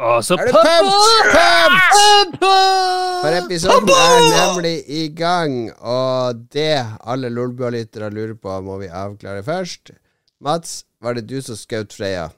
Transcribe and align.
Og 0.00 0.24
så 0.24 0.36
Er 0.40 0.48
du 0.48 0.52
pumped? 0.56 2.40
For 3.20 3.36
episoden 3.36 3.90
er 3.92 4.20
nemlig 4.32 4.76
i 4.88 5.02
gang, 5.12 5.58
og 5.76 6.40
det 6.54 6.78
alle 7.04 7.28
Lolbua-lyttere 7.28 8.08
lurer 8.14 8.34
på, 8.40 8.54
må 8.64 8.78
vi 8.80 8.88
avklare 8.88 9.42
først. 9.44 9.92
Mats, 10.40 10.84
var 11.04 11.18
det 11.18 11.26
du 11.28 11.36
som 11.44 11.58
skjøt 11.58 11.92
Freya? 11.92 12.30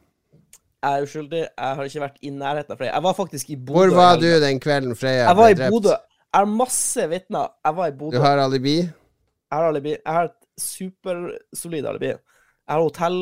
Jeg 0.83 0.99
er 0.99 1.07
uskyldig. 1.07 1.43
Jeg 1.47 1.77
har 1.79 1.87
ikke 1.87 2.03
vært 2.03 2.19
i 2.27 2.33
nærheten 2.35 2.75
av 2.75 2.81
Freya. 2.81 2.97
Jeg 2.97 3.07
var 3.07 3.15
faktisk 3.15 3.53
i 3.55 3.57
Bodø. 3.57 3.77
Hvor 3.79 3.95
var 3.95 4.19
du 4.19 4.27
den 4.43 4.59
kvelden 4.63 4.97
Freya 4.99 5.29
Jeg 5.29 5.39
var 5.39 5.55
i? 5.55 5.59
Bodø. 5.71 5.95
Jeg 5.95 6.41
har 6.41 6.51
masse 6.51 7.07
vitner. 7.13 7.53
Jeg 7.63 7.77
var 7.79 7.93
i 7.93 7.95
Bodø. 8.01 8.17
Du 8.17 8.23
har 8.25 8.43
alibi? 8.43 8.77
Jeg 8.83 9.55
har 9.55 9.69
alibi. 9.69 9.95
Jeg 9.95 10.17
har 10.19 10.33
et 10.33 10.39
supersolid 10.59 11.87
alibi. 11.87 12.11
Jeg 12.11 12.75
har 12.75 12.83
hotell 12.83 13.21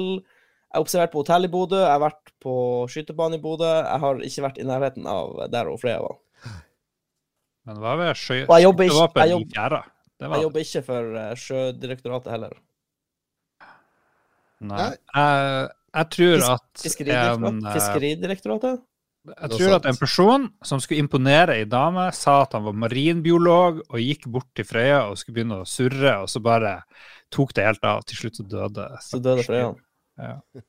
Jeg 0.70 0.78
har 0.78 0.84
observert 0.84 1.10
på 1.10 1.18
hotell 1.24 1.44
i 1.44 1.50
Bodø. 1.50 1.78
Jeg 1.82 1.90
har 1.90 2.02
vært 2.04 2.30
på 2.42 2.52
skytebane 2.92 3.38
i 3.40 3.42
Bodø. 3.42 3.66
Jeg 3.66 4.00
har 4.04 4.20
ikke 4.28 4.44
vært 4.44 4.58
i 4.62 4.66
nærheten 4.68 5.06
av 5.10 5.32
der 5.50 5.66
hvor 5.66 5.80
Freya 5.82 5.98
var. 6.04 6.18
Men 7.66 7.80
hva 7.82 7.96
med. 7.98 8.12
Og 8.12 8.14
ikke- 8.14 8.86
skytevåpen 8.86 9.34
i 9.34 9.44
fjæra. 9.50 9.80
Det 10.20 10.28
var 10.28 10.36
Jeg 10.36 10.42
jobber 10.44 10.60
ikke 10.60 10.82
for 10.84 11.16
eh, 11.16 11.34
Sjødirektoratet 11.34 12.30
heller. 12.30 12.52
Nei. 14.60 14.86
Jeg, 15.16 15.68
jeg 15.96 16.08
tror 16.14 16.44
at 16.44 16.62
en, 16.62 16.82
Fiskeridirektoratet? 16.84 17.66
eh, 17.66 17.74
Fiskeridirektoratet? 17.78 18.80
Jeg 19.30 19.50
tror 19.52 19.74
at 19.76 19.86
en 19.90 19.96
person 20.00 20.44
som 20.64 20.80
skulle 20.80 21.02
imponere 21.02 21.58
ei 21.60 21.64
dame, 21.68 22.06
sa 22.16 22.38
at 22.46 22.54
han 22.56 22.64
var 22.64 22.72
marinbiolog, 22.72 23.82
og 23.90 23.98
gikk 24.00 24.26
bort 24.32 24.48
til 24.56 24.64
Frøya 24.64 25.02
og 25.10 25.18
skulle 25.20 25.36
begynne 25.40 25.58
å 25.60 25.68
surre, 25.68 26.14
og 26.22 26.28
så 26.32 26.40
bare 26.44 26.78
tok 27.32 27.52
det 27.56 27.66
helt 27.66 27.84
av. 27.84 28.04
Til 28.08 28.16
slutt 28.22 28.40
så 28.40 28.46
døde 28.48 28.86
Så 29.04 29.20
døde 29.20 29.44
Freya. 29.44 29.74
Ja. 30.20 30.36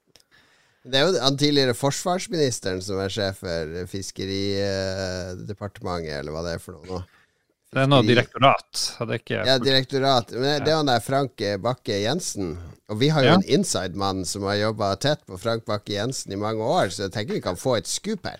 Det 0.81 0.97
er 0.97 1.03
jo 1.05 1.13
han 1.21 1.35
tidligere 1.37 1.75
forsvarsministeren 1.77 2.79
som 2.81 2.97
er 3.03 3.11
sjef 3.13 3.37
for 3.43 3.83
Fiskeridepartementet, 3.91 6.15
eller 6.19 6.31
hva 6.33 6.41
det 6.47 6.53
er 6.57 6.61
for 6.63 6.73
noe 6.79 6.87
nå. 6.89 6.97
Det 7.71 7.79
er 7.83 7.87
noe 7.87 8.01
direktorat. 8.03 8.65
direktorat. 8.73 9.05
er 9.05 9.13
ikke 9.21 9.43
Ja, 9.47 9.55
direktorat. 9.61 10.31
Men 10.33 10.63
det 10.65 10.71
er 10.73 10.77
han 10.81 10.89
der 10.89 10.99
Frank 11.05 11.37
Bakke 11.63 11.95
Jensen. 12.01 12.55
Og 12.89 12.97
vi 12.99 13.07
har 13.13 13.21
jo 13.23 13.29
Ja. 13.29 13.35
en 13.37 13.45
inside-mann 13.59 14.25
som 14.25 14.41
har 14.43 14.55
jobba 14.59 14.95
tett 14.99 15.21
på 15.29 15.37
Frank 15.39 15.63
Bakke 15.65 15.93
Jensen 15.93 16.31
i 16.33 16.35
mange 16.35 16.59
år, 16.65 16.89
så 16.89 17.03
jeg 17.05 17.11
tenker 17.13 17.33
vi 17.37 17.41
kan 17.45 17.55
få 17.55 17.77
et 17.77 17.87
skup 17.87 18.25
her. 18.25 18.39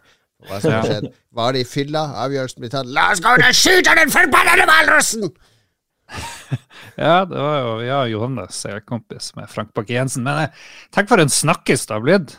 Hva 0.50 0.60
som 0.60 0.72
har 0.74 0.84
skjedd? 0.84 1.14
Var 1.32 1.52
det 1.54 1.60
i 1.62 1.64
fylla? 1.70 2.04
Avgjørelsen 2.26 2.60
blir 2.60 2.70
tatt. 2.74 2.86
La 2.88 3.12
oss 3.12 3.20
gå 3.22 3.30
og 3.30 3.54
skyte 3.54 3.94
den 3.96 4.10
forbannede 4.10 4.66
hvalrossen! 4.66 5.30
Ja, 7.02 7.24
det 7.26 7.40
var 7.40 7.60
jo 7.64 7.76
ja, 7.86 8.00
Johannes, 8.12 8.58
jeg 8.68 8.76
er 8.76 8.84
kompis 8.86 9.32
med 9.38 9.48
Frank 9.50 9.72
Bakke-Jensen. 9.78 10.26
Men 10.28 10.44
eh, 10.44 10.64
tenk 10.94 11.08
for 11.10 11.24
en 11.24 11.32
snakkis 11.32 11.86
det 11.88 11.96
har 11.96 12.04
blitt. 12.04 12.34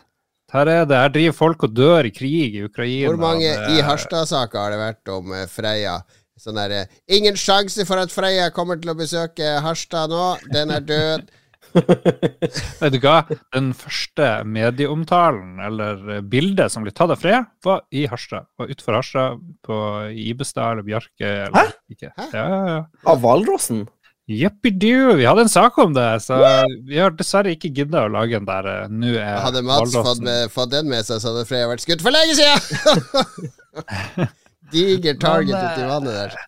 Her 0.53 0.69
er 0.69 0.85
det, 0.85 0.99
her 1.01 1.13
driver 1.15 1.37
folk 1.39 1.65
og 1.65 1.73
dør 1.75 2.07
i 2.07 2.13
krig 2.13 2.59
i 2.59 2.67
Ukraina. 2.67 3.09
Hvor 3.09 3.23
mange 3.23 3.49
det- 3.49 3.79
i 3.79 3.85
Harstad-saker 3.87 4.61
har 4.61 4.75
det 4.75 4.83
vært 4.83 5.15
om 5.15 5.33
Freia? 5.33 5.49
Freya? 5.57 5.97
Sånn 6.43 6.59
derre 6.59 6.87
Ingen 7.13 7.37
sjanse 7.39 7.85
for 7.87 8.01
at 8.03 8.13
Freya 8.13 8.49
kommer 8.55 8.81
til 8.81 8.93
å 8.93 8.99
besøke 8.99 9.55
Harstad 9.63 10.11
nå. 10.11 10.25
Den 10.53 10.73
er 10.75 10.85
død. 10.85 11.31
Vet 12.83 12.95
du 12.95 12.99
hva? 13.03 13.17
Den 13.55 13.73
første 13.77 14.29
medieomtalen, 14.49 15.57
eller 15.65 16.21
bildet 16.29 16.73
som 16.75 16.85
ble 16.85 16.93
tatt 16.95 17.15
av 17.15 17.23
Freya, 17.23 17.47
var 17.65 17.83
i 17.95 18.05
Harstad. 18.11 18.49
Var 18.61 18.71
utenfor 18.73 18.99
Harstad, 18.99 19.43
på 19.65 19.81
Ibestad 20.13 20.77
eller 20.77 20.87
Bjarke. 20.87 21.33
Eller, 21.49 21.73
Hæ? 21.73 21.81
Ikke. 21.95 22.13
Hæ? 22.19 22.29
Ja, 22.37 22.47
ja, 22.53 22.63
ja. 22.75 22.79
Av 23.09 23.21
hvalrossen? 23.25 23.87
Jippidu, 24.31 25.17
vi 25.19 25.25
hadde 25.27 25.43
en 25.43 25.51
sak 25.51 25.79
om 25.83 25.95
det, 25.97 26.07
så 26.23 26.39
vi 26.87 27.01
har 27.03 27.11
dessverre 27.19 27.51
ikke 27.57 27.73
gidda 27.75 28.05
å 28.07 28.13
lage 28.15 28.39
en 28.39 28.47
der 28.47 28.69
eh, 28.71 28.85
nå 28.87 29.17
er 29.19 29.41
Hadde 29.43 29.65
Mats 29.67 29.97
fått, 29.97 30.23
med, 30.23 30.47
fått 30.55 30.71
den 30.73 30.87
med 30.93 31.03
seg, 31.09 31.19
så 31.19 31.33
hadde 31.33 31.43
Freya 31.49 31.67
vært 31.73 31.83
skutt 31.83 32.05
for 32.05 32.15
lenge 32.15 32.37
siden! 32.39 34.31
Diger 34.73 35.19
target 35.21 35.59
uti 35.59 35.89
vannet 35.91 36.15
der. 36.15 36.39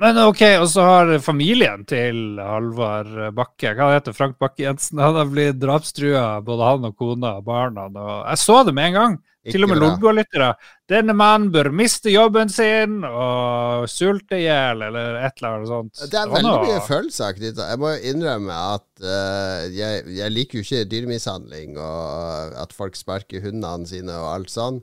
Men 0.00 0.18
ok, 0.20 0.42
og 0.60 0.66
så 0.70 0.84
har 0.84 1.12
familien 1.24 1.84
til 1.88 2.40
Halvard 2.42 3.14
Bakke, 3.36 3.72
hva 3.78 3.94
heter 3.94 4.16
Frank 4.16 4.36
Bakke-Jensen, 4.42 5.00
han 5.00 5.16
har 5.16 5.30
blitt 5.30 5.60
drapstrua, 5.62 6.42
både 6.44 6.68
han 6.68 6.90
og 6.90 6.98
kona 6.98 7.38
og 7.40 7.46
barna. 7.48 7.88
Og 7.88 8.12
jeg 8.26 8.42
så 8.42 8.60
det 8.66 8.76
med 8.76 8.90
en 8.90 9.00
gang. 9.00 9.16
Til 9.46 9.62
og 9.62 9.70
med 9.70 9.78
Ikke. 9.78 9.86
Lolbua-lyttere. 9.86 10.48
Denne 10.90 11.14
mannen 11.14 11.52
bør 11.54 11.70
miste 11.74 12.10
jobben 12.10 12.50
sin 12.50 12.98
og 13.06 13.86
sulte 13.90 14.40
i 14.40 14.46
hjel, 14.46 14.82
eller 14.88 15.20
et 15.20 15.38
eller 15.38 15.54
annet 15.56 15.70
sånt. 15.70 16.02
Det 16.10 16.18
er 16.18 16.32
veldig 16.32 16.56
mye 16.64 16.80
følelser 16.86 17.36
knytta. 17.38 17.68
Jeg 17.70 17.82
må 17.82 17.92
innrømme 18.10 18.58
at 18.74 18.88
uh, 19.04 19.62
jeg, 19.70 20.02
jeg 20.18 20.34
liker 20.34 20.58
jo 20.58 20.66
ikke 20.66 20.90
dyremishandling 20.90 21.78
og 21.78 22.58
at 22.62 22.74
folk 22.74 22.98
sparker 22.98 23.44
hundene 23.46 23.86
sine 23.88 24.18
og 24.18 24.32
alt 24.34 24.54
sånn. 24.54 24.82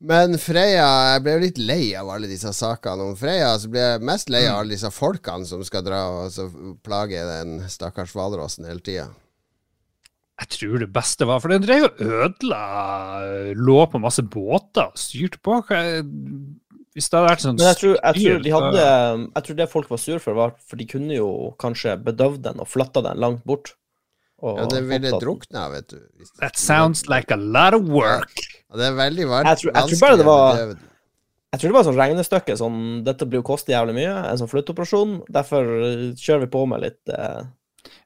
Men 0.00 0.38
Freya 0.40 0.86
Jeg 1.12 1.24
ble 1.24 1.34
jo 1.34 1.42
litt 1.42 1.58
lei 1.60 1.82
av 1.98 2.08
alle 2.14 2.28
disse 2.30 2.52
sakene 2.56 3.10
om 3.10 3.16
Freya. 3.20 3.52
Så 3.60 3.68
ble 3.72 3.82
jeg 3.82 4.04
mest 4.08 4.32
lei 4.32 4.46
av 4.48 4.62
alle 4.62 4.76
disse 4.76 4.90
folkene 4.94 5.48
som 5.48 5.64
skal 5.66 5.84
dra 5.86 6.04
og 6.22 6.30
så 6.32 6.46
plage 6.84 7.20
den 7.28 7.58
stakkars 7.68 8.14
hvalrossen 8.16 8.68
hele 8.68 8.80
tida. 8.84 9.10
Jeg 10.40 10.52
tror 10.56 10.80
det 10.80 10.88
beste 10.94 11.26
var 11.28 11.42
For 11.44 11.52
den 11.52 11.66
drev 11.66 11.90
og 11.90 12.00
ødela 12.00 12.60
Lå 13.58 13.80
på 13.92 14.00
masse 14.00 14.24
båter 14.24 14.88
og 14.88 15.00
styrte 15.00 15.40
på. 15.44 15.58
Hvis 16.96 17.10
det 17.10 17.18
hadde 17.18 17.28
vært 17.28 17.44
sånn 17.44 17.58
Men 17.58 17.68
jeg 17.68 17.80
tror, 17.82 17.98
jeg 17.98 18.22
tror 18.24 18.46
de 18.46 18.54
hadde 18.56 18.86
Jeg 18.86 19.44
tror 19.46 19.58
det 19.60 19.68
folk 19.74 19.92
var 19.92 20.00
sur 20.00 20.22
for, 20.24 20.38
var 20.38 20.56
For 20.64 20.80
de 20.80 20.88
kunne 20.88 21.18
jo 21.18 21.28
kanskje 21.60 21.98
bedøvd 22.08 22.40
den 22.48 22.64
og 22.64 22.72
flytta 22.72 23.04
den 23.04 23.20
langt 23.20 23.44
bort. 23.44 23.74
Og 24.42 24.58
Ja, 24.58 24.66
det 24.72 24.82
ville 24.88 25.10
drukna, 25.20 25.70
vet 25.70 25.88
du. 25.88 25.98
Hvis- 26.18 26.32
That 26.40 26.56
sounds 26.56 27.08
like 27.08 27.30
a 27.30 27.36
lot 27.36 27.74
of 27.74 27.82
work. 27.88 28.30
Ja, 28.70 28.76
det 28.76 28.86
er 28.86 28.96
veldig 28.96 29.26
vanskelig. 29.28 29.44
Jeg 29.44 29.58
tror- 29.58 29.74
jeg 29.74 29.98
tror 29.98 30.00
bare 30.06 30.16
det 30.16 30.26
var- 30.26 30.76
Jeg 31.52 31.58
tror 31.60 31.68
det 31.68 31.72
var 31.72 31.80
et 31.80 31.86
sånn 31.86 31.96
regnestykke. 31.98 32.56
Sånn, 32.58 33.04
dette 33.04 33.26
blir 33.26 33.40
jo 33.40 33.42
koste 33.42 33.72
jævlig 33.72 33.94
mye, 33.94 34.30
en 34.30 34.38
sånn 34.38 34.48
flytteoperasjon. 34.48 35.26
Derfor 35.28 35.62
eh, 35.82 36.12
kjører 36.14 36.40
vi 36.40 36.46
på 36.46 36.66
med 36.68 36.80
litt 36.80 37.08
eh, 37.08 37.42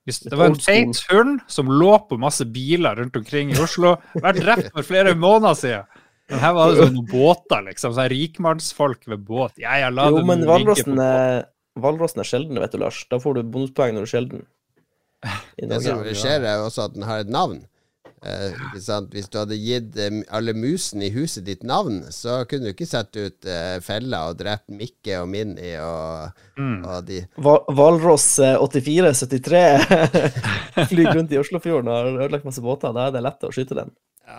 Hvis 0.06 0.20
det 0.22 0.32
var 0.32 0.46
en 0.46 0.54
feit 0.54 0.96
hund 1.10 1.40
som 1.46 1.66
lå 1.66 2.08
på 2.08 2.18
masse 2.18 2.44
biler 2.44 2.96
rundt 2.96 3.16
omkring 3.16 3.50
i 3.50 3.58
Oslo, 3.60 3.96
vært 4.16 4.40
drept 4.40 4.72
for 4.72 4.82
flere 4.82 5.14
måneder 5.14 5.54
siden. 5.54 5.84
Men 6.30 6.38
her 6.40 6.54
var 6.54 6.72
det 6.72 6.80
sånn 6.88 7.06
båter, 7.06 7.64
liksom. 7.68 7.92
Sånn 7.92 8.08
rikmannsfolk 8.08 9.06
ved 9.06 9.24
båt. 9.26 9.52
Ja, 9.60 9.76
ja, 9.76 9.90
la 9.90 10.08
Jo, 10.08 10.22
men 10.24 10.40
nå 10.40 10.46
hvalrossen 10.46 10.98
er, 10.98 11.44
er 12.24 12.24
sjelden, 12.24 12.60
vet 12.60 12.72
du, 12.72 12.78
Lars. 12.78 13.04
Da 13.10 13.18
får 13.20 13.34
du 13.34 13.42
bonuspoeng 13.42 13.92
når 13.92 14.06
du 14.06 14.08
er 14.08 14.12
sjelden. 14.14 14.46
I 15.58 15.66
Det 15.70 15.82
som 15.84 16.02
skjer, 16.04 16.42
er 16.44 16.58
jo 16.60 16.66
også 16.70 16.88
at 16.88 16.94
den 16.98 17.06
har 17.08 17.22
et 17.24 17.30
navn. 17.32 17.62
Eh, 18.24 18.54
ikke 18.70 18.80
sant? 18.80 19.10
Hvis 19.12 19.26
du 19.28 19.36
hadde 19.36 19.56
gitt 19.60 19.98
eh, 20.00 20.22
alle 20.32 20.54
musene 20.56 21.04
i 21.04 21.12
huset 21.12 21.44
ditt 21.44 21.62
navn, 21.68 21.98
så 22.14 22.38
kunne 22.48 22.64
du 22.64 22.72
ikke 22.72 22.86
satt 22.88 23.12
ut 23.20 23.44
eh, 23.44 23.74
fella 23.84 24.22
og 24.30 24.38
drept 24.40 24.72
Mikke 24.72 25.18
og 25.20 25.28
Minni 25.28 25.74
og, 25.84 26.30
Mm. 26.56 26.84
og 26.86 27.04
de 27.08 27.18
Hva- 27.36 27.64
Hvalross 27.74 28.38
eh, 28.40 28.54
84-73 28.62 29.60
flyr 30.90 31.10
rundt 31.18 31.32
i 31.34 31.38
Oslofjorden 31.40 31.90
og 31.90 31.98
har 31.98 32.10
ødelagt 32.24 32.46
masse 32.48 32.62
båter. 32.64 32.94
Da 32.96 33.08
er 33.08 33.14
det 33.18 33.22
lett 33.26 33.44
å 33.44 33.52
skyte 33.52 33.76
den. 33.76 33.92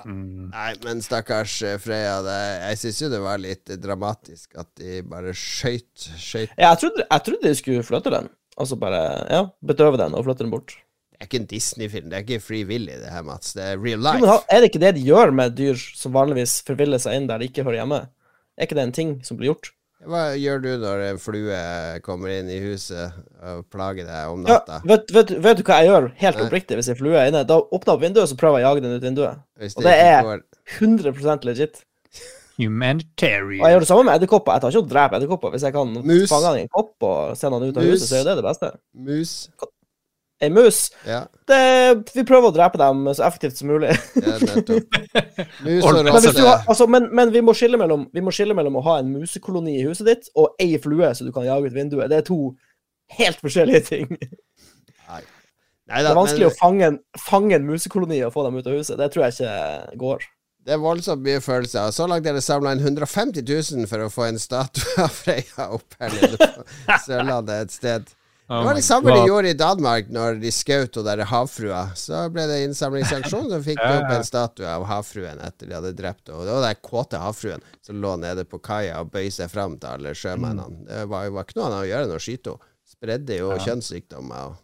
Mm. 0.05 0.47
Nei, 0.49 0.71
men 0.81 1.01
stakkars 1.05 1.59
eh, 1.61 1.75
Freya, 1.77 2.15
det, 2.25 2.37
jeg 2.71 2.79
syns 2.81 3.01
jo 3.03 3.09
det 3.13 3.19
var 3.21 3.37
litt 3.43 3.69
eh, 3.69 3.77
dramatisk 3.77 4.55
at 4.57 4.71
de 4.81 5.03
bare 5.05 5.29
skøyt 5.37 6.07
skøyt 6.17 6.55
Ja, 6.57 6.71
jeg 6.71 6.79
trodde, 6.81 7.05
jeg 7.05 7.25
trodde 7.27 7.45
de 7.51 7.53
skulle 7.59 7.85
flytte 7.85 8.13
den. 8.15 8.31
Altså 8.57 8.77
bare 8.79 8.99
ja, 9.29 9.41
bedøve 9.65 9.97
den 9.99 10.13
og 10.15 10.23
flytte 10.25 10.45
den 10.45 10.51
bort. 10.53 10.75
Det 11.15 11.21
er 11.21 11.27
ikke 11.29 11.39
en 11.41 11.47
Disney-film, 11.47 12.09
det 12.11 12.17
er 12.17 12.23
ikke 12.25 12.41
Free 12.43 12.65
Willy, 12.67 12.91
det 13.01 13.11
her, 13.11 13.23
Mats. 13.23 13.53
Det 13.55 13.63
er 13.63 13.77
real 13.79 13.99
Jo, 13.99 14.03
life. 14.11 14.27
ha- 14.27 14.43
er 14.51 14.59
det 14.61 14.69
ikke 14.71 14.79
det 14.83 14.95
de 14.95 15.03
gjør 15.07 15.31
med 15.35 15.55
dyr 15.55 15.75
som 15.95 16.11
vanligvis 16.15 16.57
forviller 16.67 16.99
seg 16.99 17.15
inn 17.15 17.27
der 17.27 17.39
de 17.39 17.47
ikke 17.49 17.63
hører 17.63 17.81
hjemme? 17.83 18.01
Er 18.57 18.67
ikke 18.67 18.75
det 18.75 18.83
en 18.83 18.91
ting 18.95 19.13
som 19.23 19.37
blir 19.37 19.51
gjort? 19.53 19.71
Hva 20.05 20.35
gjør 20.37 20.59
du 20.61 20.69
når 20.77 21.01
en 21.09 21.17
flue 21.17 21.59
kommer 22.03 22.29
inn 22.29 22.49
i 22.51 22.59
huset 22.61 23.15
og 23.41 23.63
plager 23.71 24.05
deg 24.05 24.27
om 24.33 24.43
Ja, 24.45 24.59
natta? 24.59 24.81
vet, 24.85 25.09
vet, 25.15 25.31
vet 25.41 25.57
du 25.57 25.63
hva 25.63 25.79
jeg 25.81 25.89
gjør 25.89 26.09
helt 26.19 26.37
Nei. 26.37 26.45
oppriktig 26.45 26.75
hvis 26.77 26.89
en 26.91 26.99
flue 26.99 27.15
er 27.17 27.31
inne? 27.31 27.45
Da 27.47 27.57
åpner 27.63 27.89
jeg 27.89 27.95
opp 27.95 28.03
vinduet, 28.03 28.29
så 28.29 28.37
prøver 28.37 28.59
jeg 28.59 28.67
å 28.67 28.69
jage 28.75 28.83
den 28.85 28.95
ut 28.99 29.07
vinduet. 29.07 29.39
Og 29.75 29.83
det 29.87 29.95
er- 30.03 30.41
100% 30.79 31.43
legit. 31.47 31.83
Og 33.59 33.67
jeg 33.67 33.75
gjør 33.75 33.83
det 33.83 33.89
samme 33.89 34.03
med 34.07 34.15
edderkopper. 34.15 34.55
Jeg 34.55 34.63
tar 34.63 34.73
ikke 34.73 34.83
og 34.83 34.91
dreper 34.91 35.17
edderkopper. 35.19 35.55
Hvis 35.55 35.65
jeg 35.67 35.75
kan 35.75 35.95
Mus. 35.95 36.27
fange 36.31 36.51
den 36.51 36.59
i 36.59 36.65
en 36.65 36.75
kopp 36.75 37.07
og 37.07 37.37
sende 37.39 37.59
den 37.61 37.71
ut 37.71 37.79
av 37.79 37.87
Mus. 37.87 37.95
huset, 37.95 38.09
så 38.09 38.19
er 38.19 38.27
det 38.29 38.35
det 38.39 38.45
beste. 38.45 38.69
Mus. 39.07 39.33
Ei 40.43 40.49
mus 40.51 40.91
Ja, 41.07 41.21
det, 41.47 41.59
Vi 42.11 42.25
prøver 42.27 42.49
å 42.49 42.55
drepe 42.55 42.79
dem 42.79 43.05
så 43.15 43.23
effektivt 43.23 43.55
som 43.59 43.69
mulig. 43.71 43.93
ja 44.19 44.35
nettopp. 44.41 44.97
Mus 45.65 45.85
og 45.87 46.01
Men, 46.03 46.17
altså, 46.67 46.87
men, 46.91 47.07
men 47.15 47.31
vi, 47.31 47.43
må 47.45 47.55
skille 47.55 47.79
mellom, 47.79 48.09
vi 48.13 48.23
må 48.23 48.33
skille 48.35 48.57
mellom 48.57 48.81
å 48.81 48.83
ha 48.87 48.97
en 48.99 49.13
musekoloni 49.15 49.77
i 49.79 49.85
huset 49.87 50.09
ditt 50.09 50.27
og 50.35 50.59
ei 50.59 50.75
flue 50.83 51.13
så 51.15 51.27
du 51.27 51.31
kan 51.35 51.47
jage 51.47 51.71
ut 51.71 51.77
vinduet. 51.77 52.11
Det 52.11 52.19
er 52.19 52.27
to 52.27 52.39
helt 53.15 53.39
forskjellige 53.43 53.83
ting. 53.87 54.11
Det 55.85 55.93
Neida, 55.93 56.11
er 56.11 56.17
vanskelig 56.17 56.47
men 56.47 56.51
å 56.51 56.57
fange 56.57 56.87
en, 56.89 56.95
fange 57.21 57.57
en 57.59 57.67
musekoloni 57.67 58.17
og 58.25 58.33
få 58.33 58.47
dem 58.47 58.55
ut 58.57 58.67
av 58.67 58.73
huset. 58.73 58.97
Det 58.97 59.07
tror 59.13 59.27
jeg 59.27 59.35
ikke 59.37 59.99
går. 60.01 60.23
Det 60.65 60.73
er 60.75 60.81
voldsomt 60.81 61.21
mye 61.25 61.39
følelser. 61.45 61.91
Så 61.93 62.07
langt 62.09 62.25
er 62.25 62.33
det 62.37 62.43
samla 62.43 62.73
inn 62.73 62.81
150 62.81 63.45
000 63.45 63.89
for 63.91 64.01
å 64.05 64.11
få 64.11 64.27
en 64.31 64.39
statue 64.41 64.95
av 65.05 65.13
Freya 65.13 65.67
opp 65.77 65.97
her 66.01 66.13
nede 66.15 66.37
på 66.41 66.99
Sørlandet 67.05 67.67
et 67.67 67.75
sted. 67.79 68.13
Oh 68.45 68.59
Det 68.61 68.65
var 68.67 68.75
det 68.77 68.83
samme 68.85 69.09
de 69.09 69.21
gjorde 69.25 69.49
i 69.49 69.57
Danmark 69.57 70.09
når 70.13 70.35
de 70.37 70.51
skjøt 70.53 70.99
hun 70.99 71.05
derre 71.07 71.25
havfrua. 71.25 71.79
Så 71.97 72.19
ble 72.29 72.43
det 72.45 72.59
innsamlingsaksjon, 72.67 73.47
så 73.49 73.57
fikk 73.65 73.79
de 73.81 73.87
opp 74.03 74.11
en 74.13 74.27
statue 74.27 74.67
av 74.69 74.85
havfruen 74.85 75.41
etter 75.41 75.71
de 75.71 75.73
hadde 75.73 75.95
drept 75.97 76.29
henne. 76.29 76.43
Det 76.45 76.53
var 76.53 76.61
den 76.67 76.83
kåte 76.85 77.17
havfruen 77.23 77.65
som 77.81 77.97
lå 78.03 78.11
nede 78.21 78.45
på 78.45 78.59
kaia 78.61 78.99
og 79.01 79.09
bøyde 79.15 79.33
seg 79.33 79.49
fram 79.49 79.79
til 79.81 79.89
alle 79.95 80.13
sjømennene. 80.13 80.77
Mm. 80.77 80.85
Det 80.91 81.01
var, 81.09 81.31
var 81.33 81.47
ikke 81.49 81.57
noe 81.57 81.71
annet 81.71 81.79
å 81.79 81.89
gjøre 81.89 82.05
enn 82.05 82.13
å 82.19 82.21
skyte 82.21 82.53
henne. 82.53 82.71
Spredde 82.85 83.39
jo 83.41 83.49
kjønnssykdommer. 83.65 84.45
og- 84.51 84.61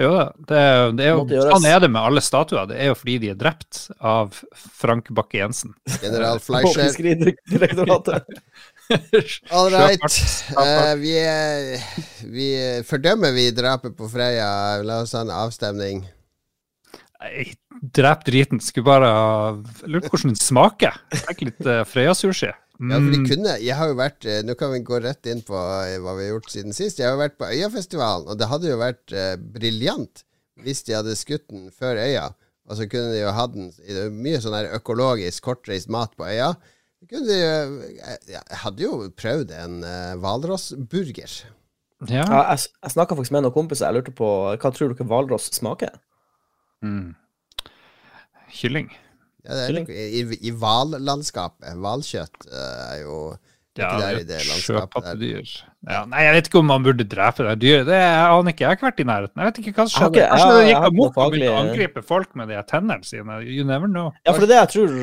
Jo 0.00 0.10
da. 0.14 0.26
Det, 0.36 0.60
det 0.98 1.06
er 1.06 1.12
jo, 1.14 1.24
sånn 1.44 1.66
er 1.68 1.80
det 1.84 1.90
med 1.92 2.00
alle 2.02 2.22
statuer. 2.24 2.68
Det 2.70 2.78
er 2.80 2.90
jo 2.90 2.96
fordi 2.98 3.16
de 3.22 3.32
er 3.34 3.38
drept 3.38 3.82
av 3.98 4.38
Frank 4.54 5.10
Bakke-Jensen. 5.14 5.74
General 6.00 6.40
Fleischer. 6.44 6.88
All 9.54 9.70
right. 9.70 10.02
Eh, 10.02 10.94
vi, 10.98 11.12
er 11.20 11.84
vi 12.26 12.48
fordømmer 12.88 13.34
vi 13.36 13.50
drapet 13.54 13.94
på 13.98 14.08
Freya. 14.10 14.80
La 14.86 15.02
oss 15.04 15.14
ha 15.14 15.22
en 15.26 15.34
avstemning. 15.34 16.02
Nei, 17.20 17.50
Drep 17.80 18.24
driten. 18.26 18.60
Skulle 18.60 18.88
bare 18.88 19.12
ha 19.12 19.52
Lurt 19.88 20.08
hvordan 20.10 20.34
den 20.34 20.40
smaker. 20.40 20.98
Tenk 21.28 21.46
litt 21.46 21.68
uh, 21.68 21.82
Freia-sushi. 21.88 22.50
Ja, 22.80 22.96
for 22.96 23.12
de 23.12 23.18
Mm, 23.20 23.26
kunne 23.28 23.54
Jeg 23.60 23.76
har 23.76 23.90
jo 23.90 23.96
vært 23.98 24.24
eh, 24.24 24.38
Nå 24.40 24.54
kan 24.56 24.70
vi 24.72 24.78
gå 24.80 24.96
rett 25.04 25.26
inn 25.28 25.42
på 25.44 25.52
eh, 25.52 25.98
hva 26.00 26.14
vi 26.16 26.24
har 26.24 26.30
gjort 26.32 26.48
siden 26.48 26.72
sist. 26.72 26.98
Jeg 26.98 27.10
har 27.10 27.18
jo 27.18 27.20
vært 27.20 27.36
på 27.36 27.50
Øyafestivalen, 27.52 28.28
og 28.32 28.38
det 28.40 28.48
hadde 28.48 28.70
jo 28.70 28.78
vært 28.80 29.12
eh, 29.12 29.36
briljant 29.36 30.24
hvis 30.64 30.82
de 30.88 30.96
hadde 30.96 31.16
skutt 31.16 31.46
den 31.52 31.68
før 31.72 32.00
Øya. 32.00 32.30
Og 32.70 32.76
så 32.78 32.86
kunne 32.88 33.12
de 33.12 33.20
jo 33.20 33.32
hatt 33.36 33.52
den 33.52 33.70
det 33.76 34.06
er 34.06 34.10
Mye 34.14 34.40
sånn 34.40 34.56
her 34.56 34.72
økologisk 34.76 35.44
kortreist 35.44 35.92
mat 35.92 36.16
på 36.16 36.24
Øya. 36.24 36.54
Kunne 37.08 37.28
de 37.28 37.38
Jeg 37.40 38.18
jeg 38.32 38.60
hadde 38.64 38.84
jo 38.84 39.10
prøvd 39.16 39.52
en 39.60 39.80
hvalrossburger. 40.20 41.32
Eh, 41.44 42.14
ja. 42.16 42.24
Ja, 42.24 42.42
jeg 42.54 42.64
jeg 42.64 42.96
snakka 42.96 43.16
faktisk 43.16 43.32
med 43.36 43.44
noen 43.44 43.56
kompiser. 43.56 43.90
Jeg 43.90 44.00
lurte 44.00 44.16
på 44.16 44.28
hva 44.56 44.72
tror 44.72 44.94
dere 44.94 45.04
hvalross 45.08 45.50
smaker? 45.52 46.00
Mm. 46.80 47.12
Kylling. 48.56 48.88
Ja, 49.50 49.62
er 49.66 49.78
nok 49.80 49.90
I 49.90 50.24
i 50.46 50.52
hvallandskapet. 50.54 51.72
Hvalkjøtt 51.82 52.46
eh, 52.50 52.82
er 52.94 53.00
jo 53.02 53.22
det 53.78 53.86
Ja, 53.86 54.12
det 54.26 54.36
er 54.36 54.62
sjøpattedyr. 54.64 55.50
Ja, 55.86 56.02
nei, 56.10 56.24
jeg 56.26 56.36
vet 56.36 56.48
ikke 56.50 56.60
om 56.60 56.70
man 56.72 56.84
burde 56.84 57.06
drepe 57.06 57.46
det 57.46 57.56
dyret. 57.62 57.86
Det 57.88 57.98
jeg 58.00 58.22
aner 58.34 58.52
ikke. 58.54 58.64
Jeg 58.64 58.68
har 58.68 58.78
ikke 58.78 58.88
vært 58.88 59.02
i 59.02 59.06
nærheten. 59.06 59.40
Jeg 59.40 59.48
vet 59.48 59.60
ikke 59.62 59.74
hva 59.76 59.86
som 59.86 60.00
Jeg 60.02 60.08
har 60.10 60.18
ja, 60.18 60.30
Kanskje 60.32 60.56
det 60.56 60.64
gikk 60.70 60.86
amok 60.88 61.20
og 61.20 61.34
begynte 61.34 61.52
å 61.52 61.60
angripe 61.60 62.02
folk 62.06 62.32
med 62.40 62.50
de 62.50 62.64
tennene 62.68 63.06
sine. 63.06 63.38
You 63.46 63.66
never 63.68 63.90
know. 63.90 64.10
Ja, 64.26 64.34
for 64.34 64.42
det 64.42 64.48
er 64.48 64.52
det 64.52 64.60
jeg 64.60 64.72
tror 64.74 64.98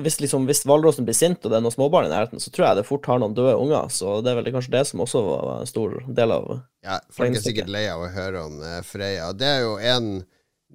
Hvis, 0.00 0.16
liksom, 0.24 0.48
hvis 0.48 0.64
hvalrossen 0.64 1.04
blir 1.04 1.16
sint 1.18 1.44
og 1.44 1.52
det 1.52 1.58
er 1.58 1.64
noen 1.66 1.74
småbarn 1.76 2.08
i 2.08 2.12
nærheten, 2.14 2.40
så 2.40 2.48
tror 2.48 2.70
jeg 2.70 2.80
det 2.80 2.86
fort 2.88 3.04
har 3.12 3.20
noen 3.20 3.36
døde 3.36 3.52
unger. 3.60 3.92
Så 3.92 4.18
det 4.24 4.32
er 4.32 4.40
vel 4.40 4.48
kanskje 4.54 4.72
det 4.78 4.86
som 4.88 5.04
også 5.04 5.20
var 5.26 5.50
en 5.60 5.68
stor 5.68 5.98
del 6.08 6.32
av 6.32 6.50
Ja, 6.88 6.96
folk 7.12 7.36
er 7.36 7.44
sikkert 7.44 7.68
lei 7.68 7.84
av 7.92 8.06
å 8.06 8.12
høre 8.14 8.46
om 8.48 8.62
eh, 8.64 8.80
Freya. 8.88 9.34
Det 9.36 9.50
er 9.58 9.66
jo 9.66 9.76
en 9.76 10.14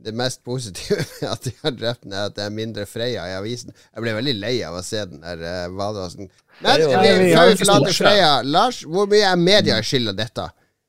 Det 0.05 0.11
mest 0.13 0.41
positive 0.45 0.99
med 1.21 1.29
at 1.31 1.45
de 1.47 1.53
har 1.63 1.71
drept 1.77 2.03
den, 2.03 2.13
er 2.13 2.27
at 2.29 2.35
det 2.35 2.43
er 2.45 2.51
mindre 2.53 2.83
Freya 2.89 3.23
i 3.31 3.37
avisen. 3.39 3.71
Jeg 3.95 4.03
ble 4.03 4.13
veldig 4.17 4.35
lei 4.41 4.57
av 4.67 4.75
å 4.77 4.83
se 4.85 4.99
den 5.07 5.23
der 5.23 5.39
uh, 5.41 5.71
hvalrossen. 5.73 6.27
Men 6.61 6.83
jo- 6.83 6.91
vi, 6.91 7.13
vi 7.23 7.31
før 7.33 7.49
vi 7.53 7.57
forlater 7.63 7.97
Freya, 7.97 8.29
Lars, 8.45 8.83
hvor 8.85 9.07
mye 9.11 9.25
er 9.31 9.39
media 9.39 9.79
skyld 9.81 10.11
av 10.13 10.19
dette? 10.19 10.45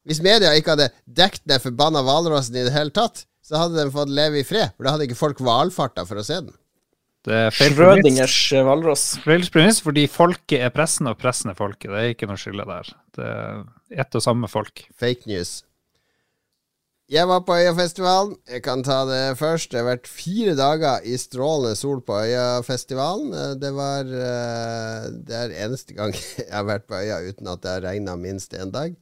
Hvis 0.06 0.20
media 0.22 0.52
ikke 0.54 0.74
hadde 0.76 0.90
dekket 1.06 1.46
den 1.50 1.62
forbanna 1.64 2.02
hvalrossen 2.06 2.58
i 2.58 2.66
det 2.66 2.74
hele 2.74 2.92
tatt, 2.94 3.24
så 3.46 3.58
hadde 3.62 3.78
den 3.78 3.90
fått 3.94 4.10
leve 4.10 4.40
i 4.42 4.46
fred. 4.46 4.74
For 4.76 4.86
da 4.86 4.92
hadde 4.96 5.06
ikke 5.08 5.18
folk 5.18 5.40
valfarta 5.46 6.04
for 6.06 6.18
å 6.20 6.26
se 6.26 6.40
den. 6.42 6.52
Det 7.26 7.34
er 7.46 7.54
feil 7.54 7.72
premiss. 7.74 8.02
Schrødingers 8.04 8.36
hvalross. 8.68 9.04
Feil 9.24 9.46
premiss 9.54 9.80
fordi 9.82 10.04
folket 10.10 10.62
er 10.66 10.70
pressen, 10.74 11.08
og 11.10 11.16
pressen 11.18 11.50
er 11.50 11.56
folket. 11.58 11.88
Det 11.90 12.02
er 12.04 12.12
ikke 12.12 12.28
noe 12.30 12.38
skille 12.38 12.66
der. 12.68 12.90
Det 13.18 13.26
er 13.32 13.64
ett 14.04 14.18
og 14.18 14.22
samme 14.22 14.50
folk. 14.50 14.84
Fake 14.98 15.26
news. 15.30 15.56
Jeg 17.06 17.28
var 17.30 17.44
på 17.46 17.54
Øyafestivalen. 17.54 18.32
Jeg 18.50 18.62
kan 18.66 18.80
ta 18.82 19.04
det 19.06 19.36
først. 19.38 19.70
Det 19.70 19.78
har 19.78 19.86
vært 19.92 20.08
fire 20.10 20.56
dager 20.58 21.04
i 21.06 21.14
strålende 21.22 21.76
sol 21.78 22.00
på 22.02 22.16
Øyafestivalen. 22.24 23.28
Eh, 23.30 23.52
Det 23.62 23.70
var 23.76 24.08
eh, 24.10 25.04
Det 25.28 25.36
er 25.38 25.54
eneste 25.66 25.94
gang 25.94 26.14
jeg 26.40 26.50
har 26.50 26.64
vært 26.66 26.88
på 26.90 26.98
Øya 26.98 27.20
uten 27.28 27.46
at 27.52 27.62
det 27.62 27.70
har 27.76 27.84
regna 27.86 28.16
minst 28.18 28.56
én 28.58 28.72
dag. 28.74 28.96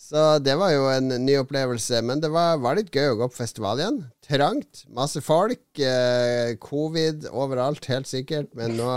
Så 0.00 0.38
det 0.40 0.54
var 0.56 0.70
jo 0.72 0.86
en 0.94 1.10
ny 1.26 1.34
opplevelse. 1.42 1.98
Men 2.06 2.22
det 2.22 2.30
var, 2.30 2.54
var 2.62 2.78
litt 2.78 2.94
gøy 2.94 3.10
å 3.10 3.18
gå 3.18 3.28
på 3.32 3.40
festival 3.42 3.82
igjen. 3.82 3.98
Trangt. 4.24 4.84
Masse 4.88 5.20
folk. 5.20 5.64
eh, 5.74 6.54
Covid 6.62 7.26
overalt, 7.32 7.90
helt 7.90 8.06
sikkert. 8.06 8.54
Men 8.54 8.78
nå 8.78 8.92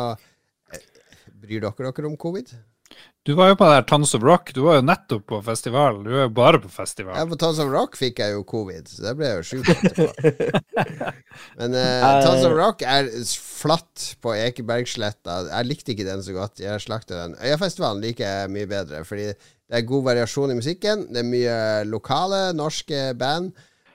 Bryr 1.43 1.59
dere 1.59 1.89
dere 1.91 2.07
om 2.07 2.15
covid? 2.15 2.53
Du 3.23 3.31
var 3.39 3.53
jo 3.53 3.55
på 3.55 3.67
der 3.71 3.85
Tons 3.87 4.11
of 4.17 4.23
Rock. 4.25 4.49
Du 4.51 4.65
var 4.65 4.81
jo 4.81 4.83
nettopp 4.83 5.21
på 5.31 5.37
festival. 5.45 6.01
Du 6.03 6.09
er 6.11 6.25
jo 6.25 6.31
bare 6.35 6.59
på 6.59 6.67
festival. 6.67 7.15
Ja, 7.15 7.23
på 7.23 7.37
Tons 7.39 7.61
of 7.63 7.69
Rock 7.71 7.95
fikk 7.95 8.19
jeg 8.19 8.35
jo 8.35 8.41
covid, 8.43 8.89
så 8.91 9.05
det 9.05 9.13
ble 9.15 9.29
jeg 9.29 9.37
jo 9.37 9.45
sjuk 9.47 9.69
etterpå. 9.71 10.07
Men 11.61 11.77
uh. 11.79 12.03
Tons 12.25 12.43
of 12.43 12.55
Rock 12.57 12.83
er 12.83 13.07
flatt 13.39 14.09
på 14.19 14.35
Ekebergsletta. 14.35 15.37
Jeg 15.53 15.69
likte 15.69 15.95
ikke 15.95 16.09
den 16.09 16.25
så 16.25 16.35
godt. 16.35 16.59
Jeg 16.59 16.83
slakta 16.83 17.21
den. 17.21 17.37
Øyafestivalen 17.39 18.03
liker 18.03 18.27
jeg 18.27 18.53
mye 18.57 18.71
bedre, 18.73 19.05
fordi 19.07 19.31
det 19.31 19.79
er 19.79 19.87
god 19.87 20.03
variasjon 20.11 20.51
i 20.51 20.59
musikken. 20.59 21.07
Det 21.15 21.23
er 21.23 21.31
mye 21.31 21.57
lokale, 21.87 22.49
norske 22.59 23.05
band. 23.15 23.53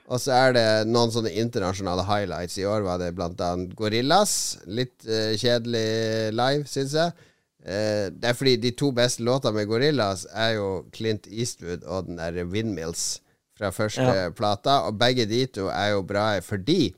Og 0.09 0.17
så 0.17 0.33
er 0.39 0.57
det 0.57 0.67
noen 0.89 1.13
sånne 1.13 1.37
internasjonale 1.37 2.01
highlights. 2.09 2.57
I 2.57 2.65
år 2.65 2.81
var 2.81 2.97
det 2.97 3.13
blant 3.13 3.37
annet 3.45 3.77
Gorillas. 3.77 4.33
Litt 4.65 5.05
uh, 5.05 5.37
kjedelig 5.37 6.33
live, 6.33 6.65
syns 6.65 6.97
jeg. 6.97 7.28
Eh, 7.65 8.07
det 8.15 8.29
er 8.29 8.37
fordi 8.37 8.55
de 8.63 8.71
to 8.71 8.91
beste 8.95 9.23
låtene 9.25 9.53
med 9.57 9.67
Gorillas 9.67 10.25
er 10.31 10.53
jo 10.55 10.69
Clint 10.95 11.27
Eastwood 11.27 11.83
og 11.83 12.07
den 12.07 12.17
der 12.21 12.45
Windmills 12.47 13.19
fra 13.59 13.69
første 13.75 14.01
Ja. 14.05 14.29
plata. 14.31 14.77
Og 14.87 14.97
begge 14.99 15.25
de 15.27 15.45
to 15.45 15.67
er 15.67 15.91
jo 15.91 16.01
bra 16.07 16.39
fordi 16.39 16.93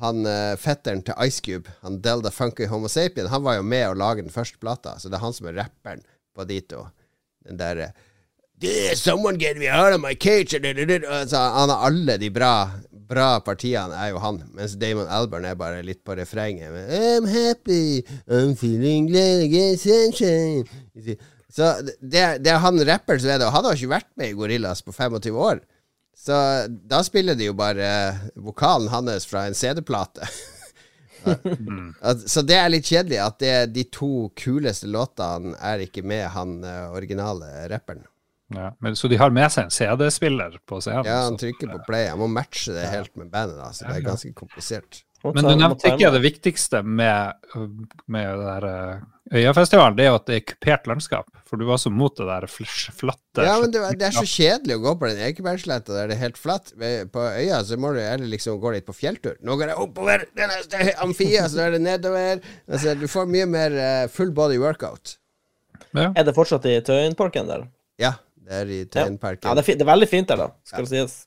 han 0.00 0.24
eh, 0.26 0.56
fetteren 0.56 1.02
til 1.02 1.14
Ice 1.26 1.42
Cube, 1.42 1.68
han 1.82 2.00
Delda 2.00 2.30
Funky 2.30 2.66
Homo 2.70 2.88
Sapien, 2.88 3.26
han 3.28 3.42
var 3.42 3.56
jo 3.58 3.62
med 3.66 3.88
å 3.90 3.96
lage 3.98 4.22
den 4.22 4.30
første 4.30 4.58
plata, 4.62 4.94
så 4.98 5.08
det 5.10 5.18
er 5.18 5.24
han 5.24 5.32
som 5.34 5.48
er 5.50 5.56
rapperen 5.58 6.04
på 6.34 6.46
de 6.46 6.60
to. 6.60 6.84
Den 7.44 7.58
derre 7.58 7.92
Someone 8.94 9.38
get 9.38 9.56
me 9.56 9.68
out 9.70 9.92
of 9.94 10.00
my 10.00 10.14
cage 10.14 10.54
altså, 10.58 11.36
Han 11.36 11.70
har 11.70 11.84
alle 11.86 12.16
de 12.18 12.28
bra 12.30 12.70
Bra 13.08 13.28
partiene 13.40 13.96
er 13.96 14.10
jo 14.12 14.20
han, 14.20 14.42
mens 14.56 14.76
Damon 14.80 15.08
Albarn 15.08 15.46
er 15.48 15.56
bare 15.58 15.80
litt 15.86 16.02
på 16.04 16.16
refrenget. 16.18 16.72
med, 16.74 16.90
I'm 16.92 17.28
happy, 17.28 18.04
I'm 18.28 18.54
feeling 18.56 19.08
glad 19.08 19.46
again 19.46 19.78
sunshine 19.78 20.66
Så 21.48 21.72
det, 22.00 22.42
det 22.44 22.52
er 22.52 22.60
han 22.60 22.84
rapperen 22.84 23.22
som 23.22 23.32
er 23.32 23.40
det, 23.40 23.48
og 23.48 23.56
han 23.56 23.64
har 23.64 23.78
ikke 23.78 23.94
vært 23.96 24.12
med 24.20 24.34
i 24.34 24.36
Gorillas 24.36 24.84
på 24.84 24.92
25 24.92 25.40
år. 25.40 25.64
Så 26.18 26.34
da 26.68 27.00
spiller 27.06 27.38
de 27.38 27.48
jo 27.48 27.56
bare 27.56 27.88
vokalen 28.36 28.90
hans 28.92 29.26
fra 29.26 29.46
en 29.48 29.56
CD-plate. 29.56 30.28
Så 32.26 32.42
det 32.46 32.58
er 32.58 32.70
litt 32.72 32.86
kjedelig 32.88 33.18
at 33.22 33.38
det, 33.42 33.54
de 33.74 33.84
to 33.92 34.28
kuleste 34.38 34.90
låtene 34.90 35.56
er 35.64 35.84
ikke 35.86 36.04
med 36.06 36.26
han 36.34 36.58
eh, 36.66 36.92
originale 36.94 37.68
rapperen. 37.70 38.04
Ja, 38.54 38.70
men, 38.80 38.94
så 38.96 39.08
de 39.12 39.18
har 39.20 39.30
med 39.34 39.50
seg 39.52 39.66
en 39.68 39.74
CD-spiller 39.74 40.54
på 40.68 40.78
scenen? 40.80 41.04
Ja, 41.04 41.18
han 41.26 41.36
trykker 41.36 41.68
på 41.74 41.82
play. 41.88 42.06
Han 42.08 42.22
må 42.22 42.30
matche 42.32 42.72
det 42.72 42.86
helt 42.88 43.12
med 43.20 43.28
bandet, 43.34 43.58
da, 43.60 43.68
så 43.76 43.84
det 43.90 43.98
er 43.98 44.06
ganske 44.08 44.32
komplisert. 44.38 45.02
Men 45.26 45.42
du 45.42 45.50
nevnte 45.58 45.90
ikke 45.90 46.12
det 46.14 46.20
viktigste 46.22 46.78
med, 46.86 47.34
med 48.06 48.28
det 48.38 48.44
der 48.46 48.66
eh, 48.68 49.00
Øyafestivalen, 49.40 49.96
det 49.98 50.04
er 50.06 50.12
jo 50.12 50.18
at 50.20 50.28
det 50.30 50.36
er 50.38 50.44
kupert 50.46 50.86
landskap. 50.88 51.26
For 51.50 51.58
du 51.60 51.66
var 51.68 51.80
så 51.82 51.90
mot 51.92 52.14
det 52.16 52.24
der 52.28 52.46
fl- 52.48 52.92
flatte 52.94 53.44
Ja, 53.44 53.56
men 53.60 53.72
det, 53.74 53.82
det 53.98 54.06
er 54.06 54.14
så 54.14 54.22
kjedelig 54.24 54.76
å 54.78 54.82
gå 54.86 54.92
på 55.00 55.10
den 55.10 55.18
Ekebergsletta 55.26 55.96
der 55.96 56.08
det 56.12 56.16
er 56.16 56.22
helt 56.22 56.38
flatt. 56.40 56.70
På 57.12 57.24
øya 57.34 57.58
så 57.66 57.76
må 57.82 57.90
du 57.96 58.00
heller 58.00 58.30
liksom 58.30 58.60
gå 58.62 58.72
litt 58.76 58.86
på 58.88 58.94
fjelltur. 58.96 59.34
Nå 59.44 59.58
går 59.60 59.72
det 59.74 59.76
oppover, 59.82 60.24
det 60.38 60.46
er 60.46 60.52
neste 60.54 60.94
amfia, 61.04 61.44
så 61.50 61.66
er 61.66 61.74
det 61.76 61.82
nedover. 61.84 62.40
Altså, 62.70 62.94
du 63.02 63.04
får 63.10 63.28
mye 63.34 63.50
mer 63.50 63.76
eh, 63.82 64.06
full 64.14 64.30
body 64.38 64.56
workout. 64.62 65.18
Ja. 65.98 66.12
Er 66.14 66.24
det 66.30 66.36
fortsatt 66.38 66.64
i 66.70 66.78
Tøyenparken 66.86 67.50
der? 67.50 67.66
Ja, 67.98 68.14
det 68.48 68.60
er 68.62 68.70
i 68.72 68.78
Ja. 68.80 68.90
Tøyenparken. 68.96 69.44
Ja, 69.44 69.54
det 69.54 69.62
er, 69.62 69.66
fint, 69.66 69.80
det 69.80 69.84
er 69.84 69.92
veldig 69.92 70.08
fint 70.08 70.30
der, 70.30 70.46
da, 70.46 70.52
skal 70.64 70.86
det 70.86 70.94
sies. 70.94 71.18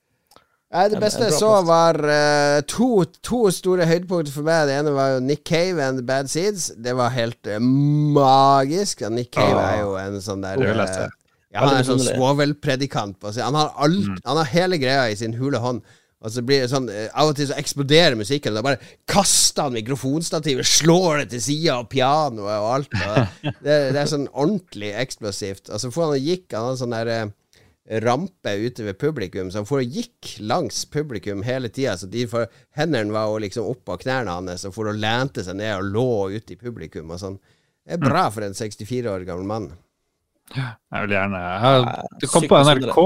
Nei, 0.72 0.86
det 0.88 1.02
beste 1.04 1.26
jeg 1.28 1.36
så, 1.36 1.50
var 1.68 1.98
uh, 2.00 2.62
to, 2.64 3.04
to 3.28 3.42
store 3.52 3.86
høydepunkter 3.90 4.32
for 4.32 4.48
meg. 4.48 4.70
Det 4.70 4.78
ene 4.80 4.94
var 4.96 5.18
jo 5.18 5.24
Nick 5.26 5.44
Cave 5.48 5.84
and 5.84 6.00
The 6.00 6.06
Bad 6.08 6.32
Seeds. 6.32 6.70
Det 6.80 6.94
var 6.96 7.12
helt 7.12 7.50
uh, 7.52 7.58
magisk. 7.60 9.04
Ja, 9.04 9.10
Nick 9.12 9.34
Cave 9.36 9.58
oh. 9.58 9.66
er 9.66 9.82
jo 9.82 9.98
en 10.00 10.16
sånn 10.24 10.46
der 10.46 10.64
se. 10.88 11.10
ja, 11.52 11.60
Han 11.60 11.74
er 11.74 11.82
en 11.82 11.90
sånn 11.90 12.06
svovelpredikant. 12.06 13.20
Han 13.36 13.60
har, 13.60 13.74
alt, 13.84 14.24
han 14.24 14.40
har 14.40 14.48
hele 14.54 14.80
greia 14.80 15.10
i 15.12 15.20
sin 15.20 15.36
hule 15.36 15.60
hånd. 15.60 15.84
Og 16.22 16.30
så 16.30 16.44
blir 16.46 16.62
det 16.62 16.70
sånn 16.70 16.86
eh, 16.94 17.10
Av 17.18 17.32
og 17.32 17.38
til 17.38 17.50
så 17.50 17.58
eksploderer 17.58 18.18
musikken. 18.20 18.54
Da 18.54 18.64
bare 18.66 18.82
kaster 19.10 19.68
han 19.68 19.78
mikrofonstativet, 19.78 20.68
slår 20.70 21.24
det 21.24 21.32
til 21.34 21.46
sida 21.48 21.80
av 21.80 21.90
pianoet 21.92 22.58
og 22.60 22.72
alt. 22.76 22.98
Og 22.98 23.46
det, 23.66 23.78
det 23.96 24.02
er 24.02 24.10
sånn 24.12 24.30
ordentlig 24.30 24.94
eksplosivt. 25.02 25.72
Og 25.72 25.82
så 25.82 25.94
får 25.94 26.12
han 26.12 26.26
gikk 26.26 26.54
Han 26.54 26.68
hadde 26.70 26.82
sånn 26.84 26.98
der 26.98 27.14
eh, 27.16 27.32
rampe 28.06 28.54
ute 28.62 28.86
ved 28.86 29.00
publikum, 29.02 29.50
så 29.52 29.64
han 29.64 29.68
og 29.68 29.96
gikk 29.98 30.36
langs 30.40 30.86
publikum 30.86 31.42
hele 31.44 31.72
tida. 31.74 31.98
Hendene 32.78 33.12
var 33.12 33.32
jo 33.32 33.42
liksom 33.42 33.68
oppå 33.68 33.98
knærne 34.04 34.38
hans, 34.38 34.66
og 34.70 34.76
for 34.76 34.88
å 34.88 34.96
lente 34.96 35.44
seg 35.44 35.58
ned 35.60 35.74
og 35.80 35.90
lå 35.90 36.38
ute 36.38 36.54
i 36.54 36.60
publikum 36.60 37.12
og 37.12 37.20
sånn. 37.20 37.40
Det 37.82 37.98
er 37.98 38.04
bra 38.04 38.28
for 38.32 38.46
en 38.46 38.56
64 38.56 39.10
år 39.10 39.26
gammel 39.26 39.48
mann. 39.50 39.72
Jeg 40.56 41.06
vil 41.06 41.14
gjerne 41.16 41.40
jeg, 41.42 42.08
Det 42.22 42.30
kom 42.32 42.46
på 42.52 42.60
NRK, 42.68 42.98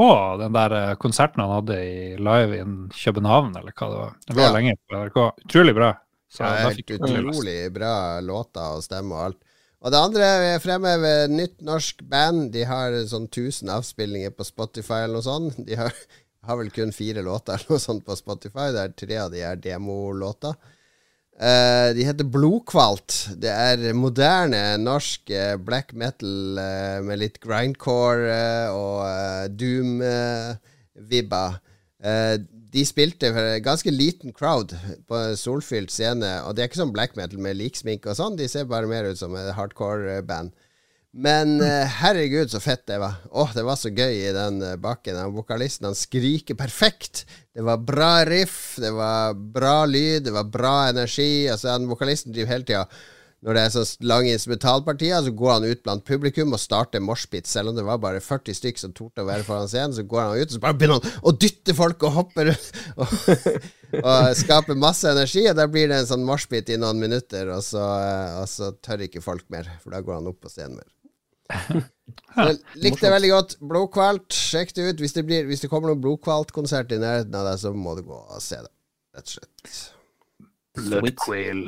den 0.41 0.55
der 0.57 0.75
eh, 0.79 0.95
konserten 1.01 1.43
han 1.43 1.53
hadde 1.59 1.77
i 1.85 2.15
Live 2.17 2.57
in 2.57 2.75
København, 2.95 3.51
eller 3.59 3.75
hva 3.75 3.89
det 3.91 3.99
var. 4.01 4.13
Det 4.25 4.35
var 4.39 4.47
Ja. 4.49 4.53
lenge 4.55 4.75
på 4.89 4.97
NRK. 5.03 5.19
Utrolig 5.45 5.75
bra. 5.77 5.91
Så 6.31 6.43
Ja, 6.43 6.53
helt 6.65 6.91
utrolig 6.97 7.59
bra 7.73 8.19
låter 8.25 8.75
og 8.75 8.83
stemme 8.83 9.13
og 9.15 9.25
alt. 9.29 9.41
Og 9.85 9.91
det 9.93 9.99
andre 10.01 10.23
er 10.55 10.59
fremhever 10.63 11.27
nytt 11.29 11.61
norsk 11.61 12.01
band. 12.09 12.51
De 12.51 12.63
har 12.65 12.91
sånn 13.05 13.27
1000 13.29 13.69
avspillinger 13.69 14.31
på 14.33 14.43
Spotify 14.47 15.03
eller 15.05 15.19
noe 15.19 15.27
sånt. 15.27 15.59
De 15.67 15.75
har, 15.77 15.93
har 16.47 16.57
vel 16.57 16.71
kun 16.73 16.91
fire 16.91 17.21
låter 17.21 17.53
eller 17.59 17.75
noe 17.75 17.83
sånt 17.83 18.05
på 18.07 18.17
Spotify. 18.17 18.71
Der 18.73 18.89
tre 18.97 19.17
av 19.21 19.29
de 19.31 19.43
er 19.45 19.55
demolåter. 19.61 20.55
Eh, 21.35 21.89
de 21.95 22.05
heter 22.07 22.27
Blodkvalt. 22.31 23.15
Det 23.35 23.51
er 23.51 23.91
moderne 23.97 24.77
norsk 24.79 25.27
uh, 25.35 25.57
black 25.59 25.91
metal 25.91 26.55
uh, 26.55 27.03
med 27.03 27.19
litt 27.19 27.41
grindcore 27.43 28.71
og 28.71 29.51
doom-vibba. 29.59 31.45
Eh, 32.05 32.37
de 32.75 32.83
spilte 32.87 33.31
for 33.31 33.49
en 33.55 33.63
ganske 33.63 33.91
liten 33.91 34.33
crowd 34.35 34.75
på 35.07 35.19
en 35.19 35.37
solfylt 35.39 35.91
scene. 35.91 36.31
Og 36.47 36.55
det 36.55 36.63
er 36.63 36.71
ikke 36.71 36.81
sånn 36.83 36.95
black 36.95 37.15
metal 37.19 37.41
med 37.43 37.59
liksminke 37.59 38.11
og 38.11 38.19
sånn. 38.19 38.39
De 38.39 38.47
ser 38.51 38.67
bare 38.71 38.87
mer 38.87 39.07
ut 39.11 39.19
som 39.19 39.35
et 39.39 39.51
hardcore-band. 39.55 40.55
Men 41.15 41.61
eh, 41.63 41.87
herregud, 42.01 42.51
så 42.51 42.59
fett 42.59 42.83
det 42.89 42.97
var. 42.99 43.21
Åh, 43.31 43.53
det 43.55 43.63
var 43.63 43.79
så 43.79 43.87
gøy 43.87 44.17
i 44.19 44.33
den 44.35 44.59
eh, 44.65 44.75
bakken. 44.75 45.15
Den 45.15 45.35
vokalisten 45.35 45.87
han 45.87 45.95
skriker 45.95 46.57
perfekt. 46.59 47.23
Det 47.55 47.63
var 47.63 47.79
bra 47.87 48.25
riff, 48.27 48.75
det 48.83 48.91
var 48.91 49.31
bra 49.33 49.85
lyd, 49.87 50.25
det 50.27 50.33
var 50.35 50.49
bra 50.51 50.77
energi. 50.89 51.47
Altså, 51.47 51.71
den 51.71 51.87
vokalisten 51.87 52.35
driver 52.35 52.57
hele 52.57 52.67
tida 52.67 52.87
når 53.45 53.53
det 53.53 53.61
er 53.61 53.73
så 53.75 53.81
lange 54.09 54.31
instrumentalpartier, 54.33 55.19
så 55.21 55.31
går 55.37 55.51
han 55.51 55.67
ut 55.69 55.81
blant 55.85 56.05
publikum 56.07 56.55
og 56.55 56.61
starter 56.61 57.03
moshpit. 57.03 57.45
Selv 57.45 57.69
om 57.69 57.77
det 57.77 57.83
var 57.85 57.99
bare 58.01 58.23
40 58.23 58.57
stykk 58.57 58.81
som 58.81 58.95
torde 58.95 59.21
å 59.21 59.27
være 59.27 59.45
foran 59.45 59.69
scenen, 59.69 59.93
så 59.93 60.01
går 60.07 60.23
han 60.23 60.39
ut 60.39 60.47
og 60.47 60.55
så 60.55 60.63
bare 60.63 60.77
begynner 60.79 60.97
han 60.97 61.21
å 61.21 61.35
dytte 61.45 61.75
folk 61.77 62.07
og 62.07 62.15
hoppe 62.15 62.47
rundt 62.49 62.81
og, 63.03 63.13
og 64.01 64.31
skape 64.39 64.79
masse 64.81 65.13
energi. 65.13 65.45
Og 65.51 65.59
da 65.61 65.69
blir 65.69 65.91
det 65.91 66.01
en 66.01 66.09
sånn 66.15 66.25
moshpit 66.25 66.73
i 66.73 66.79
noen 66.81 66.99
minutter, 67.05 67.53
og 67.53 67.61
så, 67.63 67.85
eh, 68.01 68.41
og 68.41 68.49
så 68.49 68.73
tør 68.81 69.05
ikke 69.05 69.23
folk 69.23 69.45
mer, 69.53 69.69
for 69.83 69.93
da 69.93 70.01
går 70.01 70.17
han 70.17 70.33
opp 70.33 70.41
på 70.41 70.51
scenen 70.55 70.79
mer. 70.79 70.89
Jeg 71.49 72.57
likte 72.83 73.05
det 73.05 73.11
veldig 73.13 73.29
godt. 73.31 73.55
Blodkvalt, 73.63 74.33
sjekk 74.35 74.73
det 74.75 74.87
ut. 74.89 74.99
Hvis 75.03 75.13
det, 75.15 75.23
blir, 75.27 75.45
hvis 75.49 75.61
det 75.63 75.69
kommer 75.71 75.91
noen 75.91 76.01
Blodkvalt-konsert 76.03 76.91
i 76.91 76.99
nærheten 77.01 77.35
av 77.37 77.45
deg, 77.47 77.59
så 77.61 77.71
må 77.75 77.95
du 77.97 78.03
gå 78.07 78.17
og 78.17 78.41
se 78.43 78.57
det. 78.59 78.71
Rett 79.15 79.29
og 79.29 79.35
slett. 79.37 79.75
Bloodquail. 80.75 81.61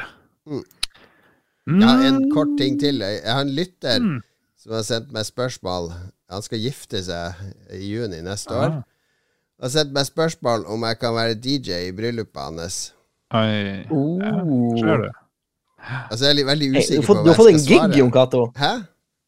Mm. 0.48 0.64
Mm. 1.68 1.82
Ja, 1.84 1.94
en 2.08 2.20
kort 2.34 2.54
ting 2.60 2.78
til. 2.80 3.00
Jeg 3.04 3.24
har 3.28 3.42
en 3.46 3.54
lytter 3.56 4.00
Mm. 4.04 4.20
som 4.58 4.72
har 4.78 4.84
sendt 4.88 5.12
meg 5.16 5.26
spørsmål. 5.28 5.90
Han 6.32 6.42
skal 6.44 6.60
gifte 6.60 7.02
seg 7.04 7.34
i 7.72 7.82
juni 7.94 8.22
neste 8.22 8.52
år. 8.56 8.72
Ah. 8.82 8.84
Han 9.58 9.64
har 9.70 9.70
sendt 9.74 9.94
meg 9.96 10.06
spørsmål 10.06 10.66
om 10.68 10.84
jeg 10.84 11.00
kan 11.00 11.16
være 11.16 11.36
DJ 11.36 11.88
i 11.88 11.92
bryllupet 11.96 12.42
hans. 12.44 12.94
Oi. 13.34 13.84
Ja, 13.88 14.34
Oh. 14.44 14.78
ser. 14.80 15.12
Altså, 16.12 16.26
jeg 16.26 16.40
er 16.40 16.46
veldig 16.46 16.68
Hey, 16.74 16.74
du, 16.74 16.76
hva 16.76 16.80
jeg 16.80 16.84
skal 16.84 17.04
svare. 17.04 17.24
du 17.24 17.30
har 17.30 17.36
fått 17.36 17.54
en 17.54 17.66
gig. 17.92 17.98
Jon 18.00 18.12
Cato. 18.12 18.46
Hæ? 18.56 18.72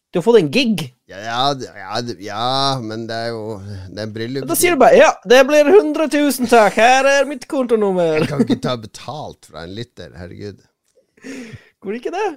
Du 0.10 0.18
har 0.18 0.26
fått 0.26 0.40
en 0.40 0.50
gig. 0.50 0.88
Ja, 1.10 1.20
ja, 1.22 1.42
ja, 1.78 2.02
ja, 2.26 2.80
men 2.82 3.06
det 3.10 3.18
er 3.28 3.32
jo 3.34 3.60
Det 3.94 4.04
er 4.04 4.12
bryllup... 4.14 4.48
Da 4.50 4.58
sier 4.58 4.74
du 4.74 4.82
bare 4.82 4.98
ja, 4.98 5.10
det 5.30 5.44
blir 5.46 5.70
100 5.70 6.10
000, 6.10 6.50
takk. 6.50 6.78
Her 6.82 7.10
er 7.12 7.30
mitt 7.30 7.46
kontonummer. 7.50 8.18
Jeg 8.18 8.30
kan 8.32 8.46
ikke 8.46 8.62
ta 8.64 8.76
betalt 8.82 9.50
fra 9.50 9.68
en 9.68 9.76
lytter, 9.78 10.10
herregud. 10.18 10.64
Hvorfor 11.78 12.00
ikke 12.00 12.14
det? 12.16 12.30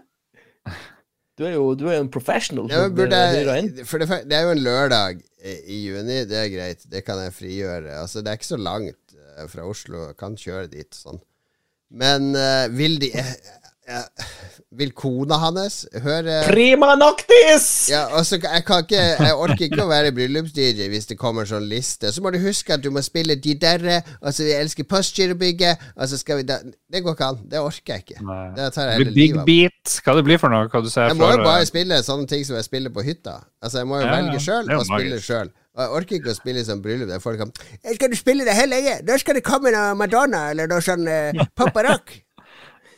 Du 1.38 1.46
er 1.48 1.54
jo 1.56 1.70
du 1.78 1.86
er 1.88 2.02
en 2.02 2.12
professional. 2.12 2.68
Ja, 2.68 2.86
burde 2.92 3.16
jeg, 3.16 3.86
for 3.88 4.02
det, 4.02 4.08
det 4.28 4.36
er 4.36 4.44
jo 4.46 4.52
en 4.52 4.62
lørdag 4.62 5.22
i, 5.42 5.78
juni, 5.88 6.22
det 6.28 6.38
er 6.38 6.50
greit. 6.52 6.84
Det 6.92 7.02
kan 7.06 7.22
jeg 7.24 7.34
frigjøre. 7.34 7.96
Altså, 8.02 8.20
det 8.20 8.30
er 8.30 8.40
ikke 8.40 8.52
så 8.52 8.60
langt 8.60 9.16
eh, 9.16 9.46
fra 9.50 9.64
Oslo. 9.66 10.10
Jeg 10.10 10.18
kan 10.20 10.36
kjøre 10.38 10.68
dit 10.74 10.92
sånn. 10.94 11.22
Men 11.92 12.30
uh, 12.36 12.68
vil 12.72 13.00
de 13.00 13.10
eh, 13.20 13.32
eh, 13.88 14.26
Vil 14.78 14.92
kona 14.96 15.38
hans 15.42 15.82
høre 16.04 16.38
Prima 16.48 16.94
noctis! 16.98 17.88
ja, 17.90 18.04
altså, 18.16 18.38
jeg 18.42 18.64
kan 18.66 18.84
ikke 18.84 19.00
Jeg 19.00 19.34
orker 19.34 19.64
ikke 19.66 19.84
å 19.84 19.88
være 19.90 20.12
bryllups-DJ 20.16 20.88
hvis 20.92 21.08
det 21.10 21.18
kommer 21.20 21.48
sånn 21.48 21.66
liste. 21.70 22.12
Så 22.12 22.22
må 22.24 22.32
du 22.34 22.38
huske 22.42 22.76
at 22.76 22.84
du 22.84 22.90
må 22.94 23.02
spille 23.04 23.36
De 23.42 23.54
derre, 23.58 24.00
altså 24.20 24.46
vi 24.46 24.54
elsker 24.56 24.88
Postgirobygget, 24.88 25.82
altså 25.96 26.20
skal 26.20 26.42
vi 26.42 26.48
da 26.48 26.60
Det 26.62 27.02
går 27.02 27.16
ikke 27.16 27.30
an. 27.32 27.40
Det 27.50 27.62
orker 27.62 27.96
jeg 27.96 28.06
ikke. 28.06 28.20
Det 28.58 28.68
tar 28.76 28.92
jeg 28.92 29.00
hele 29.00 29.16
Big 29.16 29.34
livet. 29.34 29.46
Beat. 29.48 29.96
Hva 30.04 30.18
det 30.18 30.26
blir 30.28 30.42
for 30.42 30.52
noe? 30.52 30.68
Hva 30.72 30.84
du 30.84 30.90
ser 30.92 31.10
Jeg 31.10 31.18
må 31.20 31.32
jo 31.32 31.42
bare 31.42 31.64
eh, 31.64 31.70
spille 31.70 32.02
sånne 32.06 32.30
ting 32.30 32.46
som 32.48 32.58
jeg 32.58 32.68
spiller 32.68 32.94
på 32.94 33.04
hytta. 33.06 33.40
Altså 33.62 33.82
Jeg 33.82 33.90
må 33.90 34.00
jo 34.00 34.06
Ja, 34.06 34.14
velge 34.18 34.40
sjøl 34.42 34.72
og 34.76 34.86
spille 34.88 35.20
sjøl. 35.22 35.52
Og 35.72 35.80
jeg 35.80 35.92
orker 35.96 36.18
ikke 36.18 36.32
å 36.34 36.36
spille 36.36 36.62
sånn 36.66 36.82
bryllup 36.84 37.08
der 37.08 37.20
folk 37.22 37.40
kan 37.40 37.52
Skal 37.94 38.12
du 38.12 38.16
spille 38.18 38.44
det 38.44 38.52
hele 38.56 38.76
lenge? 38.76 38.98
Da 39.08 39.16
skal 39.20 39.38
det 39.38 39.44
komme 39.46 39.72
noe 39.72 39.94
Madonna 39.96 40.50
eller 40.52 40.68
noe 40.68 40.84
sånn 40.84 41.08
eh. 41.08 41.32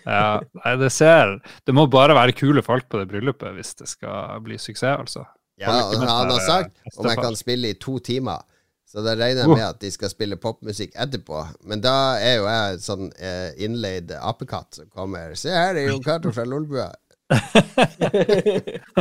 Ja, 0.04 0.40
nei, 0.60 0.72
det 0.80 0.90
ser 0.92 1.38
Det 1.64 1.72
må 1.74 1.86
bare 1.90 2.12
være 2.16 2.34
kule 2.36 2.60
folk 2.62 2.88
på 2.92 2.98
det 3.00 3.06
bryllupet 3.08 3.54
hvis 3.56 3.74
det 3.78 3.88
skal 3.88 4.40
bli 4.44 4.58
suksess, 4.60 4.98
altså. 5.00 5.24
Ja, 5.60 5.70
han 5.70 6.30
har 6.30 6.40
sagt 6.44 6.76
om 6.98 7.06
jeg 7.08 7.16
kan 7.22 7.36
spille 7.38 7.70
i 7.70 7.78
to 7.78 7.98
timer. 8.04 8.42
Så 8.90 9.02
da 9.02 9.14
regner 9.18 9.42
jeg 9.42 9.48
Oh. 9.50 9.54
med 9.56 9.64
at 9.66 9.78
de 9.82 9.90
skal 9.90 10.10
spille 10.12 10.36
popmusikk 10.38 10.92
etterpå. 10.94 11.40
Men 11.66 11.80
da 11.82 11.94
er 12.22 12.36
jo 12.36 12.44
jeg 12.46 12.78
sånn 12.84 13.08
eh, 13.18 13.50
innleid 13.64 14.12
apekatt 14.20 14.74
som 14.78 14.86
kommer. 14.92 15.32
Se 15.38 15.50
her, 15.50 15.74
det 15.74 15.86
er 15.86 15.88
jo 15.94 16.00
Cato 16.04 16.30
fra 16.34 16.44
Lolbua. 16.46 16.90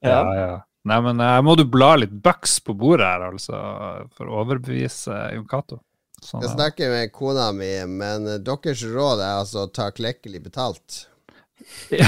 Ja, 0.00 0.20
ja. 0.34 0.52
Nei, 0.88 0.96
men 1.04 1.20
her 1.20 1.42
må 1.44 1.52
du 1.60 1.66
bla 1.68 1.90
litt 2.00 2.12
bucks 2.24 2.54
på 2.64 2.72
bordet 2.78 3.04
her, 3.04 3.20
altså, 3.34 3.58
for 4.16 4.30
å 4.30 4.38
overbevise 4.44 5.12
Jon 5.34 5.44
Cato. 5.50 5.76
Sånn, 6.22 6.42
Jeg 6.44 6.50
snakker 6.52 6.90
med 6.92 7.12
kona 7.12 7.50
mi, 7.56 7.70
men 7.88 8.26
eh, 8.28 8.38
deres 8.44 8.82
råd 8.84 9.20
er 9.24 9.38
altså 9.40 9.64
å 9.66 9.72
ta 9.72 9.90
klekkelig 9.90 10.42
betalt. 10.50 11.06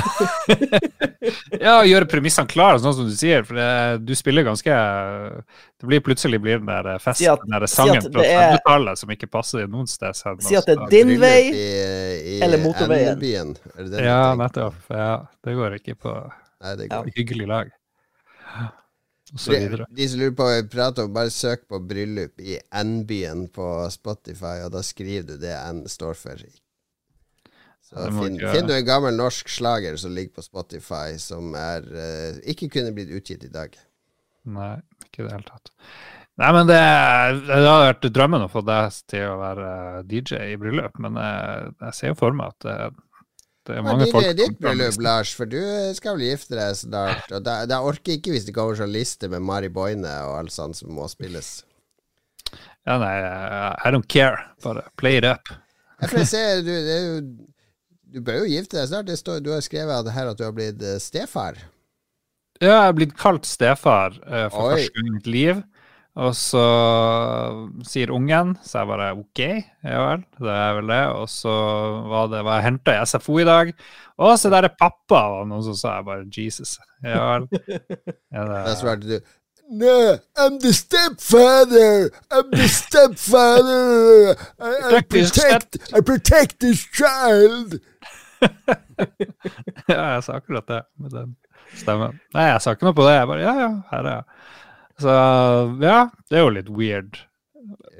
ja, 1.61 1.75
gjøre 1.85 2.07
premissene 2.09 2.49
klare, 2.49 2.78
sånn 2.81 2.95
som 2.97 3.09
du 3.09 3.12
sier, 3.16 3.45
for 3.47 3.59
det, 3.59 3.66
du 4.09 4.14
spiller 4.16 4.47
ganske 4.47 4.73
Det 4.73 5.88
blir 5.90 6.00
plutselig 6.04 6.40
blir 6.42 6.59
den 6.62 6.71
der 6.71 6.99
festen, 7.02 7.21
Si 7.25 7.28
at- 7.28 7.42
den 7.45 7.52
der 7.59 7.66
sangen 7.71 8.00
fra 8.07 8.25
er- 8.25 8.57
30-tallet 8.57 8.99
som 9.02 9.12
ikke 9.14 9.28
passer 9.31 9.66
noen 9.69 9.87
sted. 9.90 10.16
Si 10.16 10.57
at 10.57 10.66
det 10.66 10.76
er 10.78 10.88
din 10.92 11.14
vei 11.21 11.40
i, 11.52 11.66
i 12.37 12.40
eller 12.42 12.59
motorveien. 12.64 13.57
Er 13.76 13.85
det 13.92 14.04
Ja, 14.07 14.35
nettopp. 14.40 14.75
Ja, 14.90 15.26
det 15.45 15.54
går 15.59 15.78
ikke 15.81 15.95
på 16.00 16.16
Nei, 16.62 16.76
det 16.76 16.88
Ja. 16.90 17.02
går. 17.02 17.12
hyggelig 17.16 17.49
lag. 17.49 17.71
De, 19.33 20.09
som 20.09 20.21
lurer 20.21 20.35
på 20.37 20.45
hva 20.45 20.59
vi 20.59 20.69
prater 20.73 21.07
om, 21.07 21.15
bare 21.15 21.33
søk 21.33 21.65
på 21.71 21.81
'bryllup 21.81 22.41
i 22.45 22.59
N-byen' 22.83 23.47
på 23.55 23.69
Spotify, 23.95 24.59
og 24.67 24.75
da 24.75 24.83
skriver 24.85 25.25
du 25.31 25.39
det 25.41 25.55
N 25.57 25.87
står 25.89 26.19
for. 26.21 26.43
Så 27.89 28.09
finn, 28.12 28.37
finner 28.41 28.69
du 28.69 28.75
en 28.77 28.89
gammel 28.89 29.17
norsk 29.17 29.49
slager 29.53 29.97
som 30.01 30.12
ligger 30.12 30.37
på 30.37 30.45
Spotify, 30.45 31.17
som 31.21 31.57
er 31.57 31.89
eh, 31.97 32.43
ikke 32.53 32.69
kunne 32.77 32.93
blitt 32.97 33.12
utgitt 33.12 33.45
i 33.49 33.53
dag. 33.53 33.77
Nei, 34.53 34.75
ikke 35.07 35.23
i 35.23 35.27
det 35.27 35.33
hele 35.33 35.49
tatt. 35.49 35.73
Nei, 36.41 36.51
men 36.57 36.69
det, 36.69 36.81
det 37.47 37.59
har 37.61 37.87
vært 37.87 38.07
drømmen 38.12 38.47
å 38.47 38.53
få 38.53 38.62
deg 38.65 39.01
til 39.12 39.27
å 39.29 39.41
være 39.41 39.73
DJ 40.09 40.53
i 40.53 40.61
bryllup, 40.61 40.97
men 41.05 41.17
jeg, 41.21 41.73
jeg 41.87 41.99
ser 41.99 42.12
jo 42.12 42.21
for 42.21 42.37
meg 42.37 42.53
at 42.55 42.69
det, 42.69 42.77
det 43.69 43.76
er 43.78 43.85
mange 43.87 44.07
det 44.07 44.12
folk 44.14 44.26
er 44.26 44.38
ditt 44.38 44.57
bryllup, 44.59 44.97
Lars, 45.04 45.33
for 45.38 45.47
du 45.47 45.61
skal 45.95 46.16
vel 46.19 46.33
gifte 46.33 46.57
deg 46.59 46.75
snart. 46.81 47.28
Og 47.31 47.45
da, 47.47 47.61
da 47.71 47.78
orker 47.87 48.16
ikke 48.16 48.35
hvis 48.35 48.49
det 48.49 48.54
kommer 48.57 48.78
sånn 48.78 48.90
liste 48.90 49.31
med 49.31 49.45
Mari 49.47 49.71
Boine 49.71 50.16
og 50.26 50.40
alt 50.40 50.54
sånt 50.54 50.81
som 50.81 50.90
må 50.97 51.07
spilles. 51.11 51.61
Ja, 52.83 52.99
nei, 52.99 53.14
I 53.23 53.92
don't 53.95 54.09
care. 54.11 54.49
Bare 54.64 54.83
play 54.99 55.21
it 55.21 55.28
up. 55.28 55.52
Ja, 56.00 56.09
for 56.09 56.19
jeg 56.25 56.31
ser, 56.33 56.64
du, 56.66 56.73
det 56.73 56.97
jo, 56.99 57.21
du 58.12 58.19
bør 58.26 58.42
jo 58.42 58.50
gifte 58.50 58.81
deg 58.81 58.90
snart. 58.90 59.07
Det 59.07 59.21
står, 59.21 59.38
du 59.47 59.52
har 59.54 59.62
skrevet 59.62 60.11
her 60.16 60.33
at 60.33 60.40
du 60.40 60.42
har 60.49 60.57
blitt 60.57 60.83
eh, 60.83 60.99
stefar. 61.02 61.61
Ja, 62.59 62.73
jeg 62.73 62.88
er 62.88 62.97
blitt 62.99 63.14
kalt 63.19 63.47
stefar 63.47 64.19
uh, 64.26 64.49
for 64.50 64.73
Oi. 64.73 64.75
første 64.75 64.97
gang 64.97 65.07
i 65.07 65.14
mitt 65.14 65.31
liv. 65.31 65.62
Og 66.21 66.35
så 66.37 66.62
sier 67.88 68.11
ungen, 68.12 68.52
så 68.61 68.83
jeg 68.83 68.88
bare 68.90 69.12
OK, 69.16 69.40
ja 69.40 70.00
vel, 70.04 70.25
det 70.45 70.52
er 70.52 70.75
vel 70.76 70.90
det. 70.92 71.02
Og 71.16 71.28
så 71.33 71.52
var 72.12 72.28
det 72.33 72.42
hva 72.45 72.59
jeg 72.59 72.66
henta 72.66 72.97
i 72.99 73.07
SFO 73.09 73.38
i 73.40 73.47
dag. 73.49 73.73
Å, 74.21 74.35
se 74.37 74.50
der 74.52 74.69
er 74.69 74.75
pappa, 74.76 75.23
var 75.38 75.47
noen 75.49 75.64
som 75.64 75.78
sa. 75.78 75.97
Jeg 75.99 76.09
bare 76.11 76.28
Jesus. 76.37 76.76
Ja 77.04 77.23
vel. 77.35 77.49
Ja, 78.33 78.45
det, 78.49 78.76
svarte 78.81 79.09
du 79.09 79.16
No, 79.73 80.19
I'm 80.37 80.59
the 80.61 80.73
stepfather! 80.73 82.11
I'm 82.31 82.50
the 82.50 82.69
stepfather! 82.69 84.37
I, 84.61 84.69
I, 84.69 85.00
Protect 85.00 85.09
protect, 85.09 85.95
I 85.95 86.00
protect 86.00 86.61
this 86.61 86.85
child! 86.92 87.81
ja, 89.88 90.00
jeg 90.12 90.25
sa 90.26 90.37
akkurat 90.37 90.69
det 90.69 90.83
med 91.00 91.14
den 91.16 91.33
stemmen. 91.78 92.19
Nei, 92.35 92.50
jeg 92.50 92.61
sa 92.61 92.75
ikke 92.76 92.90
noe 92.90 92.99
på 92.99 93.07
det. 93.07 93.14
Jeg 93.16 93.31
bare 93.31 93.45
ja, 93.47 93.54
ja, 93.62 93.71
her 93.95 94.11
er 94.11 94.19
jeg. 94.19 94.42
Så 95.02 95.12
ja, 95.82 95.99
det 96.30 96.38
er 96.38 96.44
jo 96.44 96.54
litt 96.54 96.71
weird. 96.73 97.21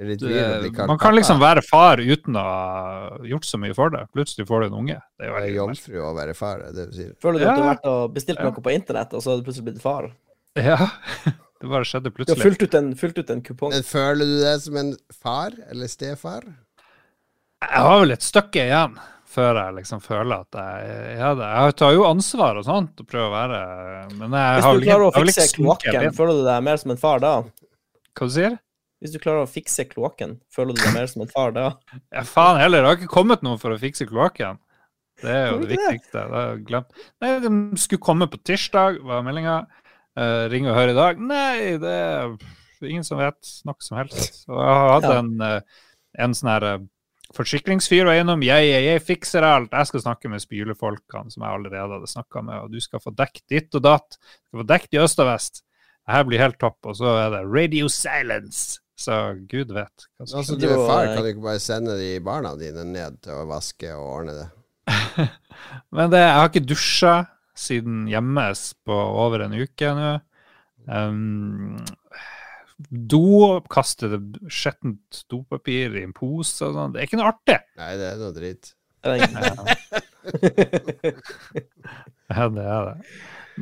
litt 0.03 0.23
weird 0.23 0.65
Det, 0.65 0.87
man 0.89 0.99
kan 1.01 1.15
liksom 1.17 1.41
være 1.43 1.63
far 1.65 2.01
uten 2.01 2.37
å 2.39 2.43
ha 2.47 3.21
gjort 3.27 3.47
så 3.47 3.59
mye 3.61 3.75
for 3.77 3.93
det. 3.93 4.05
Plutselig 4.15 4.47
får 4.49 4.63
du 4.65 4.69
en 4.71 4.79
unge. 4.81 4.99
Det 5.19 5.29
er 5.29 5.47
jo 5.49 5.61
jomfru 5.61 6.01
å 6.03 6.11
være 6.17 6.35
far, 6.37 6.65
det 6.75 6.89
du 6.89 6.97
sier. 6.97 7.13
Føler 7.23 7.43
du 7.43 7.47
at 7.47 7.55
du 7.57 7.63
har 7.63 7.71
vært 7.75 7.89
og 7.91 8.17
bestilt 8.17 8.43
noe 8.43 8.63
på 8.63 8.75
internett, 8.75 9.13
og 9.13 9.23
så 9.23 9.33
har 9.33 9.41
du 9.41 9.47
plutselig 9.47 9.71
blitt 9.71 9.83
far? 9.83 10.11
Ja. 10.59 10.79
Det 11.63 11.69
bare 11.71 11.87
skjedde 11.87 12.09
Du 12.11 12.17
har 12.19 12.35
plutselig. 12.35 12.67
ut 12.67 12.73
en, 12.75 12.87
fulgt 12.99 13.19
ut 13.23 13.29
en 13.31 13.41
kupong. 13.41 13.71
Men 13.71 13.85
føler 13.87 14.27
du 14.27 14.33
deg 14.41 14.57
som 14.59 14.75
en 14.81 14.89
far 15.15 15.53
eller 15.71 15.87
stefar? 15.87 16.43
Jeg 17.63 17.83
har 17.85 18.01
vel 18.01 18.11
et 18.17 18.25
stykke 18.25 18.65
igjen 18.67 18.97
før 19.33 19.57
jeg 19.59 19.75
liksom 19.79 20.01
føler 20.03 20.43
at 20.43 20.57
jeg 20.59 21.15
er 21.17 21.37
det. 21.39 21.47
Jeg 21.57 21.75
tar 21.81 21.93
jo 21.95 22.03
ansvar 22.07 22.59
og 22.61 22.65
sånt 22.67 23.01
og 23.03 23.07
prøver 23.09 23.27
å 23.27 23.33
være 23.33 23.61
Men 24.19 24.35
jeg 24.37 24.57
Hvis 24.59 24.65
har 24.67 24.75
vel 24.77 24.83
klarer 24.85 25.05
å 25.07 25.09
du 25.09 25.17
klarer 25.17 25.23
å 25.23 25.25
fikse 25.25 25.47
ikke 25.49 25.57
kloakken, 25.61 26.13
føler 26.19 26.39
du 26.39 26.43
deg 26.47 26.63
mer 26.69 26.81
som 26.83 26.93
en 26.93 27.01
far 27.01 27.23
da? 27.23 27.33
Hva 28.13 28.27
du 28.29 28.33
sier 28.37 28.57
Hvis 29.03 29.15
du 29.15 29.19
klarer 29.23 29.43
å 29.43 29.49
fikse 29.49 29.85
kloakken, 29.89 30.35
føler 30.53 30.77
du 30.77 30.81
deg 30.85 30.93
mer 30.95 31.09
som 31.11 31.25
en 31.25 31.31
far 31.33 31.51
da? 31.55 31.65
Ja, 32.13 32.23
faen 32.29 32.61
heller. 32.61 32.83
Det 32.85 32.91
har 32.91 32.99
ikke 33.01 33.13
kommet 33.17 33.41
noen 33.43 33.59
for 33.59 33.73
å 33.75 33.79
fikse 33.81 34.07
kloakken. 34.07 34.59
Det 35.23 35.29
er 35.33 35.45
jo 35.51 35.57
det 35.61 35.67
det? 35.73 35.77
viktigste. 35.77 36.21
Det 36.29 36.37
har 36.39 36.47
jeg 36.53 36.63
glemt. 36.69 37.03
Nei, 37.23 37.31
de 37.43 37.51
skulle 37.83 38.03
komme 38.03 38.27
på 38.31 38.39
tirsdag, 38.47 39.01
var 39.07 39.25
meldinga. 39.25 39.57
Uh, 40.19 40.45
ring 40.53 40.67
og 40.69 40.75
hør 40.77 40.91
i 40.93 40.95
dag. 40.97 41.19
Nei, 41.19 41.75
det 41.81 41.93
er 41.99 42.33
ingen 42.85 43.05
som 43.07 43.19
vet 43.21 43.51
noe 43.67 43.75
som 43.83 43.97
helst. 44.01 44.43
Så 44.45 44.55
jeg 44.55 44.79
hadde 44.93 45.11
Ja. 45.13 45.19
en, 45.19 45.29
eh, 45.41 45.61
en 46.23 46.33
sånn 46.37 46.49
her 46.51 46.63
eh, 46.67 46.81
forsikringsfyr 47.37 48.07
og 48.07 48.13
eiendom, 48.13 48.45
Jeg, 48.45 48.69
jeg, 48.69 48.85
jeg 48.87 49.03
fikser 49.03 49.45
alt. 49.47 49.73
Jeg 49.73 49.89
skal 49.89 50.03
snakke 50.05 50.31
med 50.31 50.43
spylefolkene 50.43 51.33
som 51.33 51.45
jeg 51.45 51.57
allerede 51.57 51.97
hadde 51.97 52.11
snakka 52.11 52.43
med, 52.45 52.65
og 52.65 52.73
du 52.73 52.79
skal 52.83 53.01
få 53.03 53.13
dekket 53.17 53.45
ditt 53.49 53.77
og 53.79 53.85
datt. 53.85 54.17
Du 54.17 54.53
skal 54.53 54.63
få 54.63 54.69
dekket 54.73 54.97
i 54.97 55.03
øst 55.03 55.21
og 55.23 55.29
vest. 55.31 55.63
Det 56.03 56.17
her 56.17 56.25
blir 56.27 56.43
helt 56.43 56.59
topp. 56.61 56.79
Og 56.89 56.97
så 56.99 57.13
er 57.21 57.29
det 57.33 57.43
radio 57.49 57.89
silence. 57.91 58.79
Så 59.03 59.15
gud 59.49 59.71
vet. 59.73 60.05
hva 60.19 60.27
Altså, 60.37 60.55
du 60.55 60.67
er 60.69 60.77
far, 60.77 61.07
kan 61.09 61.25
du 61.25 61.31
ikke 61.31 61.47
bare 61.47 61.61
sende 61.61 61.95
de 61.97 62.11
barna 62.23 62.53
dine 62.59 62.85
ned 62.85 63.17
til 63.25 63.41
å 63.41 63.47
vaske 63.49 63.89
og 63.97 64.05
ordne 64.19 64.35
det? 64.37 64.49
Men 65.95 66.11
det, 66.13 66.21
jeg 66.21 66.37
har 66.37 66.51
ikke 66.51 66.67
dusja 66.69 67.15
siden 67.57 68.05
hjemmes 68.09 68.61
på 68.85 68.93
over 68.93 69.45
en 69.45 69.57
uke 69.57 69.95
nå. 69.97 70.13
Um, 70.83 71.79
do, 72.89 73.59
kaste 73.71 74.09
det 74.11 74.19
skjettent 74.51 75.23
dopapir 75.31 75.95
i 75.99 76.03
en 76.03 76.13
pose 76.17 76.65
og 76.67 76.73
sånn. 76.77 76.93
Det 76.95 77.01
er 77.03 77.07
ikke 77.09 77.19
noe 77.21 77.31
artig. 77.33 77.59
Nei, 77.79 77.91
det 77.99 78.07
er 78.13 78.17
noe 78.21 78.33
dritt. 78.35 78.73
Ja, 82.33 82.47
det 82.49 82.63
er 82.63 82.85
det. 82.87 82.93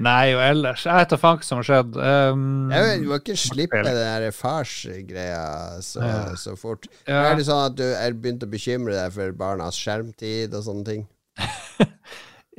Nei, 0.02 0.30
og 0.38 0.40
ellers 0.46 0.86
Jeg 0.86 0.96
vet 0.96 1.10
da 1.12 1.18
faen 1.20 1.40
hva 1.42 1.44
som 1.44 1.60
har 1.60 1.66
skjedd. 1.68 1.98
Um, 2.00 2.44
Jeg 2.72 2.86
vet, 2.86 3.02
du 3.02 3.08
må 3.10 3.18
ikke 3.20 3.36
slippe 3.42 3.82
den 3.84 3.98
der 3.98 4.28
farsgreia 4.36 5.42
så, 5.84 6.00
Ja. 6.06 6.36
så 6.40 6.54
fort. 6.56 6.86
ja. 7.10 7.26
Er 7.32 7.36
det 7.36 7.48
sånn 7.50 7.66
at 7.66 7.76
du 7.76 7.84
er 7.90 8.14
begynt 8.16 8.46
å 8.46 8.52
bekymre 8.52 8.94
deg 8.96 9.12
for 9.18 9.34
barnas 9.36 9.76
skjermtid 9.82 10.54
og 10.56 10.64
sånne 10.70 10.86
ting? 10.88 11.04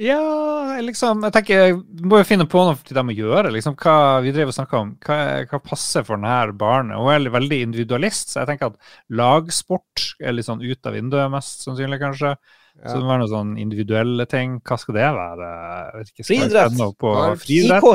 Ja, 0.00 0.80
liksom 0.80 1.20
Jeg 1.26 1.34
tenker 1.34 1.58
jeg 1.58 1.74
må 2.08 2.16
jo 2.22 2.24
finne 2.24 2.46
på 2.48 2.62
noe 2.64 2.78
til 2.80 2.96
dem 2.96 3.10
å 3.12 3.16
gjøre. 3.16 3.50
liksom 3.52 3.76
Hva 3.76 4.22
vi 4.24 4.32
driver 4.32 4.54
og 4.54 4.56
snakker 4.56 4.78
om. 4.78 4.94
Hva, 5.04 5.18
hva 5.50 5.60
passer 5.60 6.06
for 6.06 6.16
denne 6.16 6.56
barnet? 6.58 6.96
Hun 6.96 7.12
er 7.12 7.34
veldig 7.34 7.60
individualist, 7.66 8.32
så 8.32 8.40
jeg 8.42 8.52
tenker 8.52 8.72
at 8.72 8.80
lagsport 9.12 10.06
er 10.22 10.32
litt 10.36 10.48
sånn 10.48 10.64
ut 10.64 10.88
av 10.88 10.96
vinduet, 10.96 11.28
mest 11.34 11.66
sannsynlig, 11.66 12.00
kanskje. 12.00 12.34
Så 12.80 12.96
det 12.96 13.04
må 13.04 13.12
være 13.12 13.20
noen 13.20 13.34
sånn 13.34 13.52
individuelle 13.60 14.26
ting. 14.30 14.56
Hva 14.64 14.78
skal 14.80 14.96
det 14.96 15.08
være? 15.12 15.48
Jeg 15.52 15.98
vet 16.00 16.12
ikke, 16.14 16.26
Friidrett. 16.30 16.78
Karps. 17.18 17.44
friidrett? 17.44 17.82
IK 17.84 17.90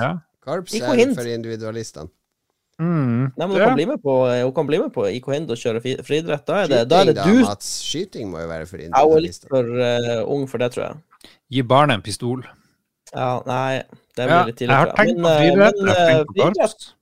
Ja. 0.00 0.12
Karps 0.46 0.74
er 0.80 1.14
for 1.18 1.28
individualistene. 1.36 2.08
Mm. 2.76 3.30
Nei, 3.32 3.46
men 3.46 3.52
hun 3.54 3.62
kan 3.62 3.78
bli 3.78 3.86
med 3.88 4.02
på, 4.04 4.14
hun 4.28 4.52
kan 4.56 4.66
bli 4.68 4.78
med 4.82 4.90
på 4.92 5.06
IK 5.08 5.30
Hind 5.32 5.50
og 5.54 5.56
kjøre 5.56 5.80
friidrett. 6.04 6.42
Da 6.44 6.58
er 6.64 6.68
det, 6.68 6.80
da 6.90 6.98
er 7.00 7.08
det 7.08 7.14
da, 7.16 7.24
du 7.24 7.38
Mats. 7.46 7.70
Skyting 7.86 8.28
må 8.32 8.42
jo 8.42 8.50
være 8.50 8.66
for 8.68 8.82
Jeg 8.84 8.92
er 8.92 9.22
litt 9.24 9.46
for 9.48 9.70
uh, 9.80 10.20
ung 10.34 10.44
for 10.50 10.60
det, 10.60 10.68
tror 10.74 10.84
jeg. 10.90 11.30
Gi 11.56 11.62
barnet 11.64 11.96
en 12.00 12.04
pistol. 12.04 12.44
Ja, 13.14 13.30
nei, 13.48 13.80
det 14.18 14.26
blir 14.26 14.34
Ja, 14.34 14.42
litt 14.44 14.60
jeg 14.60 14.68
tidlig. 14.68 14.76
har 14.76 14.92
jeg. 14.92 14.96
tenkt 15.00 15.22
på 15.24 15.32
eh, 15.32 15.40
friidrett. 15.40 15.80
men, 15.80 15.88
Jeg 15.88 15.96
har 15.96 16.04
eh, 16.04 16.12
tenkt 16.12 16.28
på 16.28 16.36
friidrett, 16.36 16.60
korps. 16.76 16.92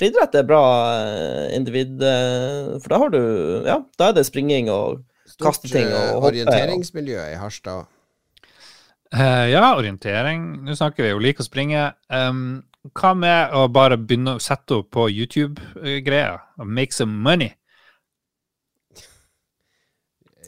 friidrett 0.00 0.36
er 0.40 0.48
bra 0.48 0.62
eh, 0.96 1.46
individ... 1.58 2.02
eh, 2.08 2.78
For 2.80 2.94
da 2.94 3.00
har 3.02 3.12
du 3.12 3.22
Ja, 3.68 3.78
da 3.98 4.08
er 4.08 4.16
det 4.16 4.24
springing 4.30 4.70
og 4.72 5.02
kaste 5.42 5.68
ting 5.68 5.90
og 5.90 5.98
eh, 5.98 6.12
hoppe, 6.14 6.30
orienteringsmiljø 6.32 7.26
i 7.34 7.36
Harstad. 7.42 7.84
Uh, 9.12 9.44
ja, 9.52 9.74
orientering. 9.76 10.62
Nå 10.64 10.72
snakker 10.78 11.04
vi 11.04 11.10
jo 11.12 11.18
like 11.20 11.42
å 11.44 11.46
springe. 11.46 11.90
Um, 12.08 12.62
hva 12.90 13.12
med 13.14 13.54
å 13.54 13.68
bare 13.70 13.98
begynne 14.00 14.36
å 14.36 14.42
sette 14.42 14.80
opp 14.80 14.90
på 14.96 15.06
YouTube-greier 15.12 16.40
og 16.58 16.66
make 16.66 16.94
some 16.94 17.14
money? 17.22 17.52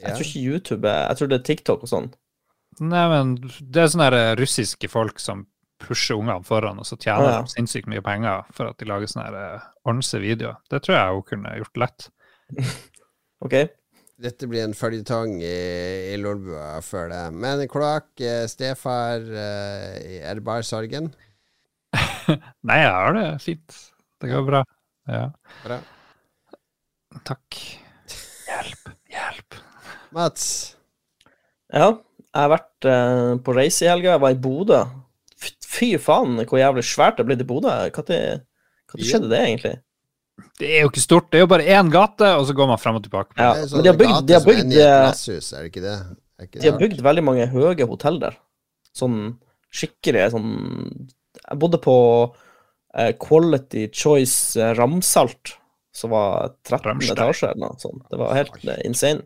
Jeg 0.02 0.16
tror 0.16 0.26
ikke 0.26 0.42
YouTube 0.42 0.90
er 0.90 1.06
Jeg 1.09 1.18
tror 1.18 1.30
det 1.30 1.37
er 1.38 1.44
TikTok 1.48 1.85
og 1.87 1.90
sånn. 1.90 2.09
Nei, 2.82 3.04
men 3.12 3.37
det 3.38 3.85
er 3.85 3.92
sånne 3.92 4.09
eh, 4.18 4.32
russiske 4.40 4.90
folk 4.90 5.22
som 5.22 5.46
pusher 5.85 6.18
ungene 6.18 6.42
foran, 6.46 6.80
og 6.82 6.88
så 6.88 6.98
tjener 6.98 7.30
ja. 7.30 7.38
de 7.38 7.52
sinnssykt 7.52 7.88
mye 7.90 8.02
penger 8.04 8.42
for 8.56 8.70
at 8.70 8.80
de 8.80 8.88
lager 8.90 9.11
sånne 9.11 9.28
eh, 9.38 9.68
ordnede 9.87 10.20
videoer. 10.24 10.59
Det 10.70 10.82
tror 10.82 10.98
jeg 10.98 11.14
hun 11.14 11.26
kunne 11.30 11.56
gjort 11.61 11.82
lett. 11.85 12.09
OK? 13.46 13.56
Dette 14.24 14.48
blir 14.50 14.64
en 14.64 14.76
føljetong 14.76 15.38
i, 15.42 15.54
i 16.11 16.18
Lolbua 16.18 16.80
før 16.85 17.12
det. 17.12 17.22
Men 17.38 17.62
kloakk, 17.70 18.11
eh, 18.18 18.44
stefar, 18.50 19.22
er 19.22 20.35
det 20.35 20.44
bare 20.46 20.66
sorgen? 20.66 21.12
Nei, 22.68 22.78
jeg 22.83 22.90
har 22.94 23.16
det 23.16 23.26
fint. 23.44 23.76
Det 24.22 24.30
går 24.33 24.44
bra. 24.48 24.62
Ja. 25.11 25.24
Bra. 25.64 25.78
Takk. 27.28 27.59
Hjelp. 28.48 28.92
Hjelp. 29.12 29.59
Mats, 30.14 30.46
Ja, 31.74 31.88
jeg 31.90 32.38
har 32.38 32.50
vært 32.52 32.87
eh, 32.90 33.33
på 33.46 33.54
reise 33.57 33.87
i 33.87 33.90
helga. 33.90 34.12
Jeg 34.14 34.22
var 34.22 34.35
i 34.35 34.38
Bodø. 34.44 34.83
Fy 35.74 35.88
faen, 35.98 36.37
hvor 36.46 36.61
jævlig 36.61 36.85
svært 36.87 37.18
det 37.18 37.24
er 37.24 37.28
blitt 37.33 37.42
i 37.42 37.48
Bodø. 37.48 37.72
Når 38.94 39.02
skjedde 39.09 39.30
det, 39.33 39.40
egentlig? 39.48 39.74
Det 40.59 40.68
er 40.76 40.85
jo 40.85 40.90
ikke 40.92 41.02
stort. 41.02 41.28
Det 41.33 41.40
er 41.40 41.44
jo 41.44 41.50
bare 41.50 41.66
én 41.66 41.90
gate, 41.90 42.28
og 42.38 42.46
så 42.46 42.54
går 42.59 42.68
man 42.70 42.78
frem 42.83 42.98
og 42.98 43.02
tilbake. 43.07 43.35
Ja, 43.38 43.52
men 43.74 43.83
de 43.87 43.90
har 43.90 43.98
bygd- 43.98 44.26
de 44.28 44.35
har 44.37 44.44
bygd, 44.46 44.72
eh, 44.78 45.11
De 46.61 46.70
har 46.70 46.78
bygd 46.78 47.02
veldig 47.02 47.24
mange 47.26 47.46
høye 47.50 47.87
hotell 47.90 48.18
der. 48.22 48.38
Sånn 48.94 49.18
skikkelig 49.74 50.28
sånn 50.35 50.50
Jeg 51.50 51.59
bodde 51.61 51.78
på 51.85 51.96
eh, 52.96 53.12
Quality 53.20 53.88
Choice 53.92 54.57
eh, 54.61 54.72
Ramsalt, 54.78 55.57
som 55.94 56.11
var 56.14 56.54
13 56.66 56.90
Ramstein. 56.90 57.14
etasje 57.18 57.50
eller 57.52 57.62
noe 57.68 57.78
sånt. 57.83 58.02
Det 58.11 58.18
var 58.20 58.35
helt 58.38 58.57
eh, 58.64 58.80
insane. 58.88 59.22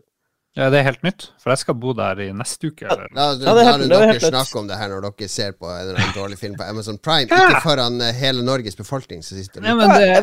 Ja, 0.57 0.65
det 0.73 0.79
er 0.81 0.83
helt 0.89 1.03
nytt, 1.05 1.27
for 1.39 1.53
jeg 1.53 1.59
skal 1.61 1.75
bo 1.77 1.91
der 1.95 2.19
i 2.25 2.31
neste 2.35 2.71
uke. 2.71 2.87
Eller? 2.89 3.05
La, 3.15 3.27
Ja, 3.29 3.35
det 3.37 3.45
er 3.47 3.67
helt- 3.69 3.83
det 3.83 3.85
er 3.85 4.01
dere 4.17 4.39
helt 4.41 4.55
om 4.57 4.67
det 4.67 4.77
her 4.79 4.89
når 4.89 5.03
dere 5.05 5.27
ser 5.29 5.51
på 5.53 5.69
en 5.69 5.77
eller 5.85 5.99
annen 6.01 6.15
dårlig 6.17 6.39
film 6.41 6.55
på 6.57 6.65
Amazon 6.65 6.97
Prime. 6.97 7.29
Ikke 7.29 7.61
foran 7.63 8.01
eh, 8.01 8.11
hele 8.17 8.41
Norges 8.43 8.75
befolkning 8.75 9.21
Så 9.23 9.37
sitter 9.37 9.61
Ja, 9.63 9.75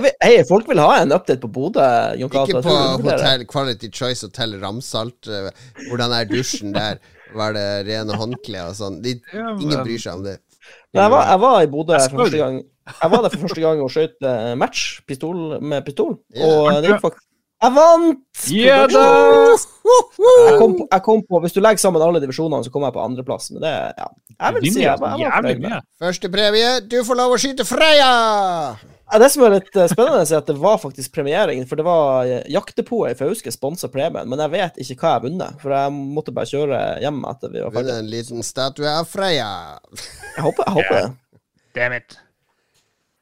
det, 0.02 0.10
Hei, 0.20 0.42
folk 0.44 0.66
vil 0.68 0.82
ha 0.82 0.98
en 1.00 1.14
update 1.14 1.40
på 1.40 1.48
Bodø, 1.54 1.86
Ikke 2.18 2.58
på 2.58 2.60
du 2.66 3.06
hotell, 3.06 3.46
Quality 3.46 3.88
Choice 3.94 4.26
Hotel 4.26 4.58
Ramsalt. 4.60 5.30
eh, 5.30 5.48
Hvordan 5.88 6.12
er 6.18 6.26
dusjen 6.28 6.74
der? 6.74 6.98
Var 7.36 7.52
det 7.56 7.66
rene 7.86 8.18
håndklær 8.18 8.68
og 8.74 8.76
sånn? 8.78 9.00
De, 9.02 9.14
ingen 9.32 9.82
bryr 9.86 9.98
seg 10.02 10.18
om 10.18 10.26
det. 10.26 10.36
Men 10.94 11.02
jeg 11.02 11.12
var, 11.12 11.28
jeg 11.30 11.40
var 11.44 11.60
i 11.60 11.70
Bodø 11.70 12.00
for 12.00 12.22
første 12.22 12.40
gang. 12.40 12.58
Jeg 13.02 13.10
var 13.12 13.22
der 13.24 13.32
for 13.34 13.44
første 13.44 13.62
gang 13.64 13.80
og 13.82 13.90
skjøt 13.92 14.28
eh, 14.30 14.52
match 14.58 15.00
pistol, 15.08 15.40
med 15.60 15.84
pistol. 15.86 16.18
Og 16.38 16.70
det 16.80 16.92
gikk 16.92 17.02
faktisk 17.04 17.24
Jeg 17.62 17.72
vant! 17.72 18.18
Yeah, 18.52 18.82
da! 18.92 19.04
Jeg 19.56 20.58
kom, 20.60 20.74
på, 20.76 20.84
jeg 20.92 21.02
kom 21.06 21.22
på 21.24 21.38
Hvis 21.40 21.54
du 21.56 21.60
legger 21.64 21.80
sammen 21.80 22.02
alle 22.04 22.20
divisjonene, 22.20 22.60
så 22.66 22.72
kommer 22.74 22.90
jeg 22.90 22.96
på 22.98 23.04
andreplass. 23.06 23.48
Men 23.54 23.62
det 23.64 23.70
ja. 23.96 24.08
Jeg 24.36 24.54
vil 24.58 24.66
si 24.74 24.82
jeg, 24.82 24.98
var- 25.00 25.16
jeg 25.16 25.30
var 25.30 25.38
fornøyd 25.38 25.62
med 25.62 25.70
det. 25.70 25.70
mye. 25.72 25.80
Første 26.04 26.28
premie, 26.34 26.72
du 26.84 26.98
får 27.08 27.16
lov 27.22 27.32
å 27.32 27.38
skyte 27.40 27.64
Freya! 27.64 28.10
Ja, 29.06 29.20
Det 29.22 29.28
som 29.30 29.44
er 29.46 29.52
litt 29.54 29.76
eh, 29.78 29.86
spennende, 29.88 30.24
er 30.26 30.36
at 30.40 30.48
det 30.50 30.56
var 30.58 30.80
faktisk 30.82 31.12
premiering. 31.14 31.62
For 31.70 31.78
det 31.78 31.84
var 31.86 32.26
Jaktepoet 32.26 32.50
Jaktdepotet 32.50 33.14
i 33.14 33.18
Fauske 33.22 33.52
sponsa 33.54 33.88
premien, 33.88 34.26
men 34.28 34.42
jeg 34.42 34.50
vet 34.56 34.80
ikke 34.82 34.98
hva 34.98 35.08
jeg 35.08 35.14
har 35.14 35.24
vunnet. 35.28 35.60
For 35.62 35.70
jeg 35.78 35.94
måtte 36.18 36.34
bare 36.36 36.50
kjøre 36.50 36.80
hjem 37.04 37.22
etter 37.30 37.54
vi 37.54 37.62
var 37.62 37.70
Vunnet 37.70 37.86
ferdige. 37.86 37.98
en 38.02 38.10
liten 38.12 38.42
statue 38.44 38.90
av 38.98 39.06
Freya. 39.08 39.48
Jeg 39.94 40.44
håper, 40.44 40.66
jeg 40.66 40.74
håper 40.80 40.98
det. 40.98 41.40
Damn 41.78 41.96
it. 42.02 42.18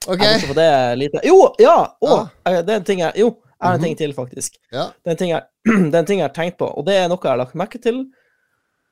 Ok. 0.08 0.20
Jeg 0.24 0.42
måtte 0.48 0.58
det 0.58 0.98
lite 1.00 1.20
Jo, 1.24 1.38
ja! 1.60 1.76
Å, 2.00 2.10
Ja. 2.10 2.24
eh, 2.50 2.62
det 2.64 2.72
er 2.74 2.80
en 2.82 2.84
ting 2.90 2.98
jeg 3.04 3.12
Jo, 3.22 3.30
jeg 3.64 3.70
har 3.70 3.74
en 3.79 3.81
Mhm. 3.81 3.88
ting 3.88 3.96
til, 3.98 4.12
faktisk. 4.14 4.57
Ja. 4.72 4.90
Det 5.03 5.11
er 5.11 5.12
en 5.16 5.20
ting 5.24 5.33
jeg, 5.33 6.07
ting 6.07 6.20
jeg 6.20 6.29
har 6.29 6.37
tenkt 6.37 6.59
på, 6.61 6.68
og 6.68 6.85
det 6.87 6.94
er 7.00 7.09
noe 7.09 7.18
jeg 7.22 7.33
har 7.33 7.40
lagt 7.40 7.57
merke 7.59 7.81
til, 7.83 8.05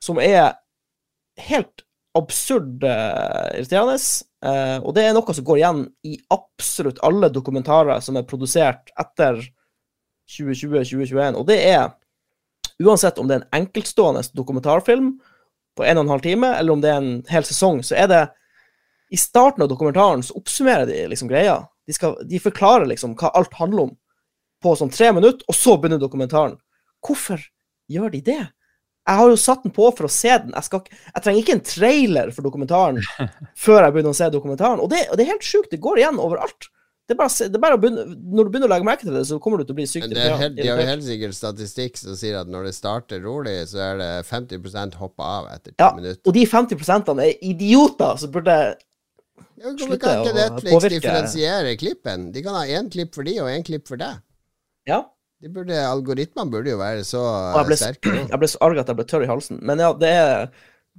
som 0.01 0.17
er 0.19 0.55
helt 1.45 1.85
absurd 2.17 2.83
uh, 2.85 3.49
irriterende. 3.57 3.95
Uh, 4.43 4.79
og 4.83 4.91
det 4.97 5.05
er 5.07 5.13
noe 5.15 5.33
som 5.33 5.45
går 5.47 5.61
igjen 5.61 5.83
i 6.05 6.17
absolutt 6.33 6.99
alle 7.05 7.29
dokumentarer 7.33 8.01
som 8.03 8.17
er 8.19 8.25
produsert 8.27 8.91
etter 8.99 9.39
2020-2021, 10.29 11.37
og 11.39 11.47
det 11.47 11.59
er 11.73 11.91
Uansett 12.83 13.19
om 13.21 13.27
det 13.29 13.35
er 13.35 13.41
en 13.43 13.61
enkeltstående 13.61 14.23
dokumentarfilm 14.33 15.11
på 15.77 15.83
en 15.85 15.99
og 15.99 16.03
en 16.07 16.09
halv 16.09 16.23
time, 16.25 16.47
eller 16.57 16.73
om 16.73 16.81
det 16.81 16.89
er 16.89 16.97
en 16.97 17.19
hel 17.29 17.45
sesong, 17.45 17.83
så 17.85 17.95
er 18.01 18.07
det 18.09 18.21
I 19.13 19.19
starten 19.21 19.61
av 19.61 19.69
dokumentaren 19.69 20.23
så 20.25 20.33
oppsummerer 20.39 20.87
de 20.89 20.95
liksom 21.11 21.29
greia. 21.29 21.59
De, 21.85 21.93
skal, 21.93 22.15
de 22.25 22.39
forklarer 22.41 22.89
liksom 22.89 23.13
hva 23.19 23.29
alt 23.37 23.53
handler 23.59 23.85
om 23.85 23.91
på 24.63 24.73
sånn 24.79 24.91
tre 24.93 25.11
minutter, 25.15 25.43
og 25.49 25.55
så 25.57 25.75
begynner 25.77 25.99
dokumentaren. 26.01 26.57
Hvorfor 27.03 27.41
gjør 27.91 28.13
de 28.15 28.21
det? 28.31 28.41
Jeg 29.03 29.19
har 29.19 29.27
jo 29.33 29.35
satt 29.35 29.65
den 29.65 29.73
på 29.75 29.89
for 29.97 30.07
å 30.07 30.11
se 30.11 30.29
den. 30.31 30.53
Jeg, 30.55 30.63
skal, 30.69 30.85
jeg 31.11 31.23
trenger 31.25 31.41
ikke 31.43 31.55
en 31.57 31.65
trailer 31.67 32.29
for 32.31 32.45
dokumentaren 32.45 33.01
før 33.65 33.81
jeg 33.83 33.95
begynner 33.97 34.13
å 34.15 34.19
se 34.21 34.29
dokumentaren. 34.31 34.79
Og 34.79 34.87
det, 34.93 35.01
og 35.11 35.19
det 35.19 35.25
er 35.25 35.33
helt 35.33 35.43
sjukt. 35.43 35.67
Det 35.73 35.81
går 35.83 35.99
igjen 35.99 36.21
overalt. 36.23 36.69
Det 37.03 37.17
er 37.17 37.19
bare, 37.19 37.27
å 37.35 37.49
det 37.51 37.59
er 37.59 37.63
bare 37.65 37.75
å 37.75 37.81
begynne, 37.83 38.05
når 38.15 38.47
du 38.47 38.51
begynner 38.53 38.69
å 38.69 38.71
legge 38.71 38.87
merke 38.87 39.03
til 39.03 39.11
det, 39.17 39.25
så 39.27 39.35
kommer 39.43 39.59
du 39.59 39.65
til 39.67 39.75
å 39.75 39.79
bli 39.81 39.85
sykt 39.91 40.07
det 40.07 40.21
er 40.23 40.37
helt, 40.39 40.55
de 40.55 40.69
har 40.71 40.79
jo 40.79 40.85
helt 40.87 41.03
sikkert 41.03 41.35
statistikk 41.35 41.99
som 41.99 42.15
sier 42.15 42.37
at 42.39 42.47
når 42.47 42.69
det 42.69 42.71
starter 42.77 43.19
rolig, 43.27 43.57
så 43.67 43.81
er 43.89 43.99
det 43.99 44.07
50% 44.29 44.95
hopper 45.01 45.27
av 45.27 45.49
etter 45.51 45.73
ti 45.75 45.83
Ja, 45.83 45.89
minutter. 45.97 46.21
og 46.23 46.37
de 46.39 46.45
50 46.47 47.19
er 47.25 47.33
idioter 47.43 48.21
som 48.23 48.31
burde 48.31 48.55
Ja, 49.59 49.67
Hvorfor 49.67 49.83
påvirke. 49.83 49.99
kan 49.99 50.23
ikke 50.23 50.37
Netflix 50.39 50.73
påvirke- 50.77 50.95
differensiere 51.01 51.75
klippen? 51.83 52.23
De 52.31 52.41
kan 52.47 52.55
ha 52.55 52.63
én 52.71 52.87
klipp 52.95 53.11
for 53.19 53.27
de 53.27 53.35
og 53.43 53.51
én 53.51 53.67
klipp 53.67 53.85
for 53.91 53.99
deg. 53.99 54.23
Ja. 54.89 55.03
De 55.43 55.49
burde, 55.51 55.75
algoritmene 55.75 56.51
burde 56.51 56.71
jo 56.71 56.77
være 56.79 57.01
så 57.03 57.21
jeg 57.57 57.67
ble, 57.67 57.77
sterke. 57.79 58.11
jeg 58.31 58.37
ble 58.39 58.47
så 58.47 58.61
arg 58.63 58.77
at 58.79 58.91
jeg 58.91 58.99
ble 58.99 59.05
tørr 59.11 59.25
i 59.25 59.27
halsen. 59.27 59.59
Men 59.67 59.81
ja, 59.83 59.89
det, 59.99 60.11
er, 60.15 60.45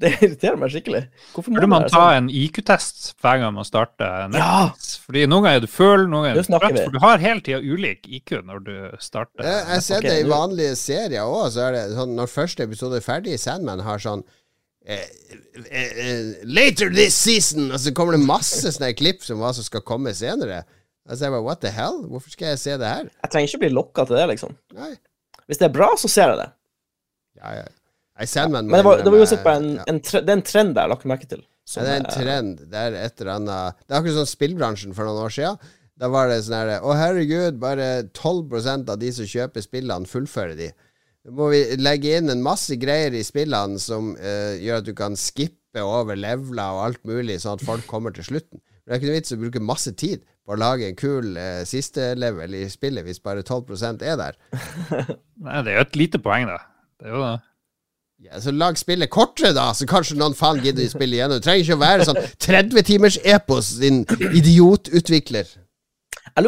det 0.04 0.10
irriterer 0.18 0.58
meg 0.60 0.74
skikkelig. 0.74 1.00
Hvorfor 1.32 1.54
må 1.54 1.56
Burde 1.62 1.70
man 1.72 1.86
ta 1.88 2.02
sånn? 2.02 2.26
en 2.26 2.28
IQ-test 2.42 3.14
hver 3.24 3.40
gang 3.40 3.56
man 3.56 3.68
starter 3.68 4.36
Ja! 4.36 4.58
Fordi 5.06 5.24
noen 5.30 5.46
ganger 5.46 5.62
er 5.62 5.64
du 5.64 5.72
full, 5.72 6.04
noen 6.12 6.28
ganger 6.28 6.42
er 6.42 6.44
du 6.44 6.58
trøtt. 6.58 6.80
For 6.82 6.98
du 6.98 7.00
har 7.06 7.24
hele 7.24 7.44
tida 7.46 7.62
ulik 7.64 8.04
IQ 8.20 8.36
når 8.50 8.62
du 8.68 8.76
starter. 9.00 9.48
Jeg 9.48 9.64
jeg 9.72 9.88
ser 9.88 10.04
det 10.04 10.14
i 10.20 10.28
vanlige 10.28 10.76
serier 10.82 11.24
òg, 11.24 11.48
så 11.56 11.70
er 11.70 11.78
det 11.78 11.84
sånn 11.96 12.16
når 12.20 12.32
første 12.34 12.68
episode 12.68 13.00
er 13.00 13.08
ferdig, 13.08 13.40
Sandman 13.40 13.84
har 13.88 14.04
sånn 14.04 14.26
eh, 14.84 15.08
eh, 15.70 15.90
eh, 16.04 16.22
Later 16.44 16.92
this 16.92 17.16
season! 17.16 17.72
Og 17.72 17.80
så 17.80 17.96
kommer 17.96 18.18
det 18.18 18.26
masse 18.28 18.76
sånne 18.76 18.92
klipp 18.98 19.24
som 19.24 19.40
hva 19.40 19.56
som 19.56 19.64
skal 19.64 19.86
komme 19.88 20.12
senere. 20.12 20.66
Og 21.04 21.16
så 21.16 21.24
er 21.24 21.28
jeg 21.28 21.34
bare 21.36 21.44
What 21.44 21.60
the 21.64 21.72
hell? 21.74 22.02
Hvorfor 22.08 22.32
skal 22.32 22.52
jeg 22.52 22.60
se 22.62 22.76
det 22.80 22.90
her? 22.90 23.08
Jeg 23.22 23.32
trenger 23.32 23.50
ikke 23.50 23.62
bli 23.66 23.72
lokka 23.76 24.06
til 24.08 24.16
det, 24.16 24.26
liksom. 24.32 24.54
Nei. 24.76 24.94
Hvis 25.44 25.60
det 25.60 25.68
er 25.68 25.74
bra, 25.74 25.90
så 26.00 26.08
ser 26.08 26.32
jeg 26.32 26.40
det. 26.40 26.50
Ja, 27.40 27.56
ja. 27.60 27.66
Nei, 28.14 28.26
Sandman 28.30 28.68
ja, 28.68 28.70
Men 28.70 28.78
det 28.78 28.86
var, 28.86 29.02
det 29.02 29.12
var 29.12 29.24
uansett 29.24 29.42
bare 29.44 29.60
en, 29.60 29.70
ja. 29.74 29.84
en, 29.90 30.00
tre, 30.06 30.20
det 30.22 30.30
er 30.30 30.38
en 30.38 30.46
trend 30.46 30.70
jeg 30.72 30.80
har 30.80 30.92
lagt 30.92 31.08
merke 31.10 31.28
til. 31.28 31.42
Ja, 31.74 31.84
det 31.84 31.90
er 31.90 32.00
en 32.00 32.10
trend. 32.12 32.60
Det 32.70 32.80
er 32.80 32.98
et 33.00 33.22
eller 33.22 33.32
annet 33.38 33.80
Det 33.82 33.94
er 33.94 33.98
akkurat 33.98 34.18
sånn 34.20 34.30
spillbransjen 34.30 34.96
for 34.96 35.08
noen 35.08 35.24
år 35.24 35.34
siden. 35.34 35.72
Da 36.00 36.10
var 36.12 36.28
det 36.30 36.40
sånn 36.44 36.56
her 36.56 36.72
Å, 36.78 36.96
herregud, 36.98 37.58
bare 37.62 37.88
12% 38.10 38.92
av 38.92 39.00
de 39.00 39.12
som 39.16 39.28
kjøper 39.28 39.64
spillene, 39.64 40.10
fullfører 40.10 40.56
de. 40.58 40.70
Da 41.24 41.32
må 41.34 41.48
vi 41.52 41.62
legge 41.80 42.18
inn 42.18 42.32
en 42.32 42.44
masse 42.44 42.76
greier 42.80 43.14
i 43.16 43.24
spillene 43.24 43.80
som 43.80 44.12
uh, 44.18 44.54
gjør 44.60 44.82
at 44.82 44.88
du 44.88 44.92
kan 44.96 45.16
skippe 45.18 45.82
over 45.82 46.18
leveler 46.18 46.76
og 46.76 46.84
alt 46.84 47.02
mulig, 47.08 47.40
sånn 47.42 47.58
at 47.58 47.66
folk 47.66 47.86
kommer 47.90 48.14
til 48.14 48.26
slutten. 48.28 48.60
Det 48.84 48.92
er 48.92 49.00
ikke 49.00 49.08
noe 49.08 49.18
vits 49.18 49.34
å 49.34 49.40
bruke 49.40 49.64
masse 49.64 49.94
tid 49.98 50.26
på 50.44 50.54
å 50.54 50.60
lage 50.60 50.88
en 50.88 50.98
kul 50.98 51.36
eh, 51.40 51.64
siste 51.68 52.12
level 52.20 52.54
i 52.58 52.66
spillet 52.70 53.06
hvis 53.06 53.22
bare 53.24 53.44
12% 53.44 54.04
er 54.04 54.20
der. 54.20 54.38
Nei, 55.44 55.62
det 55.64 55.72
er 55.72 55.78
jo 55.78 55.88
et 55.88 55.98
lite 55.98 56.20
poeng, 56.22 56.48
da. 56.50 56.60
Det 57.00 57.08
er 57.10 57.16
jo 57.16 57.24
det. 57.24 57.34
Ja, 58.24 58.40
så 58.40 58.54
lag 58.54 58.78
spillet 58.80 59.10
kortere, 59.12 59.52
da, 59.56 59.66
så 59.76 59.88
kanskje 59.90 60.16
noen 60.16 60.36
faen 60.38 60.62
gidder 60.64 60.86
å 60.86 60.92
spille 60.92 61.18
igjennom. 61.18 61.40
Det 61.40 61.44
trenger 61.44 61.66
ikke 61.66 61.76
å 61.76 61.82
være 61.82 62.08
sånn 62.08 62.20
30 62.46 62.86
timers 62.88 63.18
epos, 63.20 63.74
din 63.82 64.04
idiotutvikler. 64.30 65.50
Jeg 66.30 66.46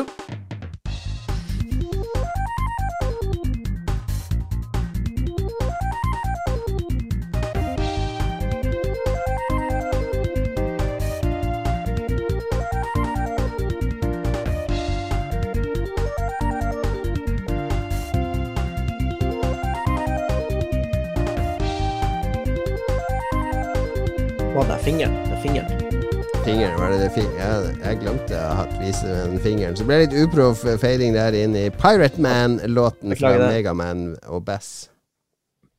er 24.63 24.69
det? 24.71 24.79
Fingeren? 24.85 25.15
Det 25.27 25.33
er 25.37 25.41
fingeren. 25.43 26.03
Fingeren, 26.47 26.75
var 26.79 26.91
det 26.93 26.99
det 27.03 27.09
fingeren? 27.17 27.39
ja, 27.41 27.89
jeg 27.91 27.99
glemte 28.05 28.39
å 28.39 28.51
ha 28.61 28.67
vise 28.81 29.07
den 29.09 29.39
fingeren. 29.43 29.77
Så 29.79 29.87
ble 29.89 29.99
det 30.03 30.07
litt 30.13 30.29
uproff 30.29 30.63
feiring 30.83 31.17
der 31.17 31.35
inne 31.37 31.65
i 31.67 31.73
Pirate 31.75 32.23
Man-låten 32.23 33.17
fra. 33.19 33.33
Megaman 33.51 34.05
og 34.31 34.45
Bass. 34.47 34.89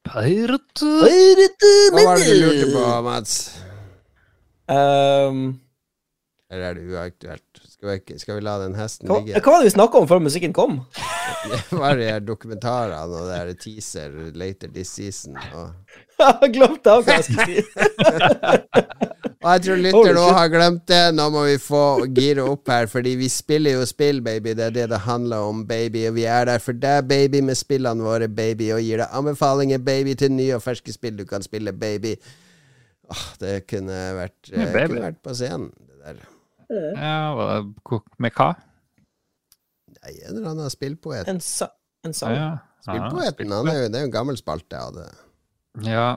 Pirate. 0.08 0.92
Pirate 1.04 1.72
Hva 1.94 2.04
var 2.10 2.20
det 2.22 2.28
du 2.28 2.44
lurte 2.44 2.68
på, 2.74 2.84
Mats? 3.08 3.38
Um, 4.68 5.42
Eller 6.52 6.70
er 6.70 6.76
det 6.78 6.86
uaktuelt? 6.92 7.62
Skal 7.78 7.90
vi, 7.90 7.96
ikke- 8.02 8.20
skal 8.20 8.36
vi 8.40 8.42
la 8.44 8.58
den 8.60 8.74
hesten 8.76 9.08
hva, 9.08 9.20
ligge? 9.22 9.40
hva 9.44 9.52
var 9.54 9.62
det 9.62 9.68
vi 9.70 9.76
snakka 9.76 10.00
om 10.02 10.08
før 10.10 10.20
musikken 10.24 10.54
kom? 10.56 10.80
Det 11.48 11.60
var 11.78 11.96
de 12.00 12.08
her 12.10 12.20
dokumentarene 12.26 12.98
og 13.06 13.28
det 13.30 13.36
her 13.38 13.52
teaser 13.62 14.16
later 14.36 14.68
this 14.74 14.90
season. 14.98 15.38
Og, 15.56 15.72
Jeg 16.42 16.54
glemte 16.58 16.92
av 16.92 17.04
hva 17.06 17.20
jeg 17.20 17.28
skulle 17.28 17.46
si. 17.46 17.87
Og 18.08 19.50
jeg 19.54 19.64
tror 19.66 19.82
lytter 19.82 20.18
nå 20.18 20.26
har 20.36 20.50
glemt 20.52 20.86
det. 20.90 21.02
Nå 21.16 21.28
må 21.34 21.44
vi 21.48 21.58
få 21.62 21.84
gire 22.16 22.46
opp 22.48 22.72
her, 22.72 22.90
fordi 22.92 23.16
vi 23.20 23.30
spiller 23.32 23.78
jo 23.78 23.88
spill, 23.90 24.22
baby. 24.26 24.56
Det 24.58 24.66
er 24.70 24.76
det 24.76 24.88
det 24.94 25.02
handler 25.06 25.50
om, 25.50 25.64
baby. 25.70 26.08
Og 26.10 26.18
vi 26.18 26.28
er 26.30 26.50
der 26.50 26.64
for 26.64 26.78
deg, 26.78 27.08
baby, 27.10 27.42
med 27.46 27.60
spillene 27.60 28.04
våre, 28.04 28.28
baby. 28.28 28.72
Og 28.76 28.84
gir 28.84 29.04
deg 29.04 29.18
anbefalinger, 29.20 29.84
baby, 29.84 30.18
til 30.20 30.34
nye 30.36 30.58
og 30.58 30.64
ferske 30.66 30.96
spill 30.96 31.18
du 31.20 31.26
kan 31.30 31.46
spille, 31.46 31.74
baby. 31.74 32.16
Åh, 33.08 33.26
det 33.40 33.54
kunne 33.72 34.00
vært, 34.18 34.40
eh, 34.52 34.72
kunne 34.74 35.06
vært 35.06 35.22
på 35.24 35.36
scenen, 35.38 35.70
det 35.88 36.02
der. 36.04 36.24
Ja, 37.00 37.62
med 38.20 38.34
hva? 38.36 38.50
Nei, 40.02 40.14
en 40.28 40.36
eller 40.36 40.50
annen 40.52 40.72
spillpoet. 40.72 41.28
En, 41.32 41.40
sa 41.40 41.70
en 42.04 42.14
sang. 42.16 42.36
Ja. 42.36 42.50
Spillpoeten, 42.84 43.52
han 43.52 43.68
er 43.72 43.82
jo, 43.82 43.88
det 43.92 44.00
er 44.00 44.06
jo 44.06 44.10
en 44.10 44.16
gammel 44.16 44.38
spalte 44.40 44.80
av 44.80 44.96
det. 44.96 45.08
Ja. 45.88 46.10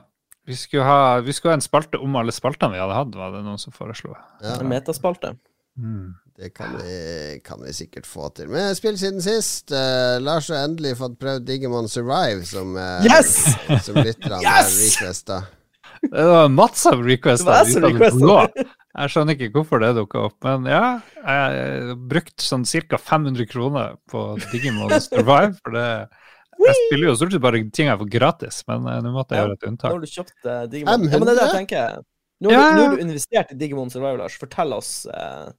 Vi 0.47 0.55
skulle, 0.57 0.83
ha, 0.83 1.19
vi 1.21 1.33
skulle 1.33 1.53
ha 1.53 1.59
en 1.59 1.63
spalte 1.63 1.99
om 2.01 2.15
alle 2.17 2.33
spaltene 2.33 2.73
vi 2.73 2.81
hadde 2.81 2.97
hatt, 2.97 3.15
var 3.15 3.35
det 3.35 3.43
noen 3.45 3.61
som 3.61 3.73
foreslo. 3.75 4.15
Ja. 4.41 4.57
En 4.57 4.69
metaspalte. 4.71 5.35
Mm. 5.77 6.15
Det 6.41 6.49
kan 6.57 6.73
vi, 6.79 7.39
kan 7.45 7.61
vi 7.61 7.73
sikkert 7.73 8.07
få 8.09 8.31
til. 8.33 8.49
Men 8.49 8.73
spill 8.75 8.97
siden 8.97 9.21
sist. 9.21 9.69
Uh, 9.69 10.17
Lars 10.23 10.49
har 10.49 10.65
endelig 10.65 10.95
fått 10.97 11.19
prøvd 11.21 11.45
Digimon 11.45 11.89
Survive, 11.91 12.41
som, 12.49 12.73
uh, 12.73 13.05
Yes! 13.05 13.35
som 13.85 13.99
lytterne 14.01 14.39
har 14.41 14.47
Yes! 14.63 14.77
requesta. 14.81 15.43
Det 16.01 16.23
var 16.25 16.47
jeg 16.49 16.69
som 16.81 17.03
requesta. 17.05 17.59
Jeg 18.91 19.11
skjønner 19.13 19.37
ikke 19.37 19.51
hvorfor 19.59 19.83
det 19.83 19.91
dukka 19.99 20.25
opp, 20.31 20.37
men 20.47 20.65
ja. 20.71 20.85
Jeg 21.21 21.35
har 21.61 21.93
brukt 22.09 22.41
sånn 22.41 22.65
ca. 22.65 22.97
500 22.97 23.45
kroner 23.51 23.93
på 24.09 24.23
Digimon 24.49 24.89
Survive. 24.97 25.53
For 25.61 25.77
det, 25.77 25.85
jeg 26.67 26.77
spiller 26.87 27.07
jo 27.09 27.15
stort 27.19 27.31
sett 27.35 27.41
bare 27.43 27.61
ting 27.73 27.87
jeg 27.91 27.99
får 28.01 28.09
gratis, 28.13 28.61
men 28.67 28.87
uh, 28.87 28.99
nå 29.01 29.11
måtte 29.15 29.35
jeg 29.35 29.41
Ja. 29.41 29.47
gjøre 29.47 29.57
et 29.59 29.67
unntak. 29.71 29.89
Nå 29.89 29.97
har 29.97 30.05
du 30.05 30.11
kjøpt 30.11 30.45
uh, 30.45 30.63
Digimon. 30.71 31.05
Ja, 31.11 31.17
men 31.17 31.27
det 31.27 31.33
er 31.35 31.39
det 31.41 31.47
jeg 31.49 31.57
tenker. 31.61 31.99
Nå 32.41 32.49
har, 32.49 32.57
Ja. 32.57 32.69
du, 32.69 32.77
nå 32.77 32.85
har 32.87 32.95
du 32.97 33.01
investert 33.05 33.51
i 33.53 33.57
Digimon 33.61 33.89
Survival, 33.93 34.17
Lars. 34.23 34.37
Fortell 34.41 34.73
oss 34.73 35.05
uh, 35.11 35.51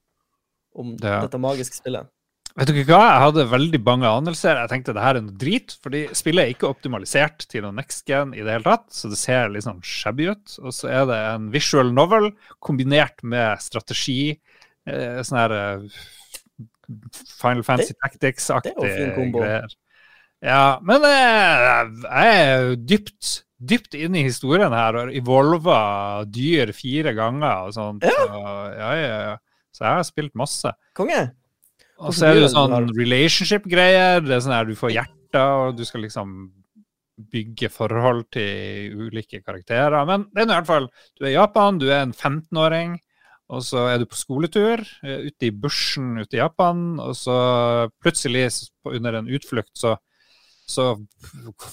om 0.75 0.95
Ja. 1.01 1.21
dette 1.25 1.39
magiske 1.39 1.79
spillet. 1.79 2.09
Vet 2.53 2.69
dere 2.69 2.83
hva? 2.85 2.99
Jeg 3.09 3.21
hadde 3.23 3.43
veldig 3.49 3.79
bange 3.81 4.05
anelser. 4.05 4.59
Jeg 4.61 4.69
tenkte 4.69 4.93
det 4.93 5.01
her 5.01 5.17
er 5.17 5.23
noe 5.25 5.33
drit, 5.41 5.73
fordi 5.81 6.03
spillet 6.13 6.43
er 6.43 6.51
ikke 6.53 6.69
optimalisert 6.69 7.47
til 7.49 7.63
noe 7.65 7.73
next 7.73 8.05
gen 8.05 8.35
i 8.37 8.43
det 8.45 8.51
hele 8.53 8.67
tatt, 8.67 8.91
så 8.93 9.09
det 9.09 9.17
ser 9.17 9.49
litt 9.49 9.65
sånn 9.65 9.79
shabby 9.81 10.27
ut. 10.29 10.59
Og 10.61 10.69
så 10.75 10.91
er 10.93 11.07
det 11.09 11.17
en 11.31 11.47
visual 11.55 11.89
novel 11.91 12.29
kombinert 12.61 13.23
med 13.25 13.57
strategi, 13.63 14.35
eh, 14.85 15.17
sånn 15.25 15.39
her 15.39 15.55
eh, 15.57 15.87
Final 17.41 17.63
Fantasy 17.65 17.93
Det 17.95 17.97
er 17.97 18.11
jo 18.11 18.19
Tactics-aktig 18.19 19.33
greier. 19.33 19.73
Ja, 20.43 20.79
men 20.83 21.05
jeg 21.07 22.31
er 22.35 22.65
jo 22.67 22.73
dypt, 22.83 23.29
dypt 23.63 23.95
inne 23.95 24.19
i 24.19 24.25
historien 24.27 24.75
her, 24.75 24.97
og 24.99 25.13
evolva 25.15 25.77
dyr 26.27 26.73
fire 26.75 27.13
ganger 27.15 27.69
og 27.69 27.77
sånt. 27.77 28.03
Ja. 28.03 28.17
Så, 28.17 28.41
ja, 28.75 28.91
ja, 28.99 29.21
ja. 29.29 29.37
Så 29.73 29.85
jeg 29.87 29.99
har 29.99 30.09
spilt 30.09 30.35
masse. 30.37 30.73
Konge! 30.97 31.21
Og 32.03 32.11
så 32.11 32.27
er 32.27 32.35
det 32.35 32.43
jo 32.43 32.51
sånn 32.51 32.91
relationship-greier. 32.91 34.19
Det 34.25 34.35
er 34.35 34.43
sånn 34.43 34.55
her 34.57 34.67
du 34.67 34.75
får 34.75 34.91
hjerter, 34.97 35.55
og 35.63 35.79
du 35.79 35.85
skal 35.87 36.03
liksom 36.03 36.35
bygge 37.33 37.69
forhold 37.71 38.25
til 38.33 39.07
ulike 39.07 39.41
karakterer. 39.45 40.03
Men 40.09 40.27
det 40.33 40.43
er 40.43 40.49
noe 40.49 40.57
i 40.57 40.61
hvert 40.61 40.69
fall 40.69 40.87
Du 41.15 41.25
er 41.25 41.31
i 41.31 41.37
Japan, 41.37 41.79
du 41.79 41.87
er 41.89 42.01
en 42.01 42.13
15-åring, 42.13 42.97
og 43.53 43.61
så 43.65 43.85
er 43.91 44.01
du 44.01 44.07
på 44.09 44.17
skoletur 44.17 44.81
eh, 45.05 45.29
ute 45.29 45.49
i 45.49 45.53
bushen 45.53 46.17
ute 46.17 46.37
i 46.37 46.41
Japan, 46.41 46.97
og 47.03 47.13
så 47.17 47.37
plutselig 48.01 48.47
under 48.89 49.19
en 49.19 49.29
utflukt 49.29 49.75
så, 49.77 49.95
så 50.69 50.93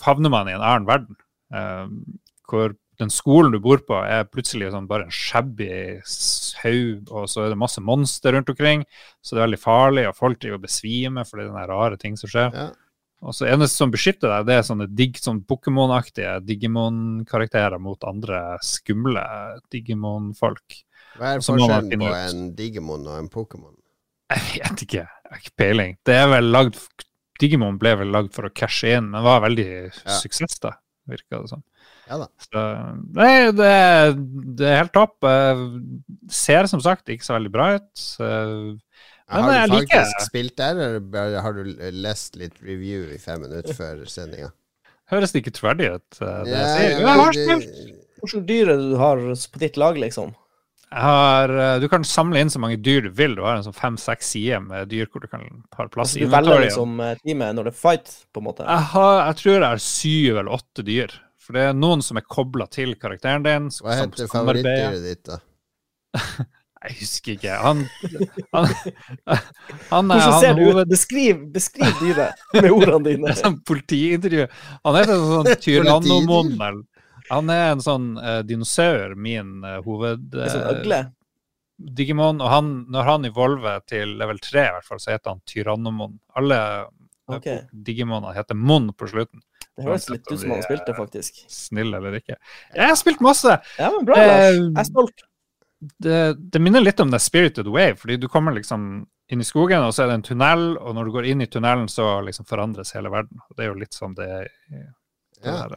havner 0.05 0.33
man 0.33 0.49
i 0.51 0.57
en 0.57 0.65
annen 0.65 0.89
verden. 0.89 1.17
eh, 1.55 1.89
hvor 2.51 2.75
den 3.01 3.11
skolen 3.13 3.55
du 3.55 3.61
bor 3.63 3.81
på, 3.87 3.97
er 4.05 4.29
plutselig 4.29 4.73
sånn 4.75 4.89
bare 4.91 5.07
en 5.07 5.15
shabby 5.15 5.71
haug, 6.61 7.09
og 7.09 7.31
så 7.33 7.47
er 7.47 7.55
det 7.55 7.61
masse 7.61 7.81
monster 7.81 8.35
rundt 8.37 8.51
omkring. 8.53 8.85
Så 9.25 9.35
det 9.35 9.41
er 9.41 9.47
veldig 9.49 9.63
farlig, 9.63 10.05
og 10.11 10.19
folk 10.19 10.41
driver 10.43 10.61
og 10.61 10.67
besvimer 10.67 11.29
for 11.29 11.41
det 11.41 11.49
er 11.49 11.71
rare 11.71 12.01
ting 12.01 12.19
som 12.21 12.31
skjer. 12.33 12.53
Ja. 12.53 12.69
Og 13.21 13.37
så 13.37 13.49
eneste 13.53 13.77
som 13.77 13.93
beskytter 13.93 14.33
deg, 14.33 14.47
det 14.49 14.55
er 14.57 14.63
sånne 14.65 14.87
digg, 14.97 15.19
sånn 15.21 15.43
Pokémon-aktige 15.49 16.39
Digimon-karakterer 16.49 17.81
mot 17.83 18.05
andre 18.09 18.57
skumle 18.65 19.25
Digimon-folk. 19.73 20.81
Hva 21.21 21.35
er 21.35 21.45
forskjellen 21.45 22.01
på 22.01 22.15
en 22.17 22.47
Digimon 22.57 23.05
og 23.05 23.19
en 23.19 23.29
Pokémon? 23.33 23.77
Jeg 24.31 24.47
vet 24.55 24.85
ikke, 24.87 25.05
jeg 25.05 25.33
har 25.35 25.43
ikke 25.43 25.57
peiling. 25.59 25.97
Det 26.07 26.17
er 26.17 26.29
vel 26.33 26.49
lagd 26.55 26.79
Digimon 27.41 27.79
ble 27.81 27.95
vel 28.03 28.11
lagd 28.13 28.33
for 28.37 28.47
å 28.49 28.53
cashe 28.55 28.93
inn, 28.99 29.11
men 29.11 29.25
var 29.25 29.41
veldig 29.47 29.67
Ja. 29.89 30.19
suksess, 30.21 30.59
da, 30.61 30.75
virka 31.09 31.41
det 31.43 31.49
som. 31.49 31.63
Ja 32.11 32.19
da. 32.19 32.27
Så, 32.43 32.63
nei, 33.15 33.51
det, 33.55 33.71
det 34.59 34.67
er 34.67 34.81
helt 34.83 34.93
topp. 34.93 35.23
Ser 36.31 36.67
som 36.71 36.81
sagt 36.83 37.07
ikke 37.13 37.25
så 37.27 37.37
veldig 37.39 37.53
bra 37.55 37.69
ut. 37.79 38.05
Men 39.31 39.45
har 39.47 39.69
du 39.71 39.77
liker 39.77 40.01
faktisk 40.03 40.25
spilt 40.27 40.57
der, 40.59 40.81
eller 40.99 41.37
har 41.45 41.55
du 41.55 41.63
lest 41.95 42.35
litt 42.41 42.57
review 42.67 43.05
i 43.15 43.19
fem 43.23 43.41
minutter 43.45 43.77
før 43.79 44.03
sendinga? 44.11 44.51
Høres 45.11 45.33
det 45.35 45.45
ikke 45.45 45.55
troverdig 45.57 45.93
ut? 45.97 46.19
eh, 46.23 46.43
Det 46.45 46.51
Ja, 46.51 46.59
jeg 46.59 46.75
sier. 46.75 46.91
ja, 46.91 46.99
Jeg 46.99 47.21
har 47.21 47.33
det- 47.33 47.47
spilt. 47.47 47.97
Hvilke 48.21 48.47
dyr 48.47 48.69
er 48.69 48.77
det 48.77 48.91
du 48.91 48.97
har 49.01 49.17
på 49.17 49.59
ditt 49.59 49.77
lag, 49.81 49.97
liksom? 49.97 50.35
Jeg 50.91 51.03
har, 51.07 51.53
eh, 51.55 51.77
du 51.79 51.87
kan 51.89 52.03
samle 52.03 52.41
inn 52.43 52.51
så 52.51 52.59
mange 52.59 52.77
dyr 52.83 53.05
du 53.07 53.11
vil. 53.15 53.37
Du 53.39 53.45
har 53.47 53.57
en 53.61 53.63
sånn 53.63 53.77
fem-seks 53.77 54.33
sider 54.35 54.59
med 54.65 54.89
dyr 54.91 55.07
hvor 55.07 55.23
du 55.23 55.29
kan 55.31 55.45
ha 55.79 55.87
plass 55.87 56.11
Altså, 56.17 56.19
i 56.19 56.27
du 56.27 56.33
velger 56.33 56.65
liksom 56.65 56.97
time 56.97 57.11
teamet 57.23 57.55
når 57.55 57.69
det 57.69 57.75
er 57.77 57.79
fight, 57.79 58.15
på 58.35 58.43
en 58.43 58.49
måte? 58.49 58.67
Jeg, 58.67 58.87
har, 58.95 59.19
jeg 59.29 59.37
tror 59.43 59.53
jeg 59.55 59.67
har 59.69 59.85
syv 59.87 60.41
eller 60.43 60.57
åtte 60.59 60.83
dyr. 60.89 61.15
For 61.41 61.55
det 61.57 61.63
er 61.69 61.77
noen 61.79 62.03
som 62.03 62.19
er 62.19 62.27
kobla 62.27 62.67
til 62.71 62.97
karakteren 62.99 63.47
din. 63.47 63.71
som 63.75 63.87
Hva 63.87 64.01
heter 64.03 64.27
favorittdyret 64.31 65.05
ditt, 65.07 65.23
da? 65.31 65.39
Jeg 66.81 66.95
husker 66.97 67.35
ikke. 67.37 67.55
Han 67.61 67.81
Han, 68.57 68.67
han, 69.93 70.11
er- 70.11 70.23
Hvordan 70.23 70.41
ser 70.41 70.55
han, 70.55 70.57
du 70.57 70.79
ut? 70.81 70.89
Beskriv, 70.89 71.43
beskriv 71.53 71.91
dyret 72.01 72.41
med 72.57 72.71
ordene 72.73 73.03
Det 73.05 73.13
dine. 73.19 73.29
er 73.35 73.37
sånn 73.37 73.59
politiintervju. 73.69 74.47
Han 74.89 74.97
heter 74.97 75.21
sånn 75.29 75.51
Tyrannomon. 75.67 76.55
Han 77.31 77.51
er 77.55 77.73
en 77.73 77.83
sånn 77.85 78.13
uh, 78.19 78.41
dinosaur, 78.47 79.15
min 79.15 79.61
uh, 79.65 79.79
hoved... 79.87 80.29
Det 80.33 80.47
er 80.47 80.55
sånn 80.55 80.81
øgle. 80.81 81.01
Digimon. 81.81 82.41
Og 82.43 82.51
han, 82.53 82.73
når 82.93 83.07
han 83.09 83.29
evolver 83.29 83.85
til 83.89 84.17
level 84.21 84.41
3, 84.43 84.65
i 84.67 84.75
hvert 84.77 84.89
fall, 84.89 85.01
så 85.03 85.15
heter 85.15 85.35
han 85.35 85.45
Tyrannomon. 85.49 86.19
Alle 86.37 86.59
okay. 87.31 87.63
Digimonene 87.73 88.35
heter 88.37 88.59
Mon 88.59 88.91
på 88.93 89.09
slutten. 89.11 89.43
Det 89.77 89.87
høres 89.87 90.11
litt 90.13 90.27
ut 90.29 90.37
som 90.43 90.53
han 90.53 90.65
spilte, 90.67 90.95
faktisk. 90.97 91.41
Snill 91.49 91.95
eller 91.97 92.19
ikke. 92.19 92.37
Jeg 92.75 92.91
har 92.91 92.99
spilt 93.01 93.23
masse. 93.25 93.57
Ja, 93.79 93.89
men 93.95 94.05
bra, 94.09 94.19
Lars. 94.19 94.59
Jeg 94.59 94.81
er 94.83 94.89
stolt. 94.91 95.25
Det, 95.81 96.19
det 96.53 96.61
minner 96.61 96.85
litt 96.85 97.01
om 97.01 97.13
The 97.15 97.21
Spirited 97.23 97.71
Way, 97.73 97.95
fordi 97.97 98.19
du 98.21 98.29
kommer 98.29 98.53
liksom 98.53 98.91
inn 99.31 99.41
i 99.41 99.47
skogen, 99.47 99.87
og 99.87 99.95
så 99.95 100.05
er 100.05 100.11
det 100.11 100.19
en 100.19 100.27
tunnel, 100.27 100.65
og 100.77 100.97
når 100.99 101.07
du 101.07 101.15
går 101.15 101.29
inn 101.31 101.45
i 101.45 101.49
tunnelen, 101.49 101.87
så 101.89 102.19
liksom 102.27 102.49
forandres 102.51 102.93
hele 102.99 103.13
verden. 103.15 103.41
Det 103.55 103.65
er 103.65 103.71
jo 103.71 103.79
litt 103.79 103.97
sånn 103.97 104.17
det 104.19 104.27
er 104.27 104.51
det 104.69 104.89
Ja. 105.47 105.71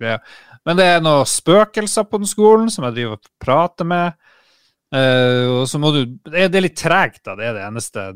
Greia. 0.00 0.18
Men 0.66 0.78
det 0.78 0.86
er 0.86 1.04
noen 1.04 1.28
spøkelser 1.28 2.06
på 2.08 2.20
den 2.22 2.30
skolen 2.30 2.70
som 2.72 2.86
jeg 2.88 2.96
driver 2.98 3.18
og 3.18 3.30
prater 3.42 3.88
med. 3.88 4.18
Uh, 4.94 5.60
og 5.60 5.64
så 5.68 5.76
må 5.80 5.90
du 5.92 6.02
Det 6.24 6.46
er, 6.48 6.60
litt 6.64 6.78
tregt, 6.80 7.20
da. 7.26 7.34
Det 7.36 7.44
er 7.50 7.58
det 7.58 7.64
eneste. 7.66 8.06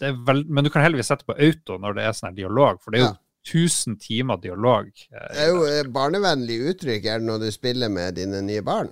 Det 0.00 0.10
er 0.10 0.18
vel, 0.26 0.44
men 0.48 0.64
du 0.66 0.70
kan 0.72 0.84
heldigvis 0.84 1.08
sette 1.12 1.24
på 1.28 1.36
auto 1.36 1.78
når 1.80 1.96
det 1.96 2.04
er 2.04 2.16
sånn 2.16 2.30
her 2.30 2.38
dialog, 2.42 2.80
for 2.82 2.92
det 2.92 3.00
er 3.00 3.06
jo 3.06 3.10
Ja. 3.12 3.18
1000 3.40 3.94
timer 4.04 4.36
dialog. 4.36 4.90
eh, 5.12 5.28
Det 5.32 5.44
er 5.46 5.48
jo 5.48 5.92
barnevennlig 5.96 6.58
uttrykk 6.74 7.06
er 7.08 7.22
det 7.22 7.26
når 7.26 7.38
du 7.40 7.50
spiller 7.54 7.88
med 7.88 8.18
dine 8.20 8.42
nye 8.44 8.60
barn. 8.60 8.90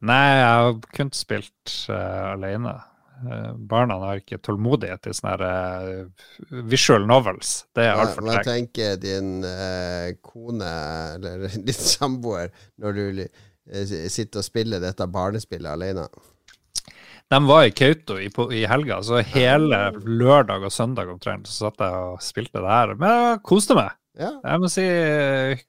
Nei, 0.00 0.28
jeg 0.38 0.46
har 0.48 0.78
kun 0.94 1.10
spilt 1.12 1.74
uh, 1.90 2.32
alene. 2.32 2.72
Eh, 3.18 3.52
barna 3.70 3.96
har 4.02 4.20
ikke 4.20 4.38
tålmodighet 4.46 5.02
til 5.08 5.14
sånne 5.16 5.48
eh, 5.90 6.62
visual 6.70 7.06
novels. 7.10 7.64
Det 7.74 7.86
er 7.88 7.98
altfor 7.98 8.22
trengt. 8.22 8.36
hva 8.36 8.44
tenker 8.46 8.96
din 9.02 9.30
eh, 9.48 10.12
kone 10.22 10.72
eller 11.16 11.46
din 11.68 11.74
samboer 11.74 12.52
når 12.78 12.98
du 13.00 13.22
eh, 13.24 13.94
sitter 14.12 14.38
og 14.42 14.46
spiller 14.46 14.82
dette 14.84 15.06
barnespillet 15.10 15.72
alene? 15.72 16.06
De 17.28 17.38
var 17.44 17.66
i 17.66 17.72
Kautokeino 17.76 18.22
i, 18.24 18.30
på- 18.32 18.46
i 18.56 18.62
helga, 18.70 19.02
så 19.04 19.18
hele 19.34 19.80
lørdag 20.06 20.62
og 20.64 20.72
søndag 20.72 21.10
omtrent 21.12 21.50
så 21.50 21.66
satt 21.66 21.82
jeg 21.84 22.04
og 22.12 22.22
spilte 22.24 22.62
det 22.64 22.70
her. 22.72 22.94
Men 22.96 23.10
jeg 23.32 23.42
koste 23.50 23.76
meg. 23.76 23.90
Ja. 24.18 24.30
Jeg 24.46 24.62
må 24.62 24.70
si 24.72 24.86
eh, 24.86 25.60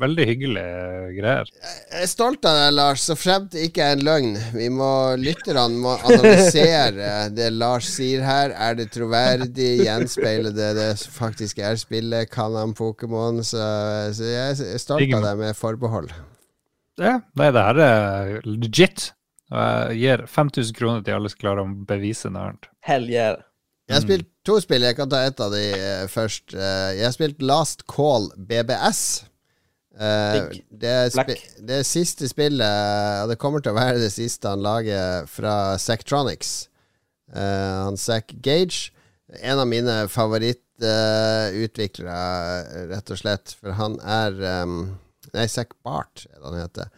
veldig 0.00 0.24
hyggelige 0.28 1.10
greier. 1.18 1.50
Jeg 1.60 2.04
er 2.04 2.08
stolt 2.08 2.46
av 2.48 2.56
deg, 2.56 2.70
Lars, 2.78 3.04
så 3.04 3.16
fremt 3.18 3.50
det 3.52 3.66
ikke 3.68 3.84
er 3.84 3.98
en 3.98 4.04
løgn. 4.06 4.30
Vi 4.54 4.68
må, 4.72 4.88
Lytterne 5.20 5.82
må 5.82 5.96
analysere 6.08 7.10
det 7.36 7.50
Lars 7.52 7.90
sier 7.92 8.24
her. 8.24 8.54
Er 8.56 8.78
det 8.78 8.90
troverdig? 8.94 9.70
Gjenspeiler 9.84 10.56
det 10.56 10.72
det 10.78 10.88
faktisk 11.12 11.60
er 11.64 11.76
spillet? 11.80 12.32
Kan 12.32 12.56
han 12.56 12.74
Pokémon? 12.78 13.42
Så, 13.44 13.60
så 14.16 14.32
jeg 14.32 14.56
er 14.56 14.80
stolt 14.80 15.16
av 15.20 15.28
deg 15.28 15.44
med 15.44 15.58
forbehold. 15.58 16.12
Ja, 17.00 17.20
nei, 17.38 17.52
det 17.52 17.68
her 17.68 17.84
er 17.84 18.34
legit. 18.48 19.10
Og 19.50 19.60
jeg 19.60 20.02
gir 20.04 20.26
5000 20.30 20.76
kroner 20.78 21.04
til 21.04 21.16
alle 21.16 21.30
som 21.32 21.40
klarer 21.40 21.64
å 21.64 21.70
bevise 21.88 22.30
noe 22.30 22.50
annet. 22.50 22.68
Hell 22.86 23.08
yeah. 23.10 23.40
Jeg 23.90 23.96
har 23.96 24.04
spilt 24.04 24.28
to 24.46 24.60
spill. 24.62 24.84
Jeg 24.86 24.94
kan 24.94 25.10
ta 25.10 25.24
ett 25.26 25.40
av 25.42 25.50
de 25.50 25.64
eh, 25.74 26.04
først. 26.06 26.54
Eh, 26.54 26.92
jeg 26.94 27.08
har 27.08 27.14
spilt 27.16 27.42
Last 27.42 27.82
Call 27.90 28.28
BBS. 28.38 29.29
Eh, 29.98 30.48
det, 30.70 31.10
det 31.66 31.86
siste 31.88 32.28
spillet, 32.30 33.24
og 33.24 33.28
det 33.32 33.38
kommer 33.42 33.60
til 33.60 33.72
å 33.72 33.80
være 33.80 34.02
det 34.02 34.12
siste 34.14 34.48
han 34.52 34.62
lager 34.64 35.26
fra 35.30 35.78
Sectronics. 35.78 36.68
uh, 37.34 37.84
han 37.86 37.96
Zack 37.96 38.32
Gage. 38.42 38.92
En 39.42 39.58
av 39.62 39.68
mine 39.70 40.08
favorittutviklere, 40.10 42.16
rett 42.90 43.10
og 43.10 43.18
slett. 43.18 43.56
For 43.60 43.70
han 43.78 44.00
er 44.02 44.32
um, 44.64 44.98
Nei, 45.34 45.46
Zack 45.46 45.74
Bart 45.86 46.26
er 46.26 46.40
det 46.40 46.46
han 46.48 46.58
heter. 46.58 46.88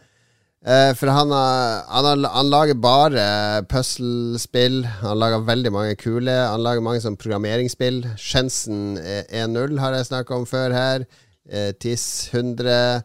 Eh, 0.63 0.93
for 0.95 1.11
han, 1.11 1.31
har, 1.35 1.81
han, 1.91 2.05
har, 2.07 2.21
han 2.37 2.49
lager 2.49 2.77
bare 2.79 3.23
puslespill. 3.67 4.85
Han 5.01 5.19
lager 5.19 5.43
veldig 5.43 5.71
mange 5.75 5.97
kule. 5.99 6.31
Han 6.31 6.63
lager 6.63 6.85
mange 6.85 7.01
sånn 7.03 7.19
programmeringsspill. 7.19 8.05
Shenzhen 8.17 8.95
1.0 8.97 9.79
har 9.83 9.97
jeg 9.97 10.07
snakka 10.07 10.39
om 10.39 10.47
før 10.47 10.75
her. 10.75 11.03
Eh, 11.49 11.71
TIS 11.79 12.29
100. 12.31 13.03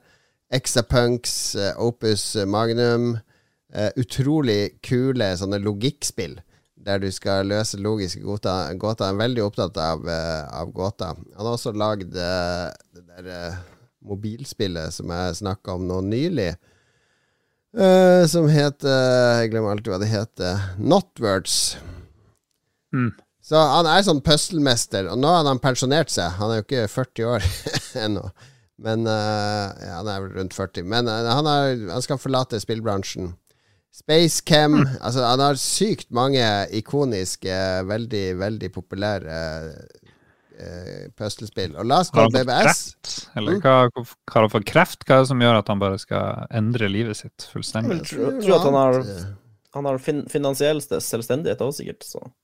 Exapunks, 0.50 1.54
eh, 1.54 1.74
Opus 1.76 2.36
Magnum. 2.46 3.18
Eh, 3.72 3.90
utrolig 3.96 4.78
kule 4.82 5.32
sånne 5.36 5.60
logikkspill. 5.60 6.38
Der 6.78 7.02
du 7.02 7.10
skal 7.12 7.50
løse 7.50 7.76
logiske 7.76 8.22
gåter. 8.22 8.70
Han 8.72 9.08
er 9.08 9.18
veldig 9.18 9.44
opptatt 9.44 9.76
av, 9.76 10.06
av 10.08 10.72
gåter. 10.72 11.18
Han 11.36 11.46
har 11.46 11.56
også 11.56 11.74
lagd 11.76 12.14
det 12.14 12.72
der 12.94 13.58
mobilspillet 14.06 14.94
som 14.94 15.10
jeg 15.12 15.40
snakka 15.42 15.74
om 15.74 15.88
nå 15.88 16.00
nylig. 16.06 16.52
Uh, 17.76 18.24
som 18.24 18.46
heter 18.48 19.42
Jeg 19.42 19.50
glemmer 19.52 19.74
alltid 19.74 19.92
hva 19.92 19.98
det 20.00 20.08
heter. 20.08 20.62
Notwords. 20.80 21.76
Mm. 22.94 23.12
Så 23.48 23.56
han 23.56 23.86
er 23.88 24.02
sånn 24.04 24.20
puslemester, 24.24 25.06
og 25.08 25.16
nå 25.22 25.28
har 25.32 25.46
han 25.48 25.60
pensjonert 25.62 26.10
seg. 26.12 26.34
Han 26.36 26.50
er 26.52 26.58
jo 26.60 26.66
ikke 26.66 26.82
40 26.92 27.28
år 27.32 27.46
ennå. 28.04 28.24
Men 28.78 29.06
uh, 29.08 29.72
ja, 29.82 29.94
Han 30.02 30.08
er 30.12 30.20
vel 30.26 30.34
rundt 30.36 30.54
40. 30.54 30.84
Men 30.86 31.08
uh, 31.08 31.30
han, 31.32 31.48
er, 31.50 31.80
han 31.94 32.04
skal 32.04 32.20
forlate 32.20 32.60
spillbransjen. 32.62 33.32
Spacecam 33.98 34.76
Altså, 35.00 35.24
han 35.24 35.40
har 35.42 35.56
sykt 35.58 36.10
mange 36.14 36.44
ikoniske, 36.76 37.56
veldig, 37.88 38.26
veldig 38.38 38.68
populære 38.76 39.38
uh, 40.60 41.08
puslespill. 41.18 41.72
Og 41.80 41.88
Last 41.88 42.12
Call 42.14 42.30
BBS 42.34 42.68
kreft? 42.68 43.14
Eller 43.38 43.56
Mm. 43.56 43.62
hva, 43.64 44.04
har 44.34 44.44
han 44.44 44.52
fått 44.52 44.68
kreft? 44.68 45.06
Hva 45.08 45.16
er 45.16 45.24
det 45.24 45.30
som 45.32 45.40
gjør 45.42 45.58
at 45.62 45.72
han 45.72 45.80
bare 45.82 45.98
skal 45.98 46.44
endre 46.54 46.90
livet 46.92 47.16
sitt 47.24 47.48
Jeg 47.48 47.54
fullstendig? 47.56 48.02
Jeg 48.04 48.10
tror, 48.12 48.38
tro 48.44 48.54
at 48.60 48.66
han 48.68 48.78
har, 48.78 49.00
han 49.80 49.88
har 49.90 49.98
fin, 50.04 50.22
finansiell 50.30 50.84
selvstendighet 50.84 51.64
òg, 51.64 51.72
sikkert, 51.80 52.04
så 52.06 52.20
Mm. 52.28 52.34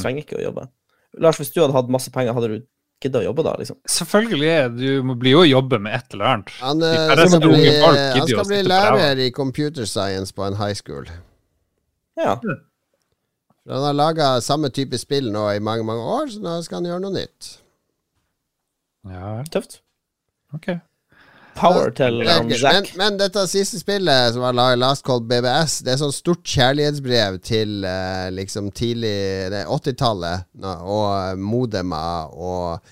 Trenger 0.00 0.24
ikke 0.24 0.38
å 0.38 0.44
jobbe. 0.46 0.68
Lars, 1.20 1.36
hvis 1.40 1.52
du 1.52 1.60
hadde 1.60 1.76
hatt 1.76 1.90
masse 1.92 2.12
penger, 2.14 2.32
hadde 2.36 2.48
du 2.48 2.58
gidda 3.02 3.20
å 3.20 3.24
jobbe 3.26 3.44
da, 3.44 3.52
liksom? 3.58 3.78
Selvfølgelig, 3.90 4.52
du 4.78 5.02
må 5.06 5.16
bli 5.18 5.34
jo 5.34 5.42
å 5.42 5.48
jobbe 5.48 5.80
med 5.82 5.96
et 5.98 6.14
eller 6.16 6.30
annet. 6.30 6.52
Han, 6.62 6.82
De 6.82 6.92
eh, 6.92 7.24
skal 7.26 7.42
bli, 7.42 7.72
han 7.82 8.28
skal 8.30 8.48
bli 8.48 8.60
lærer 8.68 9.22
i 9.24 9.30
computer 9.34 9.88
science 9.88 10.32
på 10.36 10.46
en 10.46 10.56
high 10.60 10.76
school. 10.78 11.08
Ja. 12.18 12.36
Han 13.68 13.84
har 13.88 13.96
laga 13.96 14.30
samme 14.44 14.70
type 14.74 14.98
spill 14.98 15.30
nå 15.34 15.44
i 15.54 15.60
mange 15.62 15.84
mange 15.86 16.06
år, 16.16 16.30
så 16.32 16.42
nå 16.42 16.56
skal 16.66 16.80
han 16.80 16.88
gjøre 16.90 17.04
noe 17.04 17.14
nytt. 17.18 17.52
Ja 19.10 19.42
Tøft. 19.50 19.80
ok. 20.54 20.76
Power 21.58 21.92
til 21.94 22.22
um, 22.22 22.50
Zack. 22.56 22.92
Men, 22.94 23.00
men 23.00 23.20
dette 23.20 23.44
siste 23.50 23.80
spillet 23.82 24.34
som 24.34 24.44
var 24.44 24.76
Last 24.78 25.04
Call 25.06 25.22
BBS, 25.28 25.80
det 25.84 25.94
er 25.94 26.00
sånn 26.00 26.14
stort 26.14 26.46
kjærlighetsbrev 26.48 27.38
til 27.44 27.84
eh, 27.88 28.30
liksom 28.34 28.72
tidlig 28.76 29.12
er 29.50 29.68
80-tallet 29.68 30.48
og 30.62 31.38
modema 31.42 32.02
og 32.32 32.82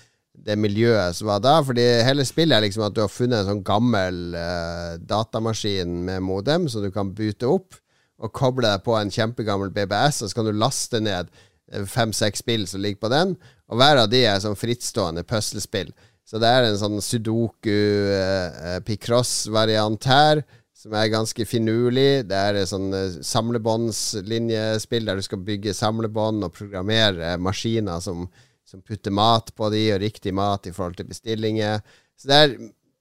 det 0.44 0.56
miljøet 0.58 1.16
som 1.16 1.30
var 1.30 1.42
da. 1.44 1.58
Fordi 1.64 1.84
hele 2.06 2.24
spillet 2.28 2.56
er 2.56 2.64
liksom 2.66 2.86
at 2.86 2.96
du 2.96 3.02
har 3.04 3.12
funnet 3.12 3.42
en 3.42 3.52
sånn 3.52 3.64
gammel 3.66 4.36
eh, 4.38 4.96
datamaskin 5.10 6.00
med 6.08 6.24
modem 6.26 6.68
som 6.70 6.84
du 6.84 6.90
kan 6.94 7.12
bute 7.16 7.48
opp, 7.48 7.78
og 8.20 8.34
koble 8.36 8.68
deg 8.68 8.84
på 8.84 8.96
en 8.98 9.12
kjempegammel 9.12 9.72
BBS, 9.72 10.20
og 10.20 10.30
så 10.30 10.36
kan 10.36 10.48
du 10.48 10.52
laste 10.56 11.00
ned 11.02 11.30
eh, 11.72 11.86
fem-seks 11.88 12.44
spill 12.44 12.66
som 12.68 12.84
ligger 12.84 13.06
på 13.06 13.12
den, 13.12 13.36
og 13.70 13.80
hver 13.80 14.02
av 14.02 14.10
de 14.12 14.24
er 14.26 14.40
sånn 14.42 14.58
frittstående 14.58 15.24
puslespill. 15.28 15.92
Så 16.30 16.38
det 16.38 16.46
er 16.46 16.62
en 16.68 16.78
sånn 16.78 17.00
sudoku 17.02 17.74
eh, 18.14 18.76
Picross-variant 18.86 20.06
her, 20.06 20.44
som 20.78 20.94
er 20.94 21.10
ganske 21.10 21.42
finurlig. 21.42 22.22
Det 22.30 22.38
er 22.38 22.60
en 22.60 22.68
sånn 22.70 22.94
eh, 22.94 23.16
samlebåndslinjespill 23.26 25.10
der 25.10 25.18
du 25.18 25.26
skal 25.26 25.42
bygge 25.48 25.74
samlebånd 25.74 26.46
og 26.46 26.54
programmere 26.54 27.34
maskiner 27.42 27.98
som, 28.04 28.28
som 28.62 28.84
putter 28.86 29.10
mat 29.10 29.50
på 29.58 29.72
de, 29.74 29.88
og 29.96 30.04
riktig 30.04 30.36
mat 30.38 30.70
i 30.70 30.74
forhold 30.76 31.00
til 31.00 31.10
bestillinger. 31.10 31.82
Så 32.14 32.30
det 32.30 32.38
er 32.44 32.58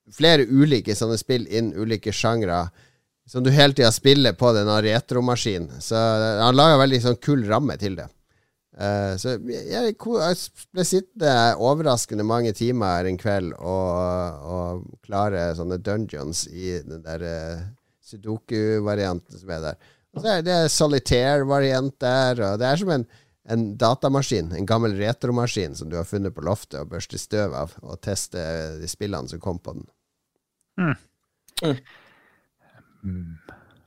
flere 0.09 0.49
ulike 0.49 0.97
sånne 0.97 1.21
spill 1.21 1.45
innen 1.45 1.77
ulike 1.77 2.09
sjangre 2.09 2.65
som 3.29 3.45
du 3.45 3.51
hele 3.53 3.77
tida 3.77 3.91
spiller 3.93 4.33
på 4.33 4.55
denne 4.57 4.81
retromaskinen. 4.81 5.77
Så 5.85 6.01
han 6.41 6.57
lager 6.57 6.81
veldig 6.81 7.03
sånn 7.03 7.21
kul 7.21 7.45
ramme 7.45 7.77
til 7.77 7.99
det. 7.99 8.09
Uh, 8.79 9.17
så 9.19 9.33
jeg, 9.51 9.65
jeg, 9.67 9.95
ble 10.71 10.83
sittende 10.87 11.31
overraskende 11.59 12.23
mange 12.23 12.53
timer 12.55 13.09
en 13.09 13.17
kveld 13.19 13.51
og, 13.59 14.45
og 14.47 14.85
klare 15.03 15.49
sånne 15.57 15.81
dungeons 15.83 16.45
i 16.47 16.77
den 16.85 17.03
der 17.03 17.25
uh, 17.27 17.65
sudoku-varianten 18.07 19.41
som 19.41 19.51
er 19.51 19.65
der. 19.65 19.89
Og 20.15 20.23
så 20.23 20.37
er 20.37 20.45
det 20.45 20.59
solitaire-variant 20.73 21.97
der, 22.01 22.39
og 22.47 22.61
det 22.61 22.69
er 22.69 22.79
som 22.81 22.93
en, 22.95 23.05
en 23.51 23.65
datamaskin, 23.81 24.53
en 24.55 24.69
gammel 24.69 24.95
retromaskin 24.97 25.75
som 25.77 25.91
du 25.91 25.99
har 25.99 26.07
funnet 26.07 26.33
på 26.35 26.45
loftet 26.47 26.79
og 26.79 26.89
børster 26.93 27.21
støv 27.21 27.53
av, 27.59 27.75
og 27.83 27.99
testet 28.05 28.79
de 28.81 28.89
spillene 28.89 29.29
som 29.29 29.43
kom 29.43 29.59
på 29.61 29.75
den. 29.77 29.85
Mm. 30.79 30.95
Mm. 33.03 33.19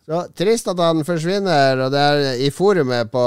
Så 0.02 0.22
trist 0.34 0.66
at 0.66 0.80
han 0.82 1.04
forsvinner, 1.06 1.84
og 1.84 1.92
det 1.94 2.00
er 2.02 2.40
i 2.42 2.48
forumet 2.50 3.10
på, 3.12 3.26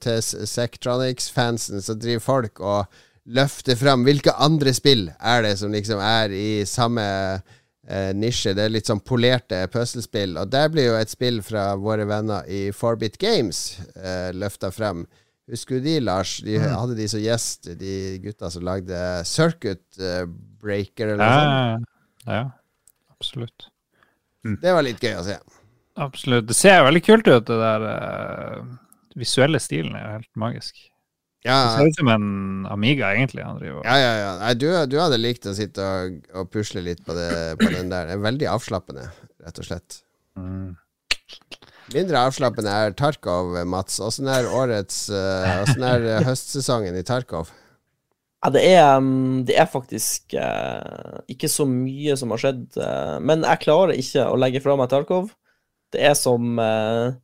til 0.00 0.22
Sectronics-fansen 0.48 1.82
så 1.84 1.96
driver 2.00 2.24
folk 2.24 2.62
og 2.64 3.02
løfter 3.36 3.76
fram 3.76 4.04
hvilke 4.04 4.32
andre 4.40 4.72
spill 4.76 5.06
er 5.16 5.44
det 5.44 5.54
som 5.60 5.72
liksom 5.72 6.00
er 6.04 6.32
i 6.36 6.64
samme 6.68 7.04
eh, 7.04 8.12
nisje. 8.16 8.54
Det 8.56 8.64
er 8.64 8.72
litt 8.72 8.88
sånn 8.88 9.02
polerte 9.04 9.60
puslespill, 9.72 10.38
og 10.40 10.52
der 10.52 10.72
blir 10.72 10.90
jo 10.90 10.96
et 10.98 11.12
spill 11.12 11.42
fra 11.44 11.72
våre 11.80 12.08
venner 12.08 12.48
i 12.48 12.66
Forbit 12.72 13.20
Games 13.20 13.80
eh, 13.96 14.30
løfta 14.36 14.72
frem. 14.72 15.04
Husker 15.52 15.76
du 15.76 15.88
de, 15.90 15.98
Lars? 16.00 16.38
De 16.44 16.56
mm. 16.56 16.70
hadde 16.72 16.96
de 16.96 17.08
som 17.12 17.20
gjest, 17.20 17.68
de 17.80 17.96
gutta 18.24 18.48
som 18.52 18.64
lagde 18.64 19.00
Circuit 19.28 20.00
eh, 20.00 20.24
Breaker 20.64 21.12
eller 21.12 21.20
noe 21.20 21.42
sånt. 21.42 21.90
Ja, 22.24 22.44
absolutt. 23.12 23.68
Mm. 24.44 24.56
Det 24.60 24.72
var 24.76 24.84
litt 24.84 25.04
gøy 25.04 25.18
å 25.20 25.26
se. 25.26 25.36
Absolutt. 25.94 26.48
Det 26.48 26.56
ser 26.58 26.82
veldig 26.86 27.04
kult 27.06 27.28
ut, 27.28 27.46
det 27.46 27.60
der 27.60 27.84
uh, 27.86 28.64
visuelle 29.18 29.60
stilen 29.62 29.94
er 29.98 30.16
helt 30.16 30.30
magisk. 30.38 30.78
Ja. 31.44 31.58
Det 31.60 31.72
ser 31.76 31.90
ut 31.90 31.98
som 31.98 32.08
en 32.08 32.28
Amiga, 32.72 33.12
egentlig. 33.14 33.44
han. 33.44 33.60
Ja, 33.62 33.96
ja, 34.00 34.12
ja. 34.22 34.30
Nei, 34.40 34.54
du, 34.56 34.66
du, 34.88 34.96
hadde 34.98 35.20
likt 35.20 35.46
å 35.46 35.52
sitte 35.54 35.84
og, 35.84 36.22
og 36.32 36.48
pusle 36.52 36.80
litt 36.82 37.04
på, 37.04 37.14
det, 37.16 37.28
på, 37.60 37.68
den 37.68 37.92
der. 37.92 38.08
Det 38.08 38.16
er 38.16 38.24
veldig 38.24 38.48
avslappende, 38.54 39.10
rett 39.44 39.60
og 39.60 39.68
slett. 39.68 39.98
Mm. 40.40 40.72
Mindre 41.92 42.22
avslappende 42.30 42.72
er 42.72 42.96
Tarkov, 42.96 43.52
Mats. 43.68 44.00
Åssen 44.00 44.30
er 44.32 44.48
årets 44.48 45.04
Åssen 45.12 45.84
uh, 45.84 45.92
er 45.92 46.24
høstsesongen 46.24 46.96
i 46.96 47.04
Tarkov? 47.06 47.52
Ja, 48.44 48.50
det 48.52 48.64
er, 48.74 48.88
mm, 49.00 49.44
det 49.48 49.60
er 49.60 49.68
faktisk 49.68 50.34
uh, 50.36 51.20
ikke 51.32 51.48
så 51.48 51.68
mye 51.68 52.16
som 52.20 52.32
har 52.32 52.40
skjedd. 52.40 52.66
Uh, 52.76 53.20
men 53.20 53.44
jeg 53.44 53.62
klarer 53.68 54.00
ikke 54.00 54.26
å 54.32 54.40
legge 54.40 54.64
fra 54.64 54.80
meg 54.80 54.90
Tarkov. 54.92 55.28
Det 55.94 56.02
er 56.04 56.16
som 56.18 56.58
uh, 56.60 57.14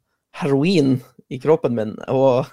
heroin 0.41 0.99
i 1.31 1.41
kroppen 1.43 1.75
min. 1.77 1.97
Og 2.11 2.47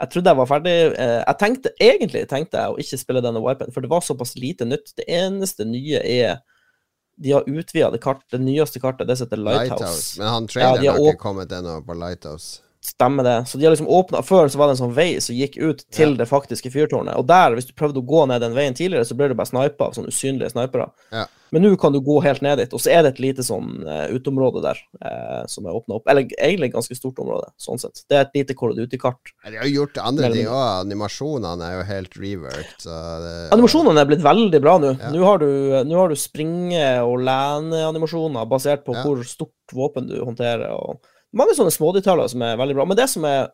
jeg 0.00 0.10
trodde 0.10 0.32
jeg 0.32 0.40
var 0.40 0.50
ferdig. 0.50 0.74
Uh, 0.98 1.20
jeg 1.20 1.38
tenkte 1.42 1.74
egentlig 1.82 2.24
tenkte 2.30 2.64
jeg 2.64 2.74
å 2.74 2.80
ikke 2.82 3.00
spille 3.00 3.22
denne 3.24 3.42
wipen, 3.44 3.72
for 3.74 3.84
det 3.84 3.92
var 3.92 4.04
såpass 4.04 4.34
lite 4.38 4.66
nytt. 4.68 4.92
Det 4.98 5.06
eneste 5.06 5.66
nye 5.68 6.02
er 6.02 6.42
de 7.16 7.30
har 7.30 7.46
utvida 7.46 7.90
det, 7.94 8.00
kart, 8.02 8.24
det 8.30 8.40
nyeste 8.42 8.80
kartet, 8.82 9.06
det 9.06 9.16
som 9.16 9.28
heter 9.28 9.38
Lighthouse. 9.38 9.70
Lighthouse. 9.70 10.20
Men 10.20 10.28
han 10.32 10.48
traileren 10.50 10.84
ja, 10.84 10.94
har 10.96 11.12
ikke 11.12 11.22
kommet 11.22 11.52
ennå 11.54 11.76
på 11.86 11.94
Lighthouse. 11.98 12.60
Stemmer 12.84 13.24
det. 13.24 13.46
Så 13.48 13.58
de 13.58 13.64
har 13.64 13.72
liksom 13.72 13.88
åpna 13.88 14.20
Før 14.22 14.48
så 14.48 14.58
var 14.60 14.68
det 14.68 14.74
en 14.74 14.82
sånn 14.82 14.96
vei 14.96 15.14
som 15.24 15.36
gikk 15.36 15.54
ut 15.56 15.86
til 15.94 16.10
ja. 16.12 16.18
det 16.20 16.26
faktiske 16.28 16.68
fyrtårnet. 16.68 17.16
Og 17.16 17.24
der, 17.28 17.54
hvis 17.56 17.70
du 17.70 17.72
prøvde 17.72 18.02
å 18.02 18.04
gå 18.04 18.26
ned 18.28 18.44
den 18.44 18.52
veien 18.56 18.76
tidligere, 18.76 19.06
så 19.08 19.16
ble 19.16 19.30
du 19.30 19.38
bare 19.38 19.48
snipa 19.48 19.88
av 19.88 19.96
sånne 19.96 20.12
usynlige 20.12 20.52
snipere. 20.52 20.90
Ja. 21.14 21.24
Men 21.54 21.62
nå 21.64 21.70
kan 21.80 21.94
du 21.94 22.00
gå 22.04 22.18
helt 22.24 22.42
ned 22.42 22.58
dit, 22.58 22.72
og 22.74 22.82
så 22.82 22.90
er 22.90 23.04
det 23.06 23.14
et 23.14 23.22
lite 23.22 23.44
sånn 23.46 23.86
uh, 23.86 24.10
uteområde 24.10 24.60
der 24.64 24.80
uh, 24.98 25.44
som 25.48 25.68
er 25.68 25.76
åpna 25.78 26.00
opp. 26.00 26.10
Eller 26.10 26.26
egentlig 26.34 26.72
et 26.72 26.74
ganske 26.74 26.96
stort 26.98 27.22
område, 27.22 27.48
sånn 27.62 27.80
sett. 27.80 28.02
Det 28.10 28.18
er 28.18 28.26
et 28.26 28.36
lite 28.40 28.56
Call 28.58 28.74
of 28.74 28.80
Duty-kart. 28.80 29.32
De 29.46 29.60
har 29.62 29.70
gjort 29.70 30.00
andre 30.02 30.32
ting 30.34 30.50
òg. 30.50 30.64
Animasjonene 30.82 31.70
er 31.70 31.78
jo 31.78 31.86
helt 31.92 32.18
reworked. 32.20 32.84
Det, 32.84 33.34
Animasjonene 33.54 34.02
er 34.02 34.10
blitt 34.10 34.26
veldig 34.26 34.62
bra 34.66 34.76
nå. 34.82 34.92
Ja. 34.98 35.14
Nå 35.14 35.24
har 35.24 35.40
du, 35.40 35.48
nå 35.88 36.04
du 36.10 36.18
springe- 36.18 37.00
og 37.06 37.16
lene-animasjoner 37.30 38.50
basert 38.50 38.84
på 38.84 38.98
hvor 38.98 39.24
stort 39.28 39.78
våpen 39.78 40.10
du 40.10 40.18
håndterer. 40.20 40.74
og 40.74 41.13
mange 41.38 41.56
sånne 41.58 41.74
smådetaljer 41.74 42.32
som 42.32 42.42
er 42.46 42.58
veldig 42.60 42.76
bra. 42.78 42.88
Men 42.88 42.98
det 42.98 43.08
som 43.12 43.26
er 43.28 43.48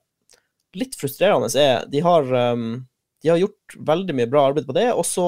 litt 0.78 0.96
frustrerende, 0.98 1.50
er 1.58 1.86
de 1.90 2.02
har, 2.04 2.26
um, 2.54 2.82
de 3.22 3.32
har 3.32 3.40
gjort 3.40 3.78
veldig 3.90 4.16
mye 4.16 4.30
bra 4.30 4.48
arbeid 4.50 4.68
på 4.68 4.76
det, 4.76 4.88
og 4.94 5.04
så, 5.06 5.26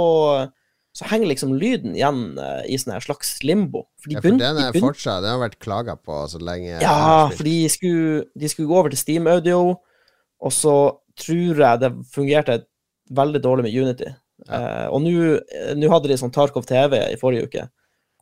så 0.97 1.09
henger 1.11 1.33
liksom 1.33 1.55
lyden 1.59 1.97
igjen 1.99 2.39
uh, 2.39 2.63
i 2.69 2.79
sånn 2.79 2.95
slags 3.05 3.35
limbo. 3.47 3.87
For, 4.03 4.15
ja, 4.15 4.23
for 4.23 4.39
den 4.39 4.63
er 4.63 4.75
de 4.75 4.83
fortsatt 4.83 5.25
Den 5.25 5.37
har 5.37 5.45
vært 5.45 5.61
klaga 5.63 5.97
på 5.99 6.23
så 6.31 6.41
lenge. 6.43 6.79
Ja, 6.83 7.31
for 7.33 7.47
de 7.49 7.57
skulle, 7.73 8.27
de 8.39 8.51
skulle, 8.51 8.71
gå 8.71 8.79
over 8.79 8.93
til 8.93 9.03
Steam 9.03 9.31
Audio, 9.31 9.79
og 10.43 10.55
så 10.55 10.77
tror 11.19 11.61
jeg 11.61 11.83
det 11.83 11.93
fungerte 12.15 12.63
veldig 13.13 13.43
dårlig 13.45 13.67
med 13.67 13.77
Unity. 13.77 14.11
Ja. 14.49 14.59
Uh, 14.59 14.87
og 14.97 15.05
nå 15.79 15.91
hadde 15.93 16.11
de 16.11 16.19
sånn 16.19 16.33
Tarkov 16.35 16.67
TV 16.67 16.97
i 17.13 17.19
forrige 17.21 17.47
uke, 17.51 17.67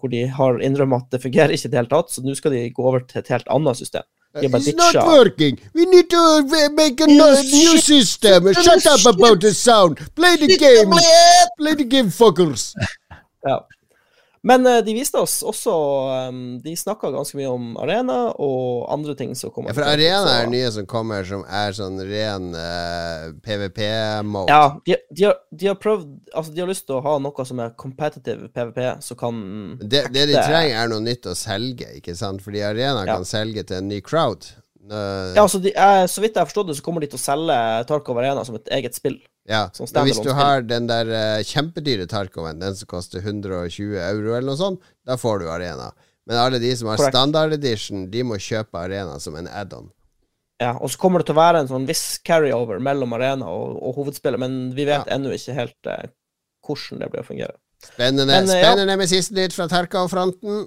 hvor 0.01 0.12
de 0.12 0.25
har 0.33 0.59
innrømmet 0.64 1.07
at 1.07 1.14
det 1.14 1.23
fungerer 1.23 1.53
ikke 1.53 1.69
i 1.69 1.73
det 1.73 1.79
hele 1.79 1.93
tatt, 1.93 2.12
så 2.12 2.25
nå 2.25 2.33
skal 2.37 2.57
de 2.57 2.64
gå 2.73 2.85
over 2.85 3.05
til 3.09 3.21
et 3.21 3.31
helt 3.33 3.49
annet 3.53 3.79
system. 3.79 4.05
It's 4.35 4.75
not 4.75 4.95
working. 5.07 5.59
We 5.75 5.87
need 5.87 6.09
to 6.11 6.16
uh, 6.16 6.69
make 6.73 7.01
a 7.01 7.07
new 7.07 7.79
system. 7.79 8.53
Shut 8.55 8.87
up 8.87 9.14
about 9.14 9.40
the 9.40 9.53
sound. 9.53 9.99
Play 10.14 10.37
the 10.37 10.57
game. 10.57 10.90
Play 11.59 11.75
the 11.75 11.85
game, 11.85 12.07
fuckers. 12.07 12.75
Ja. 13.45 13.66
Men 14.42 14.64
uh, 14.64 14.79
de 14.85 14.94
viste 14.96 15.20
oss 15.20 15.40
også 15.44 15.72
um, 16.31 16.38
De 16.64 16.72
snakka 16.79 17.11
ganske 17.12 17.37
mye 17.37 17.48
om 17.53 17.74
Arena 17.81 18.31
og 18.40 18.87
andre 18.92 19.12
ting 19.18 19.35
som 19.37 19.53
kommer. 19.53 19.72
Ja, 19.72 19.76
for 19.76 19.88
Arena 19.88 20.38
er 20.38 20.48
nye 20.48 20.70
som 20.72 20.87
kommer, 20.88 21.26
som 21.29 21.42
er 21.44 21.76
sånn 21.76 22.00
ren 22.09 22.48
uh, 22.57 23.29
PVP-mode. 23.44 24.48
Ja, 24.48 24.79
de, 24.87 24.96
de, 25.12 25.26
har, 25.29 25.37
de, 25.53 25.68
har, 25.68 25.76
prøvd 25.81 26.09
Altså, 26.33 26.55
de 26.57 26.64
har 26.64 26.70
lyst 26.70 26.87
til 26.88 26.96
å 26.96 27.05
ha 27.05 27.18
noe 27.20 27.46
som 27.46 27.61
er 27.61 27.76
competitive 27.81 28.48
PVP, 28.55 28.81
så 29.05 29.18
kan 29.20 29.44
Det, 29.83 30.07
det 30.14 30.31
de 30.33 30.38
trenger, 30.38 30.79
er 30.79 30.90
noe 30.92 31.05
nytt 31.05 31.29
å 31.29 31.37
selge, 31.37 31.90
ikke 32.00 32.16
sant? 32.16 32.40
Fordi 32.44 32.64
Arena 32.64 33.05
ja. 33.05 33.18
kan 33.18 33.29
selge 33.29 33.66
til 33.68 33.83
en 33.83 33.92
ny 33.92 34.00
crowd. 34.05 34.48
Uh, 34.90 35.37
ja, 35.37 35.44
altså, 35.44 35.61
de, 35.62 35.74
så 36.09 36.24
vidt 36.24 36.33
jeg 36.33 36.40
har 36.40 36.48
forstått 36.48 36.72
det, 36.72 36.79
så 36.81 36.87
kommer 36.87 37.05
de 37.05 37.11
til 37.12 37.20
å 37.20 37.22
selge 37.22 37.59
Tarkov 37.90 38.18
Arena 38.22 38.46
som 38.48 38.57
et 38.57 38.72
eget 38.79 38.96
spill. 38.96 39.20
Ja, 39.51 39.65
og 39.83 40.05
hvis 40.07 40.21
du 40.23 40.31
har 40.37 40.63
den 40.63 40.87
der 40.87 41.09
uh, 41.11 41.41
kjempedyre 41.47 42.07
Tarkoven, 42.11 42.61
den 42.63 42.77
som 42.79 42.87
koster 42.91 43.19
120 43.19 43.97
euro 43.99 44.37
eller 44.37 44.47
noe 44.53 44.61
sånt, 44.61 44.85
da 45.07 45.17
får 45.19 45.43
du 45.43 45.49
Arena. 45.51 45.89
Men 46.31 46.39
alle 46.39 46.61
de 46.63 46.71
som 46.79 46.93
har 46.93 47.01
Correct. 47.01 47.17
standard 47.17 47.57
edition, 47.57 48.05
de 48.13 48.23
må 48.23 48.39
kjøpe 48.39 48.79
Arena 48.79 49.17
som 49.23 49.35
en 49.41 49.49
add-on. 49.51 49.91
Ja, 50.61 50.77
og 50.77 50.93
så 50.93 51.01
kommer 51.01 51.23
det 51.23 51.31
til 51.31 51.35
å 51.35 51.41
være 51.41 51.65
en 51.65 51.71
sånn 51.71 51.89
viss 51.89 52.21
carryover 52.23 52.79
mellom 52.85 53.17
Arena 53.17 53.49
og, 53.51 53.79
og 53.81 53.97
hovedspillet, 53.99 54.39
men 54.39 54.59
vi 54.77 54.85
vet 54.85 55.09
ja. 55.09 55.17
ennå 55.17 55.33
ikke 55.35 55.57
helt 55.57 55.91
uh, 55.91 56.05
hvordan 56.69 57.03
det 57.03 57.11
blir 57.11 57.25
å 57.25 57.27
fungere. 57.27 57.57
Spennende, 57.81 58.29
men, 58.29 58.47
uh, 58.47 58.55
spennende 58.55 58.95
ja. 58.95 59.01
med 59.01 59.11
siste 59.11 59.35
nytt 59.35 59.57
fra 59.57 59.67
Tarkov-fronten. 59.73 60.67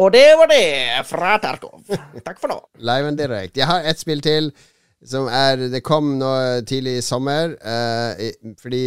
Og 0.00 0.12
det 0.14 0.28
var 0.38 0.48
det 0.50 1.02
fra 1.10 1.36
Tarkov. 1.42 1.82
Takk 2.26 2.38
for 2.40 2.50
nå. 2.50 2.62
Live 2.80 3.10
and 3.10 3.20
direct. 3.20 3.58
Jeg 3.58 3.68
har 3.68 3.84
ett 3.84 4.00
spill 4.00 4.22
til. 4.24 4.54
Som 5.04 5.28
er 5.28 5.68
Det 5.68 5.82
kom 5.84 6.14
nå 6.18 6.30
tidlig 6.64 6.98
i 6.98 7.04
sommer, 7.04 7.56
eh, 7.60 8.32
fordi 8.60 8.84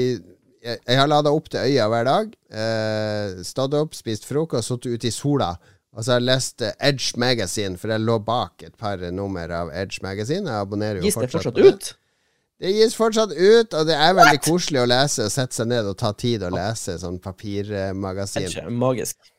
jeg, 0.64 0.80
jeg 0.82 0.98
har 0.98 1.08
lada 1.08 1.30
opp 1.32 1.50
til 1.54 1.60
øya 1.62 1.86
hver 1.94 2.08
dag. 2.08 2.32
Eh, 2.52 3.44
stått 3.46 3.76
opp, 3.78 3.94
spist 3.96 4.26
frokost, 4.26 4.72
sittet 4.72 4.98
ute 4.98 5.12
i 5.12 5.14
sola. 5.14 5.54
Og 5.98 6.04
så 6.04 6.14
har 6.14 6.20
jeg 6.20 6.28
lest 6.30 6.62
Edge 6.78 7.14
Magazine, 7.18 7.78
for 7.78 7.94
jeg 7.94 8.04
lå 8.06 8.18
bak 8.26 8.66
et 8.66 8.76
par 8.78 9.02
nummer 9.14 9.50
av 9.50 9.72
Edge 9.74 10.02
Magazine. 10.06 10.46
Jeg 10.50 10.66
abonnerer 10.68 11.02
jo 11.02 11.10
fortsatt, 11.14 11.32
fortsatt 11.38 11.56
på 11.58 11.64
det. 11.64 11.72
ut? 11.74 11.94
Det 12.58 12.72
gis 12.74 12.96
fortsatt 12.98 13.34
ut, 13.38 13.74
og 13.78 13.86
det 13.86 13.94
er 13.94 14.16
veldig 14.18 14.40
What? 14.40 14.46
koselig 14.48 14.80
å 14.82 14.88
lese 14.90 15.28
og 15.28 15.34
sette 15.34 15.54
seg 15.54 15.68
ned 15.70 15.86
og 15.86 15.94
ta 16.02 16.10
tid 16.18 16.42
å 16.42 16.50
lese 16.50 16.96
sånn 16.98 17.20
papirmagasin. 17.22 18.48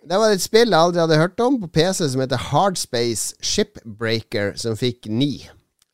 Det 0.06 0.20
var 0.22 0.34
et 0.34 0.42
spill 0.44 0.70
jeg 0.70 0.78
aldri 0.78 1.02
hadde 1.02 1.18
hørt 1.18 1.42
om 1.42 1.58
på 1.64 1.70
PC 1.80 2.06
som 2.12 2.22
heter 2.22 2.44
Hardspace 2.52 3.34
Shipbreaker, 3.42 4.54
som 4.58 4.78
fikk 4.78 5.10
ni. 5.10 5.32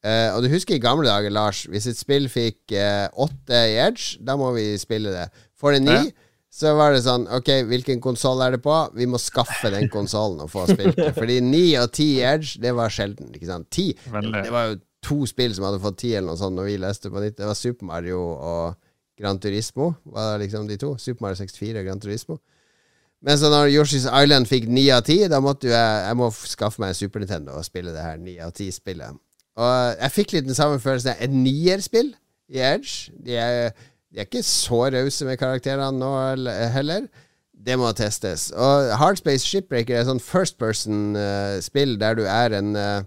Uh, 0.05 0.37
og 0.37 0.45
du 0.45 0.51
husker 0.53 0.77
i 0.77 0.83
gamle 0.83 1.09
dager, 1.09 1.33
Lars, 1.33 1.63
hvis 1.73 1.89
et 1.89 1.97
spill 1.97 2.29
fikk 2.29 2.75
uh, 2.77 3.09
i 3.49 3.77
Edge, 3.81 4.19
da 4.21 4.37
må 4.37 4.51
vi 4.53 4.75
spille 4.77 5.15
det. 5.15 5.31
Får 5.57 5.79
det 5.79 5.83
ni, 5.87 5.97
ja. 5.97 6.33
så 6.53 6.75
var 6.77 6.93
det 6.93 7.07
sånn 7.07 7.25
Ok, 7.33 7.49
hvilken 7.71 8.03
konsoll 8.05 8.43
er 8.45 8.57
det 8.57 8.61
på? 8.65 8.75
Vi 8.99 9.09
må 9.09 9.21
skaffe 9.23 9.73
den 9.73 9.89
konsollen 9.93 10.45
og 10.45 10.53
få 10.53 10.67
spilt 10.69 10.99
det. 11.01 11.15
Fordi 11.17 11.39
ni 11.41 11.71
og 11.81 11.89
ti 11.97 12.19
i 12.19 12.27
Edge, 12.35 12.61
det 12.61 12.75
var 12.77 12.93
sjelden. 12.93 13.33
Ikke 13.33 13.49
sant? 13.49 13.71
Ti, 13.73 13.93
det 13.95 14.53
var 14.53 14.75
jo 14.75 14.81
to 15.05 15.23
spill 15.29 15.57
som 15.57 15.69
hadde 15.69 15.83
fått 15.83 16.03
ti 16.05 16.15
eller 16.15 16.33
noe 16.33 16.41
sånt 16.41 16.57
når 16.59 16.69
vi 16.69 16.81
leste 16.85 17.13
på 17.13 17.23
nytt. 17.25 17.39
Det 17.41 17.49
var 17.49 17.57
Super 17.59 17.89
Mario 17.89 18.21
og 18.35 18.77
Gran 19.21 19.41
Turismo. 19.41 19.95
Var 20.05 20.35
det 20.35 20.47
liksom 20.47 20.69
de 20.69 20.79
to? 20.81 20.95
Super 21.01 21.27
Mario 21.27 21.41
64 21.41 21.81
og 21.81 21.89
Gran 21.89 22.03
Turismo. 22.03 22.39
Men 23.25 23.39
så 23.41 23.49
når 23.49 23.71
Yoshi's 23.73 24.05
Island 24.05 24.49
fikk 24.51 24.67
ni 24.69 24.91
av 24.93 25.05
ti, 25.07 25.23
da 25.33 25.41
måtte 25.41 25.71
jeg, 25.71 26.01
jeg 26.05 26.17
må 26.21 26.29
skaffe 26.45 26.83
meg 26.83 26.93
en 26.93 26.99
Super 26.99 27.23
Nintendo 27.23 27.55
og 27.57 27.65
spille 27.65 27.95
det 27.95 28.05
her 28.05 28.19
ni 28.21 28.37
av 28.43 28.53
ti-spillet. 28.57 29.17
Og 29.55 29.75
jeg 30.01 30.15
fikk 30.15 30.35
litt 30.35 30.49
den 30.49 30.57
samme 30.57 30.81
følelsen. 30.83 31.19
Et 31.21 31.33
nierspill 31.33 32.15
i 32.51 32.63
Edge. 32.63 33.13
De 33.25 33.37
er, 33.39 33.75
de 34.11 34.23
er 34.23 34.29
ikke 34.29 34.43
så 34.47 34.87
rause 34.95 35.29
med 35.29 35.39
karakterene 35.41 35.93
nå 35.99 36.11
heller. 36.75 37.07
Det 37.65 37.79
må 37.81 37.93
testes. 37.97 38.51
Og 38.51 38.91
Hardspace 39.01 39.47
Shipbreaker 39.47 39.97
er 39.97 40.09
sånn 40.09 40.23
first 40.23 40.59
person-spill 40.61 41.95
uh, 41.95 42.01
der 42.01 42.19
du 42.19 42.25
er 42.29 42.59
en 42.59 42.75
uh, 42.77 43.05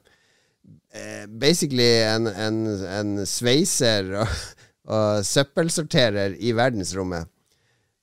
Basically 1.38 1.86
en, 2.08 2.26
en, 2.26 2.62
en 2.90 3.10
sveiser 3.30 4.08
og, 4.24 4.38
og 4.90 5.26
søppelsorterer 5.28 6.40
i 6.42 6.56
verdensrommet. 6.58 7.28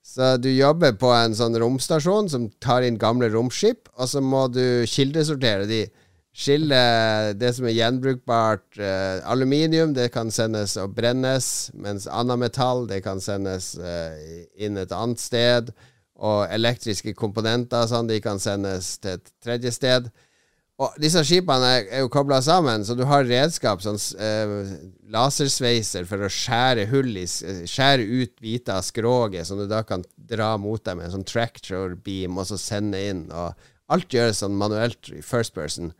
Så 0.05 0.35
du 0.37 0.47
jobber 0.53 0.93
på 0.95 1.09
en 1.11 1.33
sånn 1.35 1.57
romstasjon 1.59 2.29
som 2.31 2.45
tar 2.63 2.85
inn 2.85 2.99
gamle 3.01 3.27
romskip, 3.33 3.89
og 3.97 4.07
så 4.07 4.21
må 4.23 4.45
du 4.53 4.85
kildesortere 4.87 5.65
de. 5.67 5.81
Skille 6.35 6.77
det 7.39 7.53
som 7.55 7.63
er 7.69 7.77
gjenbrukbart 7.77 8.79
uh, 8.81 9.23
aluminium, 9.31 9.93
det 9.95 10.09
kan 10.11 10.27
sendes 10.35 10.73
og 10.81 10.91
brennes, 10.97 11.69
mens 11.79 12.09
annet 12.11 12.41
metall, 12.41 12.83
det 12.89 12.99
kan 13.05 13.21
sendes 13.23 13.71
uh, 13.79 14.17
inn 14.59 14.75
et 14.81 14.91
annet 14.91 15.21
sted. 15.21 15.71
Og 16.19 16.43
elektriske 16.51 17.13
komponenter 17.15 17.87
sånn, 17.87 18.09
de 18.11 18.19
kan 18.23 18.39
sendes 18.43 18.97
til 18.99 19.15
et 19.15 19.31
tredje 19.43 19.71
sted. 19.75 20.09
Og 20.75 20.95
disse 20.99 21.21
skipene 21.23 21.69
er, 21.71 21.85
er 21.87 22.03
jo 22.03 22.11
kobla 22.11 22.41
sammen, 22.43 22.83
så 22.83 22.97
du 22.99 23.05
har 23.07 23.23
redskap, 23.23 23.79
sånn 23.83 23.99
uh, 24.19 24.73
lasersveiser 25.15 26.03
for 26.09 26.25
å 26.25 26.31
skjære 26.31 26.89
hull 26.91 27.13
i 27.15 27.23
Skjære 27.29 28.03
ut 28.03 28.33
biter 28.43 28.81
av 28.81 28.83
skroget, 28.83 29.47
som 29.47 29.61
du 29.61 29.69
da 29.71 29.85
kan 29.87 30.03
dra 30.19 30.57
mot 30.59 30.83
deg 30.83 30.99
med 30.99 31.07
en 31.07 31.15
sånn 31.15 31.29
tractor 31.31 31.95
beam, 31.95 32.35
og 32.35 32.51
så 32.51 32.59
sende 32.59 32.99
inn. 33.07 33.29
Og 33.31 33.55
alt 33.95 34.11
gjøres 34.11 34.43
sånn 34.43 34.59
manuelt 34.59 35.13
i 35.15 35.23
first 35.23 35.55
person. 35.55 35.93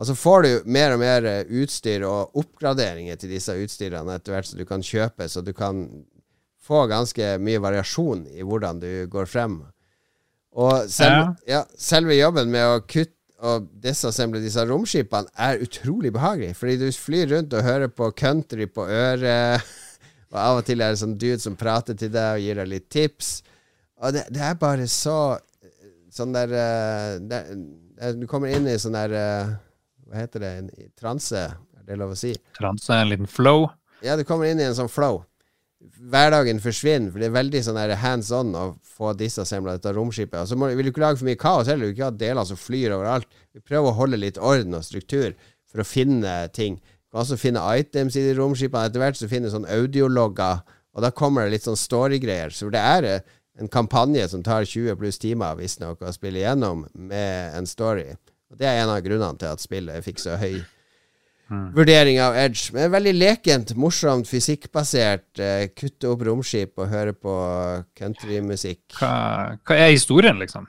Og 0.00 0.08
så 0.08 0.16
får 0.16 0.46
du 0.46 0.70
mer 0.72 0.94
og 0.94 1.02
mer 1.02 1.26
eh, 1.28 1.50
utstyr 1.60 2.06
og 2.08 2.36
oppgraderinger 2.40 3.20
til 3.20 3.34
disse 3.34 3.52
utstyrene 3.52 4.16
etter 4.16 4.32
hvert 4.32 4.48
som 4.48 4.60
du 4.60 4.64
kan 4.68 4.84
kjøpe, 4.84 5.28
så 5.28 5.42
du 5.44 5.52
kan 5.56 5.84
få 6.64 6.86
ganske 6.88 7.34
mye 7.42 7.60
variasjon 7.60 8.24
i 8.32 8.46
hvordan 8.46 8.80
du 8.80 8.90
går 9.12 9.28
frem. 9.28 9.60
Og 10.56 10.88
selv, 10.90 11.12
ja. 11.44 11.58
Ja, 11.58 11.60
selve 11.78 12.16
jobben 12.16 12.48
med 12.52 12.64
å 12.64 12.80
kutte 12.80 13.16
og 13.40 13.68
disassemble 13.80 14.40
disse 14.42 14.60
romskipene 14.68 15.30
er 15.40 15.62
utrolig 15.64 16.10
behagelig. 16.12 16.54
Fordi 16.58 16.76
du 16.80 16.88
flyr 16.92 17.30
rundt 17.34 17.54
og 17.56 17.64
hører 17.64 17.92
på 17.92 18.10
country 18.16 18.66
på 18.68 18.84
øret, 18.84 19.64
og 20.32 20.40
av 20.40 20.60
og 20.60 20.66
til 20.68 20.84
er 20.84 20.92
det 20.92 21.00
sånn 21.00 21.16
dude 21.20 21.40
som 21.40 21.56
prater 21.60 21.96
til 21.96 22.12
deg 22.12 22.36
og 22.36 22.44
gir 22.44 22.60
deg 22.60 22.68
litt 22.72 22.90
tips. 22.92 23.32
Og 24.00 24.16
det, 24.16 24.26
det 24.32 24.44
er 24.48 24.58
bare 24.60 24.88
så 24.88 25.20
Sånn 26.10 26.32
der 26.34 26.50
der, 27.30 27.50
Du 28.18 28.24
kommer 28.26 28.50
inn 28.50 28.64
i 28.66 28.72
sånn 28.82 28.96
der 28.96 29.12
eh, 29.14 29.50
Hva 30.10 30.24
heter 30.24 30.42
det? 30.42 30.52
En, 30.58 30.70
transe, 30.98 31.46
er 31.78 31.86
det 31.86 31.98
lov 32.00 32.16
å 32.16 32.18
si? 32.18 32.34
Transe, 32.58 32.94
en 32.94 33.12
liten 33.12 33.30
flow? 33.30 33.68
Ja, 34.04 34.16
du 34.18 34.24
kommer 34.26 34.50
inn 34.50 34.60
i 34.60 34.66
en 34.66 34.76
sånn 34.76 34.90
flow 34.90 35.22
hverdagen 35.80 36.60
forsvinner, 36.60 37.08
for 37.12 37.22
det 37.22 37.30
er 37.30 37.36
veldig 37.36 37.60
sånn 37.64 37.78
hands 38.02 38.30
on 38.36 38.52
å 38.56 38.64
få 38.84 39.14
disassembla 39.16 39.78
dette 39.78 39.94
romskipet. 39.96 40.42
Og 40.42 40.50
så 40.50 40.58
må, 40.58 40.68
vil 40.76 40.88
du 40.88 40.92
ikke 40.92 41.02
lage 41.04 41.20
for 41.20 41.28
mye 41.28 41.40
kaos 41.40 41.70
heller, 41.70 41.88
du 41.88 41.90
vil 41.90 41.96
ikke 41.96 42.10
ha 42.10 42.16
deler 42.22 42.48
som 42.48 42.60
flyr 42.60 42.96
overalt. 42.96 43.28
Vi 43.56 43.64
prøver 43.64 43.88
å 43.88 43.96
holde 43.96 44.20
litt 44.20 44.38
orden 44.38 44.76
og 44.76 44.84
struktur 44.84 45.32
for 45.70 45.82
å 45.82 45.88
finne 45.88 46.34
ting. 46.56 46.76
Du 46.80 47.16
kan 47.16 47.24
også 47.24 47.40
finne 47.40 47.64
items 47.80 48.18
i 48.18 48.26
de 48.26 48.36
romskipene. 48.36 48.90
Etter 48.90 49.02
hvert 49.02 49.20
så 49.20 49.28
finner 49.30 49.48
du 49.48 49.56
sånn 49.56 49.68
audiologger, 49.72 50.60
og 50.90 51.04
da 51.06 51.12
kommer 51.16 51.46
det 51.46 51.56
litt 51.56 51.68
sånn 51.68 51.80
story-greier. 51.80 52.52
Så 52.52 52.68
det 52.74 52.82
er 52.82 53.08
eh, 53.08 53.36
en 53.60 53.72
kampanje 53.72 54.26
som 54.32 54.44
tar 54.44 54.68
20 54.68 55.00
pluss 55.00 55.20
timer, 55.22 55.56
visstnok, 55.58 56.02
å 56.04 56.12
spille 56.12 56.42
igjennom 56.42 56.84
med 56.92 57.56
en 57.56 57.68
story. 57.68 58.10
Og 58.50 58.58
det 58.58 58.66
er 58.66 58.82
en 58.82 58.92
av 58.92 59.00
grunnene 59.04 59.38
til 59.38 59.50
at 59.50 59.62
spillet 59.62 60.04
fikk 60.04 60.22
så 60.22 60.36
høy 60.40 60.60
Mm. 61.50 61.72
Vurdering 61.74 62.20
av 62.22 62.36
Edge. 62.38 62.70
Men 62.74 62.92
veldig 62.92 63.12
lekent, 63.16 63.72
morsomt, 63.78 64.28
fysikkbasert. 64.30 65.26
Eh, 65.42 65.64
kutte 65.74 66.10
opp 66.12 66.22
romskip 66.26 66.78
og 66.78 66.90
høre 66.92 67.14
på 67.16 67.32
countrymusikk. 67.98 68.84
Hva, 69.00 69.56
hva 69.66 69.78
er 69.78 69.90
historien, 69.90 70.38
liksom? 70.38 70.68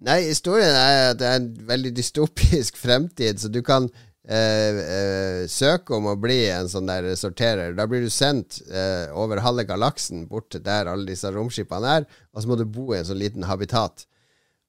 Nei, 0.00 0.22
historien 0.30 0.72
er 0.72 1.10
at 1.10 1.18
det 1.20 1.28
er 1.28 1.42
en 1.42 1.50
veldig 1.68 1.92
dystopisk 1.98 2.78
fremtid, 2.84 3.42
så 3.42 3.50
du 3.52 3.60
kan 3.66 3.90
eh, 4.24 4.80
eh, 4.80 5.42
søke 5.52 5.98
om 5.98 6.08
å 6.08 6.16
bli 6.16 6.40
en 6.48 6.70
sånn 6.72 6.88
der 6.88 7.10
sorterer. 7.20 7.76
Da 7.76 7.84
blir 7.90 8.06
du 8.06 8.12
sendt 8.12 8.62
eh, 8.64 9.12
over 9.12 9.44
halve 9.44 9.68
galaksen 9.68 10.24
bort 10.30 10.48
til 10.54 10.64
der 10.64 10.88
alle 10.88 11.04
disse 11.12 11.28
romskipene 11.36 11.98
er, 12.00 12.08
og 12.32 12.40
så 12.40 12.48
må 12.48 12.56
du 12.56 12.64
bo 12.64 12.94
i 12.94 13.02
en 13.02 13.10
sånn 13.10 13.20
liten 13.20 13.44
habitat. 13.44 14.06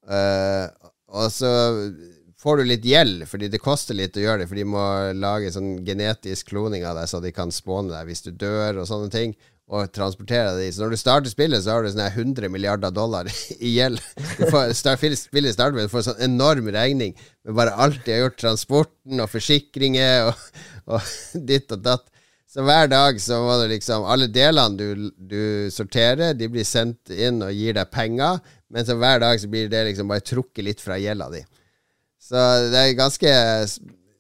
Eh, 0.04 0.68
og 1.12 1.32
så 1.34 1.51
får 2.41 2.57
du 2.57 2.66
litt 2.66 2.86
gjeld, 2.88 3.26
fordi 3.30 3.49
det 3.53 3.62
koster 3.62 3.97
litt 3.97 4.18
å 4.18 4.24
gjøre 4.24 4.43
det. 4.43 4.49
For 4.49 4.57
de 4.57 4.68
må 4.68 4.84
lage 5.18 5.53
sånn 5.53 5.76
genetisk 5.86 6.51
kloning 6.53 6.86
av 6.88 6.97
deg, 6.97 7.09
så 7.12 7.22
de 7.22 7.34
kan 7.36 7.53
spåne 7.53 7.93
deg 7.93 8.09
hvis 8.09 8.26
du 8.26 8.32
dør 8.34 8.82
og 8.82 8.88
sånne 8.89 9.12
ting. 9.14 9.36
Og 9.72 9.88
transportere 9.95 10.57
deg. 10.57 10.74
Så 10.76 10.84
når 10.84 10.91
du 10.91 10.99
starter 10.99 11.32
spillet, 11.32 11.64
så 11.64 11.78
har 11.78 11.86
du 11.86 11.91
sånne 11.93 12.09
100 12.09 12.49
milliarder 12.51 12.91
dollar 12.91 13.30
i 13.68 13.76
gjeld. 13.78 14.01
Du 14.39 14.43
får, 14.49 14.74
start, 14.76 15.05
spillet 15.16 15.55
starter 15.55 15.78
med 15.78 15.88
du 15.88 15.93
får 15.93 16.09
sånn 16.09 16.26
enorm 16.26 16.68
regning 16.76 17.14
med 17.45 17.55
bare 17.55 17.78
alt 17.80 18.01
de 18.03 18.18
har 18.18 18.26
gjort. 18.26 18.39
Transporten 18.41 19.24
og 19.24 19.32
forsikringer 19.32 20.32
og, 20.32 20.49
og 20.97 21.14
ditt 21.51 21.72
og 21.72 21.86
datt. 21.86 22.07
Så 22.52 22.66
hver 22.68 22.89
dag 22.91 23.20
så 23.24 23.38
må 23.45 23.54
du 23.62 23.70
liksom 23.72 24.04
Alle 24.12 24.28
delene 24.28 24.76
du, 24.76 25.08
du, 25.16 25.72
sorterer, 25.72 26.34
de 26.36 26.49
blir 26.52 26.68
sendt 26.68 27.12
inn 27.14 27.39
og 27.45 27.56
gir 27.56 27.78
deg 27.78 27.91
penger. 27.93 28.41
Men 28.72 28.88
så 28.88 28.97
hver 28.99 29.24
dag 29.24 29.39
så 29.39 29.47
blir 29.52 29.72
det 29.72 29.86
liksom 29.88 30.12
bare 30.12 30.26
trukket 30.26 30.68
litt 30.68 30.84
fra 30.84 30.99
gjelda 30.99 31.30
di. 31.32 31.41
Så 32.22 32.43
det 32.72 32.82
er 32.82 32.99
ganske 32.99 33.32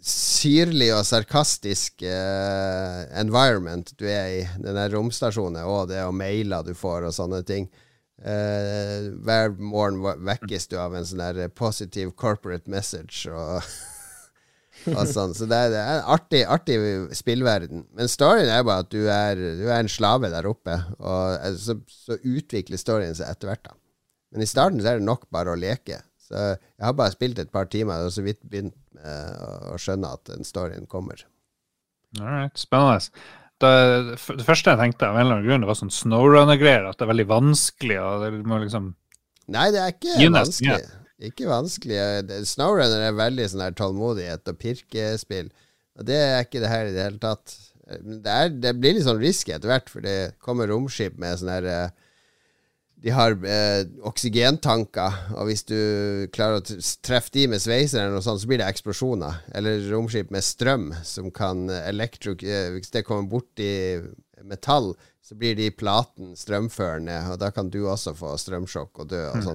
syrlig 0.01 0.89
og 0.95 1.05
sarkastisk 1.05 2.01
uh, 2.07 3.03
environment 3.19 3.91
du 3.99 4.07
er 4.09 4.39
i. 4.39 4.41
Den 4.63 4.79
der 4.79 4.91
romstasjonen 4.95 5.61
og 5.67 5.91
det 5.91 6.01
og 6.07 6.15
mailer 6.17 6.65
du 6.65 6.73
får 6.75 7.09
og 7.09 7.15
sånne 7.15 7.43
ting. 7.47 7.67
Uh, 8.21 9.11
hver 9.25 9.55
morgen 9.59 10.01
vekkes 10.23 10.71
du 10.71 10.77
av 10.79 10.95
en 10.95 11.07
sånn 11.07 11.23
der 11.23 11.51
positive 11.51 12.15
corporate 12.15 12.71
message 12.71 13.27
og, 13.27 13.59
sånn. 14.85 15.35
Så 15.37 15.47
det 15.49 15.57
er, 15.57 15.73
det 15.73 15.81
er, 15.81 15.99
en 15.99 16.09
artig, 16.15 16.41
artig 16.49 16.77
spillverden. 17.17 17.85
Men 17.97 18.11
storyen 18.11 18.51
er 18.51 18.65
bare 18.67 18.85
at 18.85 18.91
du 18.93 19.01
er, 19.05 19.41
du 19.59 19.65
er 19.67 19.79
en 19.79 19.91
slave 19.91 20.31
der 20.33 20.49
oppe. 20.49 20.77
Og 20.99 21.35
eh, 21.37 21.57
så, 21.61 21.77
så 22.05 22.19
utvikler 22.19 22.81
storyen 22.81 23.17
seg 23.17 23.31
etter 23.31 23.51
hvert, 23.51 23.65
da. 23.69 23.77
Men 24.31 24.45
i 24.45 24.49
starten 24.49 24.79
så 24.79 24.93
er 24.93 25.01
det 25.01 25.07
nok 25.07 25.27
bare 25.33 25.53
å 25.53 25.59
leke. 25.59 25.99
Så 26.21 26.39
jeg 26.39 26.85
har 26.85 26.95
bare 26.95 27.13
spilt 27.13 27.41
et 27.41 27.51
par 27.51 27.67
timer 27.67 28.05
og 28.05 28.13
så 28.15 28.23
vidt 28.23 28.39
begynt 28.47 28.77
å 29.01 29.75
skjønne 29.81 30.11
at 30.13 30.29
den 30.29 30.45
storyen 30.45 30.85
kommer. 30.87 31.23
Alright, 32.19 32.59
spennende. 32.59 32.99
Det, 33.61 33.71
det, 34.37 34.45
første 34.45 34.73
jeg 34.73 34.79
tenkte, 34.79 35.09
av 35.09 35.17
en 35.17 35.25
eller 35.25 35.37
annen 35.37 35.47
grunn, 35.47 35.63
det 35.63 35.69
var 35.69 35.77
sånn 35.79 35.93
snowrunner-greier. 35.93 36.87
At 36.89 36.99
det 36.99 37.05
er 37.05 37.11
veldig 37.13 37.27
vanskelig. 37.29 37.99
og 38.01 38.25
det 38.25 38.31
må 38.47 38.61
liksom 38.63 38.93
Nei, 39.51 39.67
det 39.73 39.81
er 39.81 39.93
ikke 39.95 40.31
vanskelig. 40.31 40.83
Ikke 41.21 41.49
vanskelig. 41.49 41.97
Snowrunner 42.49 43.07
er 43.07 43.17
veldig 43.17 43.49
sånn 43.51 43.65
her 43.65 43.75
tålmodighet 43.77 44.47
og 44.49 44.61
pirkespill. 44.61 45.51
Og 45.99 46.07
det 46.07 46.17
er 46.17 46.45
ikke 46.45 46.63
det 46.63 46.71
her 46.71 46.87
i 46.89 46.95
det 46.95 47.03
hele 47.05 47.21
tatt. 47.21 47.57
Det, 47.91 48.31
er, 48.31 48.53
det 48.55 48.77
blir 48.79 48.95
litt 48.95 49.05
sånn 49.05 49.21
risky 49.21 49.53
etter 49.53 49.69
hvert, 49.69 49.91
for 49.91 50.05
det 50.05 50.33
kommer 50.41 50.71
romskip 50.71 51.19
med 51.19 51.41
sånn 51.41 51.51
her 51.51 51.67
uh, 51.67 52.07
de 53.01 53.09
har 53.09 53.33
eh, 53.49 53.81
oksygentanker, 54.05 55.15
og 55.33 55.47
hvis 55.49 55.63
du 55.65 55.77
klarer 56.35 56.59
å 56.59 56.81
treffe 57.01 57.33
de 57.33 57.47
med 57.49 57.61
sveiser, 57.63 58.03
eller 58.03 58.19
noe 58.19 58.25
sånt, 58.25 58.43
så 58.43 58.49
blir 58.49 58.61
det 58.61 58.67
eksplosjoner. 58.69 59.39
Eller 59.57 59.87
romskip 59.89 60.29
med 60.33 60.45
strøm 60.45 60.91
som 61.07 61.31
kan 61.33 61.65
elektro... 61.81 62.35
Eh, 62.37 62.69
hvis 62.75 62.93
det 62.93 63.01
kommer 63.07 63.25
borti 63.31 63.71
metall, 64.45 64.91
så 65.25 65.37
blir 65.37 65.57
de 65.57 65.71
platen 65.73 66.35
strømførende, 66.37 67.17
og 67.33 67.41
da 67.41 67.49
kan 67.55 67.73
du 67.73 67.81
også 67.87 68.13
få 68.17 68.35
strømsjokk 68.41 69.01
og 69.01 69.09
dø 69.09 69.23
og 69.31 69.39
mm. 69.39 69.49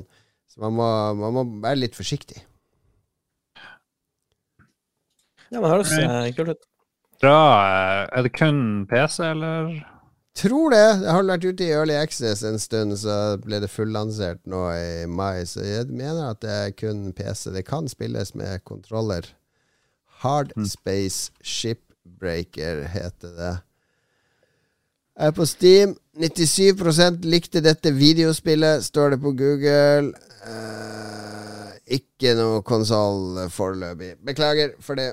Så 0.51 0.63
man 0.63 0.77
må, 0.79 0.89
man 1.21 1.35
må, 1.37 1.45
være 1.65 1.83
litt 1.83 1.99
forsiktig. 1.99 2.39
Ja, 5.51 5.61
men 5.61 5.69
høres 5.71 5.93
kult 6.37 6.57
ut. 6.57 6.65
Bra. 7.23 7.43
Er 8.13 8.27
det 8.27 8.33
kun 8.37 8.87
PC, 8.91 9.23
eller? 9.25 9.77
Tror 10.37 10.75
det. 10.75 10.85
Jeg 11.01 11.13
har 11.17 11.25
vært 11.25 11.47
ute 11.49 11.65
i 11.65 11.73
Early 11.73 11.95
Access 11.97 12.43
en 12.45 12.59
stund, 12.61 12.93
så 13.01 13.39
ble 13.41 13.63
det 13.63 13.73
fullansert 13.73 14.43
nå 14.45 14.67
i 14.77 15.07
mai. 15.09 15.47
Så 15.49 15.65
jeg 15.65 15.89
mener 15.89 16.35
at 16.35 16.43
det 16.45 16.53
er 16.53 16.75
kun 16.77 17.09
PC. 17.17 17.49
Det 17.55 17.65
kan 17.69 17.89
spilles 17.89 18.35
med 18.37 18.65
kontroller. 18.69 19.31
Hard 20.21 20.53
mm. 20.57 20.67
Space 20.69 21.33
Shipbreaker 21.41 22.85
heter 22.93 23.33
det. 23.39 23.55
Er 25.17 25.33
på 25.33 25.47
Steam. 25.49 25.97
97% 26.17 27.25
likte 27.29 27.61
dette 27.65 27.93
videospillet, 27.93 28.85
står 28.85 29.15
det 29.15 29.21
på 29.21 29.33
Google. 29.37 30.13
Uh, 30.47 31.73
ikke 31.97 32.33
noe 32.37 32.63
konsoll 32.65 33.43
foreløpig. 33.53 34.15
Beklager 34.25 34.77
for 34.81 34.97
det. 35.01 35.13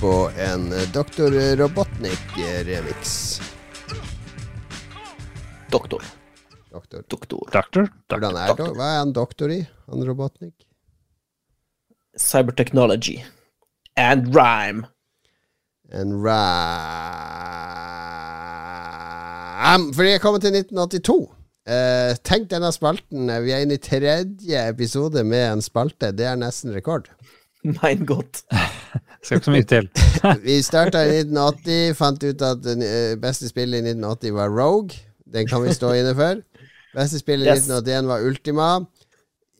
På 0.00 0.30
en 0.38 0.70
Doktor. 0.94 1.56
Robotnik-remix. 1.56 3.40
Doktor. 5.70 6.02
Doktor. 6.72 7.02
Doktor. 7.08 7.48
Doktor. 7.52 7.88
Hvordan 8.08 8.36
er 8.36 8.52
det? 8.56 8.66
Hva 8.76 8.90
er 8.90 8.98
han 9.00 9.12
doktor 9.16 9.52
i, 9.52 9.62
han 9.86 10.04
Robotnik? 10.08 10.54
Cybertechnology. 12.18 13.22
And 13.96 14.36
rhyme. 14.36 14.86
En 15.92 16.12
rhyme 16.20 16.66
Fordi 19.94 20.10
jeg 20.10 20.20
kommer 20.20 20.40
til 20.40 20.54
1982. 20.54 21.32
Uh, 21.66 22.12
tenk 22.22 22.50
denne 22.50 22.70
spalten. 22.72 23.30
Vi 23.42 23.50
er 23.50 23.64
inne 23.64 23.74
i 23.74 23.82
tredje 23.82 24.68
episode 24.68 25.24
med 25.24 25.52
en 25.52 25.64
spalte. 25.64 26.12
Det 26.14 26.28
er 26.28 26.36
nesten 26.38 26.74
rekord. 26.76 27.08
Mein 27.82 28.06
godt. 28.06 28.42
Skal 29.22 29.40
ikke 29.40 29.48
så 29.48 29.54
mye 29.54 29.66
til. 29.66 29.88
Vi 30.46 30.60
starta 30.62 31.02
i 31.06 31.22
1980, 31.24 31.96
fant 31.98 32.22
ut 32.26 32.44
at 32.46 32.62
det 32.64 32.76
eh, 32.86 33.14
beste 33.20 33.48
spillet 33.50 33.80
i 33.80 33.94
1980 33.94 34.36
var 34.36 34.52
Rogue. 34.54 35.00
Den 35.26 35.48
kan 35.50 35.64
vi 35.64 35.72
stå 35.74 35.90
inne 35.98 36.12
for. 36.14 36.38
Beste 36.94 37.18
spillet 37.18 37.48
i 37.48 37.50
Yes. 37.50 37.66
1981 37.66 38.06
var 38.08 38.22
Ultima. 38.28 38.68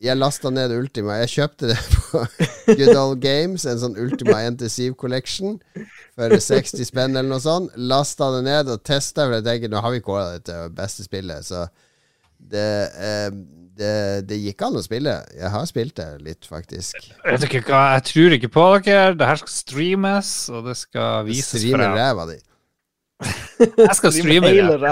Jeg 0.01 0.17
lasta 0.17 0.49
ned 0.53 0.71
Ultima. 0.77 1.17
Jeg 1.23 1.33
kjøpte 1.33 1.71
det 1.73 1.77
på 1.95 2.21
Good 2.77 2.95
Old 2.95 3.19
Games, 3.21 3.65
en 3.65 3.81
sånn 3.81 3.97
Ultima 3.99 4.39
1-7 4.45 4.93
Collection, 4.95 5.57
for 6.15 6.37
60 6.37 6.85
spenn 6.87 7.17
eller 7.17 7.27
noe 7.31 7.43
sånt. 7.43 7.73
Lasta 7.75 8.29
det 8.37 8.43
ned 8.47 8.71
og 8.71 8.83
testa, 8.87 9.25
for 9.25 9.39
jeg 9.39 9.47
tenker 9.49 9.73
nå 9.73 9.81
har 9.83 9.95
vi 9.97 10.03
kåra 10.05 10.37
det 10.37 10.45
til 10.51 10.71
beste 10.77 11.05
spillet, 11.07 11.45
så 11.49 11.65
det, 12.39 12.67
eh, 12.97 13.29
det, 13.77 13.93
det 14.29 14.39
gikk 14.41 14.61
an 14.67 14.77
å 14.79 14.83
spille. 14.85 15.13
Jeg 15.37 15.51
har 15.53 15.65
spilt 15.69 15.95
det 15.99 16.09
litt, 16.25 16.47
faktisk. 16.49 16.97
Jeg, 17.25 17.41
jeg, 17.45 17.63
jeg 17.69 18.03
tror 18.11 18.37
ikke 18.37 18.51
på 18.53 18.67
dere. 18.87 19.15
Det 19.17 19.29
her 19.29 19.41
skal 19.43 19.53
streames, 19.53 20.31
og 20.53 20.69
det 20.69 20.77
skal 20.79 21.25
vises 21.29 21.61
Streamer 21.61 21.93
ræva 21.97 22.27
di. 22.31 22.39
Jeg 23.57 23.95
skal 23.97 24.13
streame 24.13 24.49
hele 24.53 24.75
det. 24.77 24.89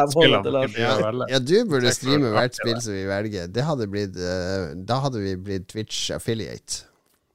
velge. 0.57 1.27
Ja, 1.29 1.39
du 1.39 1.55
burde 1.69 1.91
streame 1.93 2.31
hvert 2.33 2.57
spill 2.57 2.79
som 2.81 2.95
vi 2.97 3.03
velger. 3.05 3.49
Det 3.53 3.65
hadde 3.67 3.87
blitt 3.91 4.15
eh, 4.17 4.71
Da 4.87 4.97
hadde 5.03 5.21
vi 5.21 5.35
blitt 5.37 5.67
Twitch 5.69 6.07
affiliate. 6.15 6.85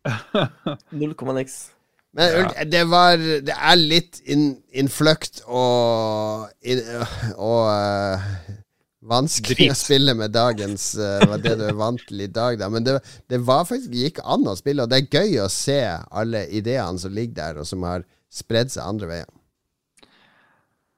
0, 0.90 1.14
niks. 1.36 1.60
Men 2.16 2.32
Ja. 2.34 2.64
det 2.64 2.80
var 2.90 3.16
Det 3.20 3.54
er 3.54 3.76
litt 3.78 4.18
in, 4.26 4.56
innfløkt 4.74 5.42
og 5.46 6.48
in, 6.66 6.80
Og 7.36 7.68
eh, 7.70 8.24
vanskelig 9.00 9.56
Drit. 9.56 9.72
å 9.72 9.78
spille 9.78 10.14
med 10.18 10.34
dagens 10.34 10.92
uh, 11.00 11.36
det 11.40 11.56
du 11.60 11.66
er 11.70 11.76
vant 11.78 12.02
til 12.08 12.24
i 12.26 12.30
dag, 12.30 12.58
da. 12.60 12.68
Men 12.72 12.86
det, 12.86 12.98
det 13.32 13.40
var 13.46 13.66
faktisk 13.68 13.94
gikk 13.96 14.22
an 14.24 14.48
å 14.48 14.56
spille, 14.58 14.84
og 14.84 14.92
det 14.92 15.00
er 15.00 15.20
gøy 15.20 15.42
å 15.44 15.50
se 15.52 15.80
alle 15.88 16.46
ideene 16.48 17.00
som 17.00 17.14
ligger 17.16 17.38
der, 17.40 17.60
og 17.62 17.68
som 17.68 17.86
har 17.88 18.06
spredd 18.30 18.72
seg 18.72 18.86
andre 18.86 19.10
veien. 19.10 19.30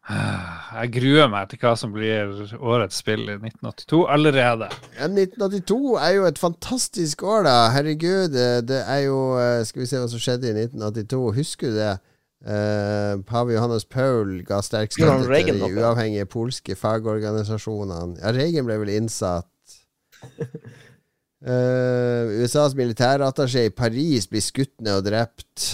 Jeg 0.02 0.90
gruer 0.96 1.28
meg 1.30 1.46
til 1.50 1.60
hva 1.62 1.72
som 1.78 1.92
blir 1.94 2.32
årets 2.58 2.98
spill 2.98 3.22
i 3.22 3.36
1982 3.38 4.00
allerede. 4.10 4.66
Ja, 4.96 5.06
1982 5.06 5.76
er 5.94 6.14
jo 6.16 6.24
et 6.26 6.40
fantastisk 6.42 7.22
år, 7.22 7.44
da. 7.46 7.54
Herregud, 7.70 8.32
det, 8.34 8.48
det 8.66 8.80
er 8.82 9.04
jo 9.06 9.20
eh, 9.38 9.60
Skal 9.68 9.84
vi 9.84 9.86
se 9.86 10.00
hva 10.02 10.08
som 10.10 10.22
skjedde 10.22 10.50
i 10.50 10.56
1982. 10.66 11.20
Husker 11.38 11.70
du 11.70 11.78
det? 11.78 11.92
Eh, 12.42 13.20
Pave 13.22 13.54
Johannes 13.54 13.84
Paul 13.86 14.40
ga 14.46 14.58
sterk 14.66 14.90
støtte 14.94 15.28
Reagan 15.30 15.60
til 15.60 15.62
de 15.62 15.82
uavhengige 15.82 16.26
polske 16.26 16.74
fagorganisasjonene. 16.78 18.18
Ja, 18.18 18.32
Reagan 18.34 18.66
ble 18.66 18.80
vel 18.82 18.96
innsatt. 18.98 19.48
Uh, 21.42 22.38
USAs 22.38 22.76
militærattaché 22.78 23.64
i 23.66 23.70
Paris 23.74 24.28
blir 24.30 24.44
skutt 24.44 24.76
ned 24.78 25.00
og 25.00 25.08
drept. 25.08 25.72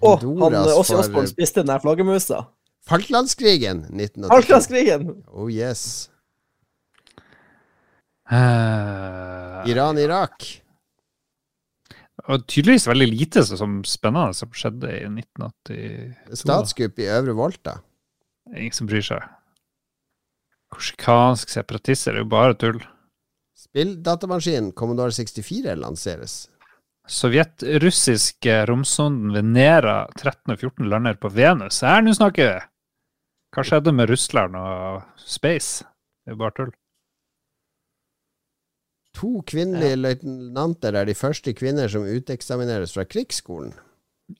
Å, 0.00 0.14
han 0.14 0.24
Honduras 0.24 0.78
Åssi 0.80 0.94
Osborn 0.96 1.28
spiste 1.28 1.60
den 1.60 1.68
der 1.68 1.82
flaggermusa. 1.82 2.38
Falklandskrigen 2.88 3.82
1982. 3.92 4.32
Falklandskrigen! 4.32 5.12
Oh 5.28 5.52
yes. 5.52 6.08
Uh, 8.24 9.60
Iran-Irak. 9.68 10.63
Og 12.32 12.46
tydeligvis 12.48 12.86
veldig 12.88 13.08
lite 13.10 13.42
som 13.44 13.82
spennende 13.84 14.36
som 14.36 14.52
skjedde 14.56 14.90
i 14.96 15.04
1982. 15.10 16.38
Statskupp 16.40 17.02
i 17.02 17.10
Øvre 17.12 17.34
Volta. 17.36 17.78
Ingen 18.54 18.76
som 18.76 18.88
bryr 18.88 19.04
seg. 19.04 19.26
Korsikansk 20.72 21.52
separatist 21.52 22.08
er 22.08 22.22
jo 22.22 22.28
bare 22.28 22.56
tull. 22.58 22.80
Spilldatamaskinen 23.58 24.72
Commodore 24.76 25.12
64 25.14 25.76
lanseres. 25.80 26.36
Sovjet-russiske 27.04 28.62
romsonden 28.70 29.34
Venera 29.34 30.06
13 30.16 30.54
og 30.54 30.56
14 30.56 30.88
lander 30.88 31.18
på 31.20 31.28
Venus. 31.34 31.82
Her, 31.84 32.00
nå 32.00 32.14
snakker 32.16 32.48
vi! 32.48 32.62
Hva 33.54 33.64
skjedde 33.68 33.92
med 33.94 34.08
Russland 34.10 34.56
og 34.58 35.04
space? 35.20 35.84
Det 36.24 36.32
er 36.32 36.38
jo 36.38 36.40
bare 36.40 36.56
tull. 36.56 36.72
To 39.14 39.40
kvinnelige 39.46 39.96
løytnanter 40.00 40.96
er 40.98 41.06
de 41.06 41.14
første 41.14 41.54
kvinner 41.54 41.90
som 41.90 42.06
uteksamineres 42.06 42.94
fra 42.96 43.06
krigsskolen. 43.06 43.74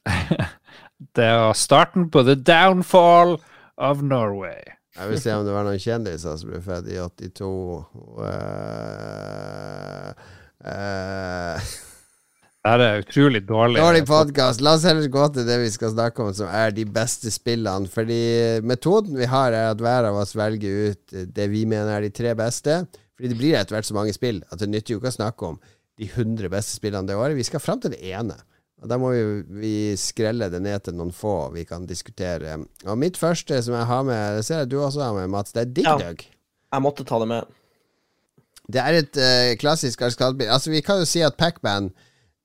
Det 1.16 1.26
var 1.26 1.52
starten 1.58 2.08
på 2.10 2.22
the 2.22 2.34
downfall 2.34 3.36
of 3.76 4.02
Norway. 4.02 4.62
Jeg 4.94 5.10
vil 5.10 5.20
se 5.20 5.32
om 5.34 5.42
det 5.46 5.54
var 5.54 5.64
noen 5.66 5.80
kjendiser 5.82 6.36
som 6.38 6.52
ble 6.52 6.60
født 6.62 6.86
i 6.92 7.00
82. 7.02 7.48
Uh, 8.14 8.28
uh, 10.70 11.72
Det 12.64 12.86
er 12.86 13.02
utrolig 13.02 13.42
dårlig. 13.48 13.80
dårlig 13.82 14.04
podkast. 14.06 14.62
La 14.62 14.76
oss 14.78 14.86
heller 14.86 15.10
gå 15.10 15.26
til 15.34 15.48
det 15.48 15.58
vi 15.64 15.72
skal 15.74 15.90
snakke 15.96 16.22
om, 16.22 16.30
som 16.38 16.46
er 16.46 16.70
de 16.76 16.86
beste 16.86 17.32
spillene. 17.34 17.90
Fordi 17.90 18.62
metoden 18.62 19.18
vi 19.18 19.26
har, 19.28 19.50
er 19.52 19.74
at 19.74 19.82
hver 19.82 20.08
av 20.12 20.20
oss 20.22 20.36
velger 20.38 20.94
ut 20.94 21.18
det 21.36 21.48
vi 21.50 21.66
mener 21.66 21.98
er 21.98 22.06
de 22.06 22.14
tre 22.14 22.36
beste. 22.38 22.84
Fordi 23.14 23.30
det 23.30 23.38
blir 23.38 23.56
etter 23.58 23.76
hvert 23.76 23.88
så 23.88 23.96
mange 23.96 24.14
spill 24.16 24.42
at 24.50 24.60
det 24.60 24.70
nytter 24.70 24.94
jo 24.94 25.00
ikke 25.00 25.12
å 25.12 25.18
snakke 25.18 25.52
om 25.52 25.60
de 26.00 26.08
100 26.10 26.50
beste 26.50 26.74
spillene 26.74 27.06
det 27.08 27.16
året. 27.18 27.38
Vi 27.38 27.46
skal 27.46 27.62
fram 27.62 27.82
til 27.82 27.94
det 27.94 28.02
ene. 28.10 28.36
Og 28.82 28.90
Da 28.90 28.98
må 29.00 29.12
vi, 29.14 29.24
vi 29.62 29.74
skrelle 29.96 30.50
det 30.52 30.60
ned 30.60 30.82
til 30.84 30.96
noen 30.98 31.12
få 31.14 31.50
vi 31.54 31.64
kan 31.68 31.86
diskutere. 31.88 32.58
Og 32.84 32.98
mitt 33.00 33.16
første 33.16 33.60
som 33.62 33.76
jeg 33.78 33.88
har 33.88 34.02
med, 34.06 34.38
det 34.38 34.46
ser 34.48 34.64
jeg 34.64 34.72
du 34.74 34.80
også 34.82 35.04
har 35.06 35.14
med, 35.16 35.30
Mats, 35.32 35.54
det 35.54 35.62
er 35.62 35.70
Dig 35.76 35.86
Ja. 35.86 35.98
Dug. 36.00 36.24
Jeg 36.74 36.82
måtte 36.82 37.06
ta 37.06 37.20
det 37.22 37.30
med. 37.30 37.54
Det 38.66 38.80
er 38.80 38.98
et 38.98 39.20
uh, 39.20 39.52
klassisk 39.60 40.02
arkadespill. 40.02 40.50
Altså, 40.50 40.72
vi 40.72 40.82
kan 40.82 40.98
jo 40.98 41.06
si 41.08 41.22
at 41.22 41.36
Pacman 41.38 41.92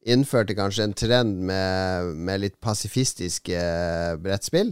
innførte 0.05 0.55
kanskje 0.55 0.85
en 0.87 0.95
trend 0.95 1.41
med, 1.49 2.13
med 2.15 2.43
litt 2.43 2.55
pasifistiske 2.63 3.55
eh, 3.55 4.15
brettspill. 4.21 4.71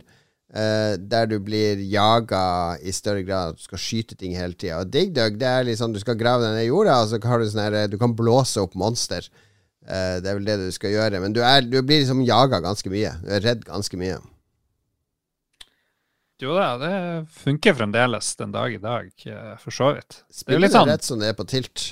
Eh, 0.54 0.96
der 1.00 1.28
du 1.32 1.38
blir 1.44 1.82
jaga 1.92 2.78
i 2.80 2.94
større 2.96 3.24
grad. 3.28 3.58
Du 3.58 3.66
skal 3.68 3.82
skyte 3.82 4.18
ting 4.20 4.36
hele 4.38 4.56
tida. 4.56 4.82
Og 4.82 4.94
Dig 4.94 5.12
Dug, 5.16 5.40
det 5.42 5.50
er 5.50 5.74
sånn 5.80 5.96
du 5.96 6.02
skal 6.04 6.20
grave 6.20 6.46
deg 6.46 6.56
ned 6.56 6.68
i 6.68 6.72
jorda, 6.72 7.02
og 7.04 7.12
så 7.12 7.22
har 7.24 7.42
du 7.42 7.50
sånn 7.50 7.66
her 7.66 7.82
eh, 7.84 7.92
Du 7.92 8.00
kan 8.02 8.16
blåse 8.18 8.64
opp 8.64 8.78
monster. 8.78 9.28
Uh, 9.88 10.20
det 10.20 10.28
er 10.28 10.36
vel 10.36 10.48
det 10.50 10.58
du 10.60 10.72
skal 10.76 10.92
gjøre. 10.92 11.22
Men 11.24 11.32
du, 11.32 11.40
er, 11.48 11.62
du 11.64 11.78
blir 11.80 12.02
liksom 12.02 12.26
jaga 12.28 12.60
ganske 12.64 12.92
mye. 12.92 13.14
Du 13.24 13.30
er 13.38 13.46
redd 13.46 13.62
ganske 13.68 14.00
mye. 14.00 14.18
Jo 16.44 16.54
da, 16.54 16.66
det 16.78 16.98
funker 17.34 17.74
fremdeles 17.74 18.36
den 18.38 18.52
dag 18.54 18.76
i 18.76 18.82
dag, 18.84 19.08
for 19.58 19.74
så 19.74 19.94
vidt. 19.96 20.20
Det 20.20 20.36
er 20.36 20.42
Spiller 20.44 20.62
litt 20.62 20.76
du 20.76 20.78
sånn 20.78 20.92
rett 20.92 21.08
som 21.08 21.24
det 21.24 21.32
er 21.32 21.38
på 21.40 21.48
tilt. 21.50 21.86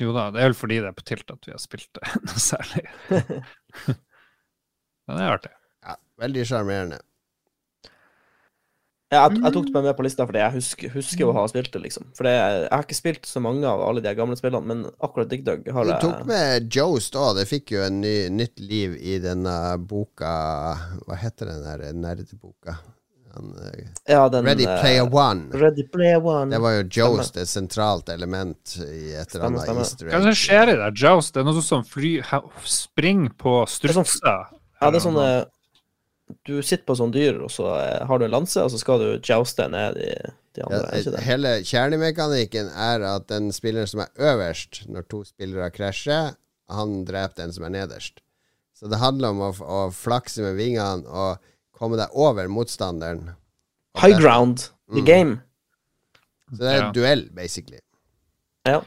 Jo 0.00 0.14
da, 0.14 0.28
det 0.34 0.40
er 0.40 0.48
vel 0.50 0.56
fordi 0.58 0.78
det 0.82 0.88
er 0.90 0.96
på 0.96 1.04
tilt 1.06 1.28
at 1.30 1.46
vi 1.46 1.52
har 1.54 1.60
spilt 1.62 1.90
det 1.98 2.14
noe 2.26 2.42
særlig. 2.42 2.84
Men 5.04 5.18
det 5.18 5.26
er 5.26 5.34
artig. 5.34 5.52
Ja, 5.84 5.98
veldig 6.22 6.46
sjarmerende. 6.48 7.02
Jeg, 9.14 9.36
jeg 9.44 9.54
tok 9.54 9.68
det 9.70 9.82
med 9.86 9.96
på 9.98 10.04
lista 10.06 10.26
fordi 10.28 10.40
jeg 10.42 10.54
husker, 10.56 10.92
husker 10.94 11.30
å 11.30 11.34
ha 11.36 11.44
spilt 11.50 11.70
det, 11.74 11.82
liksom. 11.86 12.08
For 12.18 12.26
det, 12.28 12.32
jeg 12.34 12.68
har 12.72 12.84
ikke 12.86 12.98
spilt 12.98 13.28
så 13.30 13.42
mange 13.44 13.68
av 13.70 13.82
alle 13.86 14.02
de 14.04 14.14
gamle 14.18 14.36
spillene, 14.40 14.66
men 14.66 14.82
akkurat 14.98 15.30
Dig 15.30 15.44
Dug 15.46 15.70
har 15.76 15.88
Du 15.88 15.94
tok 16.02 16.24
med 16.28 16.68
Jost 16.74 17.14
òg. 17.18 17.36
Det 17.38 17.46
fikk 17.50 17.74
jo 17.76 17.84
en 17.86 18.00
ny, 18.02 18.16
nytt 18.34 18.60
liv 18.60 18.98
i 19.00 19.18
denne 19.22 19.54
boka 19.78 20.34
Hva 21.06 21.18
heter 21.20 21.52
den 21.52 21.64
der 21.66 21.86
nerdeboka? 21.94 22.76
Han, 23.34 23.48
eh, 23.66 23.86
ja, 24.12 24.28
den, 24.30 24.46
Ready 24.46 24.62
eh, 24.62 24.76
Player 24.80 25.08
One. 25.10 25.48
Ready 25.58 25.82
Player 25.90 26.20
One. 26.22 26.52
Det 26.54 26.60
var 26.62 26.76
jo 26.76 26.84
Jost 27.00 27.36
et 27.42 27.50
sentralt 27.50 28.08
element 28.14 28.76
i 28.84 29.10
et 29.18 29.34
eller 29.34 29.48
annet 29.48 29.72
history. 29.80 30.10
Hva 30.12 30.20
er 30.20 30.22
det 30.28 30.34
som 30.36 30.38
skjer 30.44 30.70
i 30.70 30.76
det? 30.78 30.90
Joust? 31.02 31.34
Det 31.34 31.42
er 31.42 31.48
noe 31.48 31.64
som 31.66 31.82
fly, 31.88 32.12
ha- 32.30 32.44
springer 32.62 33.34
på 33.34 33.56
sånn- 33.66 33.90
strutser. 34.06 34.44
Ja, 34.80 34.90
det 34.92 35.00
er 35.00 35.04
sånn 35.08 35.18
eh, 35.18 35.40
Du 36.48 36.62
sitter 36.64 36.84
på 36.88 36.94
sånn 36.96 37.12
dyr, 37.12 37.36
og 37.44 37.50
så 37.52 37.66
eh, 37.78 38.06
har 38.08 38.18
du 38.18 38.24
en 38.24 38.30
lanse, 38.32 38.62
og 38.64 38.70
så 38.72 38.78
skal 38.80 38.98
du 39.02 39.08
jouste 39.20 39.66
ned 39.68 39.94
de, 39.98 40.08
de 40.56 40.62
andre. 40.64 40.80
Ja, 40.88 41.00
ikke 41.02 41.12
det? 41.16 41.22
hele 41.26 41.52
kjernemekanikken 41.68 42.70
er 42.72 43.04
at 43.10 43.26
den 43.28 43.50
spilleren 43.52 43.86
som 43.90 44.00
er 44.06 44.08
øverst 44.32 44.84
når 44.88 45.04
to 45.12 45.20
spillere 45.28 45.70
krasjer, 45.74 46.32
han 46.72 46.94
dreper 47.04 47.42
den 47.42 47.52
som 47.52 47.66
er 47.68 47.74
nederst. 47.76 48.22
Så 48.74 48.88
det 48.90 48.98
handler 49.02 49.34
om 49.34 49.42
å, 49.44 49.50
å 49.60 49.80
flakse 49.94 50.42
med 50.42 50.56
vingene 50.58 51.04
og 51.06 51.44
komme 51.76 51.98
deg 52.00 52.08
over 52.16 52.48
motstanderen. 52.48 53.34
High 54.00 54.16
ground, 54.18 54.70
the 54.90 55.00
Mm. 55.00 55.06
game. 55.06 55.34
Så 56.50 56.58
det 56.60 56.70
er 56.72 56.76
Ja. 56.80 56.86
en 56.88 56.92
duell, 56.96 57.22
basically. 57.34 57.78
Ja. 58.66 58.80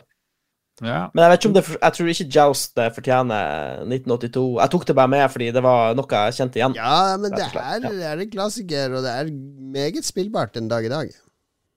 Ja. 0.86 1.08
Men 1.14 1.24
jeg 1.24 1.32
vet 1.32 1.40
ikke 1.42 1.50
om 1.50 1.54
det 1.56 1.64
Jeg 1.82 1.94
tror 1.96 2.10
ikke 2.12 2.26
Joust 2.36 2.82
fortjener 2.98 3.80
1982. 3.88 4.44
Jeg 4.62 4.72
tok 4.76 4.84
det 4.86 4.96
bare 5.00 5.10
med 5.10 5.32
fordi 5.34 5.48
det 5.56 5.64
var 5.66 5.96
noe 5.98 6.20
jeg 6.28 6.36
kjente 6.38 6.60
igjen. 6.62 6.76
Ja, 6.78 6.98
men 7.18 7.34
det 7.34 7.48
er, 7.48 7.80
det 7.82 8.04
er 8.12 8.22
en 8.26 8.34
klassiker, 8.34 8.94
og 9.00 9.08
det 9.08 9.14
er 9.24 9.32
meget 9.78 10.06
spillbart 10.06 10.60
en 10.62 10.68
dag 10.70 10.86
i 10.86 10.92
dag. 10.94 11.10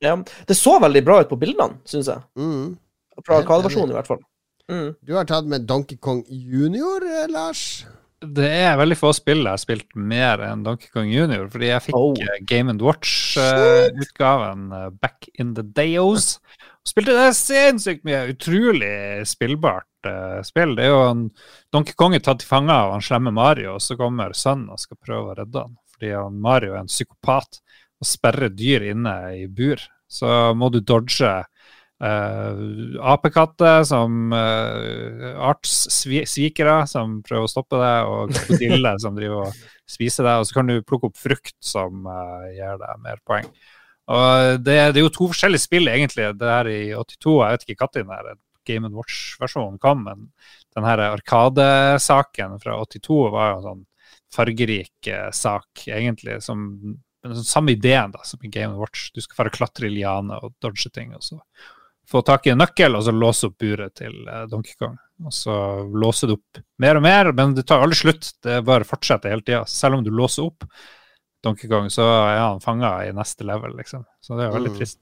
Ja. 0.05 0.17
Det 0.49 0.57
så 0.57 0.79
veldig 0.81 1.05
bra 1.05 1.21
ut 1.25 1.31
på 1.33 1.39
bildene, 1.41 1.79
syns 1.89 2.09
jeg. 2.13 2.21
Mm. 2.37 2.77
Fra 3.25 3.41
Arkadeversjonen, 3.41 3.93
i 3.93 3.99
hvert 3.99 4.09
fall. 4.09 4.21
Mm. 4.71 4.93
Du 5.05 5.15
har 5.17 5.27
tatt 5.29 5.49
med 5.51 5.65
Donkey 5.69 5.97
Kong 6.01 6.21
Junior, 6.29 7.03
eh, 7.05 7.27
Lars? 7.33 7.85
Det 8.21 8.49
er 8.53 8.77
veldig 8.77 8.97
få 9.01 9.11
spill 9.17 9.41
jeg 9.47 9.49
har 9.55 9.61
spilt 9.61 9.95
mer 9.97 10.43
enn 10.45 10.61
Donkey 10.65 10.91
Kong 10.93 11.09
Junior, 11.09 11.47
fordi 11.53 11.71
jeg 11.73 11.87
fikk 11.89 11.97
Oh. 11.97 12.13
eh, 12.21 12.41
Game 12.45 12.69
and 12.71 12.83
Watch-utgaven 12.85 14.73
eh, 14.77 14.91
back 15.01 15.29
in 15.41 15.55
the 15.55 15.63
dayos. 15.65 16.39
Spilte 16.89 17.15
det 17.15 17.29
sinnssykt 17.37 18.07
mye. 18.09 18.23
Utrolig 18.33 18.95
spillbart 19.29 20.09
uh, 20.09 20.41
spill. 20.47 20.75
Det 20.79 20.87
er 20.87 20.95
jo 20.95 21.03
en 21.05 21.27
Donkey 21.75 21.97
Kong 21.99 22.17
er 22.17 22.25
tatt 22.25 22.43
til 22.43 22.51
fange 22.51 22.73
av 22.73 22.95
han 22.95 23.05
slemme 23.05 23.35
Mario, 23.37 23.77
og 23.77 23.85
så 23.85 23.99
kommer 24.01 24.35
sønnen 24.37 24.73
og 24.73 24.81
skal 24.81 24.99
prøve 24.99 25.33
å 25.35 25.39
redde 25.43 25.67
han. 25.67 25.77
Fordi 25.95 26.15
han 26.17 26.41
Mario 26.41 26.75
er 26.75 26.83
en 26.83 26.91
psykopat 26.91 27.61
og 28.01 28.09
sperrer 28.09 28.53
dyr 28.57 28.89
inne 28.95 29.17
i 29.37 29.45
bur. 29.47 29.83
Så 30.11 30.55
må 30.59 30.73
du 30.73 30.81
dodge 30.81 31.41
Uh, 32.01 32.97
apekatter 33.13 33.83
som 33.85 34.31
uh, 34.33 35.35
artssvikere 35.45 36.79
som 36.89 37.19
prøver 37.27 37.45
å 37.45 37.51
stoppe 37.53 37.77
deg, 37.77 38.09
og 38.09 38.33
krokodiller 38.33 38.97
som 39.03 39.19
driver 39.19 39.51
og 39.51 39.59
spiser 39.85 40.25
deg. 40.25 40.41
Og 40.41 40.49
så 40.49 40.57
kan 40.57 40.73
du 40.73 40.79
plukke 40.81 41.11
opp 41.11 41.21
frukt 41.21 41.59
som 41.61 42.09
uh, 42.09 42.49
gir 42.57 42.81
deg 42.81 43.05
mer 43.05 43.21
poeng. 43.29 43.53
Og 44.11 44.63
det, 44.65 44.77
det 44.95 45.01
er 45.01 45.05
jo 45.05 45.13
to 45.15 45.29
forskjellige 45.31 45.63
spill, 45.63 45.91
egentlig. 45.91 46.31
Det 46.39 46.49
her 46.51 46.71
i 46.71 46.81
82, 46.97 47.37
jeg 47.37 47.59
vet 47.59 47.69
ikke 47.75 47.91
når 47.91 48.01
den 48.01 48.11
der 48.11 48.41
Game 48.69 48.91
Watch-versjonen 48.95 49.79
kom, 49.83 50.03
men 50.07 50.27
den 50.77 50.87
her 50.87 51.03
Arkadesaken 51.11 52.59
fra 52.63 52.77
82 52.83 53.21
var 53.33 53.53
jo 53.53 53.61
en 53.61 53.69
sånn 53.69 53.87
fargerik 54.31 55.09
eh, 55.11 55.31
sak, 55.35 55.87
egentlig, 55.89 56.39
som 56.45 56.67
men 57.21 57.37
sånn 57.37 57.45
samme 57.45 57.75
ideen 57.75 58.15
da, 58.15 58.23
som 58.25 58.41
i 58.45 58.49
Game 58.53 58.79
Watch. 58.81 59.11
Du 59.13 59.21
skal 59.21 59.43
bare 59.43 59.53
klatre 59.53 59.89
i 59.89 59.93
lianer 59.93 60.47
og 60.47 60.55
dodge 60.63 60.89
ting. 60.95 61.13
og 61.15 61.25
så 61.25 61.41
få 62.11 62.23
tak 62.27 62.47
i 62.47 62.51
en 62.55 62.59
nøkkel 62.59 62.97
og 62.99 63.05
så 63.07 63.13
låse 63.15 63.51
opp 63.51 63.59
buret 63.61 63.95
til 64.01 64.15
eh, 64.27 64.47
Donkey 64.51 64.75
Kong. 64.79 64.97
Og 65.27 65.35
så 65.37 65.55
låser 65.85 66.31
du 66.31 66.39
opp 66.39 66.63
mer 66.81 66.99
og 66.99 67.05
mer, 67.05 67.31
men 67.37 67.53
det 67.55 67.67
tar 67.69 67.85
aldri 67.85 68.01
slutt. 68.01 68.33
Det 68.43 68.63
bare 68.67 68.89
fortsetter 68.89 69.35
hele 69.35 69.45
tida. 69.45 69.63
Selv 69.69 69.99
om 69.99 70.05
du 70.05 70.11
låser 70.11 70.49
opp 70.49 70.65
Donkey 71.43 71.69
Kong, 71.71 71.89
så 71.89 72.03
er 72.29 72.39
han 72.39 72.61
fanga 72.61 72.91
i 73.09 73.13
neste 73.17 73.47
level, 73.49 73.73
liksom. 73.79 74.05
Så 74.21 74.37
det 74.37 74.47
er 74.49 74.53
veldig 74.59 74.73
Mm. 74.75 74.79
trist. 74.79 74.99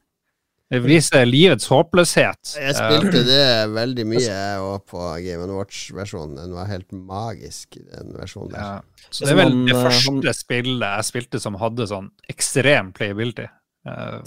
Det 0.70 0.82
viser 0.84 1.24
livets 1.24 1.66
håpløshet. 1.72 2.50
Jeg 2.60 2.74
Eh, 2.74 2.76
spilte 2.76 3.24
det 3.24 3.68
veldig 3.72 4.04
mye 4.06 4.36
òg 4.60 4.84
på 4.84 5.00
Game 5.24 5.46
Watch-versjonen. 5.56 6.36
Den 6.36 6.52
var 6.52 6.66
helt 6.66 6.90
magisk, 6.92 7.70
den 7.90 8.12
versjonen 8.12 8.52
der. 8.52 8.60
Ja. 8.60 8.80
Så 9.10 9.24
Det 9.24 9.30
er 9.32 9.36
vel 9.36 9.64
det 9.66 9.74
eh, 9.74 9.82
første 9.88 10.34
spillet 10.36 10.84
jeg 10.84 11.04
spilte 11.08 11.40
som 11.40 11.54
hadde 11.54 11.88
sånn 11.88 12.10
ekstrem 12.28 12.92
playability. 12.92 13.48
Eh, 13.86 14.20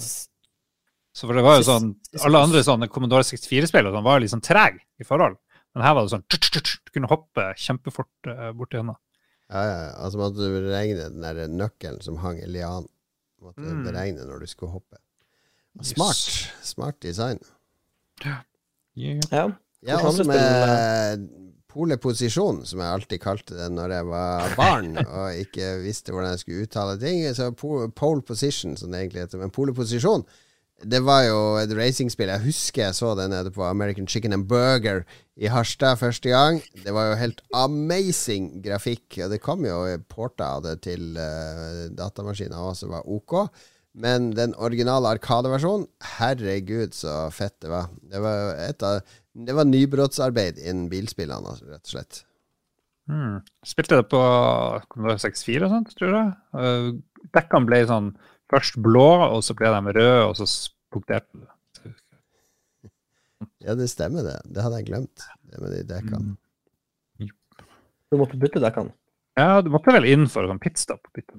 Så 1.14 1.28
for 1.28 1.34
det 1.34 1.44
var 1.44 1.58
jo 1.60 1.64
sånn 1.68 1.96
Alle 2.26 2.40
andre 2.42 2.64
sånne 2.64 2.90
Commodore 2.90 3.22
64-spill 3.24 3.92
sånn 3.92 4.04
var 4.04 4.20
jo 4.22 4.28
sånn 4.28 4.42
treg 4.42 4.80
i 5.00 5.04
forhold. 5.04 5.36
Men 5.76 5.84
her 5.84 5.94
var 5.94 6.08
det 6.08 6.12
sånn 6.12 6.24
Du 6.28 6.90
kunne 6.92 7.08
hoppe 7.08 7.54
kjempefort 7.56 8.56
borti 8.58 8.78
henne. 8.80 8.96
Ja, 9.52 9.62
ja, 9.68 9.78
ja. 9.84 9.92
Altså 10.06 10.18
måtte 10.22 10.40
du 10.40 10.54
beregne 10.64 11.10
den 11.10 11.22
der 11.26 11.48
nøkkelen 11.52 12.02
som 12.06 12.18
hang 12.24 12.40
i 12.40 12.48
lianen. 12.48 12.88
Måtte 13.42 13.62
Mm. 13.66 13.84
beregne 13.84 14.24
når 14.26 14.40
du 14.40 14.48
skulle 14.48 14.72
hoppe. 14.72 14.98
Yes. 15.80 15.94
Smart. 15.96 16.54
Smart 16.64 17.00
design. 17.02 17.40
Yeah. 18.26 19.22
Ja. 19.32 19.48
Ja, 19.82 19.98
Hvilke 19.98 20.08
også 20.08 20.24
med 20.30 21.30
poleposisjon, 21.72 22.66
som 22.68 22.80
jeg 22.84 22.94
alltid 22.94 23.22
kalte 23.24 23.56
det 23.58 23.70
når 23.74 23.94
jeg 23.96 24.06
var 24.12 24.56
barn 24.60 24.92
og 25.18 25.38
ikke 25.40 25.70
visste 25.82 26.12
hvordan 26.14 26.34
jeg 26.36 26.40
skulle 26.44 26.66
uttale 26.68 26.98
ting. 27.02 27.24
Så 27.36 27.48
pole 27.56 28.22
position, 28.22 28.76
som 28.78 28.92
det 28.92 29.00
egentlig 29.06 29.24
heter. 29.26 29.42
Men 29.42 29.54
poleposisjon, 29.56 30.26
det 30.84 31.02
var 31.06 31.26
jo 31.28 31.40
et 31.62 31.72
racingspill. 31.78 32.32
Jeg 32.32 32.46
husker 32.46 32.84
jeg 32.88 32.98
så 32.98 33.12
det 33.18 33.28
nede 33.32 33.52
på 33.54 33.64
American 33.68 34.08
Chicken 34.10 34.34
and 34.34 34.48
Burger 34.50 35.04
i 35.38 35.50
Harstad 35.52 36.00
første 36.02 36.32
gang. 36.32 36.62
Det 36.84 36.94
var 36.94 37.12
jo 37.12 37.20
helt 37.20 37.42
amazing 37.54 38.64
grafikk, 38.64 39.20
og 39.24 39.30
det 39.34 39.42
kom 39.44 39.66
jo 39.68 39.84
porta 40.10 40.56
av 40.58 40.66
det 40.66 40.80
til 40.88 41.20
uh, 41.20 41.92
datamaskiner 41.98 42.58
òg, 42.58 42.74
som 42.80 42.96
var 42.96 43.06
OK. 43.06 43.38
Men 44.02 44.32
den 44.38 44.56
originale 44.56 45.12
Arkadeversjonen, 45.18 45.88
herregud 46.18 46.96
så 46.96 47.26
fett 47.36 47.58
det 47.64 47.72
var. 47.74 47.92
Det 48.02 48.22
var, 48.24 48.54
et 48.70 48.86
av, 48.88 49.02
det 49.36 49.56
var 49.58 49.68
nybrottsarbeid 49.68 50.62
innen 50.62 50.90
bilspillene, 50.92 51.56
altså, 51.56 51.68
rett 51.68 51.88
og 51.90 51.96
slett. 51.98 52.24
Mm. 53.12 53.40
Spilte 53.68 54.00
det 54.00 54.08
på 54.12 54.22
64 54.96 55.66
og 55.68 55.74
sånt, 55.74 55.96
tror 56.00 56.16
jeg. 56.16 57.02
Dekkene 57.36 57.68
ble 57.68 57.82
sånn 57.90 58.14
først 58.52 58.78
blå, 58.84 59.10
og 59.32 59.42
så 59.46 59.56
ble 59.58 59.72
de 59.74 59.96
røde, 59.98 60.26
og 60.28 60.38
så 60.40 60.48
punkterte 60.94 61.42
det. 61.42 61.52
Ja, 63.62 63.74
det 63.78 63.88
stemmer, 63.90 64.26
det. 64.26 64.38
Det 64.54 64.62
hadde 64.62 64.80
jeg 64.82 64.88
glemt, 64.90 65.24
det 65.50 65.62
med 65.62 65.74
de 65.74 65.82
dekkene. 65.90 66.36
Mm. 67.22 67.32
Du 68.12 68.18
måtte 68.20 68.38
bytte 68.42 68.62
dekkene. 68.62 68.94
Ja, 69.40 69.62
du 69.64 69.70
måtte 69.74 69.94
vel 69.96 70.06
inn 70.10 70.28
for 70.30 70.46
sånn 70.50 70.62
pitstop. 70.62 71.08
bytte. 71.16 71.38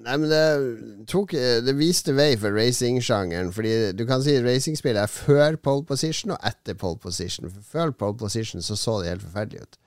Nei, 0.00 0.14
men 0.16 0.30
det 0.30 1.04
tok 1.10 1.34
Det 1.34 1.74
viste 1.76 2.14
vei 2.16 2.32
for 2.40 2.54
racingsjangeren. 2.56 3.52
Fordi 3.52 3.74
du 3.96 4.06
kan 4.08 4.22
si 4.24 4.38
racingspill 4.40 4.96
er 4.96 5.10
før 5.12 5.58
pole 5.60 5.84
position 5.88 6.36
og 6.36 6.46
etter 6.46 6.78
pole 6.80 7.00
position. 7.02 7.50
For 7.52 7.74
før 7.74 7.92
pole 7.92 8.16
position 8.20 8.64
så 8.64 8.78
så 8.78 9.00
det 9.00 9.12
helt 9.14 9.26
forferdelig 9.26 9.66
ut. 9.66 9.80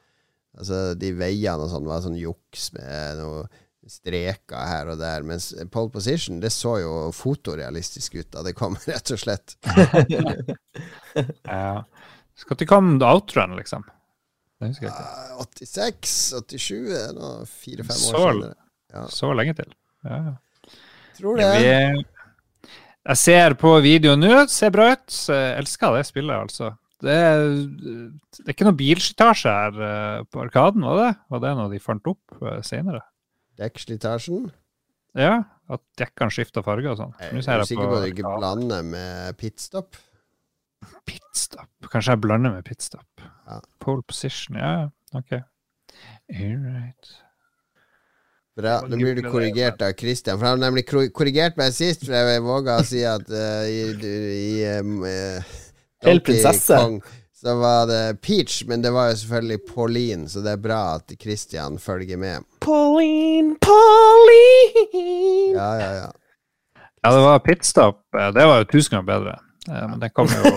Altså, 0.54 0.82
de 1.00 1.10
veiene 1.18 1.66
og 1.66 1.72
sånn 1.72 1.90
var 1.90 2.04
sånn 2.04 2.20
juks 2.20 2.70
med 2.76 3.22
noe 3.24 3.48
streker 3.92 4.68
her 4.70 4.92
og 4.94 5.00
der. 5.02 5.26
Mens 5.28 5.52
pole 5.74 5.92
position, 5.94 6.40
det 6.44 6.54
så 6.56 6.78
jo 6.82 6.94
fotorealistisk 7.16 8.20
ut 8.20 8.30
da 8.36 8.46
det 8.48 8.56
kom, 8.58 8.78
rett 8.90 9.14
og 9.14 9.22
slett. 9.22 9.58
Ja. 11.48 11.84
Når 12.50 12.66
kom 12.68 12.96
outrun, 13.06 13.58
liksom? 13.60 13.84
Det 14.60 14.72
husker 14.72 14.88
jeg 14.88 14.94
ikke. 14.96 15.04
Ah, 15.04 15.44
86, 15.44 16.16
87, 16.50 16.88
det 16.90 17.02
er 17.02 17.14
nå 17.18 17.34
fire-fem 17.50 18.08
år 18.10 18.18
siden. 18.18 18.56
Ja. 18.94 19.04
Så 19.12 19.32
lenge 19.36 19.56
til. 19.58 19.76
Ja, 20.08 20.18
ja. 20.30 20.34
Tror 21.18 21.38
det. 21.38 21.50
vi, 21.62 22.06
jeg 23.04 23.20
ser 23.20 23.54
på 23.60 23.74
videoen 23.84 24.24
nå, 24.24 24.46
ser 24.52 24.72
bra 24.74 24.94
ut. 24.96 25.12
Jeg 25.12 25.58
elsker 25.60 25.98
det 25.98 26.08
spillet, 26.08 26.34
altså. 26.48 26.72
Det 27.04 27.18
det 28.34 28.46
er 28.48 28.54
ikke 28.56 28.68
noe 28.70 28.80
bilslitasje 28.80 29.52
her 29.52 29.82
eh, 29.88 30.20
på 30.32 30.42
Arkaden, 30.46 30.86
var 30.88 31.02
det? 31.02 31.10
Var 31.34 31.44
det 31.44 31.52
noe 31.60 31.72
de 31.74 31.82
fant 31.84 32.08
opp 32.10 32.38
uh, 32.40 32.62
senere? 32.66 33.04
Dekkslitasjen. 33.62 34.48
Ja, 35.18 35.44
at 35.70 35.84
dekkene 36.00 36.34
skifter 36.34 36.66
farge 36.66 36.90
og 36.90 36.98
sånn. 37.00 37.14
Jeg 37.22 37.44
er 37.46 37.62
du 37.62 37.70
sikker 37.70 37.90
på 37.90 38.00
at 38.00 38.06
du 38.06 38.12
ikke 38.16 38.32
blander 38.40 38.86
med 38.88 39.38
pitstop? 39.38 40.00
Pitstop. 41.08 41.70
Kanskje 41.92 42.16
jeg 42.16 42.24
blander 42.24 42.56
med 42.56 42.66
pitstop. 42.68 43.26
Ja. 43.46 43.60
Pole 43.84 44.04
position, 44.10 44.58
ja, 44.58 44.88
ok. 45.14 45.38
All 46.34 46.58
right. 46.66 47.14
Bra. 48.58 48.80
Nå 48.86 48.98
blir 49.00 49.18
du 49.18 49.26
korrigert 49.26 49.82
av 49.82 49.96
Christian. 49.98 50.38
For 50.38 50.46
han 50.46 50.62
har 50.62 50.70
nemlig 50.70 50.86
korrigert 50.90 51.58
meg 51.58 51.74
sist, 51.74 52.06
for 52.06 52.14
jeg 52.14 52.44
våga 52.46 52.78
å 52.82 52.86
si 52.86 53.02
at 53.06 53.26
uh, 53.34 53.66
i, 53.66 53.90
i 53.98 54.50
um, 54.78 55.00
uh, 55.02 55.54
Til 56.04 56.20
Donkey 56.20 56.26
prinsesse. 56.28 56.78
Kong 56.78 57.00
så 57.44 57.56
var 57.60 57.86
det 57.90 58.02
Peach, 58.24 58.62
men 58.68 58.82
det 58.84 58.92
var 58.96 59.10
jo 59.12 59.16
selvfølgelig 59.20 59.60
Pauline, 59.76 60.30
så 60.32 60.40
det 60.46 60.52
er 60.56 60.62
bra 60.64 60.82
at 60.96 61.12
Christian 61.22 61.76
følger 61.80 62.18
med. 62.18 62.46
Pauline, 62.64 63.56
Pauline 63.60 65.56
Ja, 65.58 65.72
ja, 65.82 65.90
ja. 66.02 66.12
Ja, 67.04 67.12
det 67.12 67.24
var 67.26 67.40
pitstop. 67.44 68.00
eh, 68.16 68.30
Det 68.32 68.46
var 68.48 68.58
jo 68.62 68.70
tusen 68.72 68.96
ganger 68.96 69.10
bedre. 69.12 69.34
Eh, 69.68 69.88
Men 69.90 70.00
den 70.00 70.10
kom 70.16 70.28
jo 70.28 70.42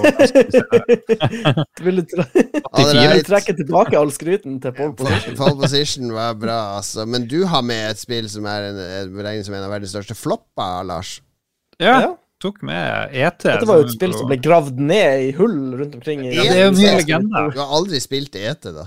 du 1.97 2.03
tre- 2.11 2.27
All 2.73 2.87
vil 2.87 3.03
du 3.03 3.13
right. 3.13 3.27
trekke 3.27 3.55
tilbake 3.57 3.99
all 3.99 4.11
skryten 4.15 4.61
til 4.63 4.73
Paul 4.75 4.95
Position? 4.99 5.37
Pole 5.39 5.57
position 5.63 6.13
var 6.15 6.35
bra, 6.35 6.77
altså. 6.79 7.05
Men 7.07 7.27
du 7.31 7.45
har 7.47 7.63
med 7.67 7.91
et 7.91 7.99
spill 8.03 8.29
som 8.31 8.47
er 8.51 8.71
en, 8.71 8.79
som 9.47 9.55
en 9.55 9.63
av 9.67 9.71
verdens 9.75 9.91
største 9.95 10.15
flopper, 10.19 10.83
Lars. 10.87 11.21
Ja, 11.81 12.01
Ja. 12.01 12.15
Tok 12.43 12.61
med 12.67 13.15
ET. 13.17 13.39
Dette 13.45 13.69
var 13.69 13.81
jo 13.81 13.87
et 13.87 13.95
spill 13.95 14.15
som 14.17 14.29
ble 14.31 14.39
gravd 14.43 14.81
ned 14.83 15.29
i 15.29 15.33
hull 15.39 15.57
rundt 15.79 15.97
omkring 15.99 16.27
i 16.27 16.35
Ja, 16.35 16.45
det 16.45 16.59
er 16.59 16.65
jo 16.67 16.75
en 16.75 16.79
ny 16.81 16.91
legende. 16.99 17.45
Du 17.55 17.61
har 17.63 17.75
aldri 17.79 18.01
spilt 18.05 18.37
ET, 18.37 18.69
da? 18.77 18.87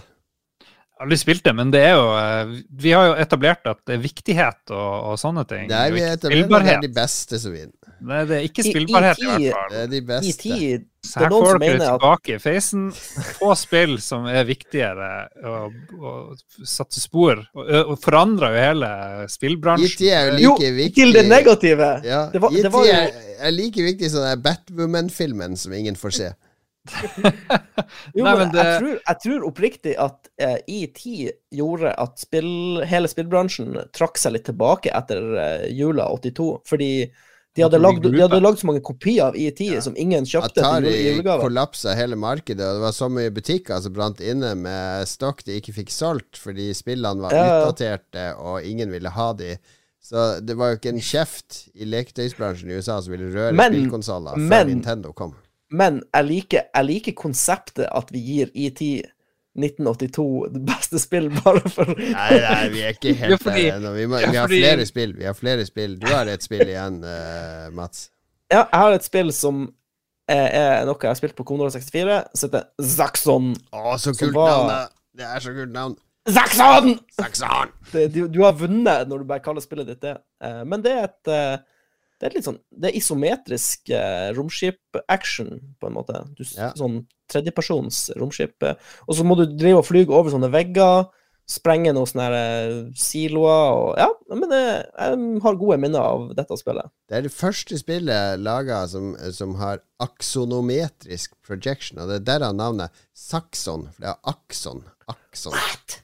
Aldri 1.00 1.18
spilt 1.18 1.44
det, 1.46 1.54
men 1.56 1.72
det 1.72 1.80
er 1.88 1.94
jo 1.96 2.08
eh, 2.20 2.54
Vi 2.84 2.92
har 2.96 3.06
jo 3.10 3.14
etablert 3.24 3.66
at 3.72 3.80
det 3.88 3.96
er 3.98 4.02
viktighet 4.04 4.72
og, 4.76 4.94
og 5.14 5.20
sånne 5.22 5.46
ting. 5.48 5.68
Det 5.70 5.76
er, 5.78 5.90
og 5.92 5.96
vi 5.98 6.02
etablerer, 6.06 6.64
det 6.66 6.74
er 6.78 6.82
de 6.88 6.94
beste 7.00 7.40
som 7.40 7.54
vinner. 7.56 7.76
Nei, 8.00 8.22
det 8.30 8.36
er 8.38 8.44
ikke 8.48 8.64
spillbarhet, 8.64 9.20
i, 9.20 9.26
i- 9.28 9.50
hvert 9.52 9.72
Det 9.74 9.80
er 9.84 9.88
de 9.92 9.98
I 10.00 10.04
beste. 10.08 10.36
tid 10.44 10.86
Så 11.04 11.20
det 11.20 11.26
er 11.26 11.30
her 11.30 11.34
får 11.36 11.60
dere 11.60 11.80
tilbake 11.90 12.36
i 12.36 12.40
feisen. 12.40 12.84
Få 13.40 13.50
spill 13.60 13.98
som 14.04 14.28
er 14.32 14.44
viktigere, 14.48 15.10
og, 15.48 15.76
og 16.00 16.68
satte 16.68 17.00
spor. 17.04 17.42
Og, 17.56 17.72
og 17.92 17.96
forandra 18.04 18.52
jo 18.54 18.62
hele 18.64 18.92
spillbransjen. 19.32 19.96
IT 19.96 20.12
er 20.16 20.30
jo 20.32 20.38
Jo, 20.46 20.54
like 20.60 20.72
viktig 20.80 20.96
til 21.04 21.16
det 21.16 21.26
negative! 21.28 21.90
Ja, 22.08 22.22
Det 22.32 22.40
var- 22.44 22.56
IT 22.56 22.64
det 22.68 22.72
var 22.76 22.86
jo- 22.88 22.94
er, 23.00 23.34
er 23.50 23.52
like 23.56 23.84
viktig 23.90 24.12
som 24.12 24.24
den 24.28 24.42
Batwoman-filmen 24.48 25.58
som 25.60 25.74
ingen 25.74 25.96
får 26.00 26.16
se. 26.22 26.30
Jo, 28.16 28.24
Nei, 28.26 28.34
men 28.40 28.52
det- 28.54 28.64
jeg, 28.66 28.80
tror, 28.82 28.94
jeg 29.08 29.20
tror 29.24 29.48
oppriktig 29.50 29.96
at 30.02 30.30
eh, 30.42 30.58
ET 30.68 31.02
gjorde 31.54 31.94
at 32.00 32.22
spill, 32.22 32.84
hele 32.90 33.10
spillbransjen 33.12 33.76
trakk 33.96 34.18
seg 34.22 34.36
litt 34.38 34.46
tilbake 34.50 34.92
etter 34.96 35.26
eh, 35.42 35.66
jula 35.76 36.08
82, 36.16 36.48
fordi 36.70 36.92
de 37.58 37.64
hadde, 37.66 37.80
lagd, 37.82 38.06
de 38.06 38.22
hadde 38.22 38.38
lagd 38.40 38.60
så 38.62 38.68
mange 38.70 38.82
kopier 38.86 39.26
av 39.26 39.36
ET 39.36 39.58
som 39.84 39.96
ingen 40.00 40.24
kjøpte 40.30 40.62
Atari 40.62 41.18
kollapsa 41.42 41.96
hele 41.98 42.16
markedet, 42.16 42.62
og 42.64 42.78
det 42.78 42.84
var 42.86 42.94
så 42.96 43.10
mye 43.12 43.34
butikker 43.36 43.82
som 43.84 43.96
brant 43.96 44.22
inne 44.24 44.54
med 44.56 45.10
stokk 45.10 45.42
de 45.48 45.58
ikke 45.60 45.74
fikk 45.82 45.92
solgt 45.92 46.38
fordi 46.40 46.70
spillene 46.78 47.26
var 47.26 47.34
Ja, 47.36 47.44
ja. 47.50 47.58
utdaterte 47.66 48.28
og 48.38 48.64
ingen 48.70 48.94
ville 48.94 49.12
ha 49.12 49.32
de. 49.34 49.56
Så 50.00 50.38
det 50.46 50.56
var 50.56 50.72
jo 50.72 50.78
ikke 50.80 50.94
en 50.94 51.02
kjeft 51.04 51.66
i 51.76 51.90
leketøysbransjen 51.90 52.70
i 52.72 52.78
USA 52.80 53.02
som 53.04 53.12
ville 53.18 53.28
røre 53.34 53.52
spillkonsoller 53.58 54.38
før 54.40 54.48
men- 54.54 54.72
Nintendo 54.78 55.12
kom. 55.18 55.34
Men 55.70 56.02
jeg 56.16 56.26
liker, 56.26 56.68
jeg 56.74 56.88
liker 56.88 57.18
konseptet 57.18 57.86
at 57.86 58.12
vi 58.14 58.22
gir 58.26 58.52
ET 58.58 58.82
1982 59.60 60.26
det 60.54 60.62
beste 60.66 61.02
spill 61.02 61.28
bare 61.34 61.62
for 61.74 61.90
Nei, 61.98 62.30
nei, 62.42 62.62
vi 62.74 62.84
er 62.86 62.96
ikke 62.96 63.14
helt 63.18 63.44
der 63.46 63.76
ennå. 63.76 63.92
Vi, 63.98 64.06
vi 64.08 64.38
har 64.38 64.50
flere 64.50 64.86
spill. 64.88 65.16
Vi 65.18 65.28
har 65.28 65.36
flere 65.38 65.66
spill. 65.68 65.98
Du 66.00 66.08
har 66.10 66.30
et 66.32 66.46
spill 66.46 66.66
igjen, 66.68 67.02
uh, 67.04 67.68
Mats. 67.76 68.08
Ja, 68.50 68.64
jeg 68.64 68.80
har 68.82 68.98
et 68.98 69.06
spill 69.06 69.34
som 69.36 69.68
er, 70.30 70.46
er 70.48 70.86
noe 70.88 70.98
jeg 71.02 71.12
har 71.12 71.18
spilt 71.18 71.36
på 71.38 71.46
Commodore 71.48 71.74
64, 71.74 72.20
som 72.38 72.50
heter 72.50 72.70
Zaxxon. 72.96 73.52
Å, 73.74 73.98
så 74.02 74.14
kult 74.18 74.38
var- 74.38 74.54
navn! 74.54 74.72
da. 74.74 74.80
Det 75.20 75.28
er 75.28 75.44
så 75.44 75.52
kult 75.56 75.74
navn. 75.74 75.98
Zaxxon! 76.30 76.96
Zaxxon! 77.18 77.74
Du, 78.14 78.22
du 78.30 78.40
har 78.44 78.58
vunnet 78.58 79.10
når 79.10 79.22
du 79.22 79.30
bare 79.30 79.44
kaller 79.44 79.64
spillet 79.64 79.90
ditt 79.90 80.02
det. 80.06 80.16
Eh, 80.46 80.62
men 80.70 80.84
det 80.86 80.94
er 80.94 81.08
et 81.08 81.32
eh, 81.34 81.56
Det 82.20 82.28
er 82.28 82.34
litt 82.36 82.44
sånn 82.48 82.58
Det 82.70 82.90
er 82.90 82.98
isometrisk 83.00 83.90
eh, 83.96 84.30
romskip-action, 84.36 85.54
på 85.80 85.88
en 85.88 85.96
måte. 85.96 86.26
Du, 86.36 86.44
Ja. 86.58 86.74
Sånn 86.76 87.06
tredjepersons 87.32 88.10
romskip. 88.20 88.58
eh, 88.64 88.76
og 89.08 89.16
så 89.16 89.24
må 89.24 89.38
du 89.40 89.46
drive 89.56 89.80
og 89.80 89.86
flyge 89.88 90.12
over 90.12 90.32
sånne 90.34 90.50
vegger, 90.52 91.08
sprenge 91.50 91.94
noen 91.96 92.06
sånne 92.06 92.26
eh, 92.38 92.74
siloer 92.94 93.72
og 93.74 93.98
Ja, 93.98 94.10
men 94.36 94.50
det, 94.52 94.60
jeg 95.00 95.40
har 95.42 95.56
gode 95.58 95.80
minner 95.82 96.00
av 96.06 96.28
dette 96.38 96.58
spillet. 96.60 96.92
Det 97.10 97.18
er 97.18 97.22
det 97.26 97.32
første 97.34 97.80
spillet 97.80 98.40
laga 98.44 98.84
som, 98.92 99.16
som 99.34 99.56
har 99.58 99.80
aksonometrisk 100.00 101.34
projection, 101.46 102.00
og 102.04 102.10
det 102.12 102.20
er 102.22 102.28
derav 102.34 102.54
navnet 102.56 102.92
Saxon, 103.18 103.88
for 103.96 104.04
det 104.06 104.12
er 104.12 104.20
akson. 104.30 104.84
Akson. 105.10 105.54
What? 105.56 106.02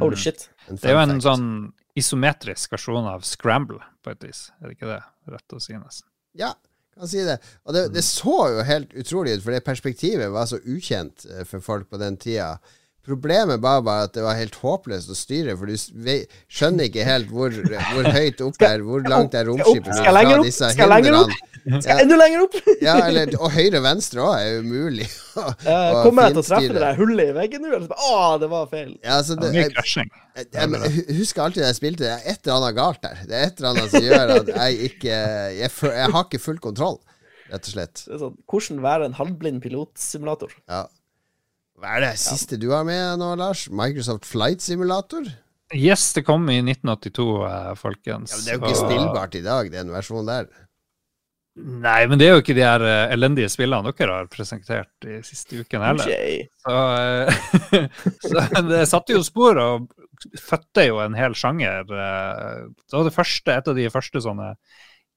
Holy 0.00 0.16
shit. 0.18 0.48
Det 0.66 0.88
er 0.88 0.96
jo 0.96 1.02
en 1.04 1.20
sånn 1.22 1.48
isometrisk 1.98 2.74
versjon 2.74 3.06
av 3.06 3.24
Scramble, 3.26 3.80
på 4.02 4.12
et 4.12 4.24
vis. 4.26 4.46
Er 4.60 4.68
det 4.68 4.78
ikke 4.78 4.90
det? 4.90 5.02
Rett 5.30 5.56
å 5.56 5.60
si, 5.62 5.76
nesten. 5.78 6.08
Ja, 6.38 6.52
kan 6.94 7.10
si 7.10 7.22
det. 7.26 7.38
Og 7.64 7.74
det, 7.74 7.88
det 7.94 8.04
så 8.06 8.36
jo 8.54 8.64
helt 8.66 8.94
utrolig 8.94 9.36
ut, 9.36 9.44
for 9.44 9.54
det 9.54 9.64
perspektivet 9.66 10.32
var 10.34 10.48
så 10.50 10.60
ukjent 10.62 11.26
eh, 11.30 11.44
for 11.48 11.64
folk 11.64 11.88
på 11.90 12.00
den 12.02 12.18
tida. 12.20 12.56
Problemet 13.04 13.60
bare 13.60 13.82
var 13.84 14.06
at 14.08 14.14
det 14.16 14.22
var 14.24 14.38
helt 14.38 14.54
håpløst 14.56 15.10
å 15.12 15.16
styre, 15.18 15.56
for 15.60 15.68
du 15.68 15.74
skjønner 15.76 16.88
ikke 16.88 17.04
helt 17.04 17.28
hvor, 17.28 17.52
hvor 17.52 18.06
høyt 18.14 18.40
opp 18.46 18.62
er, 18.64 18.84
hvor 18.86 19.04
langt 19.04 19.36
er 19.36 19.50
romskipet 19.50 19.90
opp? 19.92 20.46
disse 20.46 20.70
hindrene. 20.72 21.34
Skal 21.84 22.00
enda 22.04 22.16
lenger 22.20 22.42
opp? 22.44 22.56
Ja, 22.84 22.94
eller, 23.06 23.30
og 23.38 23.52
høyre 23.54 23.80
og 23.80 23.84
venstre 23.86 24.24
òg 24.24 24.34
er 24.36 24.58
umulig. 24.64 25.06
kommer 26.04 26.28
jeg 26.28 26.34
til 26.34 26.42
å 26.42 26.46
treffe 26.48 26.72
det 26.74 26.82
der 26.82 26.98
hullet 26.98 27.30
i 27.32 27.36
veggen 27.38 27.64
nå? 27.64 27.78
Bare, 27.88 28.08
Å, 28.08 28.18
det 28.40 28.50
var 28.52 28.66
feil. 28.72 28.90
Ja, 28.98 29.18
altså, 29.20 29.36
Det 29.40 29.52
jeg, 29.56 29.70
jeg, 29.72 30.10
jeg, 30.44 30.82
jeg 30.82 31.18
husker 31.20 31.46
alltid 31.46 31.64
da 31.64 31.70
jeg 31.70 31.78
spilte, 31.78 32.04
det 32.04 32.12
er 32.12 32.26
et 32.34 32.44
eller 32.44 32.58
annet 32.58 32.76
galt 32.80 33.00
der. 33.04 33.22
Det 33.28 33.38
er 33.38 33.48
et 33.48 33.62
eller 33.62 33.70
annet 33.72 33.94
som 33.94 34.08
gjør 34.08 34.34
at 34.36 34.52
jeg 34.54 34.90
ikke 34.90 35.22
jeg 35.54 36.10
har 36.16 36.26
ikke 36.26 36.42
full 36.42 36.60
kontroll, 36.68 37.00
rett 37.52 37.70
og 37.70 37.76
slett. 37.78 38.04
Det 38.04 38.16
er 38.18 38.22
sånn, 38.26 38.36
hvordan 38.50 38.84
være 38.84 39.08
en 39.08 39.18
halvblind 39.20 39.64
pilotsimulator? 39.64 40.52
Ja. 40.68 40.84
Hva 41.84 41.98
er 41.98 42.04
det 42.06 42.14
siste 42.16 42.56
du 42.56 42.70
har 42.72 42.84
med 42.88 43.18
nå, 43.20 43.34
Lars? 43.36 43.66
Microsoft 43.68 44.24
Flight 44.24 44.62
Simulator? 44.64 45.26
Yes, 45.76 46.14
det 46.16 46.22
kom 46.24 46.46
i 46.48 46.62
1982, 46.62 47.24
eh, 47.44 47.72
folkens. 47.76 48.32
Ja, 48.32 48.38
men 48.38 48.44
det 48.44 48.52
er 48.52 48.56
jo 48.56 48.62
ikke 48.62 48.70
Og- 48.70 48.86
spillbart 48.86 49.34
i 49.36 49.42
dag, 49.44 49.68
den 49.72 49.90
versjonen 49.92 50.30
der. 50.30 50.46
Nei, 51.56 52.06
men 52.08 52.18
det 52.18 52.26
er 52.26 52.32
jo 52.32 52.40
ikke 52.42 52.56
de 52.56 52.64
her 52.64 52.82
eh, 52.82 53.12
elendige 53.14 53.50
spillene 53.52 53.92
dere 53.92 54.16
har 54.16 54.30
presentert 54.32 54.88
de 55.04 55.20
siste 55.22 55.60
ukene 55.60 55.90
heller. 55.92 56.08
Så, 56.64 56.78
eh, 57.04 57.86
så 58.32 58.64
det 58.70 58.80
satte 58.88 59.12
jo 59.14 59.20
spor 59.22 59.60
og 59.60 59.92
fødte 60.40 60.88
jo 60.88 60.98
en 61.04 61.14
hel 61.14 61.36
sjanger. 61.36 61.84
Det 61.84 62.96
var 62.96 63.06
det 63.06 63.14
første, 63.14 63.52
et 63.54 63.68
av 63.70 63.76
de 63.76 63.86
første 63.92 64.24
sånne 64.24 64.54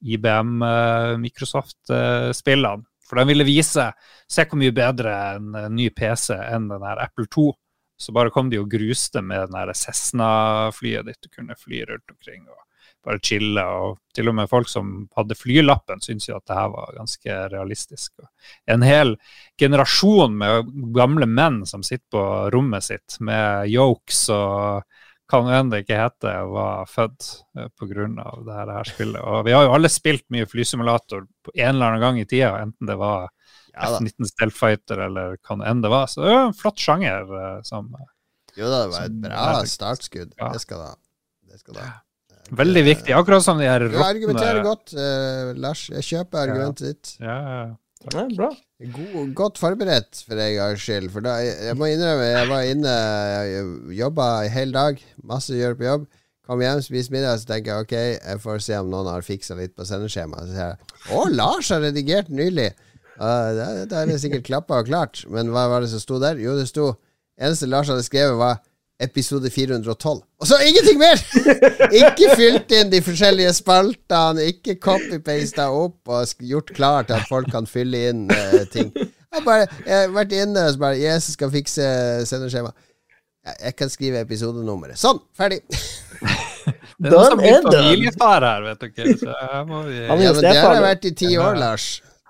IBM 0.03 0.61
eh, 0.67 1.15
Microsoft-spillene. 1.23 2.83
For 3.07 3.19
de 3.19 3.27
ville 3.29 3.47
vise 3.47 3.87
se 4.27 4.45
hvor 4.45 4.59
mye 4.59 4.75
bedre 4.75 5.15
en 5.37 5.55
ny 5.75 5.89
PC 5.95 6.35
enn 6.35 6.67
den 6.71 6.85
her 6.85 7.01
Apple 7.07 7.27
2. 7.31 7.49
Så 7.97 8.13
bare 8.13 8.29
kom 8.33 8.51
de 8.51 8.59
og 8.61 8.69
gruste 8.69 9.23
med 9.25 9.47
den 9.47 9.57
her 9.57 9.73
Cessna-flyet 9.73 11.07
ditt. 11.07 11.21
Du 11.23 11.31
kunne 11.33 11.57
fly 11.57 11.81
rundt 11.89 12.13
omkring 12.13 12.43
og 12.45 12.59
bare 13.07 13.21
chille. 13.23 13.63
Og 13.63 13.97
til 14.15 14.29
og 14.29 14.37
med 14.37 14.49
folk 14.51 14.69
som 14.69 15.07
hadde 15.17 15.37
flylappen, 15.37 16.03
syntes 16.03 16.29
jo 16.29 16.37
at 16.37 16.45
det 16.49 16.59
her 16.59 16.69
var 16.73 16.93
ganske 16.97 17.39
realistisk. 17.53 18.13
Og 18.21 18.75
en 18.75 18.85
hel 18.85 19.15
generasjon 19.59 20.37
med 20.37 20.71
gamle 20.95 21.29
menn 21.29 21.63
som 21.69 21.85
sitter 21.85 22.07
på 22.13 22.23
rommet 22.53 22.85
sitt 22.85 23.19
med 23.23 23.71
yokes 23.71 24.27
og 24.33 24.83
nå 25.33 25.51
enn 25.51 25.69
det 25.69 25.83
ikke 25.83 25.97
heter, 25.99 26.45
var 26.51 26.85
født 26.87 27.25
pga. 27.53 27.69
på 27.79 27.87
grunn 27.89 28.19
av 28.19 28.45
det 28.47 28.55
her, 28.55 28.83
spillet. 28.87 29.21
Og 29.21 29.45
vi 29.45 29.51
har 29.51 29.65
jo 29.67 29.73
alle 29.75 29.89
spilt 29.91 30.23
mye 30.33 30.45
flysimulator 30.47 31.25
på 31.43 31.51
en 31.55 31.75
eller 31.75 31.85
annen 31.91 32.01
gang 32.01 32.19
i 32.19 32.25
tida, 32.25 32.53
enten 32.61 32.87
det 32.87 32.95
var 32.97 33.27
Ja. 33.77 33.91
F-19 33.99 34.25
Stealthfighter 34.25 34.97
eller 35.05 35.35
hva 35.45 35.59
enn 35.67 35.81
det 35.83 35.89
var. 35.89 36.07
Så 36.07 36.23
det 36.23 36.31
er 36.31 36.39
jo 36.39 36.47
en 36.47 36.53
flott 36.57 36.79
sjanger 36.81 37.27
eh, 37.29 37.61
som 37.63 37.91
Jo 38.57 38.69
da, 38.71 38.79
det 38.87 38.93
var 38.95 39.03
et 39.05 39.21
bra 39.21 39.59
er- 39.61 39.65
startskudd. 39.69 40.31
Ja. 40.39 40.49
Det 40.53 40.61
skal 40.61 40.79
da. 40.81 40.95
Det 41.51 41.59
skal 41.59 41.73
da. 41.75 41.89
Veldig 42.57 42.83
viktig. 42.87 43.13
Akkurat 43.13 43.43
som 43.43 43.59
de 43.59 43.67
her 43.67 43.79
Du 43.91 43.97
argumenterer 44.01 44.63
godt, 44.63 44.93
uh, 44.95 45.51
Lars. 45.59 45.89
Jeg 45.91 46.01
kjøper 46.07 46.47
argumentet 46.47 46.87
ditt. 46.87 47.17
ja, 47.19 47.35
ja. 47.43 47.75
Ja, 48.05 48.27
bra. 48.37 48.51
God, 48.93 49.33
godt 49.35 49.57
forberedt 49.61 50.21
for 50.27 50.39
en 50.39 50.53
gangs 50.55 50.83
skyld. 50.85 51.09
For 51.13 51.25
da, 51.25 51.39
jeg, 51.43 51.55
jeg 51.69 51.77
må 51.79 51.89
innrømme, 51.91 52.27
jeg 52.29 52.49
var 52.51 52.69
inne 52.71 52.93
jobba 53.97 54.27
en 54.45 54.53
hel 54.53 54.75
dag. 54.75 55.01
Masse 55.25 55.55
å 55.55 55.59
gjøre 55.59 55.79
på 55.79 55.87
jobb. 55.87 56.05
Kom 56.47 56.61
hjem, 56.63 56.79
spis 56.85 57.09
middag, 57.11 57.41
så 57.41 57.49
tenker 57.49 57.73
jeg 57.73 57.85
ok, 57.87 57.95
jeg 57.97 58.39
får 58.39 58.61
se 58.63 58.77
om 58.79 58.91
noen 58.93 59.09
har 59.11 59.25
fiksa 59.25 59.57
litt 59.57 59.73
på 59.75 59.87
sendeskjemaet. 59.87 60.47
Så 60.47 60.55
sier 60.55 60.69
jeg 60.69 61.17
Å, 61.17 61.25
Lars 61.33 61.71
har 61.73 61.83
redigert 61.83 62.29
nylig! 62.31 62.69
Uh, 63.17 63.83
da 63.89 64.03
er 64.03 64.11
det 64.11 64.21
sikkert 64.21 64.45
klappa 64.47 64.79
og 64.79 64.87
klart. 64.87 65.25
Men 65.33 65.51
hva 65.51 65.65
var 65.71 65.83
det 65.83 65.91
som 65.91 65.99
sto 65.99 66.21
der? 66.23 66.39
Jo, 66.39 66.55
det 66.55 66.69
sto 66.69 66.93
Eneste 67.37 67.67
Lars 67.69 67.89
hadde 67.91 68.05
skrevet, 68.05 68.37
var 68.39 68.61
episode 68.99 69.49
412. 69.49 70.21
Og 70.41 70.47
så 70.47 70.57
ingenting 70.65 70.97
mer! 70.99 71.21
ikke 72.01 72.33
fylt 72.37 72.73
inn 72.73 72.91
de 72.91 73.01
forskjellige 73.05 73.53
spaltene, 73.59 74.47
ikke 74.53 74.77
copy-pasta 74.81 75.69
opp 75.73 76.09
og 76.09 76.43
gjort 76.49 76.73
klar 76.77 77.07
til 77.07 77.19
at 77.19 77.29
folk 77.29 77.51
kan 77.53 77.69
fylle 77.69 78.07
inn 78.11 78.25
uh, 78.31 78.63
ting. 78.73 78.91
Jeg, 78.97 79.43
bare, 79.45 79.67
jeg 79.85 80.01
har 80.01 80.13
vært 80.15 80.33
inne 80.33 80.65
og 80.65 80.81
bare 80.81 80.97
Jesus 80.97 81.37
skal 81.37 81.53
fikse 81.53 81.85
sendeskjema. 82.29 82.73
Jeg, 83.45 83.59
jeg 83.67 83.77
kan 83.77 83.93
skrive 83.93 84.23
episodenummeret. 84.25 84.99
Sånn! 84.99 85.21
Ferdig. 85.37 85.61
Det 86.97 87.07
er 87.07 87.13
noe 87.13 87.25
som 87.29 87.39
blir 87.39 87.61
familiefar 87.61 88.43
her, 88.43 88.63
vet 88.65 88.81
dere. 88.97 89.13
Så 89.21 89.33
her 89.37 89.65
må 89.69 89.83
vi 89.85 89.99
er 89.99 90.07
Ja, 90.09 90.15
men 90.17 90.39
det 90.41 90.53
har 90.57 90.73
jeg 90.73 90.83
vært 90.83 91.05
i 91.05 91.11
ti 91.15 91.29
år, 91.37 91.59
Lars. 91.61 91.85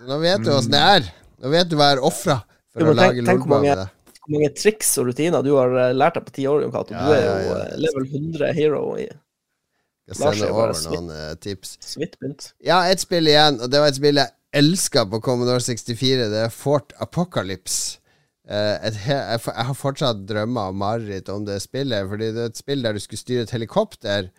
Nå 0.05 0.20
vet 0.22 0.43
du 0.43 0.51
åssen 0.53 0.76
det 0.76 0.82
er. 0.97 1.07
Nå 1.41 1.51
vet 1.53 1.70
du 1.72 1.78
hva 1.80 1.88
jeg 1.88 1.97
har 1.97 2.03
ofra 2.05 2.36
for 2.76 2.91
å 2.91 2.97
lage 2.97 3.24
lolbua 3.24 3.61
med 3.63 3.80
det. 3.80 3.88
Mange 4.28 4.49
triks 4.55 4.89
og 4.99 5.07
rutiner 5.09 5.45
du 5.45 5.53
har 5.55 5.71
eh, 5.80 5.95
lært 5.95 6.17
deg 6.19 6.28
på 6.28 6.36
ti 6.36 6.47
år, 6.49 6.65
Jon 6.65 6.73
Cato. 6.73 6.95
Du 6.97 7.15
er 7.15 7.23
jo 7.23 7.55
eh, 7.55 7.78
level 7.80 8.09
100 8.09 8.53
hero 8.57 8.84
i 8.99 9.07
er 10.07 10.19
bare 10.21 10.49
over 10.51 10.73
noen 10.88 11.11
eh, 11.11 11.36
tips. 11.43 11.78
Ja, 12.63 12.86
ett 12.88 13.03
spill 13.03 13.28
igjen, 13.28 13.59
og 13.59 13.71
det 13.71 13.82
var 13.84 13.91
et 13.91 13.99
spill 13.99 14.21
jeg 14.21 14.34
elska 14.57 15.05
på 15.11 15.19
Commodore 15.23 15.63
64. 15.63 16.30
Det 16.32 16.43
er 16.45 16.53
Fort 16.53 16.95
Apocalypse. 17.03 17.99
Eh, 18.47 18.99
he 19.03 19.17
jeg, 19.17 19.41
har 19.43 19.75
fortsatt 19.75 20.23
drømmer 20.28 20.71
og 20.71 20.80
mareritt 20.80 21.32
om 21.34 21.43
det 21.47 21.59
spillet, 21.63 22.07
fordi 22.07 22.32
det 22.36 22.45
er 22.45 22.53
et 22.53 22.59
spill 22.59 22.86
der 22.86 22.95
du 22.95 23.03
skulle 23.03 23.19
styre 23.19 23.43
et 23.47 23.55
helikopter 23.55 24.30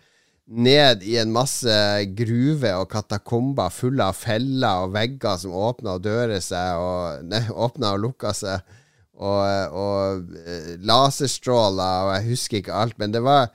ned 0.49 1.03
i 1.05 1.19
en 1.21 1.29
masse 1.29 1.73
gruve 2.17 2.71
og 2.81 2.87
katakomber 2.89 3.69
fulle 3.69 4.07
av 4.09 4.17
feller 4.17 4.87
og 4.87 4.95
vegger 4.95 5.37
som 5.37 5.53
åpna 5.53 5.99
og 5.99 6.07
dører 6.07 6.41
seg, 6.41 6.81
og 6.81 7.27
Nei, 7.29 7.43
åpna 7.53 7.93
og 7.93 8.07
lukka 8.07 8.33
seg, 8.33 8.78
og, 9.19 9.75
og 9.75 10.37
eh, 10.47 10.75
laserstråler, 10.87 12.05
og 12.07 12.13
jeg 12.15 12.29
husker 12.31 12.61
ikke 12.61 12.77
alt, 12.83 12.97
men 13.01 13.15
det 13.15 13.23
var 13.25 13.49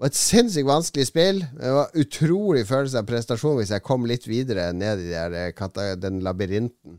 var 0.00 0.10
et 0.10 0.18
sinnssykt 0.18 0.68
vanskelig 0.68 1.06
spill. 1.08 1.40
Det 1.54 1.72
var 1.76 1.94
utrolig 2.02 2.64
følelse 2.68 3.00
av 3.00 3.08
prestasjon 3.08 3.58
hvis 3.60 3.72
jeg 3.74 3.84
kom 3.86 4.06
litt 4.10 4.26
videre 4.26 4.72
ned 4.76 5.02
i 5.04 5.12
der, 5.12 5.36
eh, 5.38 5.94
den 6.00 6.20
labyrinten 6.24 6.98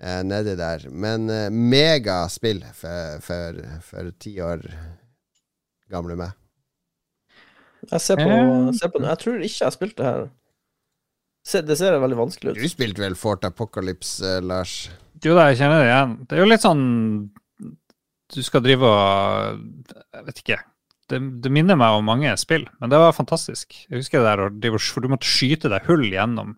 eh, 0.00 0.22
nedi 0.26 0.56
der. 0.58 0.86
Men 0.90 1.28
eh, 1.30 1.48
megaspill 1.52 2.62
for, 2.76 3.20
for, 3.24 3.62
for 3.84 4.12
ti 4.22 4.38
år 4.44 4.64
gamle 5.90 6.16
meg. 6.18 6.36
Jeg 7.90 8.04
ser 8.04 8.20
på, 8.20 8.32
ser 8.76 8.90
på 8.92 9.00
Jeg 9.02 9.18
tror 9.22 9.40
ikke 9.40 9.56
jeg 9.56 9.66
har 9.66 9.74
spilt 9.74 9.96
det 9.98 10.06
her. 10.08 10.28
Det 11.64 11.76
ser 11.80 11.96
veldig 11.96 12.18
vanskelig 12.18 12.52
ut. 12.52 12.58
Du 12.60 12.68
spilte 12.68 13.00
vel 13.00 13.16
Fort 13.18 13.46
Apocalypse, 13.48 14.20
eh, 14.24 14.42
Lars? 14.44 14.90
Jo 15.24 15.34
da, 15.36 15.50
jeg 15.50 15.60
kjenner 15.60 15.82
det 15.82 15.88
igjen. 15.88 16.12
Det 16.24 16.36
er 16.36 16.42
jo 16.42 16.48
litt 16.48 16.64
sånn 16.64 16.84
Du 18.34 18.42
skal 18.46 18.62
drive 18.62 18.86
og 18.86 19.62
Jeg 20.14 20.26
vet 20.28 20.42
ikke. 20.44 20.58
Det, 21.10 21.18
det 21.42 21.50
minner 21.50 21.74
meg 21.74 21.96
om 21.98 22.04
mange 22.06 22.30
spill, 22.38 22.68
men 22.78 22.90
det 22.92 22.98
var 23.02 23.10
fantastisk. 23.16 23.74
Jeg 23.90 23.98
husker 23.98 24.22
det 24.22 24.60
der, 24.62 24.76
for 24.78 25.02
du 25.02 25.08
måtte 25.10 25.26
skyte 25.26 25.66
deg 25.72 25.88
hull 25.88 26.04
gjennom 26.06 26.52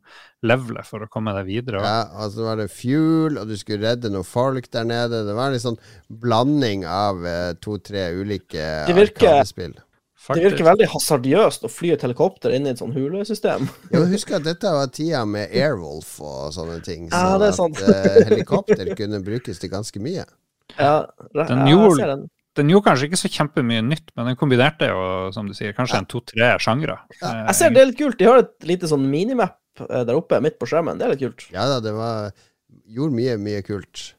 levelet 0.45 0.85
for 0.85 1.01
å 1.01 1.09
komme 1.09 1.33
deg 1.39 1.47
videre. 1.49 1.79
og- 1.81 1.87
Ja, 1.89 2.03
og 2.21 2.33
så 2.35 2.45
var 2.45 2.57
det 2.61 2.67
fuel, 2.71 3.39
og 3.41 3.49
du 3.49 3.57
skulle 3.57 3.81
redde 3.87 4.11
noen 4.13 4.27
folk 4.29 4.69
der 4.71 4.85
nede. 4.85 5.23
Det 5.25 5.35
var 5.39 5.47
en 5.49 5.53
litt 5.57 5.65
sånn 5.65 5.79
blanding 6.11 6.85
av 6.85 7.25
eh, 7.25 7.55
to-tre 7.65 8.11
ulike 8.13 8.61
Det 8.91 8.95
virker- 8.95 9.39
arkadespill. 9.41 9.73
Det 10.23 10.45
virker 10.45 10.65
veldig 10.69 10.87
hasardiøst 10.93 11.65
å 11.67 11.71
fly 11.73 11.95
et 11.97 12.03
helikopter 12.05 12.53
inn 12.55 12.67
i 12.69 12.71
et 12.71 12.79
sånn 12.79 12.93
hulesystem. 12.95 13.65
Ja, 13.91 14.05
husk 14.05 14.31
at 14.37 14.45
dette 14.45 14.69
var 14.71 14.87
tida 14.93 15.25
med 15.27 15.49
Airwolf 15.51 16.21
og 16.21 16.53
sånne 16.53 16.77
ting. 16.85 17.09
Ja, 17.11 17.39
det 17.41 17.49
er 17.49 17.57
sånn 17.57 17.73
sant. 17.75 17.89
at 17.89 18.07
eh, 18.21 18.29
helikopter 18.29 18.93
kunne 19.01 19.25
brukes 19.25 19.59
til 19.59 19.71
ganske 19.73 19.99
mye. 19.99 20.29
Ja, 20.79 21.07
Den 21.35 21.67
jeg 21.67 21.75
gjorde- 21.77 21.97
ser 22.01 22.07
den. 22.17 22.31
Den 22.55 22.69
gjorde 22.69 22.85
kanskje 22.85 23.07
ikke 23.09 23.17
så 23.23 23.29
kjempemye 23.33 23.81
nytt, 23.83 24.11
men 24.15 24.27
den 24.27 24.37
kombinerte 24.37 24.89
jo, 24.91 25.31
som 25.33 25.47
du 25.49 25.55
sier, 25.55 25.73
kanskje 25.73 25.97
en 26.03 26.05
to-tre 26.07 26.51
sjangre. 26.61 26.99
Ja. 27.23 27.47
Jeg 27.47 27.55
ser 27.55 27.71
det 27.71 27.81
er 27.81 27.87
litt 27.87 27.99
kult. 27.99 28.19
De 28.19 28.25
har 28.29 28.39
et 28.43 28.53
lite 28.69 28.83
sånn 28.91 29.07
minimap 29.09 29.57
eh, 29.81 30.03
der 30.05 30.15
oppe 30.19 30.37
midt 30.45 30.59
på 30.61 30.67
skjermen. 30.69 30.99
Det 30.99 31.07
er 31.07 31.15
litt 31.15 31.21
kult. 31.25 31.47
Ja 31.55 31.65
da, 31.67 31.81
det 31.81 31.95
var 31.97 32.33
Gjorde 32.89 33.13
mye, 33.17 33.37
mye 33.41 33.63
kult. 33.65 34.15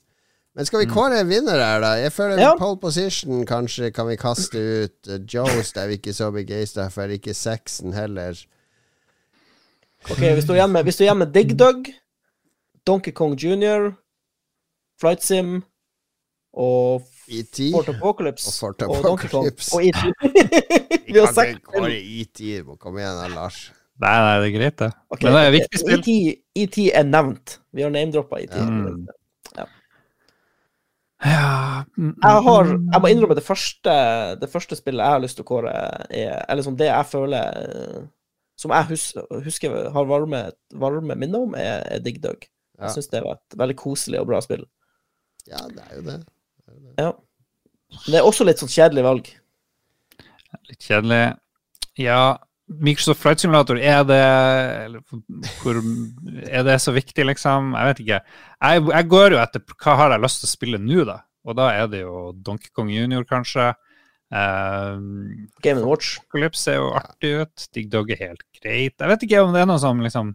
Men 0.55 0.65
skal 0.65 0.83
vi 0.83 0.85
kåre 0.91 1.19
en 1.19 1.27
vinner 1.29 1.57
her, 1.57 1.79
da? 1.81 1.95
Jeg 1.97 2.11
føler 2.13 2.37
Ja. 2.39 2.55
pole 2.55 2.77
position 2.77 3.45
kanskje 3.45 3.91
kan 3.93 4.07
vi 4.07 4.15
kaste 4.17 4.53
ut. 4.85 5.07
Uh, 5.09 5.17
Joes 5.25 5.71
er 5.77 5.87
vi 5.87 5.97
ikke 5.97 6.13
så 6.13 6.31
begeistra 6.31 6.91
for. 6.91 7.07
Ikke 7.09 7.33
sexen 7.33 7.93
heller. 7.93 8.33
Ok, 10.11 10.19
Vi 10.19 10.41
står 10.41 10.55
igjen 10.59 10.71
med, 10.71 10.85
vi 10.85 10.91
står 10.91 11.05
igjen 11.07 11.17
med 11.17 11.31
Dig 11.33 11.55
Dug, 11.57 11.87
Donkey 12.85 13.11
Kong 13.13 13.35
Jr., 13.39 13.93
Flight 14.99 15.23
Sim 15.23 15.63
og 16.53 17.07
ET. 17.27 17.59
Fort 17.73 17.89
Apocalypse. 17.89 18.49
Og 18.49 18.59
Fort 18.59 18.83
Apocalypse. 18.85 19.71
Og 19.75 19.85
ET. 19.87 19.95
Vi 21.07 21.13
vi 21.13 21.19
har 21.19 21.33
kan 21.33 21.87
det. 21.87 22.01
ET. 22.21 22.43
Komme 22.79 23.01
igjen, 23.01 23.17
da, 23.21 23.29
Lars. 23.33 23.65
Nei, 24.01 24.13
nei, 24.25 24.37
det 24.41 24.47
er 24.47 24.55
greit, 24.57 24.77
det. 24.81 24.89
Okay, 25.13 25.25
Men 25.27 25.35
det 25.37 25.43
er 25.43 25.53
viktig 25.53 25.81
spill. 25.81 26.07
ET, 26.63 26.79
er 26.89 27.05
nevnt. 27.07 27.59
Vi 27.73 27.85
har 27.85 27.93
name-droppa 27.93 28.41
ET. 28.41 28.55
Mm. 28.57 29.03
Ja 31.23 31.83
mm, 31.95 32.15
Jeg 32.19 32.43
har 32.45 32.65
mm, 32.67 32.87
Jeg 32.91 33.01
må 33.01 33.09
innrømme 33.11 33.35
det 33.37 33.45
første 33.45 33.93
Det 34.41 34.49
første 34.51 34.75
spillet 34.75 35.05
jeg 35.05 35.15
har 35.15 35.21
lyst 35.23 35.37
til 35.39 35.45
å 35.45 35.47
kåre, 35.47 35.71
er 36.11 36.41
Eller 36.51 36.65
sånn 36.65 36.75
det 36.79 36.89
jeg 36.89 37.07
føler 37.07 37.59
eh, 37.61 38.01
Som 38.59 38.73
jeg 38.75 38.89
hus, 38.89 39.05
husker 39.45 39.77
har 39.93 40.09
varme, 40.09 40.41
varme 40.83 41.15
minner 41.15 41.47
om, 41.47 41.55
er, 41.55 41.79
er 41.95 42.03
Dig 42.03 42.19
Dug. 42.23 42.43
Ja. 42.75 42.89
Jeg 42.89 42.97
syns 42.97 43.11
det 43.13 43.23
var 43.23 43.39
et 43.39 43.55
veldig 43.59 43.75
koselig 43.79 44.19
og 44.19 44.27
bra 44.29 44.39
spill. 44.43 44.61
Ja, 45.49 45.63
det 45.71 45.83
er 45.83 45.97
jo 45.97 46.03
det. 46.05 46.19
Ja. 46.99 47.11
Men 47.93 48.09
det 48.09 48.19
er 48.19 48.27
også 48.27 48.45
litt 48.47 48.61
sånn 48.61 48.71
kjedelig 48.73 49.05
valg. 49.05 49.29
Litt 50.69 50.87
kjedelig. 50.87 51.21
Ja, 51.99 52.21
Microsoft 52.81 53.21
Flight 53.21 53.43
Simulator, 53.43 53.77
er 53.77 54.03
det 54.07 54.21
eller, 54.85 55.01
hvor, 55.61 55.79
Er 56.47 56.65
det 56.65 56.79
så 56.81 56.93
viktig, 56.95 57.25
liksom? 57.27 57.73
Jeg 57.77 57.89
vet 57.91 58.03
ikke. 58.03 58.19
Jeg, 58.23 58.85
jeg 58.89 59.09
går 59.11 59.35
jo 59.35 59.41
etter 59.43 59.63
hva 59.75 59.97
har 59.99 60.15
jeg 60.15 60.23
lyst 60.23 60.41
til 60.41 60.49
å 60.49 60.53
spille 60.53 60.81
nå, 60.81 61.03
da. 61.09 61.19
Og 61.43 61.57
da 61.59 61.69
er 61.75 61.89
det 61.91 62.03
jo 62.05 62.31
Donkey 62.39 62.71
Kong 62.73 62.91
Junior, 62.93 63.25
kanskje. 63.29 63.73
Um, 64.33 65.49
Game 65.61 65.83
Watch. 65.85 66.17
Apocalypse 66.23 66.63
ser 66.63 66.79
jo 66.79 66.93
artig 66.97 67.33
ut. 67.43 67.67
Digg 67.75 67.91
Dog 67.93 68.13
er 68.15 68.21
helt 68.23 68.45
greit. 68.57 68.95
Jeg 68.95 69.11
vet 69.11 69.27
ikke 69.27 69.43
om 69.43 69.53
det 69.53 69.61
er 69.61 69.69
noe 69.69 69.81
som 69.81 70.01
liksom 70.01 70.33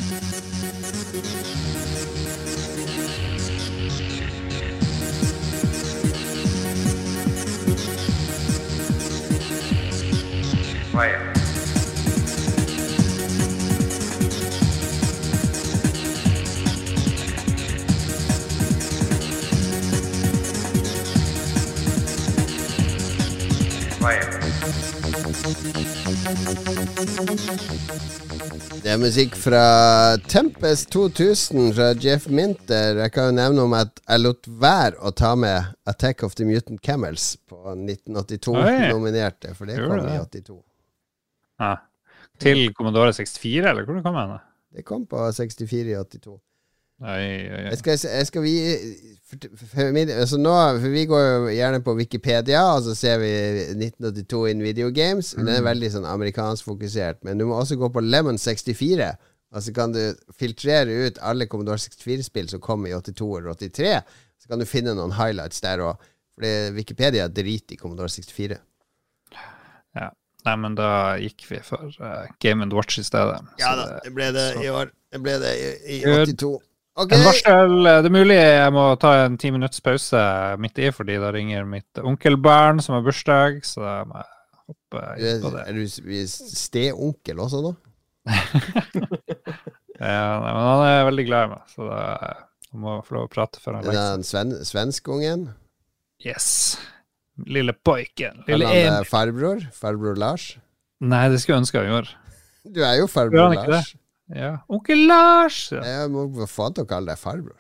Det 28.82 28.90
er 28.90 28.98
musikk 28.98 29.36
fra 29.38 29.62
Tempest 30.26 30.90
2000 30.90 31.70
fra 31.78 31.92
Jeff 32.02 32.26
Minter. 32.34 32.98
Jeg 33.04 33.14
kan 33.14 33.30
jo 33.30 33.36
nevne 33.38 33.66
om 33.68 33.76
at 33.78 34.02
jeg 34.02 34.24
lot 34.24 34.50
være 34.64 34.98
å 35.06 35.14
ta 35.14 35.36
med 35.38 35.70
Attack 35.86 36.26
of 36.26 36.34
the 36.40 36.48
Mutant 36.50 36.82
Camels 36.82 37.36
på 37.46 37.62
1982 37.76 38.58
Oi. 38.58 38.90
nominerte, 38.90 39.54
for 39.54 39.70
det 39.70 39.78
kom 39.78 40.02
i 40.02 40.18
82. 40.18 40.58
Ja. 41.62 41.76
Til 42.42 42.72
Commodore 42.74 43.14
64, 43.14 43.70
eller 43.70 43.86
hvor 43.86 44.02
kom 44.02 44.18
den? 44.18 44.40
Det 44.74 44.88
kom 44.88 45.06
på 45.06 45.30
64 45.30 45.94
i 45.94 46.00
82. 46.02 46.40
Jeg 47.02 47.78
skal, 47.80 47.98
jeg 47.98 48.28
skal 48.30 48.44
vi 48.46 48.54
for, 49.32 49.48
for, 49.58 50.00
altså 50.14 50.38
nå, 50.38 50.54
for 50.84 50.94
Vi 50.94 51.06
går 51.10 51.22
jo 51.24 51.52
gjerne 51.56 51.82
på 51.84 51.96
Wikipedia, 51.98 52.62
og 52.76 52.84
så 52.86 52.96
ser 52.98 53.22
vi 53.24 53.32
1982 53.74 54.42
in 54.52 54.64
video 54.64 54.92
games. 54.94 55.34
Mm. 55.38 55.46
Den 55.46 55.56
er 55.56 55.68
veldig 55.70 55.92
sånn 55.96 56.08
amerikansk 56.10 56.68
fokusert. 56.68 57.24
Men 57.28 57.42
du 57.42 57.48
må 57.50 57.58
også 57.58 57.80
gå 57.80 57.90
på 57.94 58.04
Lemon 58.06 58.38
64. 58.42 59.12
Og 59.52 59.66
så 59.66 59.74
kan 59.76 59.92
du 59.96 60.02
filtrere 60.40 61.08
ut 61.08 61.20
alle 61.28 61.48
Commodore 61.52 61.82
64-spill 61.82 62.52
som 62.52 62.64
kom 62.64 62.86
i 62.88 62.94
82 62.96 63.30
eller 63.40 63.58
83. 63.58 63.96
Så 64.42 64.52
kan 64.52 64.62
du 64.62 64.70
finne 64.70 64.96
noen 64.98 65.16
highlights 65.18 65.64
der 65.64 65.84
òg. 65.84 66.10
For 66.32 66.76
Wikipedia 66.78 67.28
driter 67.28 67.76
i 67.76 67.80
Commodore 67.80 68.12
64. 68.12 68.60
Ja. 69.98 70.12
Nei, 70.48 70.56
men 70.58 70.76
da 70.78 71.18
gikk 71.22 71.44
vi 71.50 71.60
for 71.66 71.92
uh, 72.02 72.30
Game 72.42 72.64
and 72.66 72.74
Watch 72.74 72.98
i 72.98 73.04
stedet. 73.06 73.44
Ja 73.62 73.76
da, 73.78 74.00
det 74.02 74.14
ble 74.16 74.32
det 74.34 74.48
i 74.64 74.72
år. 74.74 74.90
Det 75.12 75.20
ble 75.22 75.36
det 75.42 75.52
i, 75.60 75.98
i 75.98 76.00
Good. 76.08 76.62
82. 76.98 77.04
Ok, 77.06 77.14
En 77.16 77.24
varsel, 77.24 77.76
det 77.88 78.10
er 78.10 78.14
mulig 78.14 78.36
jeg 78.38 78.72
må 78.76 78.84
ta 79.00 79.14
en 79.26 79.38
ti 79.40 79.52
minutts 79.56 79.80
pause 79.86 80.20
midt 80.60 80.78
i, 80.84 80.90
fordi 80.92 81.16
da 81.24 81.30
ringer 81.32 81.64
mitt 81.66 82.02
onkelbarn 82.04 82.82
som 82.84 82.98
har 82.98 83.06
bursdag, 83.06 83.62
så 83.66 83.80
da 83.86 83.94
må 84.10 84.20
jeg 84.20 84.30
hoppe 84.72 85.04
inn 85.24 85.42
på 85.46 85.52
det. 85.56 85.64
er 85.68 85.80
du 85.80 85.86
steonkel 86.28 87.40
også 87.48 87.64
nå? 87.64 87.72
Ja, 90.02 90.40
nei, 90.42 90.50
men 90.50 90.64
han 90.66 90.82
er 90.88 91.04
veldig 91.06 91.24
glad 91.28 91.44
i 91.46 91.50
meg, 91.52 91.66
så 91.70 91.86
da 91.86 91.98
jeg 92.02 92.80
må 92.82 92.94
få 93.06 93.14
lov 93.20 93.28
å 93.28 93.30
prate 93.30 93.60
før 93.62 93.76
han 93.78 93.84
Er 93.86 93.92
legger 93.92 94.08
seg. 94.16 94.24
sven, 94.32 94.54
svenskungen? 94.66 95.44
Yes. 96.26 96.48
Lille 97.46 97.76
poiken. 97.78 98.42
Lille 98.48 98.66
Emil. 98.66 98.96
deg 98.96 99.10
farbror? 99.12 99.62
Farbror 99.78 100.18
Lars? 100.18 100.48
Nei, 101.06 101.22
det 101.30 101.38
skulle 101.44 101.60
jeg 101.60 101.66
ønske 101.68 101.84
han 101.84 101.92
gjorde. 101.92 102.16
Du 102.74 102.82
er 102.86 102.96
jo 102.98 103.06
farbror 103.14 103.54
Lars. 103.60 103.92
Ja. 104.36 104.52
Onkel 104.72 105.06
Lars! 105.10 105.72
Ja, 105.76 105.82
Jeg 105.84 106.12
må 106.14 106.28
få 106.48 106.64
han 106.70 106.74
til 106.78 106.86
å 106.86 106.90
kalle 106.90 107.12
deg 107.12 107.20
farbror. 107.20 107.60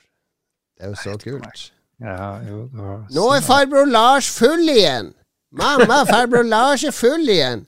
Det 0.78 0.86
er 0.88 0.93
jo 0.93 0.99
så 1.01 1.15
kult. 1.22 1.63
ja 2.01 2.41
jo, 2.47 2.61
var 2.74 3.01
Nå 3.13 3.26
er 3.36 3.41
farbror 3.45 3.89
Lars 3.91 4.30
full 4.34 4.63
igjen! 4.72 5.11
Mamma, 5.51 6.05
farbror 6.07 6.47
Lars 6.47 6.84
er 6.88 6.95
full 6.95 7.28
igjen! 7.30 7.65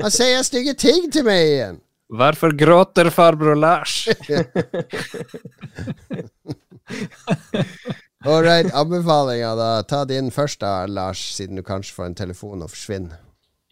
Han 0.00 0.10
sier 0.10 0.40
stygge 0.46 0.72
ting 0.80 1.10
til 1.12 1.24
meg 1.28 1.42
igjen! 1.50 1.76
Hvorfor 2.16 2.54
gråter 2.56 3.10
farbror 3.10 3.56
Lars? 3.58 4.06
All 8.26 8.42
right, 8.42 8.66
anbefalinga, 8.74 9.52
da. 9.58 9.70
Ta 9.86 10.04
din 10.08 10.30
først, 10.34 10.60
da, 10.62 10.86
Lars, 10.90 11.20
siden 11.36 11.58
du 11.58 11.62
kanskje 11.66 11.94
får 11.94 12.08
en 12.10 12.14
telefon 12.18 12.62
og 12.64 12.70
forsvinner. 12.72 13.18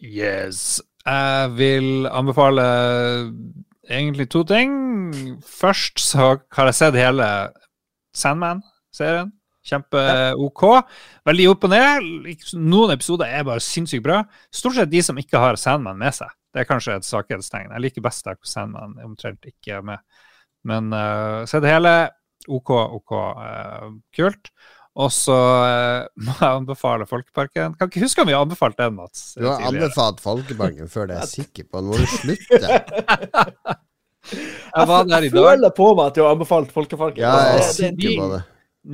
Yes. 0.03 0.81
Jeg 1.05 1.51
vil 1.57 2.07
anbefale 2.11 2.63
egentlig 3.89 4.29
to 4.33 4.43
ting. 4.47 4.71
Først 5.45 6.01
så 6.03 6.35
har 6.55 6.69
jeg 6.71 6.77
sett 6.79 6.99
hele 6.99 7.27
Sandman-serien. 8.15 9.33
Kjempe-OK. 9.65 10.63
Veldig 11.25 11.45
opp 11.49 11.65
og 11.65 11.71
ned. 11.73 12.09
Noen 12.53 12.93
episoder 12.93 13.31
er 13.33 13.47
bare 13.47 13.63
sinnssykt 13.63 14.05
bra. 14.05 14.21
Stort 14.53 14.77
sett 14.77 14.91
de 14.91 15.01
som 15.05 15.17
ikke 15.17 15.41
har 15.41 15.57
Sandman 15.57 15.97
med 15.97 16.13
seg. 16.13 16.29
Det 16.53 16.61
er 16.61 16.69
kanskje 16.69 16.99
et 16.99 17.07
svakhetstegn. 17.07 17.73
Jeg 17.73 17.83
liker 17.83 18.05
best 18.05 18.27
der 18.27 18.37
hvor 18.37 18.47
Sandman 18.47 18.93
omtrent 19.03 19.49
ikke 19.49 19.79
er 19.79 19.87
med. 19.89 20.21
Men 20.65 20.93
uh, 20.93 21.43
det 21.49 21.71
hele. 21.71 21.95
OK, 22.45 22.69
OK. 22.69 23.11
uh, 23.41 23.89
kult. 24.13 24.51
Og 24.95 25.11
så 25.11 25.35
eh, 25.35 26.05
må 26.25 26.35
jeg 26.39 26.59
anbefale 26.61 27.07
Folkeparken. 27.09 27.75
Kan 27.79 27.91
ikke 27.91 28.05
huske 28.05 28.23
om 28.23 28.29
vi 28.29 28.35
har 28.35 28.45
anbefalt 28.45 28.77
den, 28.79 28.95
Mats. 28.99 29.33
Du 29.35 29.47
har 29.47 29.59
tidligere. 29.59 29.89
anbefalt 29.89 30.21
Folkeparken 30.23 30.91
før 30.91 31.09
det 31.09 31.17
er 31.17 31.25
jeg 31.25 31.33
sikker 31.45 31.67
på. 31.69 31.83
Nå 31.83 31.91
må 31.91 31.99
du 31.99 32.07
slutte. 32.13 32.77
Jeg 34.25 34.89
var 34.89 35.03
der 35.05 35.21
i 35.21 35.27
Jeg 35.29 35.37
føler 35.37 35.69
på 35.77 35.87
meg 35.93 36.07
at 36.09 36.15
du 36.17 36.23
har 36.23 36.31
anbefalt 36.33 36.71
Folkeparken. 36.73 37.21
Ja, 37.21 37.33
jeg 37.45 37.59
er 37.61 37.67
sikker 37.75 38.15
på 38.17 38.29
det. 38.31 38.39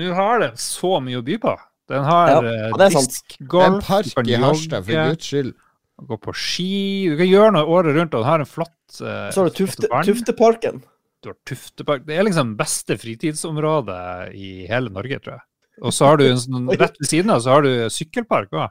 Nå 0.02 0.10
har 0.18 0.42
den 0.44 0.58
så 0.60 0.98
mye 1.04 1.22
å 1.22 1.24
by 1.24 1.38
på. 1.40 1.54
Den 1.92 2.08
har 2.08 2.32
Ja, 2.32 2.40
eh, 2.44 2.66
er 2.68 3.68
en 3.68 3.78
park 3.80 4.28
i 4.28 4.40
Harstad, 4.40 4.84
for 4.88 5.12
guds 5.12 5.30
skyld. 5.32 5.54
gå 6.02 6.18
på 6.18 6.34
ski 6.34 7.08
Du 7.12 7.16
kan 7.20 7.30
gjøre 7.30 7.54
noe 7.56 7.64
året 7.78 7.96
rundt, 7.96 8.14
og 8.14 8.24
den 8.24 8.30
har 8.30 8.44
en 8.44 8.50
flott 8.50 9.02
uh, 9.02 9.30
Så 9.32 9.44
har 9.44 9.50
du 9.50 9.56
Tufte. 9.56 9.88
Tufteparken. 9.88 10.84
Du 11.22 11.30
har 11.30 11.38
Tuftepark. 11.48 12.04
Det 12.08 12.18
er 12.18 12.28
liksom 12.28 12.56
beste 12.60 12.98
fritidsområdet 13.00 14.34
i 14.36 14.52
hele 14.68 14.92
Norge, 14.92 15.20
tror 15.22 15.38
jeg. 15.38 15.46
Og 15.82 15.96
så 15.96 16.12
har 16.12 16.22
du 16.22 16.28
en 16.28 16.40
sånn, 16.40 16.70
rett 16.78 17.00
ved 17.00 17.10
siden 17.10 17.34
av 17.34 17.42
så 17.44 17.56
har 17.56 17.66
du 17.66 17.72
sykkelpark 17.90 18.54
òg. 18.54 18.70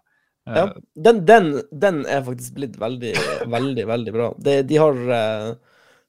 Ja. 0.51 0.69
Den, 0.97 1.25
den, 1.29 1.51
den 1.71 2.05
er 2.11 2.23
faktisk 2.27 2.57
blitt 2.57 2.79
veldig, 2.81 3.13
veldig, 3.51 3.85
veldig 3.91 4.15
bra. 4.15 4.31
De, 4.41 4.55
de 4.67 4.79
har 4.81 4.97
eh, 5.17 5.51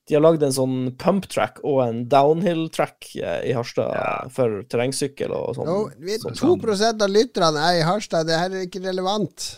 de 0.10 0.18
har 0.18 0.24
lagd 0.24 0.41
en 0.43 0.54
sånn 0.56 0.78
pump 0.99 1.28
track 1.32 1.60
og 1.64 1.82
en 1.86 1.99
downhill 2.10 2.66
track 2.74 3.12
eh, 3.16 3.45
i 3.47 3.54
Harstad 3.56 3.93
Ja. 3.95 4.14
for 4.34 4.62
terrengsykkel 4.72 5.32
og 5.36 5.56
sånn. 5.56 5.70
No, 5.70 5.78
vi, 6.02 6.18
sånn. 6.20 6.36
2 6.36 6.56
av 6.91 7.10
lytterne 7.12 7.68
er 7.70 7.82
i 7.82 7.86
Harstad. 7.86 8.28
Det 8.28 8.39
her 8.39 8.52
er 8.56 8.66
ikke 8.66 8.82
relevant. 8.84 9.54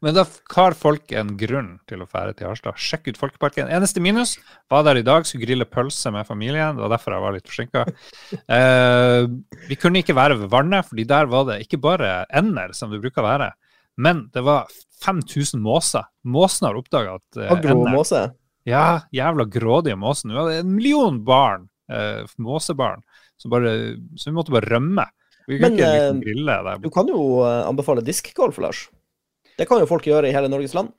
Men 0.00 0.14
da 0.16 0.24
har 0.54 0.76
folk 0.78 1.12
en 1.12 1.34
grunn 1.40 1.72
til 1.90 2.02
å 2.02 2.08
fære 2.08 2.34
til 2.38 2.48
Harstad. 2.48 2.78
Sjekk 2.80 3.10
ut 3.12 3.20
Folkeparken. 3.20 3.68
Eneste 3.68 4.00
minus 4.02 4.36
var 4.72 4.86
der 4.86 5.00
i 5.00 5.04
dag, 5.06 5.26
skulle 5.28 5.44
grille 5.46 5.66
pølse 5.68 6.12
med 6.14 6.26
familien. 6.28 6.76
Det 6.78 6.84
var 6.86 6.94
derfor 6.94 7.16
jeg 7.16 7.24
var 7.26 7.36
litt 7.36 7.50
forsinka. 7.50 7.84
Eh, 8.56 9.26
vi 9.68 9.78
kunne 9.80 10.02
ikke 10.02 10.16
være 10.16 10.38
ved 10.40 10.52
vannet, 10.52 10.88
fordi 10.88 11.04
der 11.08 11.28
var 11.30 11.46
det 11.50 11.60
ikke 11.66 11.80
bare 11.82 12.12
ender, 12.32 12.72
som 12.76 12.92
det 12.92 13.02
bruker 13.02 13.22
å 13.24 13.28
være, 13.28 13.50
men 14.02 14.26
det 14.32 14.42
var 14.46 14.70
5000 15.04 15.60
måser. 15.62 16.06
Måsene 16.24 16.70
har 16.70 16.78
oppdaga 16.80 17.18
at 17.18 17.40
eh, 17.42 17.50
Agro 17.52 17.76
ender- 17.82 17.98
måse. 17.98 18.22
Ja, 18.68 19.00
jævla 19.10 19.48
grådige 19.50 19.98
måsen. 19.98 20.30
Vi 20.30 20.38
hadde 20.38 20.60
en 20.62 20.74
million 20.76 21.18
barn, 21.26 21.66
eh, 21.90 22.22
måsebarn, 22.38 23.02
som 23.36 23.50
bare, 23.50 23.72
så 24.14 24.30
vi 24.30 24.36
måtte 24.36 24.54
bare 24.54 24.70
rømme. 24.70 25.08
Vi 25.48 25.58
kunne 25.58 25.72
Men, 25.72 25.78
ikke 25.78 25.92
liksom 25.96 26.18
eh, 26.20 26.22
grille 26.22 26.58
der 26.68 26.82
Du 26.84 26.90
kan 26.94 27.08
jo 27.10 27.22
eh, 27.42 27.64
anbefale 27.66 28.04
diskgolf, 28.06 28.60
Lars. 28.62 28.84
Det 29.58 29.68
kan 29.68 29.80
jo 29.82 29.86
folk 29.90 30.06
gjøre 30.08 30.28
i 30.30 30.34
hele 30.34 30.48
Norges 30.52 30.74
land. 30.74 30.92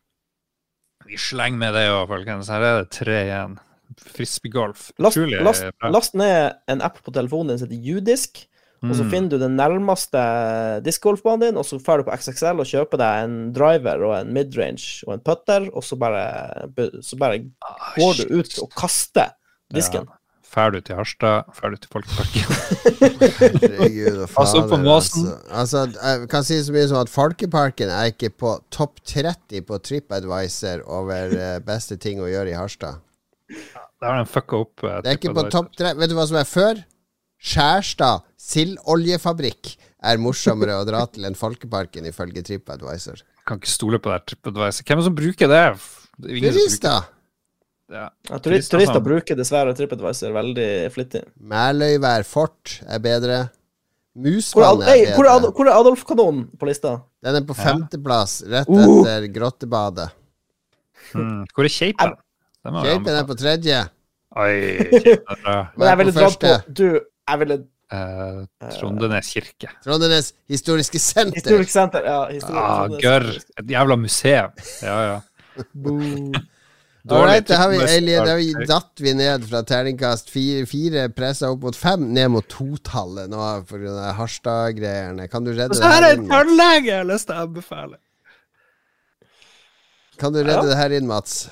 Vi 1.08 1.18
slenger 1.20 1.58
med 1.60 1.74
det 1.76 1.88
òg, 1.91 2.08
folkens. 2.08 2.47
Her 2.54 2.62
er 2.64 2.82
det 2.84 2.89
tre 2.95 3.18
igjen. 3.26 3.58
Frisbeegolf. 3.99 4.91
Last, 5.04 5.18
last, 5.45 5.66
last 5.93 6.16
ned 6.18 6.56
en 6.72 6.82
app 6.82 7.01
på 7.06 7.12
telefonen 7.14 7.51
din 7.54 7.60
som 7.62 7.70
heter 7.70 7.97
Udisk, 7.97 8.45
og 8.84 8.95
så 8.97 9.04
Mm. 9.06 9.12
finner 9.12 9.30
du 9.30 9.38
den 9.39 9.56
nærmeste 9.56 10.22
diskgolfbanen 10.84 11.39
din, 11.39 11.58
og 11.58 11.64
så 11.66 11.78
drar 11.80 11.97
du 12.01 12.04
på 12.04 12.12
XXL 12.18 12.60
og 12.60 12.68
kjøper 12.68 12.97
deg 12.99 13.24
en 13.24 13.36
driver 13.56 14.01
og 14.04 14.16
en 14.18 14.34
midrange 14.34 15.04
og 15.08 15.14
en 15.14 15.22
putter, 15.24 15.70
og 15.74 15.84
så 15.84 15.95
bare, 15.99 16.24
så 17.01 17.16
bare 17.20 17.39
Ah, 17.64 17.93
går 17.95 18.14
du 18.28 18.39
ut 18.39 18.60
og 18.60 18.70
kaster 18.76 19.32
disken. 19.74 20.04
Ja. 20.10 20.18
Fær 20.54 20.70
du 20.70 20.78
til 20.86 20.93
Harstad, 20.99 21.47
drar 21.58 21.74
du 21.74 21.80
til 21.82 21.89
Folkeparken. 21.89 22.43
Herregud 23.64 24.20
og 24.22 24.36
opp 24.43 24.68
på 24.70 24.78
måsen. 24.84 25.32
Altså. 25.49 25.82
altså, 25.88 26.04
jeg 26.04 26.28
kan 26.30 26.45
si 26.45 26.60
så 26.68 26.76
mye 26.76 26.89
som 26.91 26.99
at 26.99 27.10
Folkeparken 27.10 27.89
er 27.89 28.12
ikke 28.12 28.30
på 28.43 28.51
topp 28.74 29.01
30 29.10 29.64
på 29.66 29.80
TripAdvisor 29.89 30.84
over 30.86 31.34
eh, 31.34 31.56
beste 31.66 31.97
ting 31.97 32.22
å 32.22 32.30
gjøre 32.30 32.54
i 32.54 32.58
Harstad. 32.60 33.01
Da 33.97 34.12
har 34.12 34.22
de 34.22 34.30
fucka 34.30 34.62
opp. 34.62 34.84
eh, 34.86 34.99
Det 35.01 35.14
er 35.16 35.18
ikke 35.18 35.34
på 35.39 35.47
topp 35.54 35.74
30 35.80 36.04
Vet 36.04 36.14
du 36.14 36.18
hva 36.20 36.28
som 36.30 36.38
er 36.43 36.49
før? 36.49 36.84
Skjærstad 37.43 38.24
sildoljefabrikk 38.39 39.74
er 40.04 40.22
morsommere 40.22 40.78
å 40.78 40.86
dra 40.88 41.01
til 41.10 41.26
enn 41.28 41.36
Folkeparken, 41.39 42.06
ifølge 42.08 42.43
TripAdvisor. 42.45 43.24
Kan 43.47 43.60
ikke 43.60 43.72
stole 43.74 43.99
på 44.04 44.14
det 44.14 44.22
TripAdvisor. 44.30 44.86
Hvem 44.86 44.99
er 44.99 45.01
det 45.01 45.10
som 45.10 45.18
bruker 45.18 45.51
det? 45.51 45.66
Er 45.74 46.41
Turister! 46.45 47.10
Ja. 47.92 48.10
Ja, 48.30 48.38
Turister 48.40 48.78
turister 48.80 49.02
bruker 49.04 49.36
dessverre 49.38 49.74
TripAdvisor 49.76 50.32
veldig 50.34 50.68
flittig. 50.94 51.24
Mæløyvær 51.40 52.24
fort 52.26 52.80
er 52.88 53.00
bedre. 53.04 53.42
Hvor 54.14 54.30
er, 54.30 54.36
Musvann 54.38 54.82
er 54.86 55.16
hvor 55.16 55.26
er, 55.26 55.30
Ad- 55.34 55.42
bedre. 55.42 55.52
hvor 55.58 55.68
er 55.68 55.78
Adolf-kanonen 55.80 56.44
på 56.60 56.66
lista? 56.70 56.94
Den 57.24 57.36
er 57.36 57.42
på 57.50 57.56
Ja. 57.58 57.64
femteplass, 57.68 58.44
rett 58.48 58.70
Uh. 58.70 59.02
etter 59.02 59.28
Grottebadet. 59.34 60.10
Hmm. 61.14 61.44
Hvor 61.54 61.64
er 61.64 61.70
vi 61.70 61.74
Kjeipen 62.84 63.14
er 63.20 63.26
på 63.28 63.36
tredje. 63.36 63.82
Oi. 64.36 64.54
Men 65.78 65.88
jeg 65.88 65.98
ville 66.00 66.12
dratt 66.16 66.40
på? 66.40 66.56
Du, 66.74 66.88
jeg 67.30 67.40
ville 67.40 67.64
Uh, 67.94 68.48
Trondenes 68.74 69.28
kirke. 69.30 69.68
Trondenes 69.86 70.32
historiske 70.50 70.98
senter. 70.98 71.36
Historisk 71.38 71.70
senter. 71.70 72.02
Ja, 72.08 72.24
historisk 72.32 72.58
Ah, 72.58 72.88
gørr. 72.98 73.28
Et 73.60 73.68
jævla 73.70 73.96
museum. 74.02 74.50
Ja, 74.82 74.96
ja. 75.12 75.20
Alright, 77.12 77.47
da 77.47 77.58
har 77.60 77.70
vi, 77.70 77.78
Alien, 77.84 78.26
da 78.26 78.36
vi 78.39 78.54
datt 78.68 79.01
vi 79.04 79.12
ned 79.14 79.43
fra 79.49 79.60
terningkast 79.68 80.30
fire, 80.32 80.64
fire 80.70 81.10
pressa 81.12 81.49
opp 81.51 81.66
mot 81.66 81.76
fem, 81.76 82.06
ned 82.16 82.30
mot 82.32 82.47
totallet 82.47 83.28
nå 83.32 83.41
pga. 83.68 84.14
Harstad-greiene. 84.16 85.28
Kan 85.28 85.43
du 85.43 85.51
redde 85.51 85.74
det 85.74 85.82
så 85.82 85.89
her 85.91 86.08
er 86.08 86.16
en 86.16 86.30
tannlege 86.32 86.88
jeg 86.88 87.01
har 87.01 87.10
lyst 87.10 87.28
til 87.28 87.36
å 87.36 87.43
anbefale. 87.49 87.99
Kan 90.22 90.32
du 90.32 90.39
redde 90.39 90.62
Ja. 90.62 90.70
det 90.70 90.80
her 90.80 90.95
inn, 90.95 91.10
Mats? 91.10 91.49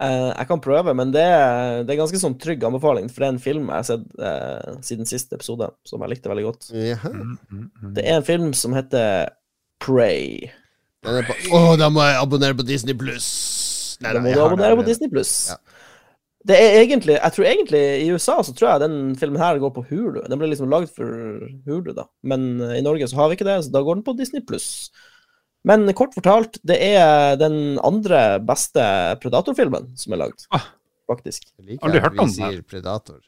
Uh, 0.00 0.32
jeg 0.32 0.48
kan 0.48 0.62
prøve, 0.64 0.94
men 0.96 1.10
det 1.12 1.20
er, 1.20 1.82
det 1.84 1.92
er 1.92 1.98
ganske 2.00 2.20
sånn 2.22 2.38
trygg 2.40 2.62
anbefaling, 2.64 3.10
for 3.12 3.20
det 3.20 3.26
er 3.26 3.34
en 3.34 3.42
film 3.44 3.66
jeg 3.68 3.76
har 3.76 3.84
sett 3.84 4.06
uh, 4.16 4.78
siden 4.80 5.04
siste 5.04 5.36
episode, 5.36 5.68
som 5.84 6.00
jeg 6.00 6.14
likte 6.14 6.32
veldig 6.32 6.46
godt. 6.46 6.70
Jaha. 6.72 7.12
Mm, 7.12 7.34
mm, 7.36 7.66
mm. 7.82 7.92
Det 7.98 8.06
er 8.06 8.16
en 8.16 8.24
film 8.24 8.54
som 8.56 8.72
heter 8.72 9.34
Prey. 9.84 10.48
Å, 11.04 11.20
oh, 11.52 11.74
da 11.80 11.90
må 11.92 12.00
jeg 12.08 12.16
abonnere 12.22 12.56
på 12.56 12.64
Disney 12.64 12.96
Pluss! 12.96 13.28
Nei, 14.00 14.12
Da 14.16 14.20
må 14.24 14.32
du 14.32 14.40
abonnere 14.44 14.78
på. 14.80 14.86
Disney 14.88 15.10
Pluss. 15.12 15.32
Ja. 15.52 15.58
Det 16.48 16.56
er 16.56 16.78
egentlig 16.80 17.18
Jeg 17.18 17.32
tror 17.36 17.44
egentlig 17.50 17.80
i 18.00 18.06
USA 18.14 18.38
så 18.40 18.54
tror 18.56 18.70
jeg 18.70 18.80
den 18.86 19.14
filmen 19.20 19.40
her 19.42 19.58
går 19.60 19.74
på 19.76 19.82
Hulu. 19.90 20.22
Den 20.24 20.40
ble 20.40 20.48
liksom 20.48 20.70
lagd 20.72 20.88
for 20.96 21.04
Hulu, 21.68 21.92
da. 21.92 22.06
Men 22.24 22.46
eh, 22.64 22.78
i 22.78 22.84
Norge 22.86 23.08
så 23.10 23.18
har 23.20 23.28
vi 23.28 23.36
ikke 23.36 23.48
det, 23.48 23.58
så 23.66 23.74
da 23.74 23.82
går 23.84 23.98
den 24.00 24.06
på 24.06 24.14
Disney 24.16 24.40
Pluss. 24.40 24.88
Men 25.68 25.84
kort 25.92 26.14
fortalt, 26.16 26.56
det 26.64 26.78
er 26.80 27.34
den 27.36 27.76
andre 27.84 28.38
beste 28.48 28.80
Predator-filmen 29.20 29.90
som 30.00 30.14
er 30.16 30.22
lagd, 30.22 30.46
Ah. 30.56 30.70
faktisk. 31.10 31.44
Jeg 31.58 31.74
liker 31.74 31.84
Aldri 31.90 32.00
hørt 32.00 32.16
om 32.16 32.22
den 32.24 32.32
sier 32.32 32.62
Predator. 32.64 33.20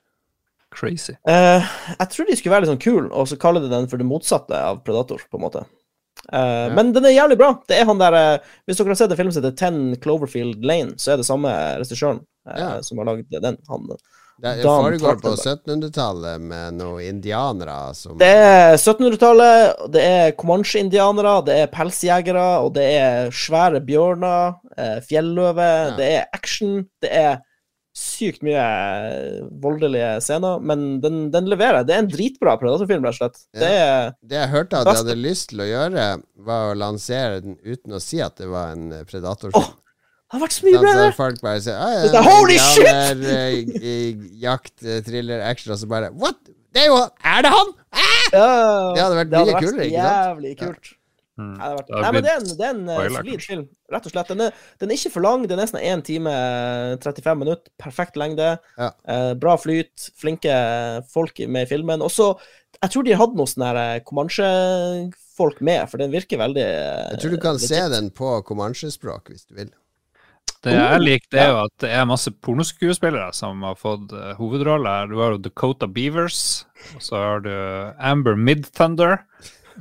Crazy. 0.73 1.13
Uh, 1.29 1.61
jeg 1.99 2.09
tror 2.15 2.25
de 2.31 2.37
skulle 2.41 2.55
være 2.55 2.65
litt 2.65 2.73
sånn 2.73 2.81
kul, 2.81 3.11
og 3.13 3.29
så 3.29 3.37
kalle 3.37 3.61
det 3.61 3.69
den 3.69 3.91
for 3.93 4.01
det 4.01 4.09
motsatte 4.09 4.57
av 4.57 4.81
Predator, 4.87 5.21
på 5.29 5.37
en 5.37 5.45
måte. 5.45 5.67
Eh, 6.33 6.75
Men 6.75 6.93
den 6.95 7.05
er 7.09 7.17
jævlig 7.17 7.39
bra. 7.41 7.51
Det 7.69 7.81
er 7.81 7.85
han 7.89 7.99
der 7.99 8.15
uh, 8.15 8.55
Hvis 8.67 8.79
dere 8.79 8.93
har 8.95 9.01
sett 9.01 9.11
en 9.11 9.19
film 9.19 9.33
som 9.35 9.43
heter 9.43 9.57
Ten 9.59 9.97
Cloverfield 10.03 10.65
Lane, 10.65 10.95
så 10.97 11.13
er 11.15 11.23
det 11.23 11.27
samme 11.27 11.51
regissøren 11.83 12.21
uh, 12.49 12.59
Ja. 12.59 12.73
som 12.83 12.99
har 13.03 13.11
lagd 13.11 13.31
den. 13.33 13.57
Han. 13.69 13.89
Det 14.43 14.57
det 14.59 14.65
foregår 14.67 15.19
på 15.23 15.33
1700-tallet 15.37 16.41
med 16.41 16.75
noen 16.75 17.05
indianere 17.05 17.95
som 17.95 18.17
Det 18.19 18.27
er 18.27 18.73
1700-tallet, 18.79 19.85
det 19.95 20.03
er 20.03 20.33
comanche-indianere, 20.41 21.35
det 21.47 21.59
er 21.63 21.71
pelsjegere, 21.71 22.47
og 22.65 22.73
det 22.75 22.87
er 22.97 23.31
svære 23.31 23.83
bjørner, 23.87 24.57
eh, 24.77 24.99
fjelløve, 25.07 25.69
Ja. 25.69 25.97
det 26.01 26.09
er 26.17 26.25
action, 26.35 26.87
det 27.05 27.13
er 27.13 27.39
sykt 28.03 28.43
mye 28.47 28.63
eh, 28.63 29.43
voldelige 29.63 30.09
scener, 30.25 30.63
men 30.63 31.01
den, 31.03 31.21
den 31.35 31.49
leverer. 31.51 31.85
Det 31.87 31.95
er 31.97 32.03
en 32.05 32.11
dritbra 32.11 32.57
predatorfilm, 32.61 33.05
rett 33.07 33.17
og 33.17 33.21
slett. 33.21 33.45
Det 33.59 33.69
er 33.69 34.11
Det 34.21 34.41
jeg 34.41 34.53
hørte 34.53 34.81
at 34.81 34.91
jeg 34.91 35.01
hadde 35.03 35.17
lyst 35.21 35.51
til 35.53 35.63
å 35.65 35.69
gjøre, 35.69 36.07
var 36.49 36.73
å 36.73 36.79
lansere 36.79 37.43
den 37.45 37.59
uten 37.63 37.97
å 37.97 38.03
si 38.03 38.21
at 38.25 38.37
det 38.43 38.51
var 38.53 38.75
en 38.77 38.89
eh, 38.99 39.05
predatorfilm. 39.09 39.63
Oh. 39.63 39.71
det 39.73 40.37
har 40.37 40.43
vært 40.47 40.57
så 40.57 40.67
mye 40.69 40.81
bra! 40.83 40.95
Så 40.97 41.05
det. 41.05 41.13
folk 41.21 41.45
bare 41.45 41.63
sier 41.67 41.79
«Ah, 41.79 41.93
Det 41.99 42.09
er 42.09 42.17
ja, 42.19 42.25
holy 42.27 42.59
shit! 42.71 43.29
eh, 43.37 44.27
Jakt, 44.43 44.75
thriller, 45.07 45.45
action, 45.49 45.75
og 45.77 45.81
så 45.83 45.91
bare 45.91 46.11
What?! 46.17 46.43
Det 46.73 46.87
er 46.87 46.89
jo 46.89 46.99
Er 47.05 47.45
det 47.45 47.53
han?! 47.53 47.73
Ja, 48.33 48.45
Det 48.97 49.03
hadde 49.05 49.17
vært 49.19 49.33
mye 49.37 49.57
kulere, 49.61 49.87
ikke 49.91 50.03
sant? 50.03 50.29
Jævlig 50.33 50.53
kult. 50.63 50.95
Mm. 51.41 51.53
Det 51.57 51.69
vært... 51.79 51.89
Det 51.89 52.01
Nei, 52.05 52.11
men 52.13 52.25
det 52.25 52.31
er 52.31 52.41
en, 52.41 52.49
det 52.59 52.67
er 52.67 52.75
en 52.75 52.83
eh, 52.85 52.99
spoiler, 52.99 53.17
solid 53.17 53.45
film, 53.47 53.65
rett 53.95 54.09
og 54.09 54.15
slett. 54.15 54.33
Den 54.33 54.45
er, 54.47 54.63
den 54.83 54.93
er 54.93 54.99
ikke 55.01 55.13
for 55.15 55.25
lang, 55.25 55.45
den 55.49 55.57
er 55.57 55.65
nesten 55.65 55.81
1 55.81 56.05
time 56.09 56.33
eh, 56.33 56.97
35 57.01 57.41
minutter. 57.41 57.73
Perfekt 57.81 58.19
lengde. 58.21 58.49
Ja. 58.77 58.91
Eh, 59.09 59.33
bra 59.41 59.57
flyt, 59.61 60.09
flinke 60.21 60.57
folk 61.13 61.41
med 61.47 61.67
i 61.67 61.71
filmen. 61.73 62.05
Også, 62.05 62.35
Jeg 62.83 62.93
tror 62.93 63.07
de 63.07 63.21
hadde 63.21 63.39
noen 63.39 63.53
sånne 63.53 63.71
eh, 63.81 64.01
Comanche-folk 64.09 65.63
med, 65.65 65.87
for 65.89 66.03
den 66.03 66.13
virker 66.13 66.41
veldig 66.43 66.67
eh, 66.67 67.07
Jeg 67.15 67.23
tror 67.23 67.37
du 67.37 67.45
kan 67.47 67.63
se 67.63 67.81
den 67.95 68.13
på 68.13 68.35
Comanche-språk 68.49 69.33
hvis 69.33 69.49
du 69.49 69.57
vil. 69.63 69.73
Det 70.63 70.77
jeg 70.77 71.01
liker, 71.03 71.39
er 71.43 71.49
jo 71.51 71.57
at 71.65 71.73
det 71.83 71.89
er 71.91 72.05
masse 72.07 72.31
pornoskuespillere 72.45 73.33
som 73.35 73.65
har 73.67 73.75
fått 73.75 74.13
hovedroller. 74.39 75.09
Du 75.11 75.17
har 75.19 75.35
jo 75.35 75.41
Dakota 75.43 75.89
Beavers, 75.91 76.69
og 76.95 77.03
så 77.03 77.19
har 77.19 77.43
du 77.43 77.51
Amber 77.99 78.39
Midthunder. 78.39 79.25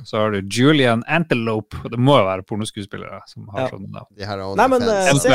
Så 0.04 0.16
har 0.18 0.30
du 0.34 0.40
Julian 0.48 1.02
Antelope. 1.06 1.76
Det 1.90 1.98
må 2.00 2.16
jo 2.18 2.26
være 2.28 2.44
pornoskuespillere 2.48 3.20
som 3.30 3.48
har 3.52 3.66
Ja. 3.66 3.68
sånne 3.74 3.90
navn. 3.92 4.56
Nei, 4.56 4.68
men 4.68 4.82
uh, 4.82 5.10
se, 5.18 5.32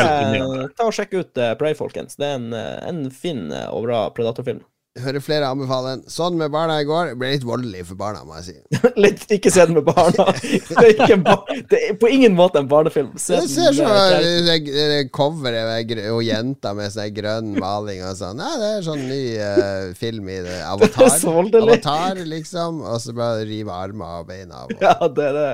ta 0.78 0.88
og 0.88 0.94
sjekk 0.96 1.14
ut 1.20 1.38
uh, 1.42 1.54
Prey, 1.60 1.76
folkens. 1.78 2.16
Det 2.20 2.26
er 2.26 2.36
en, 2.40 2.50
eh, 2.54 2.88
en 2.90 3.04
fin 3.12 3.52
eh, 3.52 3.68
og 3.70 3.86
bra 3.88 4.10
Predator-film. 4.16 4.62
Hører 5.04 5.24
flere 5.24 5.50
anbefale 5.52 5.96
den. 5.96 6.04
Sånn 6.12 6.38
med 6.40 6.52
barna 6.54 6.80
i 6.82 6.88
går. 6.88 7.14
Ble 7.20 7.30
litt 7.36 7.46
voldelig 7.48 7.84
for 7.90 8.00
barna, 8.00 8.24
må 8.28 8.38
jeg 8.40 8.46
si. 8.48 8.82
Litt 9.04 9.24
ikke 9.34 9.52
se 9.54 9.66
den 9.70 9.78
med 9.78 9.86
barna. 9.88 10.26
Det 10.42 10.76
er, 10.82 10.90
ikke 10.94 11.18
en 11.18 11.26
ba 11.26 11.36
det 11.72 11.82
er 11.90 11.98
på 12.00 12.10
ingen 12.12 12.36
måte 12.38 12.62
en 12.62 12.70
barnefilm. 12.72 13.14
Se 13.22 13.40
Det 13.42 13.52
ser 13.52 13.76
så 13.78 13.88
med- 13.88 14.26
det, 14.26 14.58
det, 14.68 14.88
det 14.94 15.00
coveret 15.16 15.68
med 15.92 16.04
og 16.12 16.24
jenta 16.26 16.74
med 16.78 16.94
sånn 16.94 17.14
grønn 17.16 17.54
maling 17.60 18.04
og 18.08 18.18
sånn. 18.20 18.42
Nei, 18.42 18.54
det 18.62 18.72
er 18.78 18.86
sånn 18.88 19.06
ny 19.10 19.22
uh, 19.38 19.94
film 20.00 20.30
i 20.34 20.40
det. 20.46 20.60
Avatar. 20.74 21.14
så. 21.18 21.36
Avatar, 21.62 22.24
liksom. 22.28 22.82
Og 22.86 23.02
så 23.04 23.16
bare 23.18 23.46
rive 23.48 23.74
armer 23.74 24.22
og 24.24 24.30
bein 24.32 24.52
av. 24.52 24.72
Og. 24.72 24.84
Ja, 24.84 24.98
det 25.08 25.32
er 25.32 25.40
det. 25.42 25.50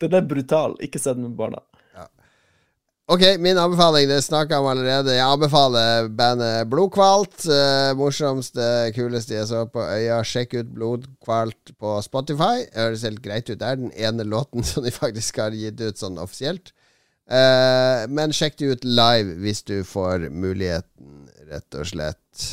Den 0.00 0.16
er 0.16 0.26
brutal. 0.28 0.76
Ikke 0.84 1.00
se 1.02 1.14
den 1.14 1.28
med 1.28 1.36
barna. 1.38 1.62
Ok, 3.10 3.24
min 3.42 3.58
anbefaling, 3.58 4.06
det 4.06 4.20
snakka 4.22 4.60
om 4.60 4.68
allerede. 4.70 5.16
Jeg 5.16 5.26
anbefaler 5.26 6.06
bandet 6.14 6.68
Blodkvalt. 6.70 7.42
Eh, 7.42 7.88
morsomste, 7.98 8.66
kuleste 8.94 9.34
jeg 9.34 9.48
så 9.50 9.64
på 9.66 9.82
øya. 9.82 10.20
Sjekk 10.22 10.54
ut 10.60 10.68
Blodkvalt 10.76 11.72
på 11.74 11.96
Spotify. 12.06 12.68
Det 12.68 12.78
høres 12.78 13.02
helt 13.08 13.18
greit 13.24 13.50
ut. 13.50 13.58
Det 13.58 13.66
er 13.66 13.80
den 13.80 13.90
ene 13.98 14.28
låten 14.30 14.62
som 14.68 14.86
de 14.86 14.94
faktisk 14.94 15.42
har 15.42 15.56
gitt 15.58 15.82
ut 15.82 15.98
sånn 15.98 16.22
offisielt. 16.22 16.70
Eh, 17.26 18.06
men 18.14 18.30
sjekk 18.30 18.60
det 18.62 18.70
ut 18.76 18.86
live 18.86 19.40
hvis 19.42 19.64
du 19.66 19.80
får 19.82 20.30
muligheten, 20.30 21.26
rett 21.50 21.80
og 21.82 21.90
slett. 21.90 22.46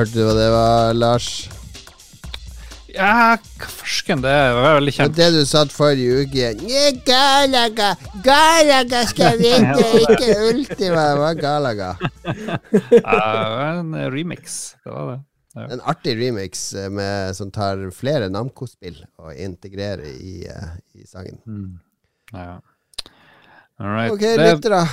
Hørte 0.00 0.16
du 0.16 0.22
hva 0.24 0.32
det 0.32 0.44
var, 0.48 0.94
Lars? 0.96 1.24
Ja, 2.88 3.34
farsken, 3.60 4.22
det 4.24 4.32
var 4.56 4.78
veldig 4.78 4.94
kjent. 4.96 5.18
det 5.18 5.26
du 5.34 5.42
satt 5.44 5.74
forrige 5.76 6.22
uke. 6.22 6.46
Galaga! 7.04 7.90
Galaga 8.24 9.02
skal 9.10 9.36
vinne, 9.42 9.74
ikke 10.06 10.30
Ultima! 10.46 11.04
Det 11.04 11.20
var 11.20 11.36
Galaga. 11.42 11.90
Ja, 12.96 13.20
en 13.74 13.92
remix. 14.16 14.58
Det 14.80 14.96
var 14.96 15.12
det. 15.12 15.68
En 15.76 15.84
artig 15.92 16.16
remix 16.16 16.64
eh, 16.72 16.88
med, 16.88 17.36
som 17.36 17.52
tar 17.52 17.84
flere 17.92 18.32
Namco-spill 18.32 19.02
og 19.20 19.36
integrerer 19.36 20.08
i, 20.16 20.46
eh, 20.48 20.76
i 20.96 21.04
sangen. 21.04 21.42
Ja. 22.32 22.54
All 23.76 23.92
right. 23.98 24.16
Ok, 24.16 24.24
lyttere. 24.40 24.86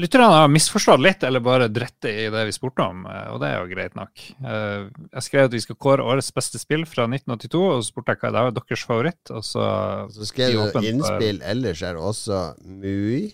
Lytterne 0.00 0.28
har 0.32 0.48
misforstått 0.52 1.02
litt, 1.02 1.24
eller 1.26 1.42
bare 1.44 1.68
dritt 1.72 2.06
i 2.08 2.28
det 2.32 2.44
vi 2.48 2.54
spurte 2.54 2.84
om, 2.86 3.02
eh, 3.06 3.26
og 3.34 3.40
det 3.42 3.50
er 3.50 3.58
jo 3.60 3.70
greit 3.72 3.96
nok. 3.98 4.22
Eh, 4.40 4.86
Jeg 5.12 5.26
skrev 5.26 5.48
at 5.48 5.56
vi 5.56 5.60
skal 5.64 5.76
kåre 5.76 6.06
årets 6.06 6.30
beste 6.36 6.60
spill 6.62 6.86
fra 6.88 7.06
1982, 7.10 7.60
og 7.60 7.82
så 7.82 7.90
spurte 7.90 8.14
jeg 8.14 8.22
hva 8.22 8.30
det 8.32 8.44
var 8.46 8.54
deres 8.60 8.86
favoritt, 8.86 9.34
og 9.34 9.44
så 9.44 9.66
Så 10.14 10.30
skrev 10.30 10.54
du 10.56 10.80
innspill 10.80 11.40
for-. 11.40 11.50
Ellers 11.52 11.82
er 11.82 11.98
det 11.98 12.02
også 12.12 12.40
Mui. 12.64 13.32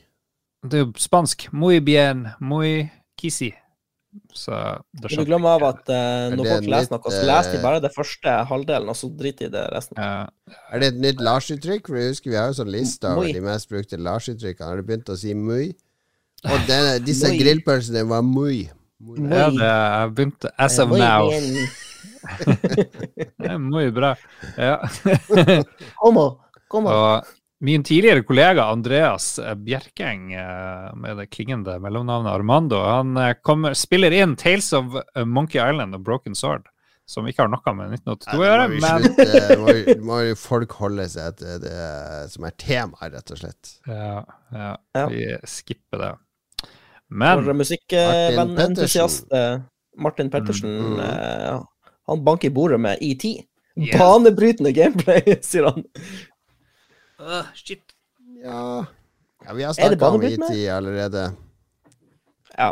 Det 0.67 0.81
er 0.81 0.85
jo 0.87 0.93
spansk. 0.99 1.49
Muy 1.53 1.79
bien, 1.81 2.29
muy 2.41 2.91
kisi. 3.21 3.53
Så 4.33 4.51
Men 4.51 5.11
skjønner 5.11 5.25
du 5.25 5.31
glemmer 5.31 5.57
av 5.59 5.65
at 5.69 5.91
uh, 5.93 6.33
når 6.33 6.41
det 6.41 6.53
folk 6.55 6.69
leser 6.73 6.93
noe, 6.95 7.13
så 7.13 7.25
leser 7.29 7.53
de 7.53 7.63
bare 7.63 7.81
det 7.85 7.91
første 7.95 8.37
halvdelen, 8.49 8.89
og 8.89 8.97
så 8.97 9.11
driter 9.13 9.47
de 9.47 9.51
i 9.51 9.55
det 9.57 9.65
resten. 9.75 9.99
ikke. 10.01 10.55
Er 10.73 10.83
det 10.83 10.89
et 10.89 11.01
nytt 11.05 11.21
Lars-uttrykk? 11.21 11.91
For 11.91 12.01
jeg 12.01 12.15
husker 12.15 12.33
Vi 12.33 12.39
har 12.39 12.49
jo 12.49 12.57
sånn 12.63 12.73
liste 12.73 13.13
over 13.13 13.29
de 13.29 13.43
mest 13.45 13.69
brukte 13.69 14.01
Lars-uttrykkene. 14.01 14.71
Har 14.71 14.81
du 14.81 14.89
begynt 14.89 15.13
å 15.13 15.19
si 15.21 15.35
Mui? 15.37 15.75
Og 16.47 16.67
denne, 16.69 16.97
disse 17.05 17.31
grillpølsene 17.37 18.05
var 18.09 18.23
mye. 18.27 18.69
Mui. 19.03 19.19
Mui. 19.21 19.29
Ja, 19.31 19.49
det 19.53 19.67
jeg 19.69 20.13
begynte 20.17 20.51
as 20.59 20.79
of 20.83 20.89
Muy 20.91 20.99
now. 21.03 21.29
Det 22.27 23.47
er 23.53 23.59
mye 23.63 23.93
bra. 23.95 24.15
Ja. 24.59 24.79
Kom 26.01 26.19
Como? 26.69 26.91
Og 26.91 27.29
min 27.63 27.85
tidligere 27.87 28.25
kollega 28.27 28.65
Andreas 28.73 29.37
Bjerkeng, 29.63 30.33
eh, 30.35 30.89
med 30.99 31.17
det 31.21 31.29
klingende 31.33 31.77
mellomnavnet 31.81 32.33
Armando, 32.35 32.81
han 32.83 33.15
eh, 33.23 33.37
kommer, 33.47 33.77
spiller 33.79 34.13
inn 34.13 34.35
Tales 34.37 34.73
of 34.77 34.97
eh, 34.99 35.23
Monkey 35.25 35.61
Island 35.63 35.95
og 35.97 36.03
Broken 36.05 36.35
Sword, 36.37 36.67
som 37.09 37.29
ikke 37.31 37.45
har 37.47 37.53
noe 37.53 37.75
med 37.79 37.95
1982 38.01 38.35
å 38.43 38.45
gjøre, 38.49 38.67
men 38.75 39.07
slutte- 39.07 39.57
må, 39.63 39.77
må 40.11 40.19
jo 40.27 40.37
folk 40.43 40.75
holde 40.83 41.07
seg 41.15 41.39
til 41.39 41.63
det 41.63 41.79
som 42.35 42.49
er 42.51 42.57
temaet, 42.61 43.15
rett 43.15 43.33
og 43.37 43.41
slett. 43.45 43.77
ja, 43.87 44.19
ja, 44.53 44.73
Ja. 44.99 45.07
vi 45.15 45.25
skipper 45.47 46.03
det. 46.03 46.13
For 47.09 47.43
Men 47.47 47.57
musikkvennentusiast 47.61 49.33
eh, 49.33 49.61
Martin 49.99 50.31
Pettersen, 50.31 50.71
Mm, 50.77 51.01
eh, 51.01 51.61
han 52.07 52.25
banker 52.25 52.49
i 52.49 52.55
bordet 52.55 52.81
med 52.81 52.99
ET. 53.01 53.25
Yeah. 53.25 53.99
Banebrytende 53.99 54.73
gameplay, 54.73 55.23
sier 55.43 55.65
han. 55.71 55.85
Ja, 58.43 58.87
ja 59.47 59.53
vi 59.55 59.63
har 59.63 59.73
snakka 59.73 60.09
om 60.09 60.23
ET 60.23 60.33
IT 60.39 60.69
allerede. 60.73 61.31
Ja. 62.57 62.71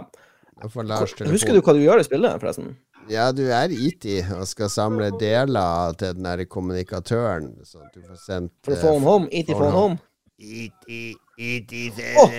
Jeg 0.63 0.71
får 0.71 0.87
Lars 0.89 1.15
Husker 1.29 1.53
du 1.55 1.61
hva 1.61 1.75
du 1.75 1.83
gjør 1.83 2.01
i 2.01 2.07
spillet, 2.07 2.41
forresten? 2.41 2.77
Ja, 3.11 3.31
du 3.37 3.43
er 3.53 3.69
IT 3.75 4.07
og 4.33 4.47
skal 4.49 4.71
samle 4.73 5.11
deler 5.21 5.93
til 6.01 6.15
den 6.17 6.25
der 6.25 6.45
kommunikatøren, 6.49 7.51
sånn 7.69 7.85
at 7.85 7.93
du 7.99 8.01
får 8.07 8.21
sendt 8.23 8.55
For 8.65 8.77
å 8.77 8.81
få 8.81 8.95
han 8.95 9.05
home? 9.05 9.29
ET 9.33 9.51
phone 9.53 9.75
home? 9.75 9.99
IT, 10.39 10.89
IT, 11.37 11.75
Åh! 12.23 12.39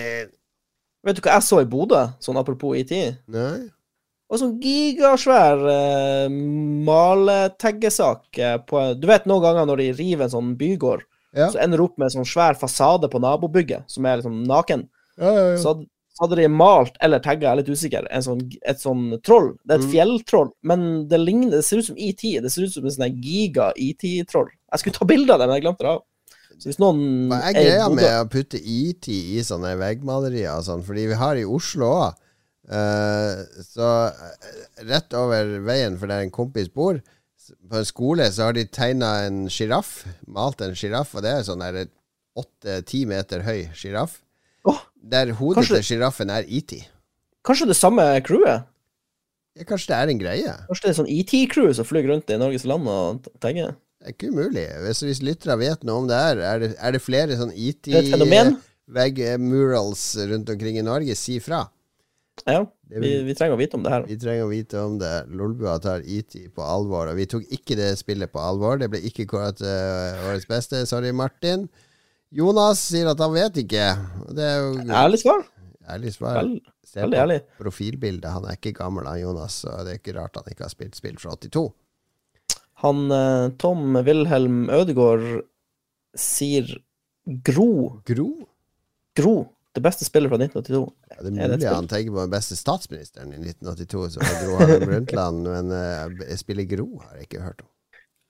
Vet 1.06 1.16
du 1.16 1.22
hva 1.22 1.36
jeg 1.38 1.46
så 1.46 1.60
i 1.62 1.68
Bodø, 1.70 2.02
sånn 2.20 2.36
apropos 2.40 2.74
IT? 2.80 2.92
Nei? 3.30 3.68
Og 4.26 4.40
sånn 4.40 4.56
gigasvær 4.58 5.60
uh, 5.62 6.28
maletaggesak 6.86 8.38
eh, 8.42 8.56
på 8.66 8.80
Du 8.98 9.06
vet 9.06 9.26
noen 9.30 9.44
ganger 9.44 9.68
når 9.68 9.82
de 9.84 9.90
river 10.00 10.26
en 10.26 10.32
sånn 10.32 10.54
bygård, 10.58 11.04
Ja. 11.36 11.50
så 11.52 11.60
ender 11.62 11.78
det 11.78 11.84
opp 11.84 11.98
med 12.00 12.06
en 12.08 12.14
sånn 12.18 12.26
svær 12.30 12.56
fasade 12.58 13.10
på 13.12 13.20
nabobygget 13.20 13.84
som 13.92 14.06
er 14.08 14.16
liksom 14.18 14.40
naken. 14.48 14.86
Ja, 15.20 15.30
ja, 15.30 15.44
ja. 15.52 15.56
Så, 15.62 15.74
hadde- 16.20 16.36
de 16.40 16.48
malt 16.48 16.96
eller 17.04 17.20
tagga, 17.20 17.42
jeg 17.42 17.50
er 17.52 17.56
litt 17.60 17.68
usikker, 17.76 18.06
en 18.10 18.22
sånn, 18.24 18.40
et 18.64 18.78
sånn 18.80 19.20
troll. 19.22 19.50
Det 19.66 19.74
er 19.74 19.78
et 19.78 19.84
Mm. 19.84 19.92
fjelltroll, 19.92 20.50
men 20.64 21.08
det 21.08 21.20
ligner, 21.20 21.50
det 21.50 21.64
ser 21.64 21.76
ut 21.78 21.84
som 21.84 21.96
ET. 21.98 22.40
Det 22.40 22.50
ser 22.50 22.62
ut 22.64 22.72
som 22.72 22.84
en 22.84 22.90
sånn 22.90 23.20
giga-ET-troll. 23.22 24.48
Jeg 24.72 24.80
skulle 24.80 24.94
ta 24.98 25.04
bilde 25.04 25.30
av 25.34 25.38
det, 25.40 25.46
men 25.46 25.56
jeg 25.60 25.64
glemte 25.64 25.84
det 25.84 25.92
av. 25.92 26.02
Hvis 26.64 26.78
noen 26.80 27.28
Hva 27.30 27.40
er 27.50 27.56
greia 27.56 27.88
med 27.92 28.06
å 28.20 28.28
putte 28.32 28.58
IT 28.60 29.08
i 29.12 29.42
sånne 29.44 29.74
veggmalerier 29.80 30.54
og 30.56 30.64
sånn? 30.66 30.84
Fordi 30.86 31.04
vi 31.10 31.18
har 31.20 31.36
i 31.36 31.44
Oslo 31.44 31.90
òg. 31.98 32.22
så 32.66 33.90
eh, 34.10 34.62
rett 34.88 35.14
over 35.14 35.52
veien, 35.66 35.98
for 36.00 36.10
der 36.10 36.24
en 36.24 36.32
kompis 36.34 36.68
bor, 36.72 36.98
på 37.70 37.78
en 37.78 37.86
skole, 37.86 38.26
så 38.34 38.48
har 38.48 38.56
de 38.56 38.64
tegna 38.66 39.12
en 39.28 39.44
sjiraff. 39.52 40.00
Malt 40.26 40.64
en 40.64 40.74
sjiraff, 40.74 41.14
og 41.14 41.22
det 41.22 41.30
er 41.36 41.46
sånn 41.46 41.62
åtte-ti 42.36 43.04
meter 43.08 43.44
høy 43.46 43.68
sjiraff. 43.76 44.20
Oh, 44.66 44.80
Der 44.98 45.30
hodet 45.38 45.62
Kanskje- 45.62 45.76
til 45.78 45.86
sjiraffen 45.92 46.30
er 46.30 46.44
IT. 46.48 46.88
Kanskje 47.46 47.68
det 47.70 47.76
samme 47.78 48.02
crewet? 48.26 48.66
Ja, 49.56 49.64
kanskje 49.64 49.86
det 49.92 49.96
er 49.96 50.08
en 50.10 50.18
greie? 50.18 50.54
Kanskje 50.68 50.82
det 50.82 50.90
er 50.90 50.98
sånn 50.98 51.12
ET-crew 51.12 51.72
som 51.72 51.86
flyr 51.86 52.08
rundt 52.10 52.28
i 52.28 52.36
Norges 52.36 52.64
land 52.66 52.88
og 52.90 53.28
tegner? 53.40 53.76
Det 54.06 54.12
er 54.12 54.14
ikke 54.14 54.28
umulig. 54.30 54.64
Hvis, 54.84 55.00
hvis 55.02 55.20
lyttere 55.26 55.56
vet 55.58 55.82
noe 55.82 56.04
om 56.04 56.04
det 56.06 56.14
her, 56.14 56.38
er 56.38 56.60
det, 56.62 56.68
er 56.78 56.92
det 56.94 57.00
flere 57.02 57.34
sånn 57.40 57.50
er 57.50 57.72
et 57.74 57.88
fenomen. 58.12 58.52
IT-vegg-murals 58.86 60.02
rundt 60.30 60.52
omkring 60.52 60.78
i 60.78 60.84
Norge, 60.86 61.16
si 61.18 61.40
fra. 61.42 61.64
Ja, 62.46 62.60
vi, 62.86 63.10
vi 63.26 63.34
trenger 63.34 63.56
å 63.56 63.58
vite 63.58 63.78
om 63.80 63.82
det 63.82 63.90
her. 63.96 64.04
Vi 64.06 64.18
trenger 64.20 64.44
å 64.44 64.52
vite 64.52 64.78
om 64.78 64.94
det. 65.00 65.10
Lolbua 65.34 65.78
tar 65.82 66.04
IT 66.06 66.36
på 66.54 66.62
alvor. 66.62 67.10
Og 67.10 67.18
vi 67.18 67.26
tok 67.32 67.48
ikke 67.50 67.74
det 67.80 67.88
spillet 67.98 68.30
på 68.30 68.38
alvor. 68.38 68.78
Det 68.78 68.90
ble 68.92 69.00
ikke 69.08 69.26
kåret 69.30 69.58
til 69.58 70.22
årets 70.28 70.46
beste. 70.46 70.84
Sorry, 70.86 71.10
Martin. 71.16 71.66
Jonas 72.30 72.84
sier 72.92 73.10
at 73.10 73.22
han 73.24 73.34
vet 73.34 73.58
ikke. 73.64 73.88
Og 74.28 74.36
Det 74.38 74.46
er 74.46 74.60
jo 74.60 74.70
Ærlig 75.00 75.22
svar. 75.24 75.42
Ærlig 75.96 76.12
svar. 76.14 76.38
Vel, 76.42 76.54
Se 76.86 77.02
på 77.02 77.18
ærlig. 77.18 77.40
profilbildet. 77.58 78.30
Han 78.36 78.46
er 78.46 78.60
ikke 78.60 78.76
gammel, 78.78 79.08
han 79.10 79.18
Jonas, 79.24 79.62
så 79.64 79.80
det 79.82 79.96
er 79.96 79.98
ikke 79.98 80.14
rart 80.20 80.38
han 80.38 80.46
ikke 80.52 80.66
har 80.68 80.70
spilt 80.70 80.94
spill 80.98 81.18
fra 81.18 81.34
82. 81.34 81.66
Han 82.84 83.06
eh, 83.14 83.48
Tom 83.62 83.96
Wilhelm 84.06 84.66
Ødegaard 84.70 85.44
sier 86.16 86.68
Gro. 87.46 88.00
Gro? 88.06 88.28
Gro. 89.16 89.36
Det 89.76 89.82
beste 89.84 90.06
spillet 90.08 90.30
fra 90.32 90.38
1982. 90.40 90.82
Ja, 91.10 91.16
det 91.20 91.26
er 91.26 91.26
Er 91.26 91.48
mulig 91.50 91.56
spill? 91.60 91.74
han 91.74 91.88
tenker 91.90 92.12
på 92.14 92.22
den 92.22 92.32
beste 92.32 92.56
statsministeren 92.56 93.32
i 93.34 93.40
1982, 93.42 94.04
som 94.14 94.22
var 94.24 94.38
Gro 94.44 94.54
Harlem 94.60 94.84
Brundtland, 94.88 95.48
men 95.52 95.72
uh, 95.72 96.36
spillet 96.40 96.68
Gro 96.70 96.86
har 97.02 97.18
jeg 97.18 97.26
ikke 97.28 97.42
hørt 97.44 97.60
om. 97.64 97.68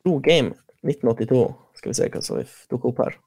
Gro 0.07 0.17
Game 0.25 0.55
1982. 0.87 1.43
Skal 1.79 1.93
vi 1.93 1.99
se 2.01 2.09
hva 2.15 2.23
som 2.25 2.41
dukker 2.73 2.91
opp 2.91 3.03
her. 3.05 3.19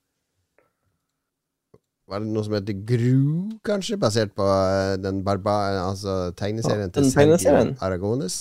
Var 2.10 2.24
det 2.26 2.32
noe 2.34 2.44
som 2.48 2.56
heter 2.58 2.80
Gru, 2.90 3.20
kanskje? 3.68 4.00
Basert 4.02 4.32
på 4.36 4.48
eh, 4.50 4.96
den 5.04 5.20
barba... 5.24 5.56
Altså 5.86 6.32
tegneserien 6.40 6.88
Ja, 6.90 6.94
til 6.96 7.12
Sergio. 7.12 7.76
Aragones? 7.86 8.38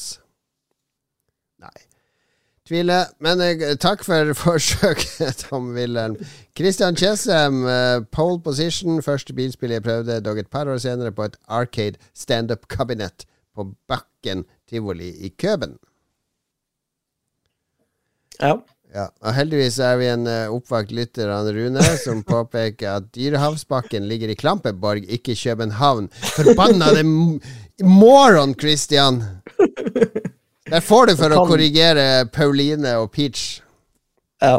Nei. 2.68 2.82
Tviler. 2.82 3.06
Men 3.20 3.40
eh, 3.40 3.76
takk 3.80 4.04
for 4.04 4.32
forsøket, 4.44 5.44
Tom 5.48 5.72
Wilhelm. 5.74 6.16
Christian 6.56 6.96
Chesem, 6.96 7.64
eh, 7.66 8.00
pole 8.12 8.40
position. 8.44 9.02
Første 9.02 9.32
bilspill 9.34 9.72
jeg 9.72 9.82
prøvde, 9.82 10.20
dog 10.20 10.38
et 10.38 10.50
par 10.50 10.68
år 10.68 10.78
senere 10.78 11.12
på 11.12 11.24
et 11.24 11.36
Arcade 11.48 11.96
standup-kabinett 12.14 13.24
på 13.56 13.70
Bakken 13.88 14.44
tivoli 14.68 15.14
i 15.26 15.30
Køben. 15.38 15.78
Ja. 18.40 18.56
Ja, 18.94 19.02
og 19.20 19.34
Heldigvis 19.36 19.76
er 19.84 19.98
vi 20.00 20.06
en 20.08 20.22
uh, 20.24 20.46
oppvakt 20.54 20.92
lytter 20.96 21.28
av 21.28 21.50
Rune, 21.52 21.82
som 22.00 22.22
påpeker 22.24 22.88
at 23.02 23.10
Dyrehavsbakken 23.12 24.06
ligger 24.08 24.30
i 24.32 24.36
Klampeborg, 24.38 25.04
ikke 25.12 25.34
København. 25.36 26.06
Forbannede 26.32 27.02
m- 27.04 27.36
moron, 27.84 28.54
Christian! 28.56 29.20
Der 30.70 30.80
får 30.84 31.06
du 31.10 31.16
for 31.16 31.32
å 31.32 31.44
korrigere 31.48 32.26
Pauline 32.32 32.96
og 33.00 33.10
Peach. 33.14 33.60
ja. 34.42 34.58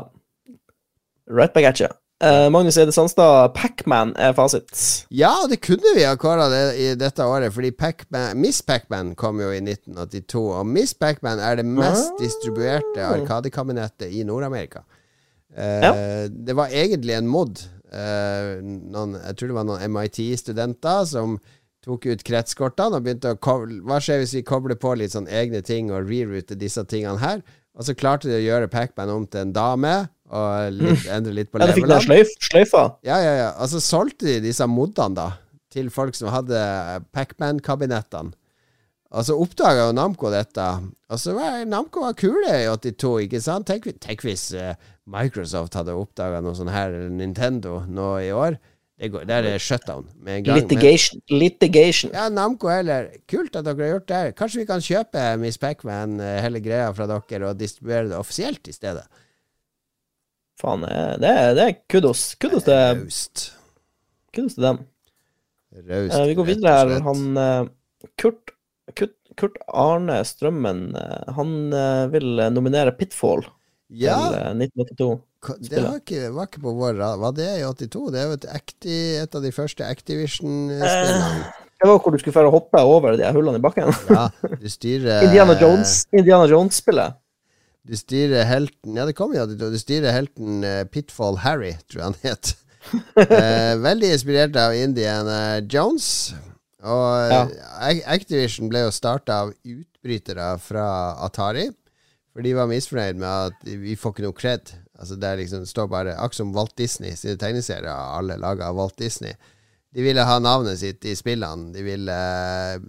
Right 1.30 1.54
back 1.54 1.66
at 1.70 1.80
you. 1.80 1.88
Uh, 2.26 2.50
Magnus 2.50 2.76
Eide 2.82 2.92
Sandstad, 2.92 3.54
Pacman 3.54 4.16
er 4.18 4.34
fasit. 4.34 5.06
Ja, 5.14 5.46
det 5.48 5.60
kunne 5.62 5.94
vi 5.96 6.02
ha 6.04 6.16
kåra 6.20 6.48
det 6.50 6.64
i 6.82 6.88
dette 6.98 7.22
året, 7.24 7.54
fordi 7.54 7.70
Pac-Man, 7.72 8.34
Miss 8.42 8.64
Pac-Man 8.66 9.14
kom 9.16 9.38
jo 9.40 9.52
i 9.54 9.62
1982. 9.62 10.42
Og 10.58 10.66
Miss 10.68 10.96
Pac-Man 10.98 11.40
er 11.40 11.62
det 11.62 11.66
mest 11.70 12.10
Ah. 12.12 12.18
distribuerte 12.20 13.06
arkadekabinettet 13.06 14.10
i 14.12 14.24
Nord-Amerika. 14.26 14.82
Uh, 15.56 15.86
Ja. 15.86 15.94
Det 16.28 16.56
var 16.58 16.74
egentlig 16.74 17.14
en 17.16 17.28
mod. 17.30 17.62
Uh, 17.94 18.58
noen, 18.66 19.16
jeg 19.22 19.38
tror 19.38 19.48
det 19.48 19.56
var 19.56 19.70
noen 19.70 19.86
MIT-studenter 19.94 21.06
som 21.06 21.38
tok 21.86 22.06
ut 22.10 22.24
kretskortene 22.28 23.00
og 23.00 23.06
begynte 23.06 23.34
å 23.36 23.40
koble, 23.40 23.80
Hva 23.88 24.00
skjer 24.04 24.24
hvis 24.24 24.36
vi 24.38 24.46
kobler 24.48 24.80
på 24.80 24.94
litt 25.00 25.16
sånn 25.16 25.30
egne 25.32 25.62
ting 25.66 25.92
og 25.94 26.10
reroute 26.10 26.58
disse 26.60 26.84
tingene 26.90 27.20
her? 27.22 27.44
Og 27.80 27.88
så 27.88 27.96
klarte 27.96 28.28
de 28.28 28.36
å 28.36 28.44
gjøre 28.44 28.72
Pac-Man 28.72 29.12
om 29.14 29.28
til 29.30 29.46
en 29.46 29.54
dame, 29.56 29.94
og 30.30 30.74
litt, 30.76 31.06
endre 31.16 31.36
litt 31.38 31.52
på 31.52 31.62
Ja, 31.62 31.70
den 31.72 32.04
sløyf, 32.04 32.34
sløyfa. 32.44 32.84
Ja, 33.08 33.22
ja, 33.24 33.36
ja. 33.40 33.52
Og 33.62 33.72
så 33.72 33.80
solgte 33.84 34.28
de 34.28 34.42
disse 34.50 34.68
modene 34.68 35.16
da 35.16 35.30
til 35.72 35.92
folk 35.94 36.18
som 36.18 36.32
hadde 36.34 36.60
Pac-Man-kabinettene. 37.16 38.34
Og 39.10 39.26
så 39.26 39.34
oppdaga 39.42 39.88
jo 39.88 39.94
Namco 39.98 40.30
dette. 40.30 40.66
Og 41.10 41.18
så 41.18 41.34
var 41.34 41.64
Namco 41.66 42.04
var 42.04 42.18
kule 42.18 42.52
i 42.62 42.68
82, 42.70 43.14
ikke 43.26 43.42
sant? 43.42 43.66
Tenk, 43.70 43.88
tenk 44.02 44.22
hvis 44.26 44.52
eh, 44.54 44.76
Microsoft 45.10 45.78
hadde 45.80 45.96
oppdaga 45.98 46.44
noe 46.46 46.58
sånt 46.58 46.74
her, 46.74 46.94
eller 46.94 47.16
Nintendo, 47.16 47.80
nå 47.90 48.12
i 48.22 48.30
år. 48.36 48.60
Det 49.00 49.08
går, 49.14 49.24
der 49.30 49.38
er 49.40 49.46
det 49.46 49.62
shutdown 49.64 50.10
med 50.20 50.38
en 50.38 50.44
gang. 50.44 50.58
Men- 50.58 50.64
Litigation. 50.68 51.22
Litigation. 51.32 52.12
ja, 52.14 52.26
Namco 52.30 52.68
heller. 52.68 53.08
Kult 53.32 53.56
at 53.56 53.64
dere 53.64 53.78
har 53.86 53.94
gjort 53.94 54.08
det 54.10 54.16
her. 54.18 54.32
Kanskje 54.36 54.60
vi 54.60 54.66
kan 54.68 54.82
kjøpe 54.84 55.24
Miss 55.40 55.58
Pac-Man, 55.62 56.20
eh, 56.20 56.42
hele 56.44 56.60
greia 56.60 56.90
fra 56.94 57.08
dere, 57.08 57.48
og 57.48 57.58
distribuere 57.62 58.10
det 58.10 58.18
offisielt 58.20 58.68
i 58.68 58.76
stedet. 58.76 59.06
Faen, 60.60 60.82
det 60.84 61.30
er, 61.32 61.54
det 61.56 61.64
er 61.64 61.78
kudos. 61.90 62.36
Kudos 62.42 62.66
til, 62.68 62.74
Raust. 62.76 63.46
kudos 64.36 64.58
til 64.58 64.64
dem. 64.68 64.82
Raust. 65.88 66.18
Eh, 66.20 66.26
vi 66.28 66.36
går 66.36 66.50
videre 66.50 66.76
her. 66.76 67.00
Han 67.08 67.38
eh, 67.38 67.70
Kurt, 68.20 68.52
Kurt, 69.00 69.16
Kurt 69.40 69.56
Arne 69.72 70.20
Strømmen, 70.28 70.90
han 71.36 71.56
vil 72.12 72.44
nominere 72.52 72.92
Pitfall 73.00 73.46
Ja, 73.90 74.18
til 74.30 74.38
eh, 74.38 74.68
1982. 74.70 75.20
Det 75.70 75.82
var 75.82 75.96
ikke, 76.02 76.26
var 76.36 76.50
ikke 76.50 76.62
på 76.62 76.74
vår 76.78 76.98
rad. 77.00 77.20
Var 77.22 77.32
det 77.38 77.48
i 77.60 77.64
82? 77.66 78.12
Det 78.14 78.20
er 78.22 78.28
jo 78.28 78.36
et, 78.38 78.46
Acti, 78.54 78.98
et 79.24 79.36
av 79.36 79.42
de 79.46 79.52
første 79.56 79.86
Activision-spillene. 79.88 81.40
Det 81.80 81.88
var 81.88 82.00
hvor 82.04 82.12
du 82.12 82.20
skulle 82.20 82.36
fære 82.36 82.52
hoppe 82.52 82.82
over 82.84 83.16
de 83.16 83.30
hullene 83.34 83.58
i 83.62 83.64
bakken. 83.64 83.94
Ja, 84.12 84.28
du 84.60 84.68
styrer 84.70 85.24
Indiana 85.30 85.56
Jones 85.62 86.02
Indiana 86.12 86.46
Jones-spillet. 86.52 87.16
Du 87.90 87.96
styrer 87.98 88.44
helten 88.46 88.98
Ja, 89.00 89.06
det 89.08 89.16
kom 89.18 89.32
jo 89.34 89.40
i 89.40 89.48
82. 89.48 89.72
Du 89.74 89.80
styrer 89.80 90.12
helten 90.14 90.60
eh, 90.68 90.84
Pitfall 90.92 91.40
Harry, 91.46 91.72
tror 91.90 92.04
jeg 92.04 92.10
han 92.12 92.20
het. 92.28 92.56
Eh, 93.20 93.76
veldig 93.84 94.08
inspirert 94.16 94.56
av 94.58 94.72
Indiana 94.74 95.60
Jones. 95.70 96.34
Og 96.84 97.32
Ja. 97.32 97.42
eh, 97.90 98.00
Activision 98.10 98.70
ble 98.72 98.86
jo 98.86 98.92
starta 98.96 99.42
av 99.46 99.52
utbrytere 99.68 100.54
fra 100.64 100.86
Atari. 101.26 101.68
For 102.40 102.46
de 102.48 102.54
var 102.56 102.70
misfornøyd 102.72 103.18
med 103.20 103.28
at 103.52 103.66
vi 103.82 103.98
får 104.00 104.14
ikke 104.14 104.24
noe 104.24 104.36
cred. 104.38 104.70
Altså 104.96 105.18
Det 105.20 105.30
liksom, 105.42 105.66
står 105.68 105.90
bare 105.92 106.14
akkurat 106.16 106.38
som 106.38 106.54
Walt 106.56 106.72
Disney 106.80 107.12
sine 107.20 107.36
tegneserier, 107.36 107.92
alle 107.92 108.38
laga 108.40 108.70
av 108.72 108.78
Walt 108.80 108.96
Disney. 108.96 109.34
De 109.92 110.06
ville 110.06 110.24
ha 110.24 110.38
navnet 110.40 110.80
sitt 110.80 111.04
i 111.04 111.18
spillene. 111.20 111.74
De 111.76 111.84
ville 111.84 112.16
eh, 112.16 112.86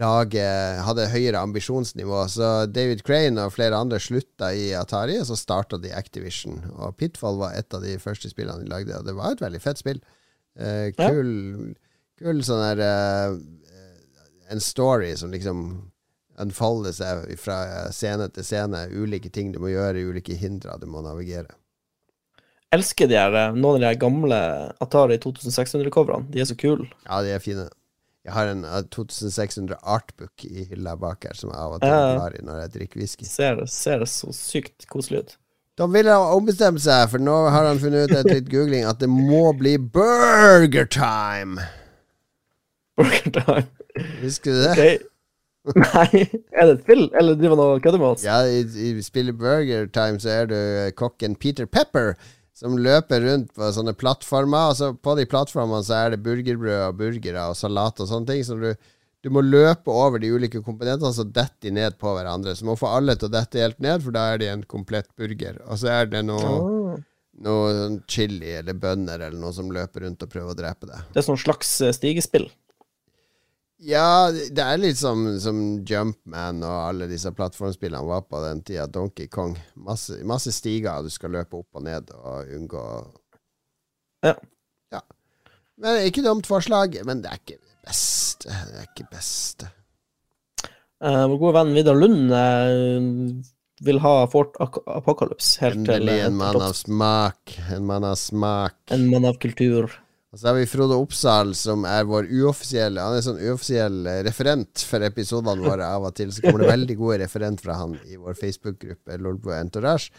lage 0.00 0.42
Hadde 0.82 1.06
høyere 1.12 1.38
ambisjonsnivå. 1.38 2.24
Så 2.34 2.48
David 2.66 3.04
Crane 3.06 3.44
og 3.46 3.54
flere 3.54 3.78
andre 3.78 4.00
slutta 4.02 4.50
i 4.58 4.72
Atari, 4.74 5.20
og 5.22 5.28
så 5.30 5.38
starta 5.38 5.78
de 5.78 5.94
Activision. 5.94 6.58
Og 6.74 6.98
Pitfall 6.98 7.38
var 7.38 7.54
et 7.60 7.70
av 7.78 7.86
de 7.86 7.94
første 8.02 8.32
spillene 8.34 8.64
de 8.64 8.74
lagde, 8.74 8.98
og 8.98 9.06
det 9.06 9.14
var 9.14 9.36
et 9.36 9.46
veldig 9.46 9.62
fett 9.62 9.84
spill. 9.84 10.02
Eh, 10.58 10.90
Ja. 10.98 11.12
kul, 11.14 11.76
kul 12.18 12.42
sånn 12.42 12.66
der 12.74 12.82
eh, 12.90 13.38
En 14.50 14.58
story 14.58 15.14
som 15.14 15.30
liksom 15.30 15.62
unfolder 16.42 16.94
seg 16.96 17.32
fra 17.40 17.58
scene 17.94 18.28
til 18.34 18.46
scene. 18.46 18.86
Ulike 18.92 19.30
ting 19.32 19.52
du 19.54 19.60
må 19.62 19.72
gjøre, 19.72 20.06
ulike 20.10 20.36
hindre 20.38 20.78
du 20.80 20.86
må 20.90 21.02
navigere. 21.04 21.52
Elsker 22.70 23.10
de 23.10 23.18
her, 23.18 23.34
eh, 23.34 23.56
noen 23.58 23.82
av 23.82 23.96
de 23.96 23.98
gamle 23.98 24.38
Atari 24.82 25.18
2600-coverne. 25.18 26.30
De 26.30 26.42
er 26.42 26.46
så 26.46 26.54
kule. 26.54 26.86
Ja, 27.08 27.18
de 27.26 27.34
er 27.34 27.42
fine. 27.42 27.66
Jeg 28.22 28.34
har 28.36 28.50
en 28.52 28.62
eh, 28.64 28.82
2600 28.94 29.80
artbook 29.82 30.44
i 30.46 30.68
hylla 30.70 30.94
bak 31.00 31.26
her, 31.26 31.34
som 31.34 31.50
jeg 31.50 31.58
av 31.58 31.74
og 31.76 31.82
til 31.82 31.90
ja. 31.90 32.28
i 32.30 32.44
når 32.46 32.62
jeg 32.62 32.74
drikker 32.76 33.02
whisky. 33.02 33.26
Ser, 33.26 33.64
ser 33.66 34.06
så 34.06 34.30
sykt 34.36 34.86
koselig 34.92 35.24
ut. 35.24 35.36
Da 35.80 35.88
vil 35.90 36.10
han 36.12 36.30
ombestemme 36.36 36.78
seg, 36.82 37.08
for 37.10 37.22
nå 37.22 37.34
har 37.50 37.66
han 37.66 37.80
funnet 37.80 38.06
ut 38.06 38.16
etter 38.20 38.36
litt 38.36 38.50
googling 38.52 38.86
at 38.86 39.00
det 39.02 39.08
må 39.10 39.48
bli 39.56 39.74
burger 39.80 40.86
time. 40.92 41.64
Burger 43.00 43.32
Time. 43.32 43.66
Husker 44.20 44.52
du 44.52 44.62
det? 44.62 44.72
Ok. 44.76 45.09
Nei, 45.78 46.24
er 46.52 46.68
det 46.68 46.74
et 46.74 46.84
spill, 46.84 47.06
eller 47.18 47.38
driver 47.38 47.56
han 47.56 47.64
og 47.64 47.84
kødder 47.84 48.02
med 48.02 48.12
oss? 48.14 48.26
Ja, 48.26 48.42
i, 48.46 48.62
i 48.64 48.92
spillet 49.04 49.38
Burger 49.38 49.88
Time 49.94 50.20
så 50.22 50.32
er 50.34 50.50
du 50.50 50.56
eh, 50.58 50.92
kokken 50.96 51.36
Peter 51.40 51.68
Pepper 51.70 52.14
som 52.60 52.76
løper 52.76 53.22
rundt 53.24 53.52
på 53.56 53.68
sånne 53.72 53.94
plattformer. 53.96 54.70
Og 54.72 54.78
så 54.78 54.92
på 54.94 55.16
de 55.18 55.26
plattformene 55.30 55.84
så 55.86 56.00
er 56.02 56.14
det 56.14 56.22
burgerbrød 56.24 56.88
og 56.90 56.98
burgere 57.00 57.46
og 57.50 57.58
salat 57.58 58.02
og 58.02 58.10
sånne 58.10 58.28
ting. 58.28 58.42
Så 58.44 58.58
du, 58.60 58.72
du 59.24 59.30
må 59.32 59.44
løpe 59.46 59.92
over 59.92 60.20
de 60.20 60.32
ulike 60.34 60.60
komponentene, 60.64 61.14
så 61.16 61.24
detter 61.24 61.70
de 61.70 61.76
ned 61.78 61.96
på 62.00 62.12
hverandre. 62.16 62.56
Så 62.58 62.68
må 62.68 62.76
få 62.80 62.92
alle 62.98 63.16
til 63.16 63.30
å 63.30 63.34
dette 63.38 63.62
helt 63.64 63.80
ned, 63.80 64.04
for 64.04 64.16
da 64.16 64.26
er 64.34 64.42
de 64.42 64.50
en 64.52 64.66
komplett 64.68 65.08
burger. 65.16 65.62
Og 65.70 65.80
så 65.80 65.94
er 66.02 66.12
det 66.12 66.26
noe, 66.28 66.52
oh 66.58 66.98
noe 67.44 67.68
sånn 67.76 68.00
chili 68.10 68.52
eller 68.58 68.76
bønner 68.78 69.20
eller 69.20 69.38
noe 69.40 69.52
som 69.56 69.70
løper 69.72 70.04
rundt 70.06 70.24
og 70.24 70.32
prøver 70.32 70.52
å 70.52 70.58
drepe 70.58 70.88
deg. 70.90 71.06
Det 71.14 71.22
er 71.22 71.26
sånn 71.26 71.40
slags 71.40 71.72
eh, 71.84 71.94
stigespill. 71.96 72.50
Ja, 73.80 74.28
det 74.30 74.60
er 74.60 74.80
litt 74.80 74.98
som, 75.00 75.22
som 75.40 75.60
Jumpman 75.88 76.60
og 76.66 76.76
alle 76.90 77.06
disse 77.08 77.32
plattformspillene 77.32 78.04
var 78.04 78.26
på 78.28 78.42
den 78.44 78.60
tida. 78.66 78.84
Donkey 78.92 79.30
Kong. 79.32 79.54
Masse, 79.80 80.18
masse 80.28 80.52
stiger 80.52 81.00
du 81.04 81.08
skal 81.12 81.32
løpe 81.32 81.62
opp 81.62 81.80
og 81.80 81.86
ned 81.88 82.12
og 82.18 82.52
unngå 82.58 82.84
Ja. 84.26 84.34
Ja. 84.92 85.00
Men 85.80 86.04
Ikke 86.04 86.24
dumt 86.26 86.48
forslag, 86.50 86.98
men 87.08 87.22
det 87.24 87.32
er 87.32 87.40
ikke 87.40 87.56
det 87.56 87.78
beste. 87.88 88.52
Det 88.52 88.82
er 88.82 88.90
ikke 88.90 89.08
beste. 89.14 89.70
Vår 91.00 91.38
gode 91.40 91.54
venn 91.56 91.72
Vidar 91.72 91.96
Lund 91.96 92.28
uh, 92.28 93.40
vil 93.80 94.00
ha 94.04 94.12
Fort 94.28 94.58
Apocalypse 94.60 95.62
helt 95.62 95.86
til 95.86 95.94
Endelig 95.96 96.18
eh, 96.18 96.26
en 96.28 96.36
mann 96.36 96.60
av 96.60 96.74
smak. 96.76 97.56
En 97.72 97.86
mann 97.88 98.04
av 98.04 98.18
smak. 98.20 98.76
en 98.92 99.06
mann 99.08 99.24
av 99.24 99.40
kultur. 99.40 99.88
Og 100.30 100.38
så 100.38 100.46
har 100.46 100.60
vi 100.60 100.66
Frode 100.70 100.94
Oppsal, 100.94 101.56
som 101.58 101.82
er 101.90 102.04
vår 102.06 102.28
uoffisielle 102.30 103.02
Han 103.02 103.16
er 103.18 103.24
sånn 103.24 103.40
uoffisiell 103.42 104.04
eh, 104.06 104.20
referent 104.22 104.84
for 104.86 105.02
episodene 105.02 105.64
våre. 105.64 105.88
Av 105.90 106.06
og 106.06 106.14
til 106.14 106.30
så 106.30 106.44
kommer 106.44 106.62
det 106.62 106.70
veldig 106.76 106.96
gode 107.00 107.18
referent 107.24 107.62
fra 107.64 107.80
han 107.80 107.96
i 108.06 108.18
vår 108.20 108.38
Facebook-gruppe 108.38 109.18
Lolbua 109.18 109.58
Entourage. 109.58 110.12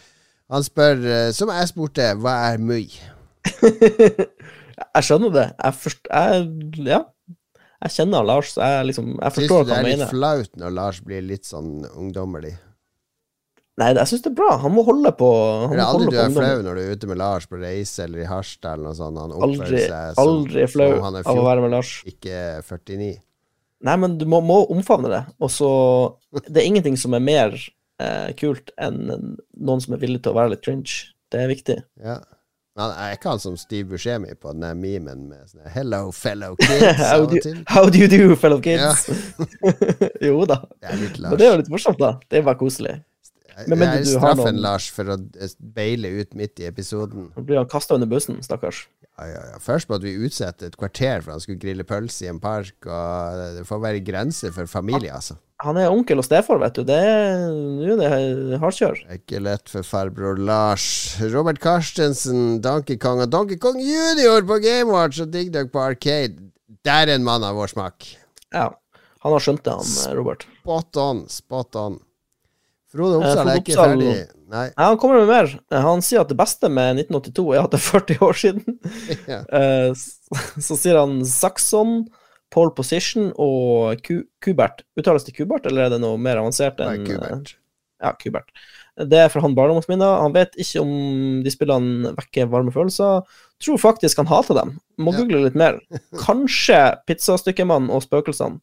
Han 0.52 0.66
spør, 0.66 1.00
eh, 1.08 1.30
som 1.32 1.52
jeg 1.54 1.70
spurte, 1.70 2.10
hva 2.20 2.34
er 2.50 2.60
møy? 2.60 2.92
jeg 4.98 5.06
skjønner 5.08 5.32
det. 5.32 5.46
Jeg 5.56 5.78
forst... 5.80 6.04
Jeg, 6.10 6.50
ja. 6.90 7.00
jeg 7.86 7.96
kjenner 7.96 8.28
Lars, 8.28 8.52
jeg 8.58 8.90
liksom 8.90 9.14
Jeg 9.14 9.22
Syns 9.22 9.38
forstår 9.38 9.64
du 9.64 9.72
det 9.72 9.78
er 9.78 9.90
litt 9.94 10.12
flaut 10.12 10.60
når 10.60 10.76
Lars 10.76 11.00
blir 11.06 11.24
litt 11.24 11.48
sånn 11.48 11.86
ungdommerlig? 11.88 12.52
Nei, 13.80 13.88
jeg 13.96 14.08
syns 14.10 14.22
det 14.26 14.30
er 14.34 14.36
bra. 14.36 14.50
Han 14.60 14.74
må 14.74 14.82
holde 14.84 15.10
på 15.16 15.28
Han 15.70 15.78
Er 15.78 15.86
aldri 15.86 16.10
du 16.12 16.18
er 16.20 16.32
flau 16.34 16.64
når 16.66 16.76
du 16.76 16.80
er 16.82 16.96
ute 16.98 17.08
med 17.08 17.20
Lars 17.22 17.46
på 17.48 17.56
reise 17.60 18.04
eller 18.04 18.20
i 18.20 18.26
Harstad 18.28 18.76
eller 18.76 18.90
noe 18.90 18.98
sånt? 18.98 19.20
Han 19.22 19.32
oppfører 19.32 19.62
Aldri, 19.64 19.84
seg 19.86 20.16
som, 20.18 20.32
aldri 20.32 20.66
flau 20.68 20.88
han 21.06 21.16
er 21.16 21.30
av 21.32 21.40
å 21.40 21.46
være 21.46 21.64
med 21.64 21.72
Lars. 21.72 21.92
ikke 22.08 22.42
49. 22.68 23.14
Nei, 23.82 23.94
men 24.04 24.18
du 24.20 24.26
må, 24.28 24.42
må 24.44 24.60
omfavne 24.70 25.08
det. 25.10 25.22
Og 25.42 25.50
så 25.50 25.70
Det 26.44 26.60
er 26.60 26.68
ingenting 26.68 26.98
som 27.00 27.16
er 27.16 27.24
mer 27.24 27.56
eh, 27.56 28.28
kult 28.38 28.74
enn 28.76 29.00
noen 29.08 29.82
som 29.82 29.96
er 29.96 30.02
villig 30.04 30.20
til 30.22 30.34
å 30.34 30.38
være 30.42 30.52
litt 30.54 30.64
cringe. 30.66 31.14
Det 31.32 31.40
er 31.40 31.48
viktig. 31.50 31.78
Ja. 32.04 32.20
Men 32.76 32.92
jeg 32.94 33.04
er 33.04 33.16
ikke 33.18 33.32
han 33.34 33.40
som 33.40 33.56
Steve 33.60 33.88
Buscemi 33.90 34.32
på 34.40 34.52
den 34.54 34.62
der 34.64 34.76
memen 34.76 35.26
med 35.28 35.48
sånn 35.48 35.64
'Hello, 35.68 36.06
fellow 36.12 36.56
kids' 36.60 37.00
How 37.00 37.24
do, 37.28 37.36
you, 37.36 37.64
how 37.68 37.88
do 37.88 38.00
you 38.00 38.08
do, 38.08 38.36
fellow 38.36 38.60
kids? 38.64 39.08
jo 40.28 40.44
da. 40.48 40.62
Det 40.80 40.92
er 40.92 41.00
litt 41.02 41.18
Men 41.20 41.36
det 41.40 41.48
er 41.48 41.50
jo 41.56 41.58
litt 41.64 41.72
morsomt, 41.72 42.00
da. 42.00 42.14
Det 42.28 42.40
er 42.40 42.46
bare 42.46 42.60
koselig. 42.60 43.00
Men 43.68 43.78
det 43.78 43.88
er 43.88 44.04
straffen 44.08 44.54
noen- 44.56 44.62
Lars 44.64 44.88
for 44.90 45.04
å 45.14 45.16
beile 45.58 46.10
ut 46.20 46.34
midt 46.38 46.60
i 46.60 46.66
episoden. 46.68 47.30
Nå 47.36 47.44
blir 47.46 47.60
han 47.60 47.68
kasta 47.70 47.94
under 47.94 48.10
bussen, 48.10 48.40
stakkars. 48.42 48.86
Ja, 49.18 49.26
ja, 49.28 49.40
ja. 49.52 49.58
Først 49.60 49.90
måtte 49.90 50.06
vi 50.08 50.16
utsette 50.24 50.66
et 50.70 50.76
kvarter 50.80 51.20
for 51.22 51.34
han 51.34 51.40
skulle 51.42 51.60
grille 51.60 51.84
pølse 51.84 52.24
i 52.24 52.30
en 52.32 52.40
park. 52.40 52.74
Og 52.86 53.42
det 53.58 53.66
får 53.68 53.82
være 53.82 54.04
grenser 54.04 54.54
for 54.54 54.66
familie, 54.70 55.12
altså. 55.12 55.36
Han 55.62 55.76
er 55.78 55.92
onkel 55.92 56.18
og 56.18 56.26
stefar, 56.26 56.58
vet 56.58 56.74
du. 56.74 56.82
Det 56.88 56.96
er 56.98 57.42
er 57.92 57.98
det 58.50 58.58
hardkjør. 58.62 59.04
Er 59.06 59.20
ikke 59.20 59.42
lett 59.44 59.68
for 59.70 59.86
farbror 59.86 60.40
Lars. 60.40 61.16
Robert 61.20 61.60
Carstensen, 61.62 62.60
Donkey 62.64 62.96
Kong 62.98 63.20
og 63.22 63.30
Donkey 63.30 63.60
Kong 63.62 63.78
Junior 63.78 64.42
på 64.48 64.58
Gamewatch 64.64 65.22
og 65.22 65.30
Dig 65.30 65.52
Dug 65.54 65.70
på 65.70 65.78
Arcade. 65.84 66.50
Der 66.82 67.06
er 67.06 67.14
en 67.14 67.22
mann 67.22 67.44
av 67.46 67.54
vår 67.54 67.70
smak. 67.76 68.08
Ja. 68.52 68.72
Han 69.22 69.36
har 69.36 69.44
skjønt 69.44 69.62
det, 69.62 69.70
han 69.70 70.16
Robert. 70.18 70.48
Spot 70.64 70.98
on, 70.98 71.20
spot 71.30 71.76
on. 71.78 72.00
Frode 72.92 73.18
Eh, 73.18 73.24
Oppsal 73.24 73.48
er 73.48 73.60
ikke 73.60 73.72
Oppsal- 73.74 73.92
ferdig. 73.94 74.14
Nei. 74.52 74.66
Nei. 74.68 74.84
han 74.84 74.98
kommer 75.00 75.22
med 75.22 75.30
mer. 75.32 75.52
Han 75.80 76.02
sier 76.04 76.20
at 76.20 76.28
det 76.28 76.36
beste 76.36 76.68
med 76.68 76.98
1982 77.00 77.54
er 77.56 77.62
at 77.64 77.70
det 77.72 77.78
er 77.80 77.86
40 77.86 78.18
år 78.28 78.36
siden. 78.36 78.78
Ja. 79.32 79.38
Eh, 79.48 79.94
Så 80.60 80.76
sier 80.76 80.98
han 81.00 81.22
Saxon, 81.24 82.06
pole 82.52 82.74
position 82.76 83.30
og 83.40 84.02
Ku- 84.04 84.26
Kubert. 84.44 84.82
Uttales 84.98 85.24
det 85.24 85.34
Kubert, 85.38 85.64
eller 85.66 85.86
er 85.86 85.94
det 85.94 86.00
noe 86.04 86.18
mer 86.20 86.36
avansert 86.42 86.80
enn 86.84 87.00
Nei, 87.00 87.06
Kubert. 87.08 87.54
Ja, 88.02 88.12
Kubert. 88.20 88.50
Det 88.98 89.16
er 89.22 89.30
fra 89.32 89.40
han 89.40 89.54
barndomsminner. 89.56 90.18
Han 90.20 90.34
vet 90.34 90.52
ikke 90.60 90.82
om 90.82 91.40
de 91.44 91.50
spillene 91.54 92.10
vekker 92.18 92.50
varme 92.52 92.72
følelser. 92.74 93.22
Tror 93.62 93.78
faktisk 93.80 94.18
han 94.20 94.28
hater 94.28 94.58
dem. 94.58 94.74
Må 95.00 95.14
Ja. 95.14 95.22
google 95.22 95.44
litt 95.46 95.56
mer. 95.56 95.78
Kanskje 96.26 96.98
Pizzastykkemannen 97.08 97.88
og 97.88 98.02
Spøkelsene. 98.04 98.60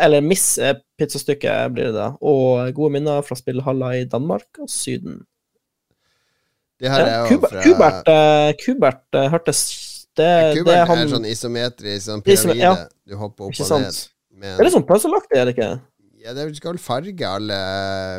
Eller 0.00 0.24
Miss 0.24 0.54
pizzastykke 0.96 1.52
blir 1.74 1.90
det 1.90 1.96
da. 1.98 2.08
Og 2.24 2.72
gode 2.76 2.94
minner 2.94 3.24
fra 3.26 3.36
spillhaller 3.36 3.98
i 4.00 4.06
Danmark 4.08 4.62
og 4.62 4.70
Syden. 4.72 5.20
Det 6.82 6.90
her 6.90 7.06
er 7.06 7.18
jo 7.20 7.36
Kubert, 7.36 7.52
fra 7.52 7.62
Kubert, 7.62 8.08
eh, 8.10 8.48
Kubert 8.58 9.18
eh, 9.18 9.28
hørtes 9.30 9.60
det, 10.18 10.26
det 10.26 10.56
Kubert 10.58 10.74
er 10.80 10.88
han 10.90 11.02
er 11.04 11.12
sånn 11.12 11.28
isometrisk 11.30 12.06
sånn 12.08 12.24
pyramide. 12.26 12.58
ja. 12.64 12.72
Du 13.06 13.14
hopper 13.20 13.46
opp 13.46 13.60
og 13.62 13.70
ned. 13.84 14.00
Men... 14.32 14.48
Det 14.48 14.56
er 14.56 14.66
litt 14.66 14.74
sånn 14.74 14.88
puzzle-aktig, 14.88 15.38
er 15.38 15.46
det 15.46 15.54
ikke? 15.54 15.68
Ja, 16.22 16.34
det 16.34 16.48
skal 16.56 16.74
vel 16.74 16.82
farge 16.82 17.28
alle 17.28 17.58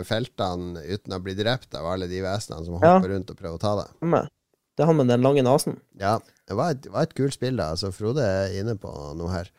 feltene 0.08 0.82
uten 0.88 1.16
å 1.16 1.20
bli 1.24 1.36
drept 1.40 1.76
av 1.80 1.90
alle 1.92 2.08
de 2.12 2.24
vesenene 2.24 2.66
som 2.68 2.80
Ja. 2.80 2.96
hopper 2.98 3.14
rundt 3.14 3.32
og 3.32 3.40
prøver 3.40 3.60
å 3.60 3.62
ta 3.62 3.76
deg. 3.82 4.32
Det 4.74 4.84
er 4.84 4.90
han 4.90 4.98
med 4.98 5.12
den 5.12 5.22
lange 5.24 5.44
nesen. 5.46 5.78
Ja, 6.00 6.18
det 6.50 6.58
var 6.58 6.74
et, 6.74 6.88
var 6.92 7.06
et 7.06 7.14
kult 7.16 7.36
spill, 7.36 7.60
da. 7.60 7.74
Så 7.80 7.92
Frode 7.96 8.24
er 8.26 8.56
inne 8.60 8.76
på 8.80 8.92
noe 9.20 9.32
her. 9.32 9.52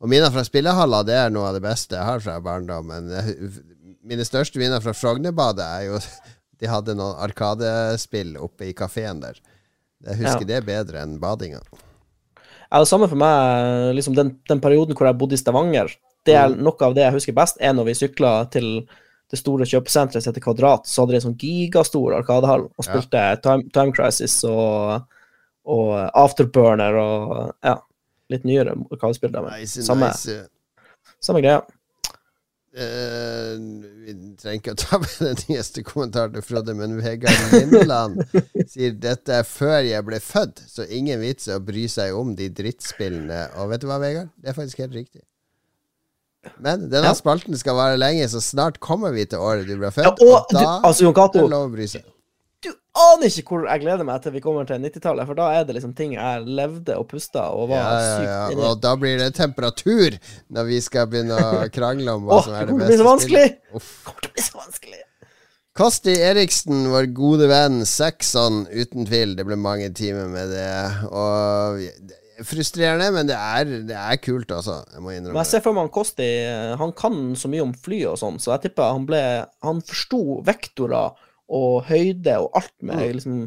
Og 0.00 0.08
minner 0.08 0.32
fra 0.32 0.44
spillehaller, 0.46 1.04
det 1.04 1.16
er 1.20 1.30
noe 1.32 1.50
av 1.50 1.54
det 1.58 1.62
beste 1.64 1.96
jeg 1.98 2.06
har 2.08 2.20
fra 2.24 2.38
barndommen. 2.40 3.10
Jeg- 3.10 3.50
Mine 4.02 4.24
største 4.24 4.56
minner 4.58 4.80
fra 4.80 4.94
Frognerbadet 4.96 5.60
er 5.66 5.82
jo 5.90 5.98
De 6.60 6.66
hadde 6.68 6.94
noen 6.96 7.16
arkadespill 7.24 8.34
oppe 8.36 8.66
i 8.68 8.72
kafeen 8.76 9.20
der. 9.22 9.38
Jeg 10.04 10.16
husker 10.20 10.44
det 10.48 10.58
bedre 10.66 11.00
enn 11.02 11.18
badinga. 11.20 11.60
Ja, 12.70 12.78
det 12.82 12.88
samme 12.88 13.08
for 13.08 13.16
meg, 13.16 13.94
liksom 13.96 14.14
den, 14.16 14.34
den 14.48 14.60
perioden 14.60 14.94
hvor 14.96 15.06
jeg 15.08 15.16
bodde 15.20 15.36
i 15.36 15.40
Stavanger. 15.40 15.88
Det 16.28 16.34
er 16.36 16.48
Mm. 16.52 16.60
Noe 16.66 16.84
av 16.84 16.94
det 16.94 17.02
jeg 17.06 17.14
husker 17.16 17.32
best, 17.36 17.56
er 17.60 17.72
når 17.72 17.84
vi 17.88 17.94
sykla 17.96 18.32
til 18.52 18.86
det 19.30 19.38
store 19.40 19.64
kjøpesenteret 19.64 20.20
som 20.22 20.32
heter 20.34 20.44
Kvadrat. 20.44 20.84
Så 20.86 21.00
hadde 21.02 21.12
de 21.16 21.20
en 21.22 21.26
sånn 21.30 21.38
gigastor 21.40 22.12
arkadehall 22.18 22.66
og 22.68 22.84
Ja. 22.84 22.92
spilte 22.92 23.42
Time, 23.42 23.64
Time 23.72 23.92
Crisis 23.96 24.44
og, 24.44 25.06
og 25.64 26.10
Afterburner 26.14 26.94
og 27.00 27.54
ja, 27.64 27.78
litt 28.30 28.44
nyere 28.48 28.74
arkadespill. 28.90 29.32
der, 29.34 29.42
men 29.46 29.60
Nice, 29.60 29.82
Samme, 29.86 30.08
nice. 30.12 30.38
samme 31.20 31.42
greia. 31.44 31.60
Uh, 32.70 33.56
vi 34.06 34.12
trenger 34.38 34.60
ikke 34.60 34.72
å 34.76 34.78
ta 34.78 34.98
med 35.02 35.14
den 35.18 35.40
nyeste 35.48 35.82
kommentaren 35.82 36.36
til 36.36 36.44
Frode, 36.46 36.74
men 36.78 36.92
Vegard 37.02 37.50
Lindeland 37.50 38.20
sier 38.70 38.94
dette 38.94 39.40
er 39.40 39.48
før 39.48 39.80
jeg 39.88 40.04
ble 40.06 40.20
født, 40.22 40.62
så 40.70 40.86
ingen 40.86 41.18
vits 41.18 41.48
i 41.50 41.56
å 41.56 41.64
bry 41.66 41.88
seg 41.90 42.14
om 42.14 42.30
de 42.38 42.46
drittspillene. 42.54 43.40
Og 43.58 43.72
vet 43.72 43.82
du 43.82 43.88
hva, 43.90 43.98
Vegard? 44.02 44.30
Det 44.38 44.52
er 44.52 44.58
faktisk 44.60 44.84
helt 44.84 44.94
riktig. 45.00 45.24
Men 46.62 46.86
denne 46.92 47.10
Ja. 47.10 47.16
spalten 47.18 47.58
skal 47.58 47.74
vare 47.76 47.98
lenge, 47.98 48.28
så 48.32 48.38
snart 48.40 48.78
kommer 48.80 49.10
vi 49.18 49.26
til 49.28 49.42
året 49.42 49.66
du 49.68 49.74
ble 49.76 49.90
født. 49.92 50.06
Ja, 50.06 50.14
og 50.14 50.36
og 50.38 50.54
du, 50.54 50.60
da 50.60 50.78
altså, 50.86 51.08
Jon 51.08 51.18
Cato, 51.18 51.42
du 52.64 52.70
aner 53.00 53.30
ikke 53.30 53.54
hvor 53.56 53.66
jeg 53.68 53.82
gleder 53.82 54.06
meg 54.06 54.22
til 54.24 54.34
vi 54.34 54.42
kommer 54.44 54.66
til 54.68 54.82
90-tallet, 54.82 55.28
for 55.28 55.38
da 55.38 55.50
er 55.56 55.66
det 55.68 55.76
liksom 55.78 55.94
ting 55.96 56.14
jeg 56.16 56.46
levde 56.46 56.96
og 57.00 57.06
pusta 57.10 57.46
og 57.56 57.70
var 57.72 57.80
Ja, 57.80 57.90
ja, 57.90 58.16
sykt 58.16 58.30
ja. 58.30 58.40
inni. 58.52 58.64
Og 58.68 58.82
da 58.84 58.94
blir 59.00 59.20
det 59.20 59.30
temperatur 59.38 60.18
når 60.52 60.68
vi 60.68 60.80
skal 60.84 61.08
begynne 61.12 61.38
å 61.38 61.62
krangle 61.76 62.18
om 62.18 62.26
hva 62.28 62.40
oh, 62.40 62.44
som 62.48 62.58
er 62.58 62.68
det 62.68 62.80
beste 62.82 63.14
spillet. 63.24 63.60
Det 63.70 63.86
kommer 64.04 64.26
til 64.26 64.32
å 64.32 64.36
bli 64.36 64.46
så 64.48 64.60
vanskelig! 64.60 65.04
Kosti 65.80 66.12
Eriksen, 66.26 66.88
vår 66.92 67.06
gode 67.16 67.46
venn, 67.48 67.84
Saxon, 67.88 68.64
uten 68.68 69.06
tvil. 69.08 69.36
Det 69.38 69.46
ble 69.46 69.56
mange 69.56 69.86
timer 69.96 70.26
med 70.28 70.50
det. 70.52 70.72
Og 71.08 71.78
er 72.40 72.48
frustrerende, 72.48 73.10
men 73.14 73.28
det 73.28 73.36
er, 73.36 73.72
det 73.88 73.96
er 73.96 74.20
kult 74.22 74.50
altså. 74.54 74.80
Jeg 74.94 75.04
må 75.04 75.14
innrømme 75.14 75.36
Men 75.36 75.44
jeg 75.44 75.52
ser 75.52 75.64
for 75.64 75.76
meg 75.76 75.90
Kosti 75.94 76.28
eh, 76.42 76.76
Han 76.80 76.94
kan 76.96 77.18
så 77.38 77.50
mye 77.52 77.64
om 77.64 77.74
fly 77.76 78.02
og 78.10 78.20
sånn, 78.20 78.40
så 78.40 78.54
jeg 78.54 78.68
tipper 78.68 78.94
han 78.94 79.06
ble 79.08 79.22
Han 79.66 79.82
forsto 79.84 80.40
vektorer 80.46 81.18
og 81.50 81.82
høyde 81.90 82.36
og 82.42 82.54
alt 82.60 82.76
med 82.82 83.00
Mm. 83.00 83.16
liksom 83.18 83.40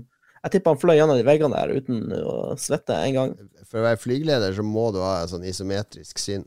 Jeg 0.44 0.52
tipper 0.52 0.74
han 0.74 0.80
fløy 0.82 0.98
gjennom 0.98 1.16
de 1.16 1.24
veggene 1.24 1.56
der 1.56 1.72
uten 1.72 2.02
å 2.20 2.56
svette 2.60 2.98
en 3.00 3.14
gang. 3.16 3.30
For 3.64 3.80
å 3.80 3.86
være 3.86 4.02
flygeleder 4.02 4.52
så 4.52 4.66
må 4.68 4.90
du 4.92 5.00
ha 5.00 5.22
et 5.22 5.32
sånn 5.32 5.46
isometrisk 5.48 6.20
syn. 6.20 6.44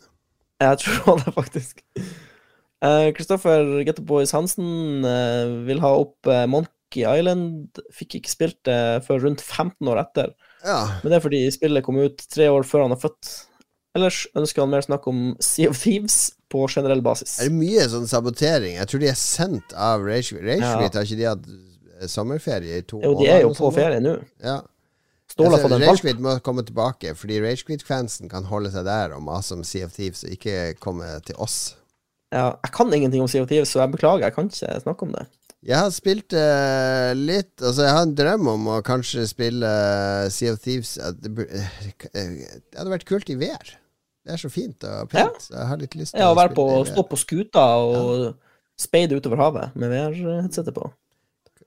Jeg 0.60 0.80
tror 0.82 1.16
det, 1.22 1.32
faktisk. 1.32 1.80
Kristoffer 3.16 3.80
Getto 3.86 4.04
Boys 4.04 4.34
Hansen 4.36 5.04
uh, 5.04 5.64
vil 5.64 5.80
ha 5.80 5.94
opp 6.02 6.28
uh, 6.28 6.44
Monkey 6.44 7.06
Island. 7.08 7.80
Fikk 7.94 8.18
ikke 8.20 8.32
spilt 8.34 8.60
det 8.68 9.02
før 9.06 9.24
rundt 9.24 9.40
15 9.40 9.88
år 9.88 10.02
etter. 10.04 10.34
Ja. 10.60 11.00
Men 11.00 11.10
det 11.10 11.18
er 11.18 11.24
fordi 11.24 11.42
spillet 11.54 11.86
kom 11.86 11.96
ut 11.96 12.20
tre 12.32 12.50
år 12.52 12.68
før 12.68 12.86
han 12.86 12.96
er 12.96 13.00
født. 13.00 13.32
Ellers 13.96 14.22
ønsker 14.36 14.64
han 14.64 14.72
mer 14.72 14.84
snakk 14.84 15.06
om 15.10 15.22
Sea 15.42 15.72
of 15.72 15.80
Thieves 15.80 16.18
på 16.52 16.66
generell 16.68 17.02
basis. 17.04 17.38
Er 17.40 17.50
det 17.50 17.56
mye 17.56 17.86
sånn 17.90 18.08
sabotering? 18.10 18.76
Jeg 18.76 18.90
tror 18.90 19.02
de 19.02 19.10
er 19.10 19.18
sendt 19.20 19.72
av 19.72 20.04
Rage 20.04 20.36
Rage 20.36 20.60
ja. 20.60 20.76
har 20.84 21.02
ikke 21.02 21.18
de 21.18 21.28
hatt 21.30 21.46
eh, 21.48 22.08
sommerferie 22.10 22.82
i 22.82 22.86
to 22.86 23.00
år? 23.00 23.06
Jo, 23.08 23.14
de 23.22 23.30
er 23.32 23.44
jo 23.46 23.54
på 23.56 23.72
ferie 23.74 24.02
nå. 24.04 24.18
Ja. 24.44 24.60
Ståle 25.32 25.58
har. 25.58 25.72
Ragequit 25.82 26.20
må 26.22 26.36
komme 26.44 26.62
tilbake, 26.64 27.16
fordi 27.18 27.40
Ragequit-fansen 27.44 28.30
kan 28.32 28.46
holde 28.48 28.70
seg 28.72 28.86
der 28.86 29.16
og 29.16 29.24
mase 29.26 29.56
om 29.56 29.64
Sea 29.66 29.88
of 29.88 29.96
Thieves, 29.96 30.22
og 30.24 30.36
ikke 30.36 30.76
komme 30.80 31.08
til 31.26 31.36
oss. 31.42 31.74
Ja, 32.32 32.54
jeg 32.62 32.72
kan 32.74 32.94
ingenting 32.94 33.24
om 33.24 33.28
Sea 33.28 33.42
of 33.44 33.50
Thieves, 33.50 33.72
så 33.72 33.82
jeg 33.82 33.92
beklager, 33.96 34.28
jeg 34.28 34.36
kan 34.36 34.48
ikke 34.48 34.78
snakke 34.84 35.08
om 35.08 35.16
det. 35.16 35.26
Jeg 35.66 35.80
har 35.80 35.90
spilt 35.90 36.34
uh, 36.36 37.10
litt 37.16 37.62
Altså, 37.64 37.86
jeg 37.86 37.94
har 37.96 38.04
en 38.06 38.14
drøm 38.14 38.50
om 38.52 38.68
å 38.70 38.82
kanskje 38.86 39.24
spille 39.26 39.66
eh, 39.66 40.28
Sea 40.30 40.52
of 40.54 40.60
Thieves 40.62 40.92
det, 41.24 41.32
det 41.32 42.26
hadde 42.76 42.92
vært 42.92 43.08
kult 43.08 43.32
i 43.32 43.38
VR. 43.40 43.72
Det 44.26 44.34
er 44.34 44.40
så 44.42 44.50
fint 44.50 44.82
og 44.88 45.10
pent. 45.12 45.48
Ja. 45.52 45.60
jeg 45.60 45.70
har 45.70 45.80
litt 45.80 45.92
lyst 45.94 46.14
til 46.14 46.22
Ja, 46.24 46.32
å 46.32 46.36
være 46.38 46.54
på, 46.56 46.64
å 46.80 46.84
stå 46.88 47.04
på 47.06 47.18
skuta 47.20 47.64
og 47.78 48.32
speide 48.78 49.18
utover 49.18 49.38
havet 49.38 49.76
med 49.78 49.92
VR-headsetet 49.92 50.74
på. 50.74 50.88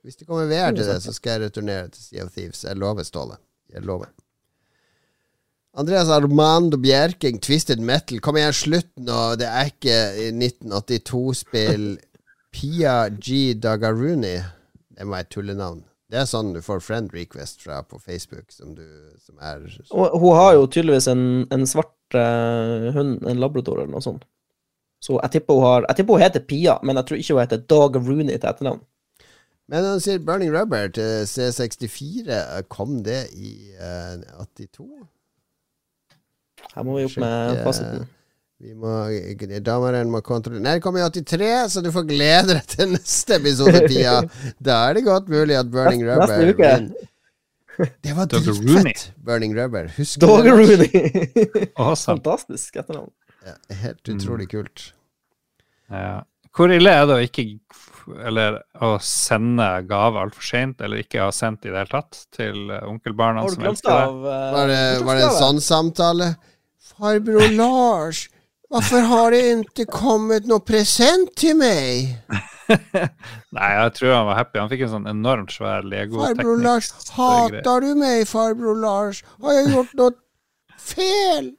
Hvis 0.03 0.19
det 0.19 0.27
kommer 0.27 0.47
VR 0.47 0.75
til 0.75 0.87
det, 0.87 0.97
så 1.03 1.13
skal 1.15 1.37
jeg 1.37 1.49
returnere 1.49 1.87
til 1.93 2.03
Sea 2.03 2.25
of 2.25 2.33
Thieves. 2.35 2.65
Jeg 2.67 2.79
lover, 2.79 3.07
Ståle. 3.07 3.39
Jeg 3.71 3.83
lover. 3.87 4.11
Andreas 5.79 6.09
Armando 6.11 6.79
Bjerking, 6.81 7.39
Twisted 7.43 7.79
Metal. 7.79 8.19
Kom 8.23 8.39
igjen, 8.39 8.55
slutt 8.55 8.91
nå. 8.99 9.19
Det 9.39 9.47
er 9.47 9.71
ikke 9.71 9.97
1982-spill. 10.33 11.91
Pia 12.55 12.95
G. 13.13 13.53
Dagaruni. 13.61 14.39
Det 14.89 15.05
må 15.05 15.15
være 15.15 15.29
tullenavn. 15.35 15.83
Det 16.09 16.23
er 16.23 16.25
sånn 16.25 16.55
du 16.55 16.63
får 16.65 16.81
friend 16.81 17.13
request 17.13 17.61
fra 17.61 17.83
på 17.85 17.99
Facebook, 18.01 18.49
som 18.51 18.73
du 18.73 18.83
som 19.21 19.37
er 19.45 19.61
hun 19.93 20.31
har 20.33 20.55
jo 20.57 20.65
tydeligvis 20.65 21.05
en, 21.11 21.21
en 21.53 21.67
svart 21.69 21.93
eh, 22.17 22.89
hund, 22.95 23.19
en 23.27 23.41
labrador 23.41 23.81
eller 23.81 23.93
noe 23.93 24.05
sånt. 24.05 24.25
Så 24.99 25.15
jeg 25.15 25.31
tipper 25.37 25.55
hun 25.55 25.63
har 25.63 25.85
Jeg 25.87 25.99
tipper 25.99 26.17
hun 26.17 26.23
heter 26.23 26.43
Pia, 26.43 26.77
men 26.83 26.99
jeg 26.99 27.07
tror 27.07 27.21
ikke 27.21 27.35
hun 27.35 27.43
heter 27.43 27.65
Dog 27.71 27.99
Rooney 28.01 28.35
til 28.37 28.49
etternavn. 28.49 28.81
Men 29.69 29.85
han 29.85 30.01
sier 30.01 30.21
Burning 30.25 30.49
Rubber 30.55 30.89
til 30.91 31.27
C64. 31.29 32.39
Kom 32.73 33.03
det 33.05 33.27
i 33.37 33.53
uh, 33.77 34.17
82? 34.41 34.87
Her 36.73 36.87
må 36.87 36.97
vi 36.97 37.05
opp 37.05 37.19
med 37.21 37.61
fasiten. 37.67 38.07
Vi 38.59 38.73
må, 38.75 38.91
Dommeren 39.63 40.09
må 40.11 40.19
kontrollere 40.25 40.59
Nei, 40.65 40.73
det 40.75 40.83
kommer 40.83 40.99
i 40.99 41.21
83, 41.21 41.51
så 41.71 41.83
du 41.83 41.93
får 41.95 42.03
glede 42.09 42.57
deg 42.57 42.65
til 42.67 42.89
neste 42.91 43.37
episode, 43.37 43.85
Pia. 43.87 44.17
Da 44.67 44.81
er 44.89 44.97
det 44.97 45.05
godt 45.05 45.29
mulig 45.31 45.55
at 45.55 45.69
Burning 45.71 46.03
Rubber 46.03 46.27
neste 46.27 46.57
uke. 46.57 46.73
Det 48.03 48.13
var 48.17 48.25
dritfett, 48.27 49.11
Burning 49.23 49.55
Rubber. 49.55 49.87
Husker 49.97 50.21
du 50.21 50.27
Dog 50.27 50.43
det? 50.43 50.51
Rooney. 50.51 51.69
Awesome. 51.75 52.17
Fantastisk 52.17 52.75
etternavn. 52.75 53.11
Ja, 53.45 53.53
helt 53.83 54.09
utrolig 54.11 54.49
kult. 54.51 54.89
Ja. 55.89 56.23
Hvor 56.55 56.73
ille 56.75 56.91
er 56.91 57.05
det 57.07 57.15
å 57.15 57.23
ikke 57.23 57.45
Eller 58.25 58.57
å 58.83 58.95
sende 59.05 59.67
gave 59.87 60.19
altfor 60.19 60.43
seint, 60.43 60.81
eller 60.81 61.03
ikke 61.03 61.21
ha 61.21 61.31
sendt 61.35 61.67
i 61.67 61.69
det 61.71 61.77
hele 61.77 61.91
tatt 61.93 62.23
til 62.35 62.71
eh, 62.73 62.83
onkelbarna 62.89 63.43
som 63.53 63.67
elsker 63.69 63.91
det? 63.93 64.05
uh, 64.25 64.37
Var 64.55 64.71
det, 64.71 64.79
var 65.05 65.19
det 65.19 65.27
en 65.27 65.35
sånn 65.37 65.61
samtale? 65.61 66.31
Farbror 66.89 67.53
Lars, 67.59 68.23
hvorfor 68.67 69.05
har 69.11 69.35
det 69.35 69.43
ikke 69.59 69.85
kommet 69.93 70.49
noe 70.49 70.63
present 70.65 71.35
til 71.37 71.59
meg? 71.61 72.15
Nei, 73.55 73.69
jeg 73.73 73.93
tror 73.97 74.13
han 74.13 74.27
var 74.29 74.39
happy. 74.39 74.59
Han 74.61 74.71
fikk 74.71 74.83
en 74.85 74.91
sånn 74.93 75.07
enormt 75.09 75.53
svær 75.53 75.85
Farbror 75.85 76.61
Lars, 76.63 76.91
hater 77.15 77.85
du 77.85 77.93
meg, 77.99 78.25
farbror 78.29 78.77
Lars? 78.83 79.23
Har 79.43 79.57
jeg 79.57 79.71
gjort 79.73 79.95
noe 79.99 80.11
feil? 80.77 81.49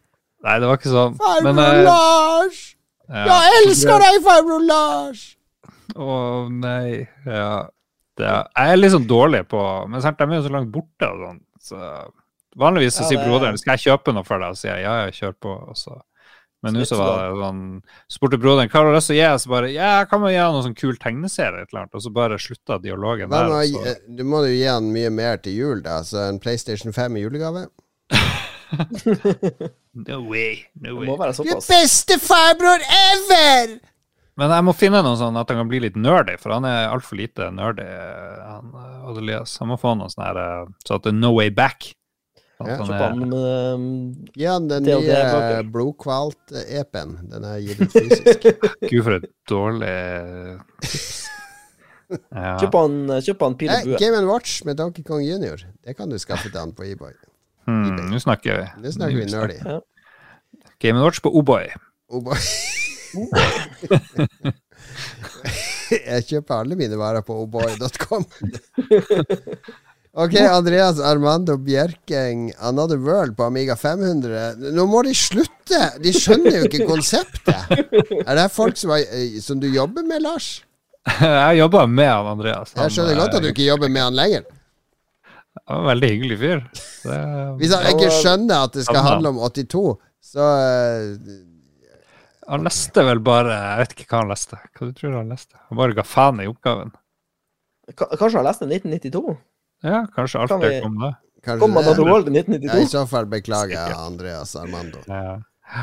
Nei, 0.40 0.54
det 0.62 0.70
var 0.70 0.80
ikke 0.80 0.94
sånn. 0.94 1.18
Farbror 1.20 1.48
Men 1.50 1.64
eh, 1.64 1.82
Lars! 1.88 2.62
ja, 3.10 3.26
Jeg 3.26 3.60
elsker 3.64 4.06
deg, 4.06 4.22
farbror 4.24 4.64
Lars! 4.68 5.26
Å 5.98 6.14
nei. 6.54 7.02
Ja. 7.26 7.66
Det 8.20 8.26
er, 8.28 8.48
jeg 8.54 8.74
er 8.74 8.80
litt 8.80 8.92
sånn 8.92 9.06
dårlig 9.08 9.46
på 9.48 9.60
Men 9.88 10.02
de 10.04 10.26
er 10.26 10.34
jo 10.36 10.44
så 10.44 10.52
langt 10.52 10.72
borte 10.74 11.08
og 11.08 11.22
sånn. 11.24 11.40
Så 11.60 11.78
vanligvis 12.60 12.96
så 12.98 13.04
Ja, 13.04 13.08
sier 13.10 13.24
broderen 13.24 13.58
skal 13.60 13.76
jeg 13.76 13.90
kjøpe 13.90 14.14
noe 14.14 14.26
for 14.26 14.42
deg, 14.42 14.54
og 14.54 14.58
sier 14.60 14.76
jeg 14.78 14.86
ja, 14.86 14.94
ja, 15.04 15.12
kjør 15.14 15.36
på. 15.46 15.54
Og 15.72 15.78
så. 15.78 15.96
Men 16.62 16.74
nå 16.76 16.84
så 16.84 16.98
var 17.00 17.30
det 17.30 17.38
sånn 17.40 17.60
Spurte 18.12 18.36
broderen 18.36 18.68
hva 18.68 18.80
har 18.82 18.90
du 18.90 18.96
lyst 18.98 19.08
til 19.08 19.16
å 19.16 19.20
gi, 19.20 19.28
og 19.32 19.40
så 19.40 19.48
bare 19.54 19.70
ja, 19.72 19.90
jeg 20.02 20.08
kan 20.10 20.20
jo 20.26 20.28
gi 20.28 20.36
han 20.36 20.52
noen 20.52 20.66
sånn 20.68 20.76
kul 20.76 20.96
tegneserie, 21.00 21.62
et 21.62 21.70
eller 21.72 21.86
annet, 21.86 21.94
og 21.96 22.02
så 22.04 22.12
bare 22.12 22.36
slutta 22.38 22.76
dialogen 22.82 23.30
der. 23.32 23.48
å 23.48 23.62
så- 23.64 23.96
du 24.16 24.24
må 24.28 24.42
jo 24.44 24.52
gi 24.52 24.66
han 24.68 24.92
mye 24.92 25.10
mer 25.10 25.36
til 25.38 25.52
jul, 25.56 25.80
da. 25.82 26.00
Så 26.04 26.20
en 26.28 26.38
PlayStation 26.38 26.92
5 26.92 27.16
i 27.16 27.20
julegave. 27.24 27.68
No 29.92 30.20
way, 30.22 30.66
no 30.80 31.00
Det 31.00 31.08
må 31.08 31.16
være 31.18 31.32
Du 31.34 31.42
såpass. 31.42 31.66
beste 31.68 32.18
farbror 32.22 32.78
ever! 32.78 33.80
Men 34.38 34.52
jeg 34.54 34.64
må 34.64 34.72
finne 34.78 35.00
noe 35.04 35.18
sånn 35.18 35.36
at 35.36 35.50
han 35.50 35.58
kan 35.58 35.68
bli 35.68 35.80
litt 35.82 35.96
nerdy, 35.98 36.36
for 36.40 36.54
han 36.54 36.64
er 36.64 36.86
altfor 36.88 37.18
lite 37.18 37.50
nerdy, 37.52 37.84
han 38.46 38.70
Adelias. 39.10 39.56
Han 39.60 39.68
må 39.72 39.76
få 39.80 39.96
noe 39.98 40.08
sånn 40.12 40.24
her 40.28 40.38
eh, 40.40 40.70
så 40.86 40.94
at 40.96 41.02
det 41.08 41.12
er 41.12 41.18
no 41.18 41.32
way 41.36 41.50
back. 41.50 41.90
Ja. 42.68 42.76
han 42.76 42.86
Kjøp 42.86 43.00
er- 43.00 43.14
med 43.16 44.34
Gi 44.36 44.44
han 44.50 44.66
den 44.68 44.82
nye 44.84 45.62
blodkvalt-epen. 45.72 47.14
Den 47.30 47.44
er 47.48 47.58
gitt 47.64 47.80
ut 47.80 47.92
fysisk. 47.94 48.44
Gud, 48.90 49.02
for 49.06 49.12
et 49.20 49.28
dårlig. 49.48 49.94
Ja. 52.34 52.56
Kjøp 52.58 52.74
han, 52.74 52.94
kjøp 53.22 53.42
han 53.44 53.54
pil 53.54 53.68
Eh, 53.70 53.84
og 53.84 53.84
bue. 53.92 53.98
Game 54.02 54.18
Watch 54.26 54.64
med 54.66 54.74
Donkey 54.80 55.04
Kong 55.06 55.22
Junior. 55.22 55.60
Det 55.86 55.92
kan 55.94 56.10
du 56.10 56.16
skaffe 56.18 56.48
til 56.50 56.58
han 56.58 56.72
på 56.74 56.82
eBay. 56.82 57.12
Hmm, 57.70 58.00
Nå 58.10 58.18
snakker 58.18 58.56
vi. 58.58 58.64
Nå 58.82 58.90
snakker 58.90 59.14
vi 59.14 59.26
nerdy. 59.30 59.58
Game 60.82 60.98
Watch 61.04 61.20
på 61.22 61.30
Oboy. 61.38 61.68
Oboy. 62.10 62.34
boy. 63.14 64.50
Jeg 65.90 66.26
kjøper 66.26 66.54
alle 66.64 66.74
mine 66.78 66.98
varer 66.98 67.22
på 67.26 67.34
oboy.com. 67.44 68.26
Ok, 70.12 70.34
Andreas 70.42 70.98
Armando 70.98 71.54
Bjerkeng, 71.56 72.52
Another 72.58 72.96
World 72.98 73.36
på 73.36 73.44
Amiga 73.46 73.76
500. 73.76 74.56
Nå 74.74 74.86
må 74.90 75.04
de 75.06 75.12
slutte! 75.14 75.78
De 76.02 76.10
skjønner 76.10 76.56
jo 76.56 76.66
ikke 76.66 76.86
konseptet. 76.88 77.70
Er 78.26 78.34
det 78.40 78.48
folk 78.50 78.74
som, 78.80 78.90
er, 78.96 79.04
eh, 79.14 79.36
som 79.44 79.60
du 79.62 79.68
jobber 79.70 80.02
med, 80.02 80.24
Lars? 80.24 80.48
Jeg 81.20 81.60
jobber 81.60 81.86
med 81.86 82.10
han 82.10 82.26
Andreas. 82.32 82.72
Han, 82.74 82.88
Jeg 82.88 82.96
skjønner 82.96 83.20
godt 83.22 83.36
at 83.38 83.44
du 83.44 83.48
ikke 83.52 83.68
jobber 83.68 83.92
med 83.92 84.02
han 84.02 84.18
lenger. 84.18 84.48
Han 85.60 85.78
var 85.78 85.84
en 85.84 85.90
veldig 85.92 86.10
hyggelig 86.10 86.38
fyr. 86.40 86.64
Det, 87.04 87.20
Hvis 87.60 87.74
han 87.76 87.86
ikke 87.92 88.10
skjønner 88.18 88.66
at 88.66 88.74
det 88.74 88.84
skal 88.88 89.06
handle 89.06 89.30
om 89.30 89.38
82, 89.46 89.84
så 90.32 90.48
eh, 90.58 91.38
han 92.50 92.66
leste 92.66 93.04
vel 93.06 93.20
bare 93.22 93.54
Jeg 93.54 93.82
vet 93.84 93.94
ikke 93.94 94.08
hva 94.10 94.24
han 94.24 94.32
leste. 94.34 94.58
Hva 94.74 94.90
du 94.90 94.98
tror 94.98 95.14
han 95.20 95.30
leste? 95.30 95.54
Han 95.70 95.78
bare 95.78 95.94
ga 95.94 96.02
faen 96.06 96.42
i 96.42 96.48
oppgaven. 96.50 96.90
K 97.94 98.10
Kanskje 98.18 98.40
han 98.40 98.48
leste 98.50 98.66
1992? 98.66 99.38
Ja, 99.82 100.06
kanskje 100.14 100.40
alt 100.42 100.52
Kan 100.52 100.60
det 100.60 100.70
vi- 100.74 100.80
kom 100.84 100.98
da. 101.00 101.14
kanskje 101.44 101.60
Kom 101.60 101.72
man 101.74 101.84
til 101.84 102.00
OL 102.04 102.28
i 102.28 102.66
Ja, 102.66 102.76
I 102.80 102.86
så 102.86 103.06
fall 103.08 103.26
beklager 103.26 103.76
jeg 103.76 103.96
Andreas 103.96 104.56
Armando. 104.56 104.98
Ja. 105.06 105.38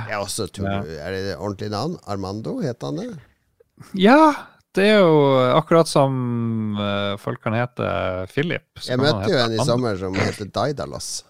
Jeg 0.09 0.19
også 0.19 0.51
tror, 0.51 0.67
Ja. 0.67 0.81
Er 1.07 1.11
det 1.11 1.23
det 1.31 1.37
ordentlige 1.37 1.71
navn? 1.71 1.97
Armando, 2.07 2.59
het 2.61 2.81
han 2.81 2.95
det? 2.97 3.19
ja, 3.93 4.33
det 4.73 4.83
er 4.83 4.99
jo 4.99 5.37
akkurat 5.55 5.87
som 5.87 6.77
eh, 6.79 7.15
folk 7.17 7.41
kan 7.41 7.53
hete 7.53 8.27
Philip. 8.33 8.67
Jeg 8.85 8.99
møtte 8.99 9.31
jo 9.31 9.37
en 9.37 9.53
i 9.53 9.65
sommer 9.65 9.97
som 9.97 10.13
heter 10.13 10.45
Daidalos. 10.45 11.23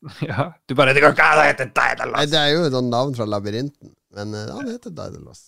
Ja, 0.22 0.52
du 0.66 0.76
bare 0.78 0.92
Det 0.94 1.02
går 1.02 1.10
ikke 1.10 1.24
an 1.26 1.40
å 1.42 1.44
hete 1.48 1.64
deg, 1.74 2.02
Nei, 2.12 2.26
det 2.30 2.38
er 2.38 2.52
jo 2.52 2.68
noen 2.70 2.90
navn 2.92 3.16
fra 3.18 3.26
labyrinten, 3.26 3.94
men 4.14 4.34
eh, 4.34 4.50
han 4.54 4.68
heter 4.70 4.94
Daidalos. 4.94 5.40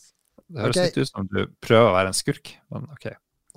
Det 0.51 0.65
høres 0.65 0.77
okay. 0.77 0.89
litt 0.89 0.99
ut 0.99 1.11
som 1.12 1.29
du 1.31 1.45
prøver 1.62 1.87
å 1.87 1.95
være 1.95 2.11
en 2.11 2.19
skurk, 2.19 2.51
men 2.75 2.89
OK. 2.91 3.12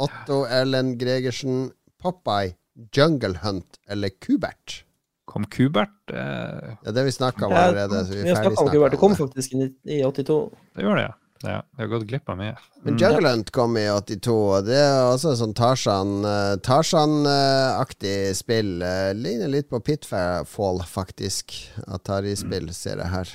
Otto 0.06 0.44
Erlend 0.46 1.00
Gregersen, 1.02 1.72
Popeye, 2.04 2.54
Jungle 2.96 3.38
Hunt 3.44 3.80
eller 3.88 4.10
Kubert? 4.20 4.84
Kom 5.26 5.46
Kubert? 5.50 5.96
Eh, 6.12 6.76
Det 6.84 6.92
er 6.92 6.96
det 7.00 7.04
vi 7.08 7.12
snakka 7.16 7.48
om 7.48 7.54
allerede. 7.56 8.04
Så 8.06 8.14
vi 8.14 8.24
Vi 8.28 8.36
snakka 8.36 8.60
om 8.60 8.70
Kubert. 8.74 8.92
Det 8.92 9.00
kom 9.02 9.16
faktisk 9.16 9.54
i, 9.56 9.70
i 9.98 10.02
82. 10.04 10.40
det 10.76 10.84
gjør 10.84 11.00
det, 11.00 11.06
ja. 11.08 11.14
ja. 11.48 11.60
Jeg 11.78 11.80
har 11.86 11.92
gått 11.94 12.08
glipp 12.10 12.30
av 12.30 12.38
mye. 12.42 12.56
Men 12.84 12.94
Mm. 12.94 13.00
Jungle 13.00 13.30
Hunt 13.32 13.52
kom 13.56 13.78
i 13.80 13.86
82, 13.88 14.36
og 14.58 14.66
det 14.68 14.76
er 14.84 15.00
også 15.14 15.34
sånn 15.40 15.54
Tarzan-aktig 15.56 16.62
Tarzan-aktig 16.68 18.36
spill. 18.36 18.82
eh, 18.84 19.14
Ligner 19.16 19.48
litt 19.48 19.70
på 19.70 19.80
Pitfall, 19.80 20.84
faktisk. 20.86 21.54
Atari-spill, 21.88 22.70
ser 22.74 22.98
jeg 22.98 23.08
her. 23.14 23.30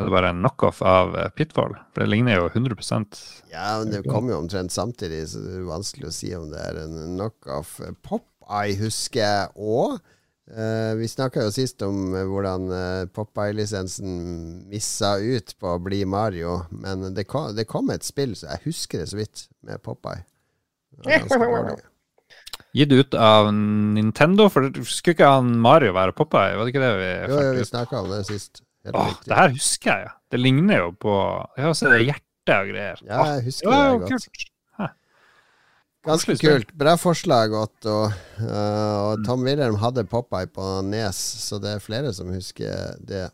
Er 0.00 0.08
det 0.08 0.14
bare 0.14 0.30
en 0.32 0.40
knockoff 0.40 0.80
av 0.86 1.12
eh, 1.18 1.28
Pitfall? 1.36 1.74
For 1.92 2.04
det 2.04 2.08
ligner 2.08 2.38
jo 2.38 2.46
100% 2.48 3.18
Ja, 3.52 3.74
men 3.82 3.92
det 3.92 4.00
kom 4.08 4.30
jo 4.32 4.38
omtrent 4.40 4.72
samtidig, 4.72 5.26
så 5.28 5.42
det 5.44 5.58
er 5.58 5.66
vanskelig 5.68 6.08
å 6.08 6.14
si 6.14 6.30
om 6.36 6.48
det 6.52 6.62
er 6.70 6.80
en 6.86 6.96
knockoff. 7.18 7.76
Popeye 8.06 8.78
husker 8.80 9.20
jeg 9.20 9.52
òg. 9.60 10.00
Uh, 10.50 10.96
vi 10.98 11.06
snakka 11.06 11.44
jo 11.44 11.52
sist 11.54 11.78
om 11.86 12.16
eh, 12.18 12.24
hvordan 12.26 12.64
Popeye-lisensen 13.14 14.16
missa 14.72 15.12
ut 15.22 15.52
på 15.62 15.76
å 15.76 15.82
bli 15.84 16.00
Mario, 16.08 16.64
men 16.74 17.12
det 17.14 17.28
kom, 17.30 17.52
det 17.54 17.68
kom 17.70 17.92
et 17.94 18.02
spill, 18.02 18.32
så 18.34 18.48
jeg 18.56 18.64
husker 18.64 19.04
det 19.04 19.12
så 19.12 19.20
vidt, 19.20 19.44
med 19.62 19.78
Popeye. 19.84 20.24
Gitt 22.72 22.92
ut 22.92 23.14
av 23.14 23.52
Nintendo, 23.54 24.48
for 24.50 24.66
skulle 24.86 25.14
ikke 25.16 25.30
han 25.36 25.54
Mario 25.62 25.94
være 25.94 26.14
Popeye? 26.18 26.56
Var 26.56 26.66
det 26.66 26.74
ikke 26.74 26.82
det 26.82 26.90
vi 26.98 27.12
Jo, 27.12 27.38
jo, 27.44 27.54
vi 27.58 27.64
snakka 27.66 28.02
om 28.02 28.10
det 28.12 28.24
sist. 28.28 28.62
Åh, 28.94 29.10
det 29.26 29.36
her 29.36 29.50
husker 29.52 29.90
jeg, 29.92 30.06
ja. 30.08 30.12
Det 30.30 30.38
ligner 30.40 30.78
jo 30.84 30.92
på 31.02 31.12
Jeg 31.58 31.64
har 31.66 31.74
sett 31.76 31.90
det 31.92 32.04
hjertet 32.06 32.54
og 32.56 32.70
greier. 32.70 33.02
Ja, 33.04 33.24
jeg 33.34 33.44
husker 33.50 33.70
det 33.70 33.80
det 33.80 34.00
godt. 34.00 34.10
kult. 34.10 34.46
Ganske 36.08 36.36
kult. 36.40 36.70
Bra 36.80 36.94
forslag, 36.96 37.52
Otto. 37.52 37.96
Uh, 38.40 39.10
og 39.10 39.24
Tom 39.26 39.42
Wilhelm 39.44 39.76
hadde 39.82 40.06
Popeye 40.08 40.48
på 40.48 40.64
Nes, 40.88 41.18
så 41.44 41.58
det 41.60 41.74
er 41.76 41.82
flere 41.84 42.14
som 42.16 42.30
husker 42.32 42.94
det. 43.04 43.26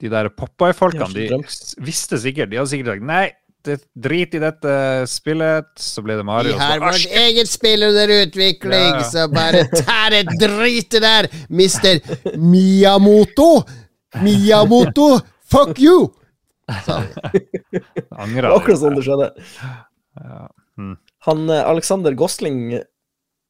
De 0.00 0.08
der 0.10 0.30
Popeye-folkene, 0.32 1.12
De 1.14 1.28
de 1.30 1.84
visste 1.86 2.18
sikkert 2.18 2.50
De 2.50 2.56
hadde 2.58 2.70
sikkert 2.72 2.94
sagt 2.96 3.04
nei, 3.06 3.26
det, 3.62 3.76
drit 3.94 4.32
i 4.34 4.40
dette 4.42 4.72
spillet, 5.06 5.68
så 5.78 6.02
ble 6.02 6.16
det 6.18 6.24
Mario. 6.26 6.56
Vi 6.56 6.58
har 6.58 6.80
«Ah, 6.80 6.88
vårt 6.88 7.04
eget 7.20 7.46
spill 7.52 7.84
under 7.86 8.10
utvikling, 8.24 8.96
Ja. 8.96 9.04
så 9.06 9.28
bare 9.30 9.60
ta 9.84 10.08
det 10.10 10.24
dritet 10.40 10.98
der, 11.04 11.28
mister 11.52 12.00
Miyamoto! 12.40 13.62
Miyamoto, 14.20 15.20
fuck 15.48 15.78
you! 15.80 16.10
Angrer 18.10 18.42
Det 18.42 18.48
var 18.48 18.58
akkurat 18.58 18.80
sånn 18.80 18.96
det 18.98 19.04
skjedde. 19.06 19.30
Ja. 20.20 20.42
Mm. 20.80 20.96
Han 21.26 21.50
eh, 21.50 21.68
Alexander 21.68 22.16
Gosling, 22.16 22.80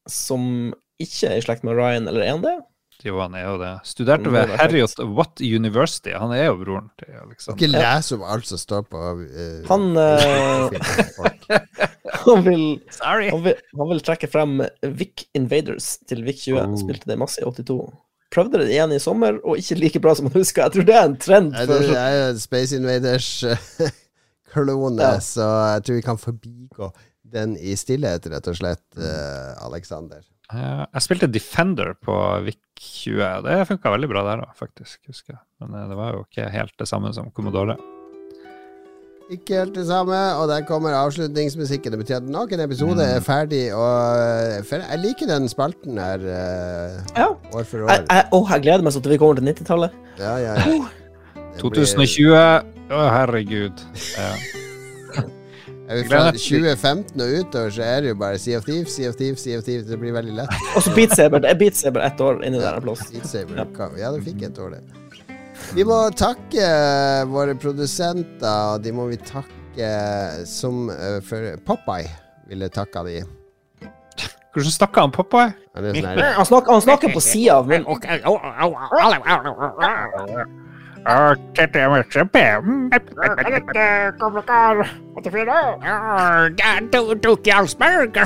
som 0.09 0.73
ikke 1.01 1.31
er 1.31 1.39
i 1.39 1.43
slekt 1.45 1.65
med 1.67 1.77
Ryan, 1.79 2.07
eller 2.07 2.23
er 2.23 2.35
han 2.35 2.45
det? 2.45 2.55
Jo, 3.03 3.17
han 3.19 3.33
er 3.35 3.47
jo 3.47 3.55
det. 3.59 3.71
Studerte 3.87 4.31
ved 4.31 4.51
var 4.51 4.61
Harriot 4.61 4.99
Watt 5.17 5.41
University. 5.43 6.13
Han 6.15 6.31
er 6.35 6.45
jo 6.45 6.59
broren 6.61 6.87
til 7.01 7.09
Alexander. 7.19 7.57
Ikke 7.57 7.71
les 7.73 8.11
om 8.15 8.23
alt 8.23 8.47
som 8.47 8.61
står 8.61 8.85
på 8.87 9.01
uh, 9.19 9.57
Han, 9.67 9.89
uh, 9.99 10.71
han, 12.23 12.45
vil, 12.45 12.63
Sorry! 12.93 13.27
han, 13.33 13.43
vil, 13.43 13.59
han 13.81 13.91
vil 13.91 14.03
trekke 14.05 14.29
frem 14.31 14.61
Vic 15.01 15.25
Invaders 15.35 15.97
til 16.07 16.23
Vic 16.27 16.45
20. 16.45 16.61
Oh. 16.61 16.77
Spilte 16.79 17.09
det 17.11 17.19
masse 17.19 17.43
i 17.43 17.47
82. 17.49 17.79
Prøvde 18.33 18.57
det 18.63 18.71
igjen 18.73 18.93
i 18.95 18.99
sommer, 19.03 19.33
og 19.45 19.59
ikke 19.61 19.75
like 19.77 19.99
bra 20.01 20.11
som 20.17 20.25
man 20.29 20.37
husker. 20.39 20.61
Jeg 20.65 20.73
tror 20.75 20.85
det 20.89 20.95
er 20.97 21.05
en 21.09 21.17
trend. 21.21 21.49
For, 21.53 21.83
Det 21.85 21.99
er 22.01 22.13
jo 22.17 22.25
Space 22.41 22.71
Invaders-klone, 22.79 25.01
Ja. 25.05 25.11
så 25.21 25.45
jeg 25.75 25.81
tror 25.85 25.95
vi 25.99 26.05
kan 26.05 26.17
forbigå 26.21 26.85
den 27.33 27.49
i 27.57 27.73
stillhet, 27.77 28.27
rett 28.29 28.47
og 28.51 28.55
slett, 28.57 28.83
uh, 28.97 29.53
Alexander? 29.65 30.21
Uh, 30.53 30.83
jeg 30.93 31.01
spilte 31.05 31.29
Defender 31.33 31.93
på 31.97 32.13
VIC 32.45 32.59
20. 32.83 33.41
Det 33.47 33.55
funka 33.69 33.93
veldig 33.93 34.09
bra 34.11 34.21
der 34.27 34.43
òg, 34.45 34.51
faktisk. 34.59 34.97
husker 35.09 35.31
jeg. 35.37 35.43
Men 35.63 35.69
det 35.89 35.97
var 35.97 36.09
jo 36.17 36.21
ikke 36.27 36.49
helt 36.53 36.75
det 36.77 36.87
samme 36.89 37.09
som 37.15 37.31
Commodore. 37.31 37.75
Ikke 39.31 39.55
helt 39.55 39.75
det 39.75 39.85
samme, 39.87 40.17
og 40.35 40.47
der 40.51 40.65
kommer 40.67 40.93
avslutningsmusikken. 40.97 41.91
Det 41.91 41.99
betyr 41.99 42.15
at 42.15 42.23
nok 42.27 42.51
en 42.51 42.59
episode 42.59 42.99
mm. 42.99 42.99
er 42.99 43.19
ferdig. 43.23 43.61
Og 43.75 44.71
jeg 44.71 44.99
liker 44.99 45.29
den 45.29 45.47
spalten 45.49 45.97
her 45.97 46.25
ja. 47.15 47.29
år 47.53 47.63
for 47.63 47.85
år. 47.85 47.89
Jeg, 47.89 48.03
jeg, 48.09 48.25
å, 48.31 48.41
jeg 48.49 48.65
gleder 48.65 48.83
meg 48.83 48.95
sånn 48.95 49.05
til 49.05 49.15
vi 49.15 49.21
kommer 49.21 49.39
til 49.39 49.47
90-tallet. 49.47 49.95
Ja, 50.19 50.35
ja, 50.43 50.57
ja. 50.59 50.75
2020. 51.61 52.35
Å, 52.93 53.05
herregud. 53.15 53.85
Ja. 54.17 54.33
Fra 56.09 56.25
2015 56.31 57.21
og 57.21 57.37
utover 57.39 57.71
så 57.75 57.85
er 57.85 58.03
det 58.03 58.11
jo 58.13 58.17
bare 58.19 58.39
Sea 58.41 58.59
of 58.59 58.67
Thieves, 58.67 58.95
Sea 58.95 59.11
of 59.11 59.17
Thieves, 59.19 59.43
Sea 59.43 59.59
of 59.59 59.65
Thieves. 59.67 59.87
Det 59.87 59.99
blir 59.99 60.15
veldig 60.15 60.35
lett. 60.41 60.59
Og 60.75 60.83
så 60.83 60.93
Beat 60.95 61.15
Saber. 61.15 61.43
Det 61.43 61.51
er 61.53 61.59
Beat 61.59 61.79
Saber 61.79 62.03
ett 62.07 62.21
år 62.23 62.43
inni 62.43 62.59
der 62.59 62.79
en 62.79 62.85
plass. 62.85 63.07
Beat 63.13 63.29
Saber. 63.29 63.63
Ja, 63.99 64.11
du 64.11 64.19
fikk 64.25 64.43
et 64.49 64.59
år, 64.59 64.75
det. 64.77 65.02
Vi 65.71 65.85
må 65.87 65.97
takke 66.17 66.67
våre 67.31 67.55
produsenter, 67.55 68.77
de 68.83 68.91
må 68.95 69.07
vi 69.09 69.17
takke 69.23 69.89
som 70.49 70.89
uh, 70.91 71.21
for 71.25 71.55
Popeye 71.65 72.11
ville 72.49 72.69
takka 72.69 73.03
de. 73.07 73.23
Hvordan 74.53 74.71
snakker 74.71 75.01
han 75.01 75.11
Popeye? 75.15 75.53
Han, 75.73 76.45
snakker, 76.45 76.71
han 76.71 76.81
snakker 76.81 77.13
på 77.15 77.21
sida 77.23 77.55
av 77.57 77.67
munnen. 77.71 77.87
Dette 86.59 87.01
er 87.01 87.17
Tok 87.25 87.47
Jarlsberg. 87.49 88.13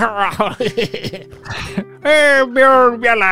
Bjørnbjelle. 2.58 3.32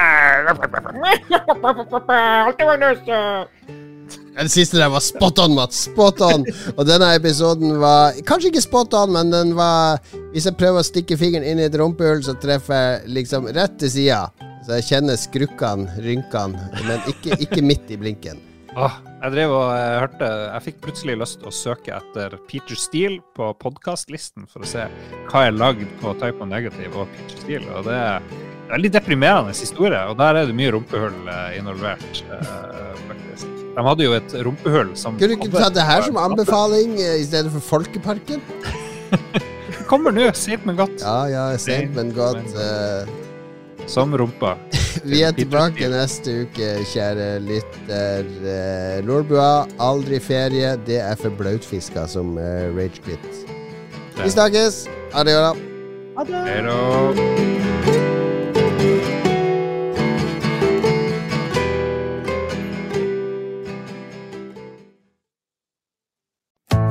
Den 4.36 4.49
siste 4.52 4.80
der 4.80 4.91
var 4.91 5.03
spot 5.03 5.40
on, 5.40 5.56
Mats. 5.56 5.86
Spot 5.90 6.22
on. 6.27 6.44
Og 6.76 6.84
denne 6.88 7.14
episoden 7.15 7.77
var 7.82 8.18
kanskje 8.27 8.52
ikke 8.52 8.65
spot 8.65 8.95
on, 8.99 9.14
men 9.15 9.32
den 9.32 9.53
var 9.57 10.02
Hvis 10.34 10.49
jeg 10.49 10.57
prøver 10.60 10.82
å 10.82 10.88
stikke 10.88 11.18
fingeren 11.19 11.48
inn 11.48 11.61
i 11.61 11.69
et 11.69 11.77
rumpehull, 11.80 12.23
så 12.26 12.36
treffer 12.40 12.76
jeg 12.76 13.15
liksom 13.19 13.48
rett 13.56 13.80
til 13.80 13.94
sida. 13.94 14.26
Så 14.65 14.80
jeg 14.80 14.90
kjenner 14.90 15.19
skrukkene, 15.19 15.88
rynkene, 16.02 16.68
men 16.88 17.07
ikke, 17.11 17.38
ikke 17.45 17.64
midt 17.64 17.91
i 17.94 17.99
blinken. 18.02 18.41
Ah, 18.76 18.98
jeg 19.22 19.32
drev 19.32 19.53
og 19.56 19.69
jeg 19.72 19.84
eh, 19.88 19.99
hørte 20.02 20.27
Jeg 20.27 20.64
fikk 20.65 20.80
plutselig 20.84 21.14
lyst 21.22 21.38
til 21.40 21.48
å 21.48 21.53
søke 21.56 21.94
etter 21.95 22.34
Peter 22.49 22.76
Steele 22.76 23.22
på 23.38 23.48
podkastlisten 23.61 24.49
for 24.52 24.65
å 24.65 24.68
se 24.68 24.84
hva 25.30 25.45
jeg 25.45 25.56
lagde 25.56 25.88
på 26.02 26.11
Type 26.19 26.44
of 26.44 26.49
Negative 26.52 26.91
og 26.99 27.14
Peter 27.14 27.40
Steele. 27.40 27.69
Og 27.72 27.88
det 27.88 28.02
veldig 28.69 28.91
deprimerende 28.93 29.53
historie, 29.55 29.99
og 30.09 30.17
der 30.19 30.41
er 30.41 30.49
det 30.49 30.55
mye 30.57 30.73
rumpehull 30.75 31.31
eh, 31.31 31.57
involvert. 31.59 32.21
Eh, 32.31 33.03
faktisk. 33.09 33.51
De 33.75 33.83
hadde 33.89 34.07
jo 34.07 34.15
et 34.15 34.37
rumpehull 34.47 34.93
som 34.97 35.19
Kunne 35.19 35.33
du 35.33 35.37
ikke 35.37 35.51
tatt 35.53 35.75
det 35.75 35.85
her 35.85 36.05
som 36.05 36.17
anbefaling 36.21 36.95
i 36.99 37.25
stedet 37.27 37.51
for 37.53 37.65
Folkeparken? 37.73 38.41
kommer 39.89 40.15
nå, 40.15 40.29
sent, 40.33 40.65
men 40.65 40.79
godt. 40.79 41.03
Ja, 41.03 41.19
ja, 41.29 41.45
sent, 41.61 41.93
men 41.97 42.13
godt. 42.15 42.55
Som 43.91 44.15
rumpa. 44.17 44.55
Vi 45.05 45.19
er 45.21 45.35
tilbake 45.37 45.89
neste 45.91 46.39
uke, 46.45 46.71
kjære 46.89 47.27
lytter. 47.45 48.25
Eh, 48.55 48.97
Lolbua, 49.05 49.67
aldri 49.83 50.17
ferie. 50.23 50.73
Det 50.87 50.97
er 51.03 51.19
for 51.21 51.35
blautfiska 51.37 52.07
som 52.09 52.33
ragequit. 52.39 53.29
Vi 54.23 54.33
snakkes. 54.33 54.85
Adjø. 55.13 55.37
det. 55.53 55.73
Ha 56.17 56.29
det. 56.31 58.24